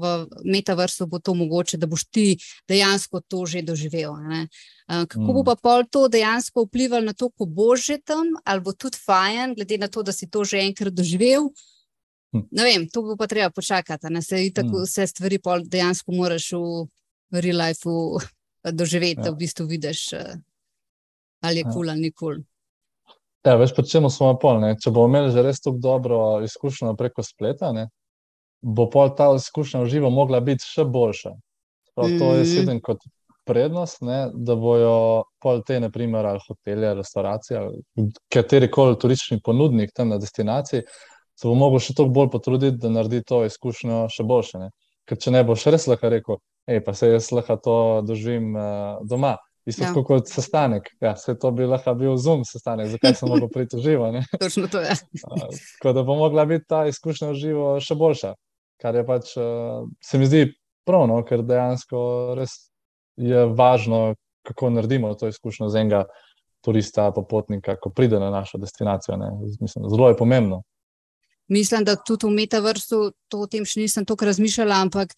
v 0.00 0.12
metaversu 0.44 1.06
bo 1.06 1.18
to 1.18 1.34
mogoče, 1.34 1.76
da 1.76 1.86
boš 1.86 2.04
ti 2.10 2.36
dejansko 2.68 3.20
to 3.28 3.46
že 3.46 3.62
doživel. 3.62 4.12
Um, 4.12 5.06
kako 5.06 5.20
mm. 5.20 5.34
bo 5.34 5.44
pa 5.44 5.56
pol 5.56 5.84
to 5.90 6.08
dejansko 6.08 6.64
vplivalo 6.64 7.04
na 7.04 7.12
to, 7.12 7.30
ko 7.30 7.46
boš 7.46 7.86
že 7.86 7.98
tam, 8.04 8.32
ali 8.44 8.60
bo 8.60 8.72
tudi 8.72 8.98
fajn, 8.98 9.54
glede 9.54 9.78
na 9.78 9.88
to, 9.88 10.02
da 10.02 10.12
si 10.12 10.30
to 10.30 10.44
že 10.44 10.62
enkrat 10.62 10.94
doživel. 10.94 11.50
Hm. 12.32 12.48
Ne 12.50 12.64
vem, 12.64 12.88
to 12.88 13.02
bo 13.02 13.16
pa 13.16 13.26
treba 13.26 13.50
počakati, 13.50 14.08
da 14.08 14.22
se 14.22 14.50
tako 14.54 14.78
mm. 14.78 14.82
vse 14.84 15.06
stvari 15.06 15.38
dejansko 15.68 16.12
moraš 16.12 16.52
v 16.52 17.40
real 17.40 17.60
life 17.60 17.88
doživeti, 18.72 19.20
ja. 19.20 19.24
da 19.24 19.30
v 19.30 19.36
bistvu 19.36 19.66
vidiš, 19.66 20.12
uh, 20.12 20.40
ali 21.42 21.60
je 21.60 21.64
kul 21.64 21.68
ja. 21.68 21.72
cool 21.72 21.90
ali 21.90 22.00
ni 22.00 22.10
kul. 22.10 22.34
Cool. 22.34 22.51
Ja, 23.42 23.56
veš, 23.58 23.72
pa 23.74 23.82
čemu 23.82 24.10
smo 24.10 24.34
pol. 24.38 24.60
Ne? 24.62 24.76
Če 24.78 24.92
bomo 24.94 25.10
imeli 25.10 25.32
že 25.34 25.42
res 25.42 25.58
tako 25.62 25.80
dobro 25.82 26.18
izkušnjo 26.46 26.94
preko 26.98 27.24
spleta, 27.26 27.72
ne? 27.74 27.88
bo 28.62 28.86
pol 28.86 29.10
ta 29.18 29.32
izkušnja 29.34 29.80
v 29.82 29.90
živo 29.90 30.10
mogla 30.14 30.38
biti 30.40 30.62
še 30.62 30.84
boljša. 30.86 31.32
Prav, 31.96 32.12
to 32.20 32.28
je 32.36 32.44
mhm. 32.44 32.50
sedem 32.52 32.78
kot 32.80 33.02
prednost, 33.44 34.04
ne? 34.06 34.28
da 34.34 34.54
bojo 34.54 35.24
pol 35.42 35.64
te, 35.66 35.80
naprimer, 35.82 36.26
ali 36.26 36.44
hotelje, 36.46 36.94
restauracije, 37.00 37.58
ali 37.58 38.06
katerikoli 38.30 38.98
turistični 39.02 39.42
ponudnik 39.44 39.90
tam 39.96 40.14
na 40.14 40.20
destinaciji, 40.22 40.86
se 41.34 41.48
bo 41.48 41.56
mogel 41.58 41.82
še 41.82 41.96
toliko 41.98 42.14
bolj 42.20 42.30
potruditi, 42.36 42.78
da 42.78 42.92
naredi 42.94 43.24
to 43.26 43.42
izkušnjo 43.48 44.04
še 44.14 44.26
boljše. 44.28 44.62
Ne? 44.62 44.70
Ker 45.10 45.18
če 45.18 45.34
ne 45.34 45.42
boš 45.42 45.66
res 45.74 45.88
lahko 45.90 46.12
rekel, 46.14 46.38
hej, 46.70 46.84
pa 46.86 46.94
se 46.94 47.10
jaz 47.10 47.32
lahko 47.34 47.58
to 47.64 47.76
doživim 48.06 48.54
uh, 48.54 49.02
doma. 49.10 49.34
Isto 49.66 49.84
ja. 49.84 49.92
kot 49.94 50.28
sestanek. 50.28 50.88
Ja, 51.00 51.16
se 51.16 51.36
to 51.38 51.50
bi 51.54 51.66
lahko 51.66 51.94
bil 51.94 52.16
zoom 52.18 52.42
sestanek, 52.44 52.88
zakaj 52.96 53.14
sem 53.14 53.30
lahko 53.30 53.48
priti 53.52 53.78
živo. 53.82 54.08
Točno 54.40 54.68
to 54.68 54.80
je. 54.86 54.96
Tako 55.78 55.92
da 55.92 56.02
bo 56.02 56.16
mogla 56.18 56.44
biti 56.44 56.64
ta 56.68 56.86
izkušnja 56.90 57.30
v 57.30 57.38
živo 57.38 57.68
še 57.80 57.94
boljša. 57.94 58.34
Kar 58.82 58.98
je 58.98 59.06
pač, 59.06 59.36
se 60.02 60.18
mi 60.18 60.26
zdi 60.26 60.48
pravno, 60.86 61.20
ker 61.22 61.44
dejansko 61.46 62.02
res 62.38 62.56
je 63.16 63.46
važno, 63.46 64.16
kako 64.42 64.72
naredimo 64.74 65.12
to 65.14 65.30
izkušnjo 65.30 65.68
z 65.70 65.84
enega 65.84 66.02
turista, 66.62 67.10
popotnika, 67.14 67.76
ko 67.78 67.90
pride 67.94 68.18
na 68.18 68.30
našo 68.30 68.58
destinacijo. 68.58 69.18
Mislim, 69.60 69.86
zelo 69.90 70.08
je 70.08 70.16
pomembno. 70.18 70.62
Mislim, 71.48 71.84
da 71.84 71.96
tudi 71.96 72.26
v 72.26 72.34
metaversu 72.34 73.12
to 73.28 73.44
o 73.44 73.46
tem 73.50 73.66
še 73.66 73.82
nisem 73.82 74.06
toliko 74.08 74.26
razmišljala, 74.30 74.80
ampak 74.86 75.14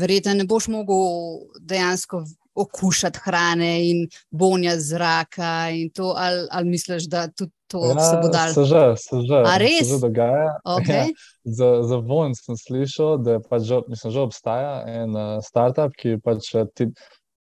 verjetno 0.00 0.34
ne 0.36 0.44
boš 0.44 0.68
mogel 0.72 1.48
dejansko 1.60 2.24
okušati 2.62 3.22
hrane 3.24 3.72
in 3.90 4.04
bonja 4.30 4.76
zraka. 4.78 5.70
To, 5.94 6.14
ali, 6.16 6.46
ali 6.50 6.68
misliš, 6.68 7.08
da 7.10 7.28
tudi 7.28 7.52
to 7.70 7.84
ja, 7.86 8.00
se 8.00 8.16
bo 8.22 8.28
dalo? 8.28 8.52
Se 8.52 8.64
že, 8.64 8.82
se 8.96 9.16
že, 9.20 9.84
se 9.84 9.94
že 9.94 10.00
dogaja. 10.00 10.58
Okay. 10.64 11.06
Ja, 11.06 11.14
za, 11.44 11.82
za 11.82 11.96
von 11.96 12.34
sem 12.34 12.58
slišal, 12.58 13.18
da 13.22 13.38
pač 13.40 13.62
že, 13.70 13.80
mislim, 13.88 14.12
že 14.12 14.20
obstaja 14.20 14.74
en 14.86 15.14
uh, 15.14 15.38
startup, 15.44 15.94
ki 15.94 16.18
pač 16.24 16.50
eh, 16.54 16.66
ti 16.74 16.90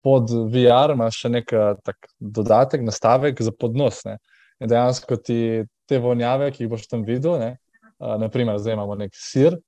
pod 0.02 0.30
VR 0.30 0.94
ima 0.94 1.10
še 1.14 1.30
nek 1.30 1.50
tak 1.86 2.10
dodatek, 2.18 2.82
nastavek 2.86 3.42
za 3.42 3.54
podnos. 3.54 4.02
Ne? 4.06 4.18
In 4.62 4.70
dejansko 4.70 5.18
ti 5.18 5.66
te 5.90 5.98
vonjave, 6.02 6.50
ki 6.54 6.64
jih 6.64 6.70
boš 6.70 6.88
tam 6.90 7.04
videl, 7.06 7.38
ne? 7.42 7.50
Uh, 7.98 8.16
naprimer, 8.22 8.58
zdaj 8.62 8.78
imamo 8.78 8.98
nek 8.98 9.14
sir. 9.14 9.58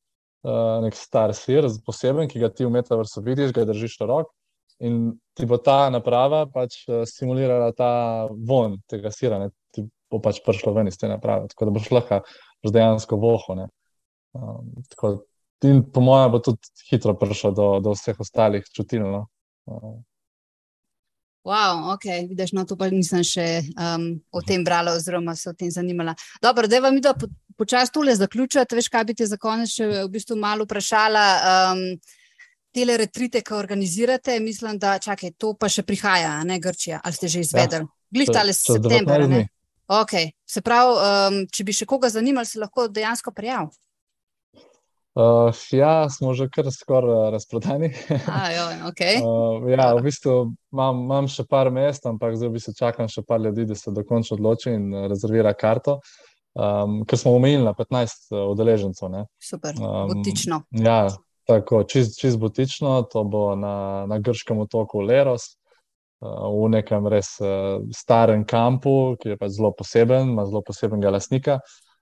Uh, 0.45 0.83
nek 0.85 0.93
star 0.93 1.33
sir, 1.33 1.65
poseben, 1.87 2.29
ki 2.29 2.43
ga 2.43 2.51
ti 2.53 2.67
v 2.67 2.75
metaversu 2.75 3.23
vidiš, 3.25 3.55
ga 3.57 3.65
držiš 3.65 3.95
v 4.03 4.09
roki, 4.11 4.35
in 4.81 5.13
ti 5.35 5.47
bo 5.47 5.59
ta 5.59 5.91
naprava 5.91 6.45
pač 6.51 6.83
eh, 6.89 7.05
simulirala 7.07 7.73
ta 7.77 7.91
von 8.31 8.79
tega 8.91 9.13
sira, 9.15 9.39
ne? 9.39 9.51
ti 9.75 9.85
bo 10.11 10.21
pač 10.23 10.41
prišlo 10.45 10.75
ven 10.75 10.91
iz 10.91 10.99
te 10.99 11.11
naprave, 11.11 11.49
tako 11.53 11.69
da 11.69 11.77
boš 11.79 11.91
lahko 11.95 12.21
dejansko 12.65 13.19
voho. 13.21 13.59
Um, 14.35 14.73
tako, 14.89 15.15
in 15.69 15.83
po 15.93 16.01
mojem, 16.01 16.33
bo 16.33 16.41
tudi 16.43 16.89
hitro 16.89 17.15
prišlo 17.19 17.53
do, 17.53 17.69
do 17.85 17.93
vseh 17.95 18.19
ostalih 18.21 18.65
čutil. 18.73 19.05
No? 19.05 19.27
Uh. 19.69 20.01
Wow, 21.45 21.93
ok, 21.93 22.07
vidiš, 22.31 22.55
no 22.57 22.65
to 22.65 22.77
pa 22.81 22.89
nisem 22.89 23.21
še 23.21 23.47
um, 23.77 24.07
o 24.33 24.41
tem 24.41 24.65
brala, 24.65 24.95
oziroma 24.97 25.35
se 25.37 25.51
o 25.51 25.53
tem 25.53 25.69
zanimala. 25.69 26.15
Dobro, 26.41 26.69
da 26.73 26.81
vam 26.81 26.97
je 26.97 27.13
po, 27.21 27.29
počasi 27.61 27.93
tole 27.93 28.15
zaključiti, 28.17 28.79
veš, 28.79 28.89
kaj 28.89 29.05
bi 29.05 29.17
te 29.19 29.29
za 29.29 29.37
konec 29.37 29.75
še 29.75 29.91
v 29.93 30.09
bistvu 30.15 30.39
malo 30.41 30.65
vprašala. 30.65 31.25
Um, 31.75 31.83
te 32.75 32.97
retrite, 32.99 33.43
ki 33.47 33.55
organizirate, 33.55 34.41
mislim, 34.41 34.79
da 34.79 34.99
čakaj, 34.99 35.37
to 35.39 35.55
pa 35.55 35.69
še 35.71 35.85
prihaja, 35.87 36.41
ne 36.45 36.59
Grčija, 36.61 37.01
ali 37.05 37.15
ste 37.15 37.29
že 37.29 37.45
izvedeli? 37.47 37.87
Ja, 37.87 37.95
Glih 38.15 38.31
tale 38.31 38.53
september. 38.53 39.47
Okay. 39.89 40.33
Se 40.49 40.63
pravi, 40.65 40.93
um, 40.97 41.41
če 41.53 41.65
bi 41.65 41.75
še 41.77 41.87
koga 41.87 42.09
zanimali, 42.09 42.49
se 42.49 42.61
lahko 42.61 42.89
dejansko 42.89 43.33
prijav. 43.37 43.69
Uh, 45.15 45.55
ja, 45.71 46.09
smo 46.11 46.33
že 46.35 46.49
kar 46.51 46.67
skoraj 46.75 47.13
uh, 47.13 47.27
razprodani. 47.31 47.93
okay. 48.89 49.21
uh, 49.23 49.63
ja, 49.71 49.93
v 49.95 50.03
bistvu 50.09 50.33
imam, 50.75 51.05
imam 51.07 51.29
še 51.31 51.45
par 51.47 51.71
mest, 51.71 52.09
ampak 52.11 52.35
zdaj 52.35 52.51
bi 52.51 52.63
se 52.63 52.75
čakal 52.75 53.07
še 53.13 53.23
par 53.23 53.39
ljudi, 53.45 53.69
da 53.69 53.79
se 53.79 53.95
dokončno 53.95 54.41
odloči 54.41 54.73
in 54.75 54.89
rezervira 55.11 55.55
karto. 55.55 56.01
Um, 56.55 57.03
ker 57.07 57.19
smo 57.19 57.35
omejili 57.35 57.63
na 57.67 57.75
15 57.75 58.31
uh, 58.31 58.43
udeležencev. 58.51 59.15
Super, 59.43 59.79
odlično. 59.79 60.65
Um, 60.71 60.83
ja, 60.87 60.99
Tako, 61.45 61.83
čist, 61.85 62.17
čist 62.21 62.39
butično, 62.41 63.03
to 63.13 63.25
bo 63.29 63.53
na, 63.57 64.07
na 64.09 64.19
grškem 64.19 64.63
otoku 64.65 65.03
Leros, 65.05 65.51
uh, 66.25 66.47
v 66.49 66.71
nekem 66.73 67.09
res 67.13 67.35
uh, 67.45 67.83
starem 67.93 68.47
kampu, 68.49 69.17
ki 69.21 69.35
je 69.35 69.41
pač 69.41 69.59
zelo 69.59 69.75
poseben, 69.77 70.33
ima 70.33 70.47
zelo 70.49 70.63
posebenega 70.65 71.13
lasnika, 71.13 71.59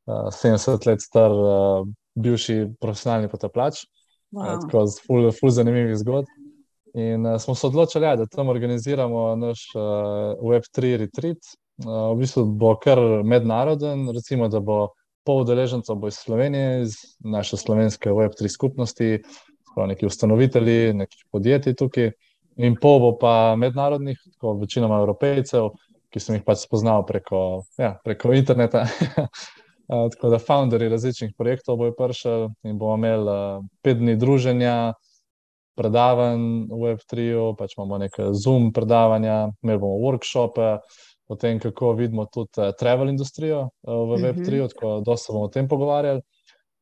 uh, 0.07 0.31
70 0.31 0.87
let 0.87 1.03
star, 1.03 1.35
uh, 1.35 1.89
bivši 2.15 2.61
profesionalni 2.79 3.33
potapljač, 3.33 3.83
wow. 4.31 4.47
uh, 4.47 4.63
tako 4.63 4.87
ful, 5.09 5.29
ful 5.35 5.51
zanimivih 5.51 5.99
zgodb. 6.05 6.31
In 6.95 7.27
uh, 7.27 7.41
smo 7.43 7.57
se 7.59 7.67
odločili, 7.67 8.07
ja, 8.07 8.17
da 8.17 8.29
tam 8.31 8.53
organiziramo 8.53 9.33
naš 9.43 9.65
uh, 9.75 9.83
Web3 10.39 10.97
retreat. 11.03 11.55
Uh, 11.83 12.13
v 12.13 12.21
bistvu 12.21 12.45
bo 12.61 12.77
kar 12.79 13.01
mednaroden, 13.25 14.07
recimo, 14.15 14.47
da 14.53 14.61
bo 14.61 14.93
pol 15.25 15.43
udeležencev 15.45 15.97
bo 15.97 16.11
iz 16.11 16.19
Slovenije, 16.21 16.83
iz 16.83 16.97
naše 17.21 17.57
slovenske 17.57 18.11
Web3 18.11 18.49
skupnosti, 18.49 19.23
prav 19.75 19.89
neki 19.89 20.07
ustanovitelji, 20.07 20.93
neki 20.93 21.25
podjetji 21.33 21.75
tukaj, 21.75 22.11
in 22.57 22.77
pol 22.81 23.01
bo 23.01 23.15
pa 23.19 23.55
mednarodnih, 23.57 24.19
tako 24.35 24.59
večinoma 24.61 25.01
evropejcev, 25.01 25.71
ki 26.13 26.21
sem 26.21 26.37
jih 26.37 26.45
pač 26.45 26.67
spoznal 26.67 27.07
preko, 27.09 27.63
ja, 27.81 27.95
preko 28.05 28.35
interneta. 28.37 28.85
tako 30.13 30.29
da, 30.33 30.39
founderji 30.39 30.89
različnih 30.89 31.33
projektov 31.39 31.77
bojo 31.77 31.95
prišli 31.97 32.51
in 32.69 32.79
bomo 32.79 32.95
imeli 33.01 33.39
pet 33.83 33.99
dni 33.99 34.17
druženja. 34.17 34.93
Predavanj 35.73 36.69
v 36.69 36.79
Web3, 36.83 37.33
pač 37.57 37.79
imamo 37.79 37.97
nekaj 38.03 38.35
Zoom 38.37 38.75
predavanja, 38.77 39.55
imeli 39.65 39.81
bomo 39.81 40.03
workshope, 40.03 40.83
o 41.29 41.37
tem, 41.37 41.59
kako 41.61 41.93
vidimo 41.93 42.27
tudi 42.27 42.51
uh, 42.59 42.73
travel 42.79 43.09
industrijo 43.09 43.61
uh, 43.61 43.95
v 43.95 44.23
Web3, 44.23 44.41
uh 44.41 44.65
-huh. 44.65 44.69
tako 44.69 45.03
da 45.07 45.17
se 45.17 45.33
bomo 45.33 45.45
o 45.45 45.49
tem 45.49 45.69
pogovarjali. 45.69 46.21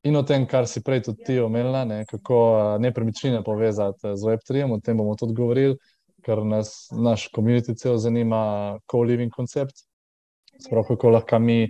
In 0.02 0.16
o 0.16 0.22
tem, 0.22 0.46
kar 0.46 0.66
si 0.66 0.82
prej 0.82 1.02
tudi 1.02 1.24
ti 1.24 1.38
omenila, 1.40 1.84
ne, 1.84 2.04
kako 2.08 2.36
uh, 2.52 2.80
nepremičnine 2.80 3.42
povezati 3.44 3.98
z 4.14 4.22
Web3, 4.22 4.72
o 4.72 4.80
tem 4.80 4.96
bomo 4.96 5.16
tudi 5.16 5.34
govorili, 5.34 5.76
ker 6.24 6.44
nas 6.44 6.88
naš 6.92 7.28
komunity 7.36 7.74
cel 7.76 7.96
zanima, 7.96 8.78
co-living 8.92 9.32
koncept. 9.32 9.74
Sprav, 10.60 10.84
kako 10.88 11.10
lahko 11.10 11.38
mi 11.38 11.68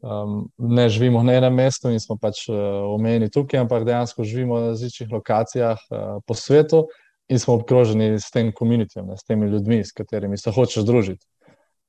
um, 0.00 0.48
ne 0.58 0.88
živimo 0.88 1.22
na 1.22 1.32
enem 1.32 1.54
mestu 1.54 1.90
in 1.90 2.00
smo 2.00 2.16
pač 2.16 2.48
uh, 2.48 2.56
omejeni 2.94 3.30
tukaj, 3.30 3.60
ampak 3.60 3.84
dejansko 3.84 4.24
živimo 4.24 4.60
na 4.60 4.72
različnih 4.74 5.12
lokacijah 5.12 5.78
uh, 5.90 6.22
po 6.26 6.34
svetu 6.34 6.86
in 7.28 7.38
smo 7.38 7.54
obkroženi 7.54 8.20
s 8.20 8.30
tem 8.30 8.52
komunitijem, 8.52 9.10
s 9.16 9.24
temi 9.24 9.48
ljudmi, 9.50 9.84
s 9.84 9.92
katerimi 9.92 10.38
se 10.38 10.50
hočeš 10.50 10.84
družiti. 10.84 11.26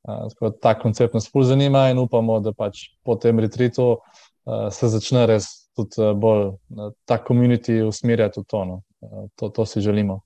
Tako, 0.08 0.52
ta 0.64 0.74
koncept 0.80 1.14
nas 1.14 1.28
bolj 1.34 1.50
zanima 1.52 1.90
in 1.92 2.00
upamo, 2.00 2.40
da 2.40 2.54
pač 2.56 2.88
po 3.04 3.18
tem 3.20 3.40
retritu 3.44 3.90
uh, 3.92 4.70
se 4.72 4.88
začne 4.88 5.26
res 5.28 5.50
tudi 5.76 6.14
bolj 6.16 6.48
uh, 6.54 6.94
ta 7.06 7.20
komunity 7.20 7.82
usmerjati 7.84 8.40
v 8.40 8.48
tono. 8.48 8.82
Uh, 9.04 9.28
to, 9.36 9.50
to 9.50 9.66
si 9.66 9.84
želimo. 9.84 10.22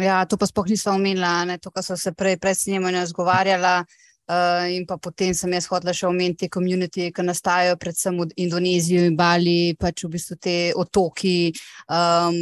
Ja, 0.00 0.24
to 0.24 0.38
pa 0.40 0.48
spoh 0.48 0.64
nisem 0.66 0.96
omenila, 0.96 1.44
to, 1.60 1.70
kar 1.70 1.84
so 1.84 1.98
se 2.00 2.14
prej 2.16 2.38
pred 2.40 2.56
snemanjem 2.56 3.04
zgovarjala. 3.12 3.82
Uh, 3.84 4.11
in 4.70 4.86
pa 4.86 4.96
potem 4.96 5.34
sem 5.34 5.50
jaz 5.52 5.66
hodila 5.66 5.92
še 5.94 6.06
omeniti 6.06 6.44
te 6.44 6.48
komunitije, 6.52 7.10
ki 7.14 7.24
nastajajo 7.26 7.76
predvsem 7.80 8.20
v 8.20 8.28
Indoneziji 8.44 9.08
in 9.10 9.16
Bali, 9.18 9.74
pač 9.78 10.04
v 10.06 10.12
bistvu 10.14 10.36
te 10.38 10.56
otoki, 10.78 11.52
um, 11.90 12.38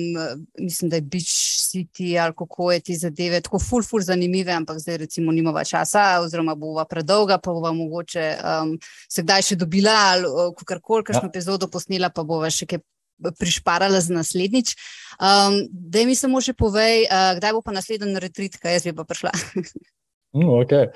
mislim, 0.61 0.91
da 0.93 1.01
je 1.01 1.09
Beach 1.09 1.33
City 1.71 2.13
ali 2.21 2.37
kako 2.37 2.71
je 2.73 2.81
ti 2.81 2.97
zadeve, 3.01 3.41
tako 3.41 3.59
ful, 3.59 3.83
ful 3.83 4.05
zanimive, 4.05 4.53
ampak 4.53 4.79
zdaj 4.79 5.01
recimo 5.07 5.33
nimava 5.33 5.65
časa, 5.65 6.21
oziroma 6.21 6.55
bova 6.55 6.85
predolga, 6.85 7.41
pa 7.41 7.53
bova 7.53 7.73
mogoče 7.73 8.27
um, 8.37 8.77
se 9.09 9.25
kdaj 9.25 9.51
še 9.51 9.61
dobila 9.61 9.97
ali 10.13 10.29
kakorkoli, 10.61 11.07
kakšno 11.09 11.29
ja. 11.29 11.33
epizodo 11.33 11.71
posnela, 11.73 12.13
pa 12.13 12.27
bova 12.29 12.51
še 12.53 12.69
kaj 12.69 12.85
prišparala 13.37 14.01
za 14.01 14.15
naslednjič. 14.17 14.77
Um, 15.21 15.63
da 15.71 16.05
mi 16.09 16.17
samo 16.17 16.41
še 16.45 16.55
povej, 16.57 17.07
uh, 17.09 17.33
kdaj 17.41 17.57
bo 17.57 17.65
pa 17.65 17.73
naslednji 17.77 18.21
retrit, 18.21 18.61
kaj 18.61 18.79
jaz 18.79 18.89
bi 18.89 18.97
pa 18.97 19.09
prišla. 19.09 19.33
Mm, 20.33 20.49
okay. 20.49 20.87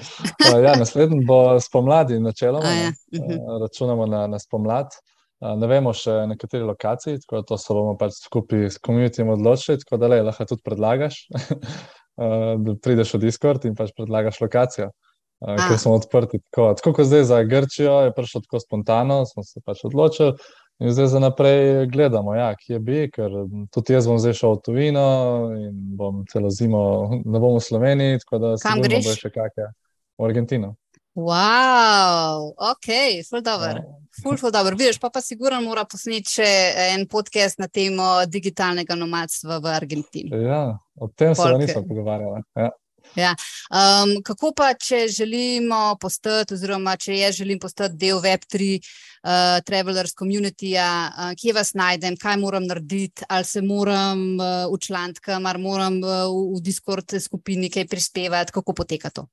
ja, 0.64 0.76
naslednji 0.78 1.24
bo 1.26 1.60
spomladi, 1.60 2.20
načeloma. 2.20 2.70
Ja. 2.70 2.92
Uh, 3.12 3.60
računamo 3.60 4.06
na, 4.06 4.26
na 4.26 4.38
spomlad. 4.38 4.94
Uh, 5.40 5.56
ne 5.58 5.66
vemo 5.66 5.92
še 5.92 6.12
na 6.30 6.36
kateri 6.38 6.62
lokaciji, 6.64 7.18
tako 7.24 7.40
da 7.40 7.48
to 7.48 7.58
se 7.58 7.74
bomo 7.74 7.96
pač 7.98 8.20
skupaj 8.22 8.68
s 8.70 8.78
komunitijem 8.78 9.32
odločili. 9.34 9.80
Tako 9.82 9.98
da 9.98 10.12
le, 10.12 10.20
lahko 10.28 10.46
tudi 10.52 10.62
predlagaš, 10.64 11.18
uh, 11.34 12.54
da 12.64 12.76
prideš 12.82 13.16
v 13.16 13.24
Discord 13.26 13.66
in 13.66 13.74
pač 13.74 13.90
predlagaš 13.98 14.38
lokacijo, 14.44 14.92
uh, 14.92 15.56
ker 15.66 15.80
smo 15.82 15.96
odprti. 15.98 16.38
Tako, 16.52 16.70
tako 16.78 16.94
kot 17.00 17.10
zdaj 17.10 17.26
za 17.32 17.42
Grčijo, 17.48 17.98
je 18.06 18.14
prišlo 18.14 18.44
tako 18.46 18.62
spontano, 18.62 19.24
smo 19.32 19.42
se 19.42 19.64
pač 19.66 19.82
odločili. 19.90 20.38
In 20.82 20.90
zdaj 20.90 21.06
za 21.06 21.18
naprej 21.22 21.86
gledamo, 21.86 22.34
ja, 22.34 22.48
kje 22.58 22.78
bi, 22.82 23.04
ker 23.12 23.30
tudi 23.70 23.94
jaz 23.94 24.08
bom 24.10 24.18
zdaj 24.18 24.34
šel 24.34 24.56
v 24.56 24.62
tujino 24.66 25.08
in 25.54 25.74
bom 25.98 26.24
celo 26.30 26.50
zimo 26.50 26.80
ne 27.22 27.38
bom 27.38 27.54
v 27.54 27.62
Sloveniji. 27.62 28.24
Kam 28.26 28.82
greš? 28.82 29.12
Še 29.20 29.30
kakšne 29.30 29.70
v 30.18 30.26
Argentino. 30.26 30.74
Wow, 31.14 32.50
ok, 32.58 32.88
ful 33.28 33.42
dobro. 33.46 33.78
Ja. 33.78 34.00
Ful, 34.22 34.36
ful 34.36 34.50
dobro. 34.50 34.74
Vidiš, 34.74 34.98
pa 34.98 35.10
pa 35.14 35.22
sigurno 35.22 35.60
mora 35.62 35.84
posneti 35.86 36.40
še 36.40 36.48
en 36.90 37.06
podcast 37.10 37.62
na 37.62 37.68
temo 37.70 38.24
digitalnega 38.26 38.98
nomadstva 38.98 39.60
v 39.62 39.70
Argentini. 39.70 40.42
Ja, 40.42 40.74
o 40.98 41.06
tem 41.14 41.36
se 41.38 41.46
nismo 41.58 41.84
pogovarjali. 41.86 42.42
Ja. 42.58 42.72
Ja. 43.14 43.34
Um, 43.70 44.16
kako 44.26 44.52
pa, 44.56 44.72
če 44.74 45.04
želimo 45.12 45.96
postati, 46.00 46.56
oziroma 46.56 46.96
če 46.98 47.18
jaz 47.18 47.38
želim 47.38 47.60
postati 47.62 47.98
del 48.00 48.18
Web3 48.24 48.78
uh, 48.80 49.60
Travelers 49.66 50.16
Community, 50.18 50.72
uh, 50.74 51.30
kje 51.38 51.54
vas 51.54 51.74
najdem, 51.78 52.18
kaj 52.20 52.40
moram 52.42 52.66
narediti, 52.66 53.26
ali 53.28 53.46
se 53.46 53.62
moram 53.62 54.24
uh, 54.40 54.66
učlaniti, 54.70 55.20
ali 55.30 55.62
moram 55.62 56.00
uh, 56.02 56.26
v 56.56 56.62
Discord 56.64 57.16
skupini 57.20 57.70
kaj 57.70 57.86
prispevati, 57.90 58.52
kako 58.52 58.74
poteka 58.74 59.10
to? 59.14 59.28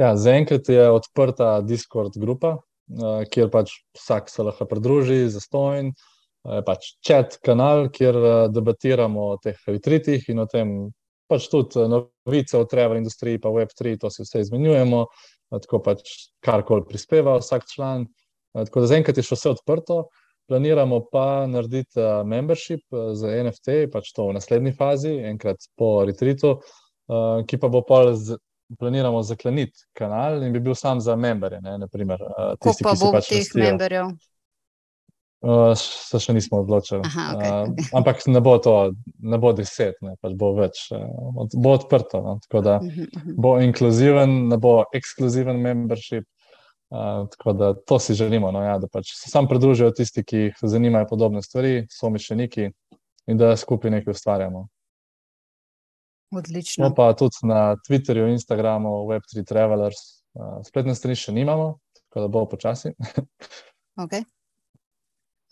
Ja, 0.00 0.16
Zaenkrat 0.16 0.68
je 0.72 0.88
odprta 0.90 1.60
Discord 1.60 2.16
grupa, 2.16 2.56
uh, 2.56 3.20
kjer 3.28 3.52
pač 3.52 3.76
vsak 3.98 4.32
se 4.32 4.48
lahko 4.48 4.66
pridruži, 4.70 5.26
zastojen. 5.30 5.92
Je 6.42 6.62
pač 6.66 6.88
čat 7.06 7.36
kanal, 7.46 7.84
kjer 7.94 8.16
debatiramo 8.50 9.28
o 9.30 9.36
teh 9.38 9.60
retritih 9.68 10.24
in 10.32 10.42
o 10.42 10.46
tem, 10.50 10.72
pač 11.32 11.48
tudi 11.52 11.80
eh, 11.80 11.88
novice 11.90 12.58
o 12.58 12.66
travel 12.68 13.00
industriji, 13.00 13.40
pa 13.42 13.52
Web3, 13.52 13.96
to 14.00 14.10
si 14.12 14.26
vse 14.26 14.44
izmenjujemo, 14.46 15.04
eh, 15.06 15.60
tako 15.64 15.82
pač 15.84 16.12
karkoli 16.44 16.86
prispeva 16.88 17.38
vsak 17.40 17.66
član. 17.70 18.06
Eh, 18.54 18.66
tako 18.68 18.84
da 18.84 18.92
zaenkrat 18.92 19.18
je 19.18 19.26
še 19.26 19.38
vse 19.38 19.54
odprto. 19.56 20.04
Planiramo 20.50 21.04
pa 21.08 21.46
narediti 21.48 22.02
membership 22.28 22.82
za 23.16 23.30
NFT, 23.30 23.86
pač 23.92 24.10
to 24.12 24.26
v 24.28 24.34
naslednji 24.36 24.72
fazi, 24.76 25.12
enkrat 25.30 25.62
po 25.78 26.02
retreatu, 26.04 26.56
ki 27.46 27.60
pa 27.62 27.70
bo 27.72 27.84
pol. 27.86 28.10
Planiramo 28.72 29.20
zakleniti 29.20 29.84
kanal 29.92 30.40
in 30.46 30.54
bi 30.54 30.60
bil 30.64 30.72
sam 30.74 30.96
za 31.04 31.12
memberje. 31.12 31.60
Kako 31.60 32.72
pa 32.82 32.94
bo 32.96 33.10
pač 33.12 33.28
teh 33.28 33.50
memberjev? 33.60 34.14
Uh, 35.42 35.72
se 35.74 36.20
še 36.22 36.36
nismo 36.36 36.60
odločili. 36.62 37.00
Aha, 37.02 37.22
okay. 37.34 37.48
uh, 37.66 37.86
ampak 37.98 38.20
ne 38.30 38.38
bo 38.38 38.52
to, 38.62 38.92
ne 39.26 39.38
bo 39.42 39.50
deset, 39.58 39.96
ne, 39.98 40.14
pač 40.22 40.36
bo 40.38 40.52
več, 40.54 40.84
uh, 40.94 41.48
bo 41.58 41.72
odprto. 41.74 42.20
No, 42.22 42.36
tako 42.44 42.60
da 42.62 42.76
uh 42.78 42.86
-huh, 42.86 43.08
uh 43.08 43.22
-huh. 43.24 43.34
bo 43.42 43.58
inkluziven, 43.60 44.48
ne 44.48 44.58
bo 44.58 44.84
ekskluziven 44.94 45.58
membership. 45.58 46.28
Uh, 46.92 47.26
tako 47.30 47.52
da 47.52 47.74
to 47.74 47.98
si 47.98 48.14
želimo, 48.14 48.52
no, 48.52 48.62
ja, 48.62 48.78
da 48.78 48.86
pač 48.86 49.14
se 49.16 49.30
sam 49.30 49.48
pridružijo 49.48 49.90
tisti, 49.90 50.24
ki 50.24 50.36
jih 50.36 50.54
zanimajo 50.62 51.06
podobne 51.10 51.42
stvari, 51.42 51.86
so 51.90 52.10
mišljeniki 52.10 52.70
in 53.26 53.38
da 53.38 53.56
skupaj 53.56 53.90
nekaj 53.90 54.10
ustvarjamo. 54.10 54.68
Odlično. 56.36 56.88
No, 56.88 56.94
pa 56.94 57.12
tudi 57.12 57.36
na 57.42 57.76
Twitterju, 57.88 58.28
Instagramu, 58.32 58.88
Web3 58.88 59.44
Travelers, 59.48 59.98
uh, 60.34 60.60
spletne 60.64 60.94
strani 60.94 61.16
še 61.16 61.32
nimamo, 61.32 61.78
tako 61.94 62.20
da 62.20 62.28
bo 62.28 62.46
počasi. 62.46 62.92
okay. 64.04 64.24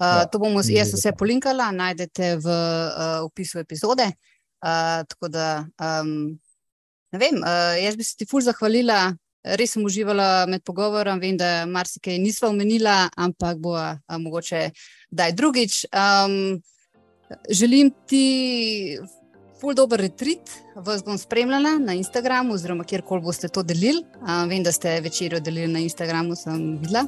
Uh, 0.01 0.25
to 0.33 0.39
bomo 0.41 0.63
jaz 0.65 0.95
vse 0.95 1.13
polinkala, 1.13 1.67
najdete 1.77 2.39
v 2.41 2.49
uh, 2.49 3.19
opisu 3.27 3.61
epizode. 3.61 4.07
Uh, 4.65 5.05
tako 5.05 5.29
da, 5.29 5.67
um, 5.77 6.41
ne 7.13 7.19
vem, 7.21 7.37
uh, 7.37 7.77
jaz 7.77 7.99
bi 8.01 8.05
se 8.05 8.17
ti 8.17 8.25
ful 8.29 8.41
zahvalila, 8.41 9.11
res 9.61 9.77
sem 9.77 9.85
uživala 9.85 10.47
med 10.49 10.65
pogovorom. 10.65 11.21
Vem, 11.21 11.37
da 11.37 11.67
marsikaj 11.69 12.17
nisva 12.17 12.49
omenila, 12.49 13.11
ampak 13.13 13.61
bo 13.61 13.77
uh, 13.77 14.01
mogoče 14.17 14.71
daj 15.13 15.37
drugič. 15.37 15.83
Um, 15.93 16.63
želim 17.53 17.93
ti 18.09 18.97
ful 19.61 19.77
dober 19.77 20.01
retrit, 20.01 20.49
vas 20.81 21.05
bom 21.05 21.19
spremljala 21.21 21.75
na 21.77 21.93
Instagramu, 21.93 22.57
oziroma 22.57 22.89
kjerkoli 22.89 23.21
boste 23.21 23.53
to 23.53 23.63
delili. 23.63 24.01
Uh, 24.23 24.47
vem, 24.49 24.65
da 24.65 24.73
ste 24.73 24.97
večerjo 25.05 25.45
delili 25.45 25.69
na 25.69 25.85
Instagramu, 25.85 26.37
sem 26.41 26.79
videla. 26.81 27.05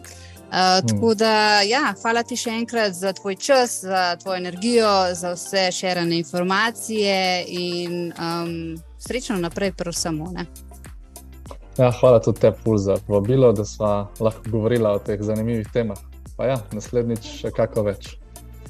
Uh, 0.53 0.89
tako 0.89 1.15
da, 1.15 1.63
ja, 1.65 1.95
hvala 2.03 2.21
ti 2.29 2.37
še 2.37 2.51
enkrat 2.61 2.93
za 2.93 3.15
tvoj 3.17 3.39
čas, 3.41 3.79
za 3.87 4.17
tvojo 4.21 4.37
energijo, 4.37 4.91
za 5.17 5.31
vse 5.33 5.71
širene 5.73 6.19
informacije 6.21 7.45
in 7.49 8.13
um, 8.13 8.53
srečno 9.01 9.39
naprej, 9.41 9.73
predvsem. 9.73 10.21
Ja, 11.79 11.89
hvala 12.01 12.21
tudi 12.21 12.45
tebi 12.45 12.77
za 12.77 12.99
povabilo, 13.07 13.53
da 13.53 13.65
smo 13.65 14.13
lahko 14.21 14.45
govorili 14.51 14.87
o 14.87 14.99
teh 14.99 15.23
zanimivih 15.25 15.73
temah. 15.73 15.99
Pa 16.37 16.53
ja, 16.53 16.61
naslednjič 16.73 17.33
še 17.41 17.55
kako 17.57 17.89
več. 17.89 18.13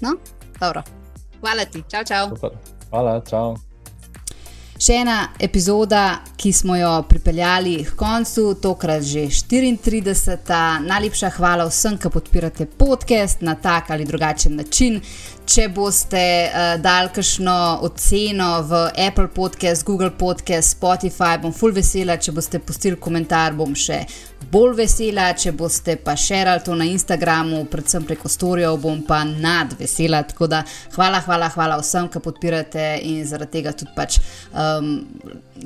No, 0.01 0.15
dobro. 0.61 0.87
Hvala 1.43 1.67
ti, 1.67 1.83
čau, 1.91 2.07
čau. 2.07 2.31
Super. 2.37 2.55
Hvala, 2.93 3.19
čau. 3.27 3.57
Še 4.83 4.97
ena 4.99 5.29
epizoda, 5.39 6.25
ki 6.35 6.51
smo 6.51 6.75
jo 6.75 6.91
pripeljali 7.07 7.85
k 7.87 7.93
koncu, 7.95 8.49
tokrat 8.59 9.05
že 9.07 9.29
34. 9.31 10.57
Najlepša 10.83 11.31
hvala 11.37 11.69
vsem, 11.69 11.95
ki 12.03 12.11
podpirate 12.11 12.67
podcast 12.67 13.45
na 13.47 13.55
tak 13.55 13.93
ali 13.95 14.09
drugačen 14.09 14.57
način. 14.59 14.99
Če 15.47 15.69
boste 15.75 16.25
uh, 16.49 16.73
dali 16.83 17.13
kakšno 17.15 17.55
oceno 17.87 18.51
v 18.67 18.83
Apple 19.07 19.29
Podcast, 19.31 19.87
Google 19.87 20.11
Podcast, 20.19 20.75
Spotify, 20.75 21.39
bom 21.39 21.55
full 21.55 21.79
vesela. 21.79 22.19
Če 22.19 22.35
boste 22.35 22.59
pustili 22.59 22.99
komentar, 22.99 23.55
bom 23.55 23.79
še 23.79 24.03
bolj 24.51 24.77
vesela. 24.83 25.31
Če 25.39 25.53
boste 25.57 25.97
pa 25.97 26.17
širili 26.19 26.65
to 26.65 26.75
na 26.79 26.87
Instagramu, 26.89 27.65
predvsem 27.71 28.05
preko 28.09 28.31
storijev, 28.33 28.77
bom 28.83 29.03
pa 29.07 29.23
nad 29.25 29.75
vesela. 29.79 30.23
Tako 30.23 30.49
da 30.51 30.63
hvala, 30.97 31.23
hvala, 31.27 31.49
hvala 31.55 31.79
vsem, 31.83 32.09
ki 32.13 32.23
podpirate 32.25 32.87
in 33.09 33.25
zaradi 33.29 33.59
tega 33.59 33.75
tudi 33.77 33.95
pač. 33.97 34.19
Um, 34.53 34.95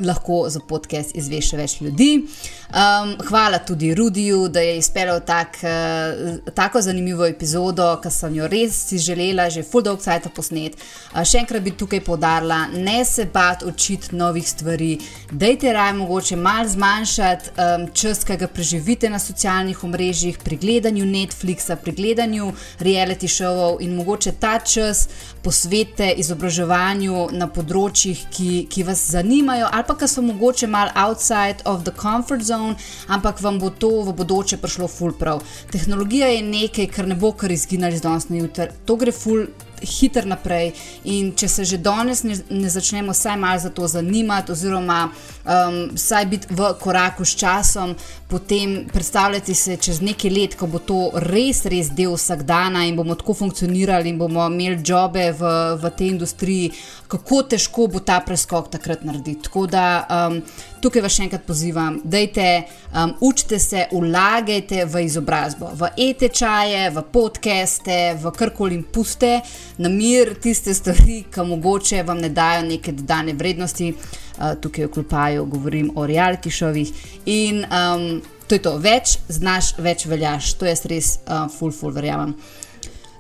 lahko 0.05 0.47
za 0.49 0.61
podcast 0.61 1.15
izve 1.17 1.41
še 1.43 1.57
več 1.57 1.81
ljudi. 1.81 2.27
Um, 2.67 3.13
hvala 3.29 3.59
tudi 3.59 3.95
Rudiju, 3.95 4.49
da 4.49 4.61
je 4.61 4.79
izpeljal 4.79 5.21
tak, 5.27 5.59
uh, 5.63 6.39
tako 6.55 6.83
zanimivo 6.83 7.27
epizodo, 7.27 7.87
ki 8.03 8.11
sem 8.11 8.35
jo 8.35 8.49
res 8.51 8.75
si 8.89 8.99
želela 8.99 9.47
že 9.51 9.63
full 9.63 9.85
dog 9.87 10.01
cajt 10.03 10.27
posnet. 10.35 10.75
Uh, 11.15 11.23
še 11.23 11.45
enkrat 11.45 11.63
bi 11.63 11.77
tukaj 11.79 12.03
povdarila, 12.05 12.67
ne 12.75 13.05
se 13.05 13.29
bat 13.33 13.63
učiti 13.63 14.17
novih 14.17 14.49
stvari, 14.49 14.97
dajte 15.31 15.73
raj 15.73 15.93
mogoče 16.01 16.37
malo 16.37 16.69
zmanjšati 16.69 17.55
um, 17.55 17.87
čas, 17.95 18.25
ki 18.27 18.37
ga 18.41 18.51
preživite 18.51 19.11
na 19.11 19.23
socialnih 19.23 19.85
omrežjih, 19.87 20.39
pri 20.43 20.59
gledanju 20.59 21.07
Netflixa, 21.07 21.79
pri 21.79 21.95
gledanju 21.95 22.51
reality 22.83 23.31
showov 23.31 23.81
in 23.81 23.95
mogoče 23.97 24.35
ta 24.41 24.59
čas 24.59 25.07
posvete 25.43 26.11
izobraževanju 26.19 27.29
na 27.39 27.47
področjih, 27.47 28.27
ki, 28.35 28.51
ki 28.71 28.83
vas 28.89 29.05
zanimajo 29.15 29.71
ali 29.71 29.86
pa 29.87 29.97
ki 29.97 30.09
so 30.09 30.23
mogoče 30.23 30.67
malo 30.67 30.91
outside 30.95 31.63
of 31.65 31.85
the 31.85 31.93
comfort 31.93 32.43
zone, 32.43 32.75
ampak 33.09 33.41
vam 33.41 33.59
bo 33.59 33.71
to 33.71 33.91
v 34.03 34.13
bodoče 34.13 34.57
prišlo 34.63 34.89
ful 34.89 35.13
prav. 35.13 35.43
Tehnologija 35.73 36.29
je 36.35 36.43
nekaj, 36.43 36.87
kar 36.87 37.09
ne 37.09 37.15
bo 37.15 37.33
kar 37.33 37.53
izginili 37.53 37.97
z 37.97 38.03
danes 38.03 38.29
na 38.29 38.37
jutr. 38.37 38.73
To 38.85 38.97
gre 38.97 39.13
ful 39.13 39.47
hiter 39.83 40.27
naprej. 40.27 40.73
In 41.05 41.33
če 41.37 41.49
se 41.49 41.65
že 41.65 41.79
danes 41.79 42.23
ne, 42.25 42.37
ne 42.51 42.71
začnemo 42.71 43.13
vsaj 43.13 43.37
malo 43.37 43.61
za 43.61 43.71
to 43.71 43.89
zanimati, 43.89 44.53
oziroma 44.53 45.09
um, 45.47 45.91
vsaj 45.95 46.27
biti 46.27 46.47
v 46.51 46.75
koraku 46.81 47.25
s 47.25 47.37
časom, 47.37 47.95
potem 48.29 48.87
predstavljati 48.93 49.55
se 49.55 49.77
čez 49.77 50.01
nekaj 50.03 50.31
let, 50.31 50.55
ko 50.59 50.67
bo 50.67 50.79
to 50.79 51.11
res, 51.15 51.65
res 51.71 51.91
del 51.95 52.17
vsakdana 52.17 52.85
in 52.87 52.97
bomo 52.97 53.15
tako 53.15 53.35
funkcionirali 53.35 54.11
in 54.11 54.19
bomo 54.19 54.47
imeli 54.47 54.83
jobe 54.85 55.31
v, 55.33 55.53
v 55.83 55.91
tej 55.97 56.09
industriji, 56.09 56.73
kako 57.09 57.43
težko 57.43 57.87
bo 57.87 58.03
ta 58.03 58.21
preskok 58.21 58.71
takrat 58.71 59.05
narediti. 59.07 59.47
Tako 59.47 59.67
da 59.71 59.87
um, 60.11 60.41
tukaj 60.83 61.07
vas 61.07 61.15
še 61.15 61.27
enkrat 61.29 61.47
pozivam, 61.47 62.01
dajte, 62.05 62.49
um, 62.91 63.15
učite 63.29 63.59
se, 63.63 63.87
ulagajte 63.95 64.85
v 64.91 65.07
izobrazbo, 65.07 65.71
v 65.79 65.93
e-tečaje, 66.09 66.91
v 66.91 67.07
podcaste, 67.13 67.99
v 68.23 68.35
karkoli 68.35 68.81
jim 68.81 68.85
puste, 68.93 69.37
na 69.79 69.91
mir 69.93 70.35
tiste 70.43 70.75
stvari, 70.75 71.23
ki 71.31 71.47
mogoče 71.47 72.03
vam 72.07 72.19
ne 72.23 72.31
dajo 72.35 72.67
neke 72.67 72.95
dodane 72.97 73.39
vrednosti. 73.39 73.93
Uh, 74.37 74.53
tukaj 74.61 74.85
v 74.85 74.93
Klupaju 74.93 75.47
govorim 75.49 75.91
o 75.97 76.07
reality 76.07 76.51
šovih. 76.53 76.93
In 77.33 77.65
um, 77.65 78.23
to 78.47 78.55
je 78.55 78.63
to, 78.63 78.77
več 78.79 79.17
znaš, 79.29 79.73
več 79.81 80.07
veljaš. 80.07 80.55
To 80.61 80.69
jaz 80.69 80.85
res 80.87 81.13
uh, 81.25 81.47
full, 81.53 81.73
full 81.73 81.95
verjamem. 81.97 82.35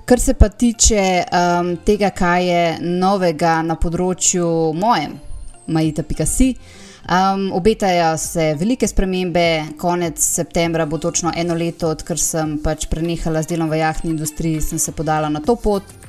Kar 0.06 0.20
se 0.22 0.36
pa 0.38 0.48
tiče 0.48 1.02
um, 1.24 1.72
tega, 1.82 2.12
kaj 2.14 2.44
je 2.46 2.66
novega 2.82 3.58
na 3.66 3.74
področju 3.74 4.46
mojem, 4.78 5.16
Majita 5.66 6.04
Pikasi. 6.06 6.52
Um, 7.06 7.48
obetajo 7.54 8.12
se 8.18 8.52
velike 8.58 8.86
spremembe, 8.86 9.74
konec 9.78 10.22
septembra 10.22 10.86
bo 10.86 10.98
točno 10.98 11.32
eno 11.36 11.54
leto, 11.54 11.90
odkar 11.94 12.18
sem 12.18 12.56
pač 12.62 12.86
prenehala 12.90 13.42
z 13.42 13.54
delom 13.54 13.70
v 13.70 13.78
jahtni 13.78 14.10
industriji, 14.10 14.62
sem 14.62 14.78
se 14.78 14.94
podala 14.94 15.30
na 15.30 15.42
to 15.42 15.54
pot. 15.58 16.05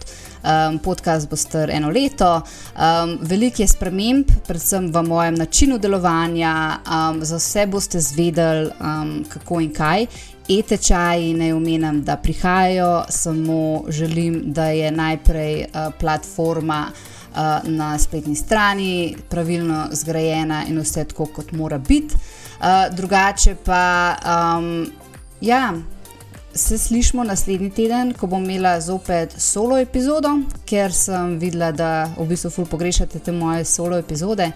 Um, 0.48 0.80
podcast 0.80 1.28
bo 1.30 1.36
star 1.36 1.70
eno 1.70 1.90
leto. 1.90 2.30
Um, 2.40 3.18
veliko 3.22 3.62
je 3.62 3.68
sprememb, 3.68 4.30
predvsem 4.48 4.88
v 4.94 5.04
mojem 5.04 5.36
načinu 5.36 5.78
delovanja, 5.78 6.80
um, 6.88 7.20
za 7.26 7.36
vse 7.36 7.66
boste 7.68 8.00
zvedeli, 8.00 8.70
um, 8.80 9.26
kako 9.28 9.60
in 9.60 9.74
kaj 9.74 10.08
e-tečaji, 10.50 11.34
naj 11.34 11.52
omenim, 11.52 12.04
da 12.04 12.16
prihajajo, 12.16 13.04
samo 13.10 13.84
želim, 13.90 14.42
da 14.46 14.66
je 14.66 14.92
najprej 14.92 15.62
uh, 15.62 15.94
platforma 16.00 16.86
uh, 16.88 17.38
na 17.64 17.98
spletni 18.00 18.36
strani 18.36 19.16
pravilno 19.30 19.88
zgrajena 19.92 20.64
in 20.70 20.80
vse 20.80 21.04
tako, 21.04 21.26
kot 21.26 21.52
mora 21.52 21.78
biti. 21.78 22.16
Uh, 22.16 22.96
drugače 22.96 23.56
pa, 23.66 24.16
um, 24.26 24.88
ja. 25.42 25.74
Se 26.58 26.78
slišmo 26.78 27.24
naslednji 27.24 27.70
teden, 27.70 28.14
ko 28.14 28.28
bom 28.28 28.44
imela 28.44 28.80
zopet 28.82 29.34
solo 29.38 29.78
epizodo, 29.78 30.32
ker 30.66 30.94
sem 30.94 31.36
videla, 31.38 31.70
da 31.72 31.90
v 32.18 32.26
bistvu 32.32 32.50
ful 32.50 32.66
pogrešate 32.66 33.20
te 33.22 33.32
moje 33.32 33.66
solo 33.66 33.98
epizode. 33.98 34.50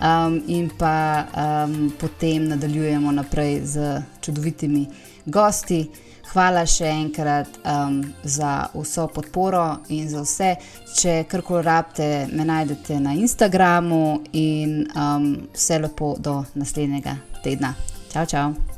Um, 0.00 0.40
in 0.48 0.66
pa 0.78 1.22
um, 1.22 1.92
potem 2.00 2.48
nadaljujemo 2.50 3.12
naprej 3.12 3.60
z 3.62 4.02
čudovitimi 4.20 4.86
gosti. 5.24 5.84
Hvala 6.32 6.66
še 6.66 6.90
enkrat 6.90 7.60
um, 7.62 8.02
za 8.24 8.66
vso 8.74 9.06
podporo 9.06 9.84
in 9.94 10.10
za 10.10 10.26
vse. 10.26 10.54
Če 10.98 11.20
karkoli 11.30 11.62
rabite, 11.62 12.26
me 12.32 12.44
najdete 12.44 12.98
na 13.00 13.14
Instagramu 13.14 14.24
in 14.32 14.82
um, 14.98 15.36
vse 15.54 15.78
lepo 15.78 16.16
do 16.18 16.42
naslednjega 16.58 17.20
tedna. 17.44 17.76
Čau, 18.10 18.26
čau! 18.26 18.75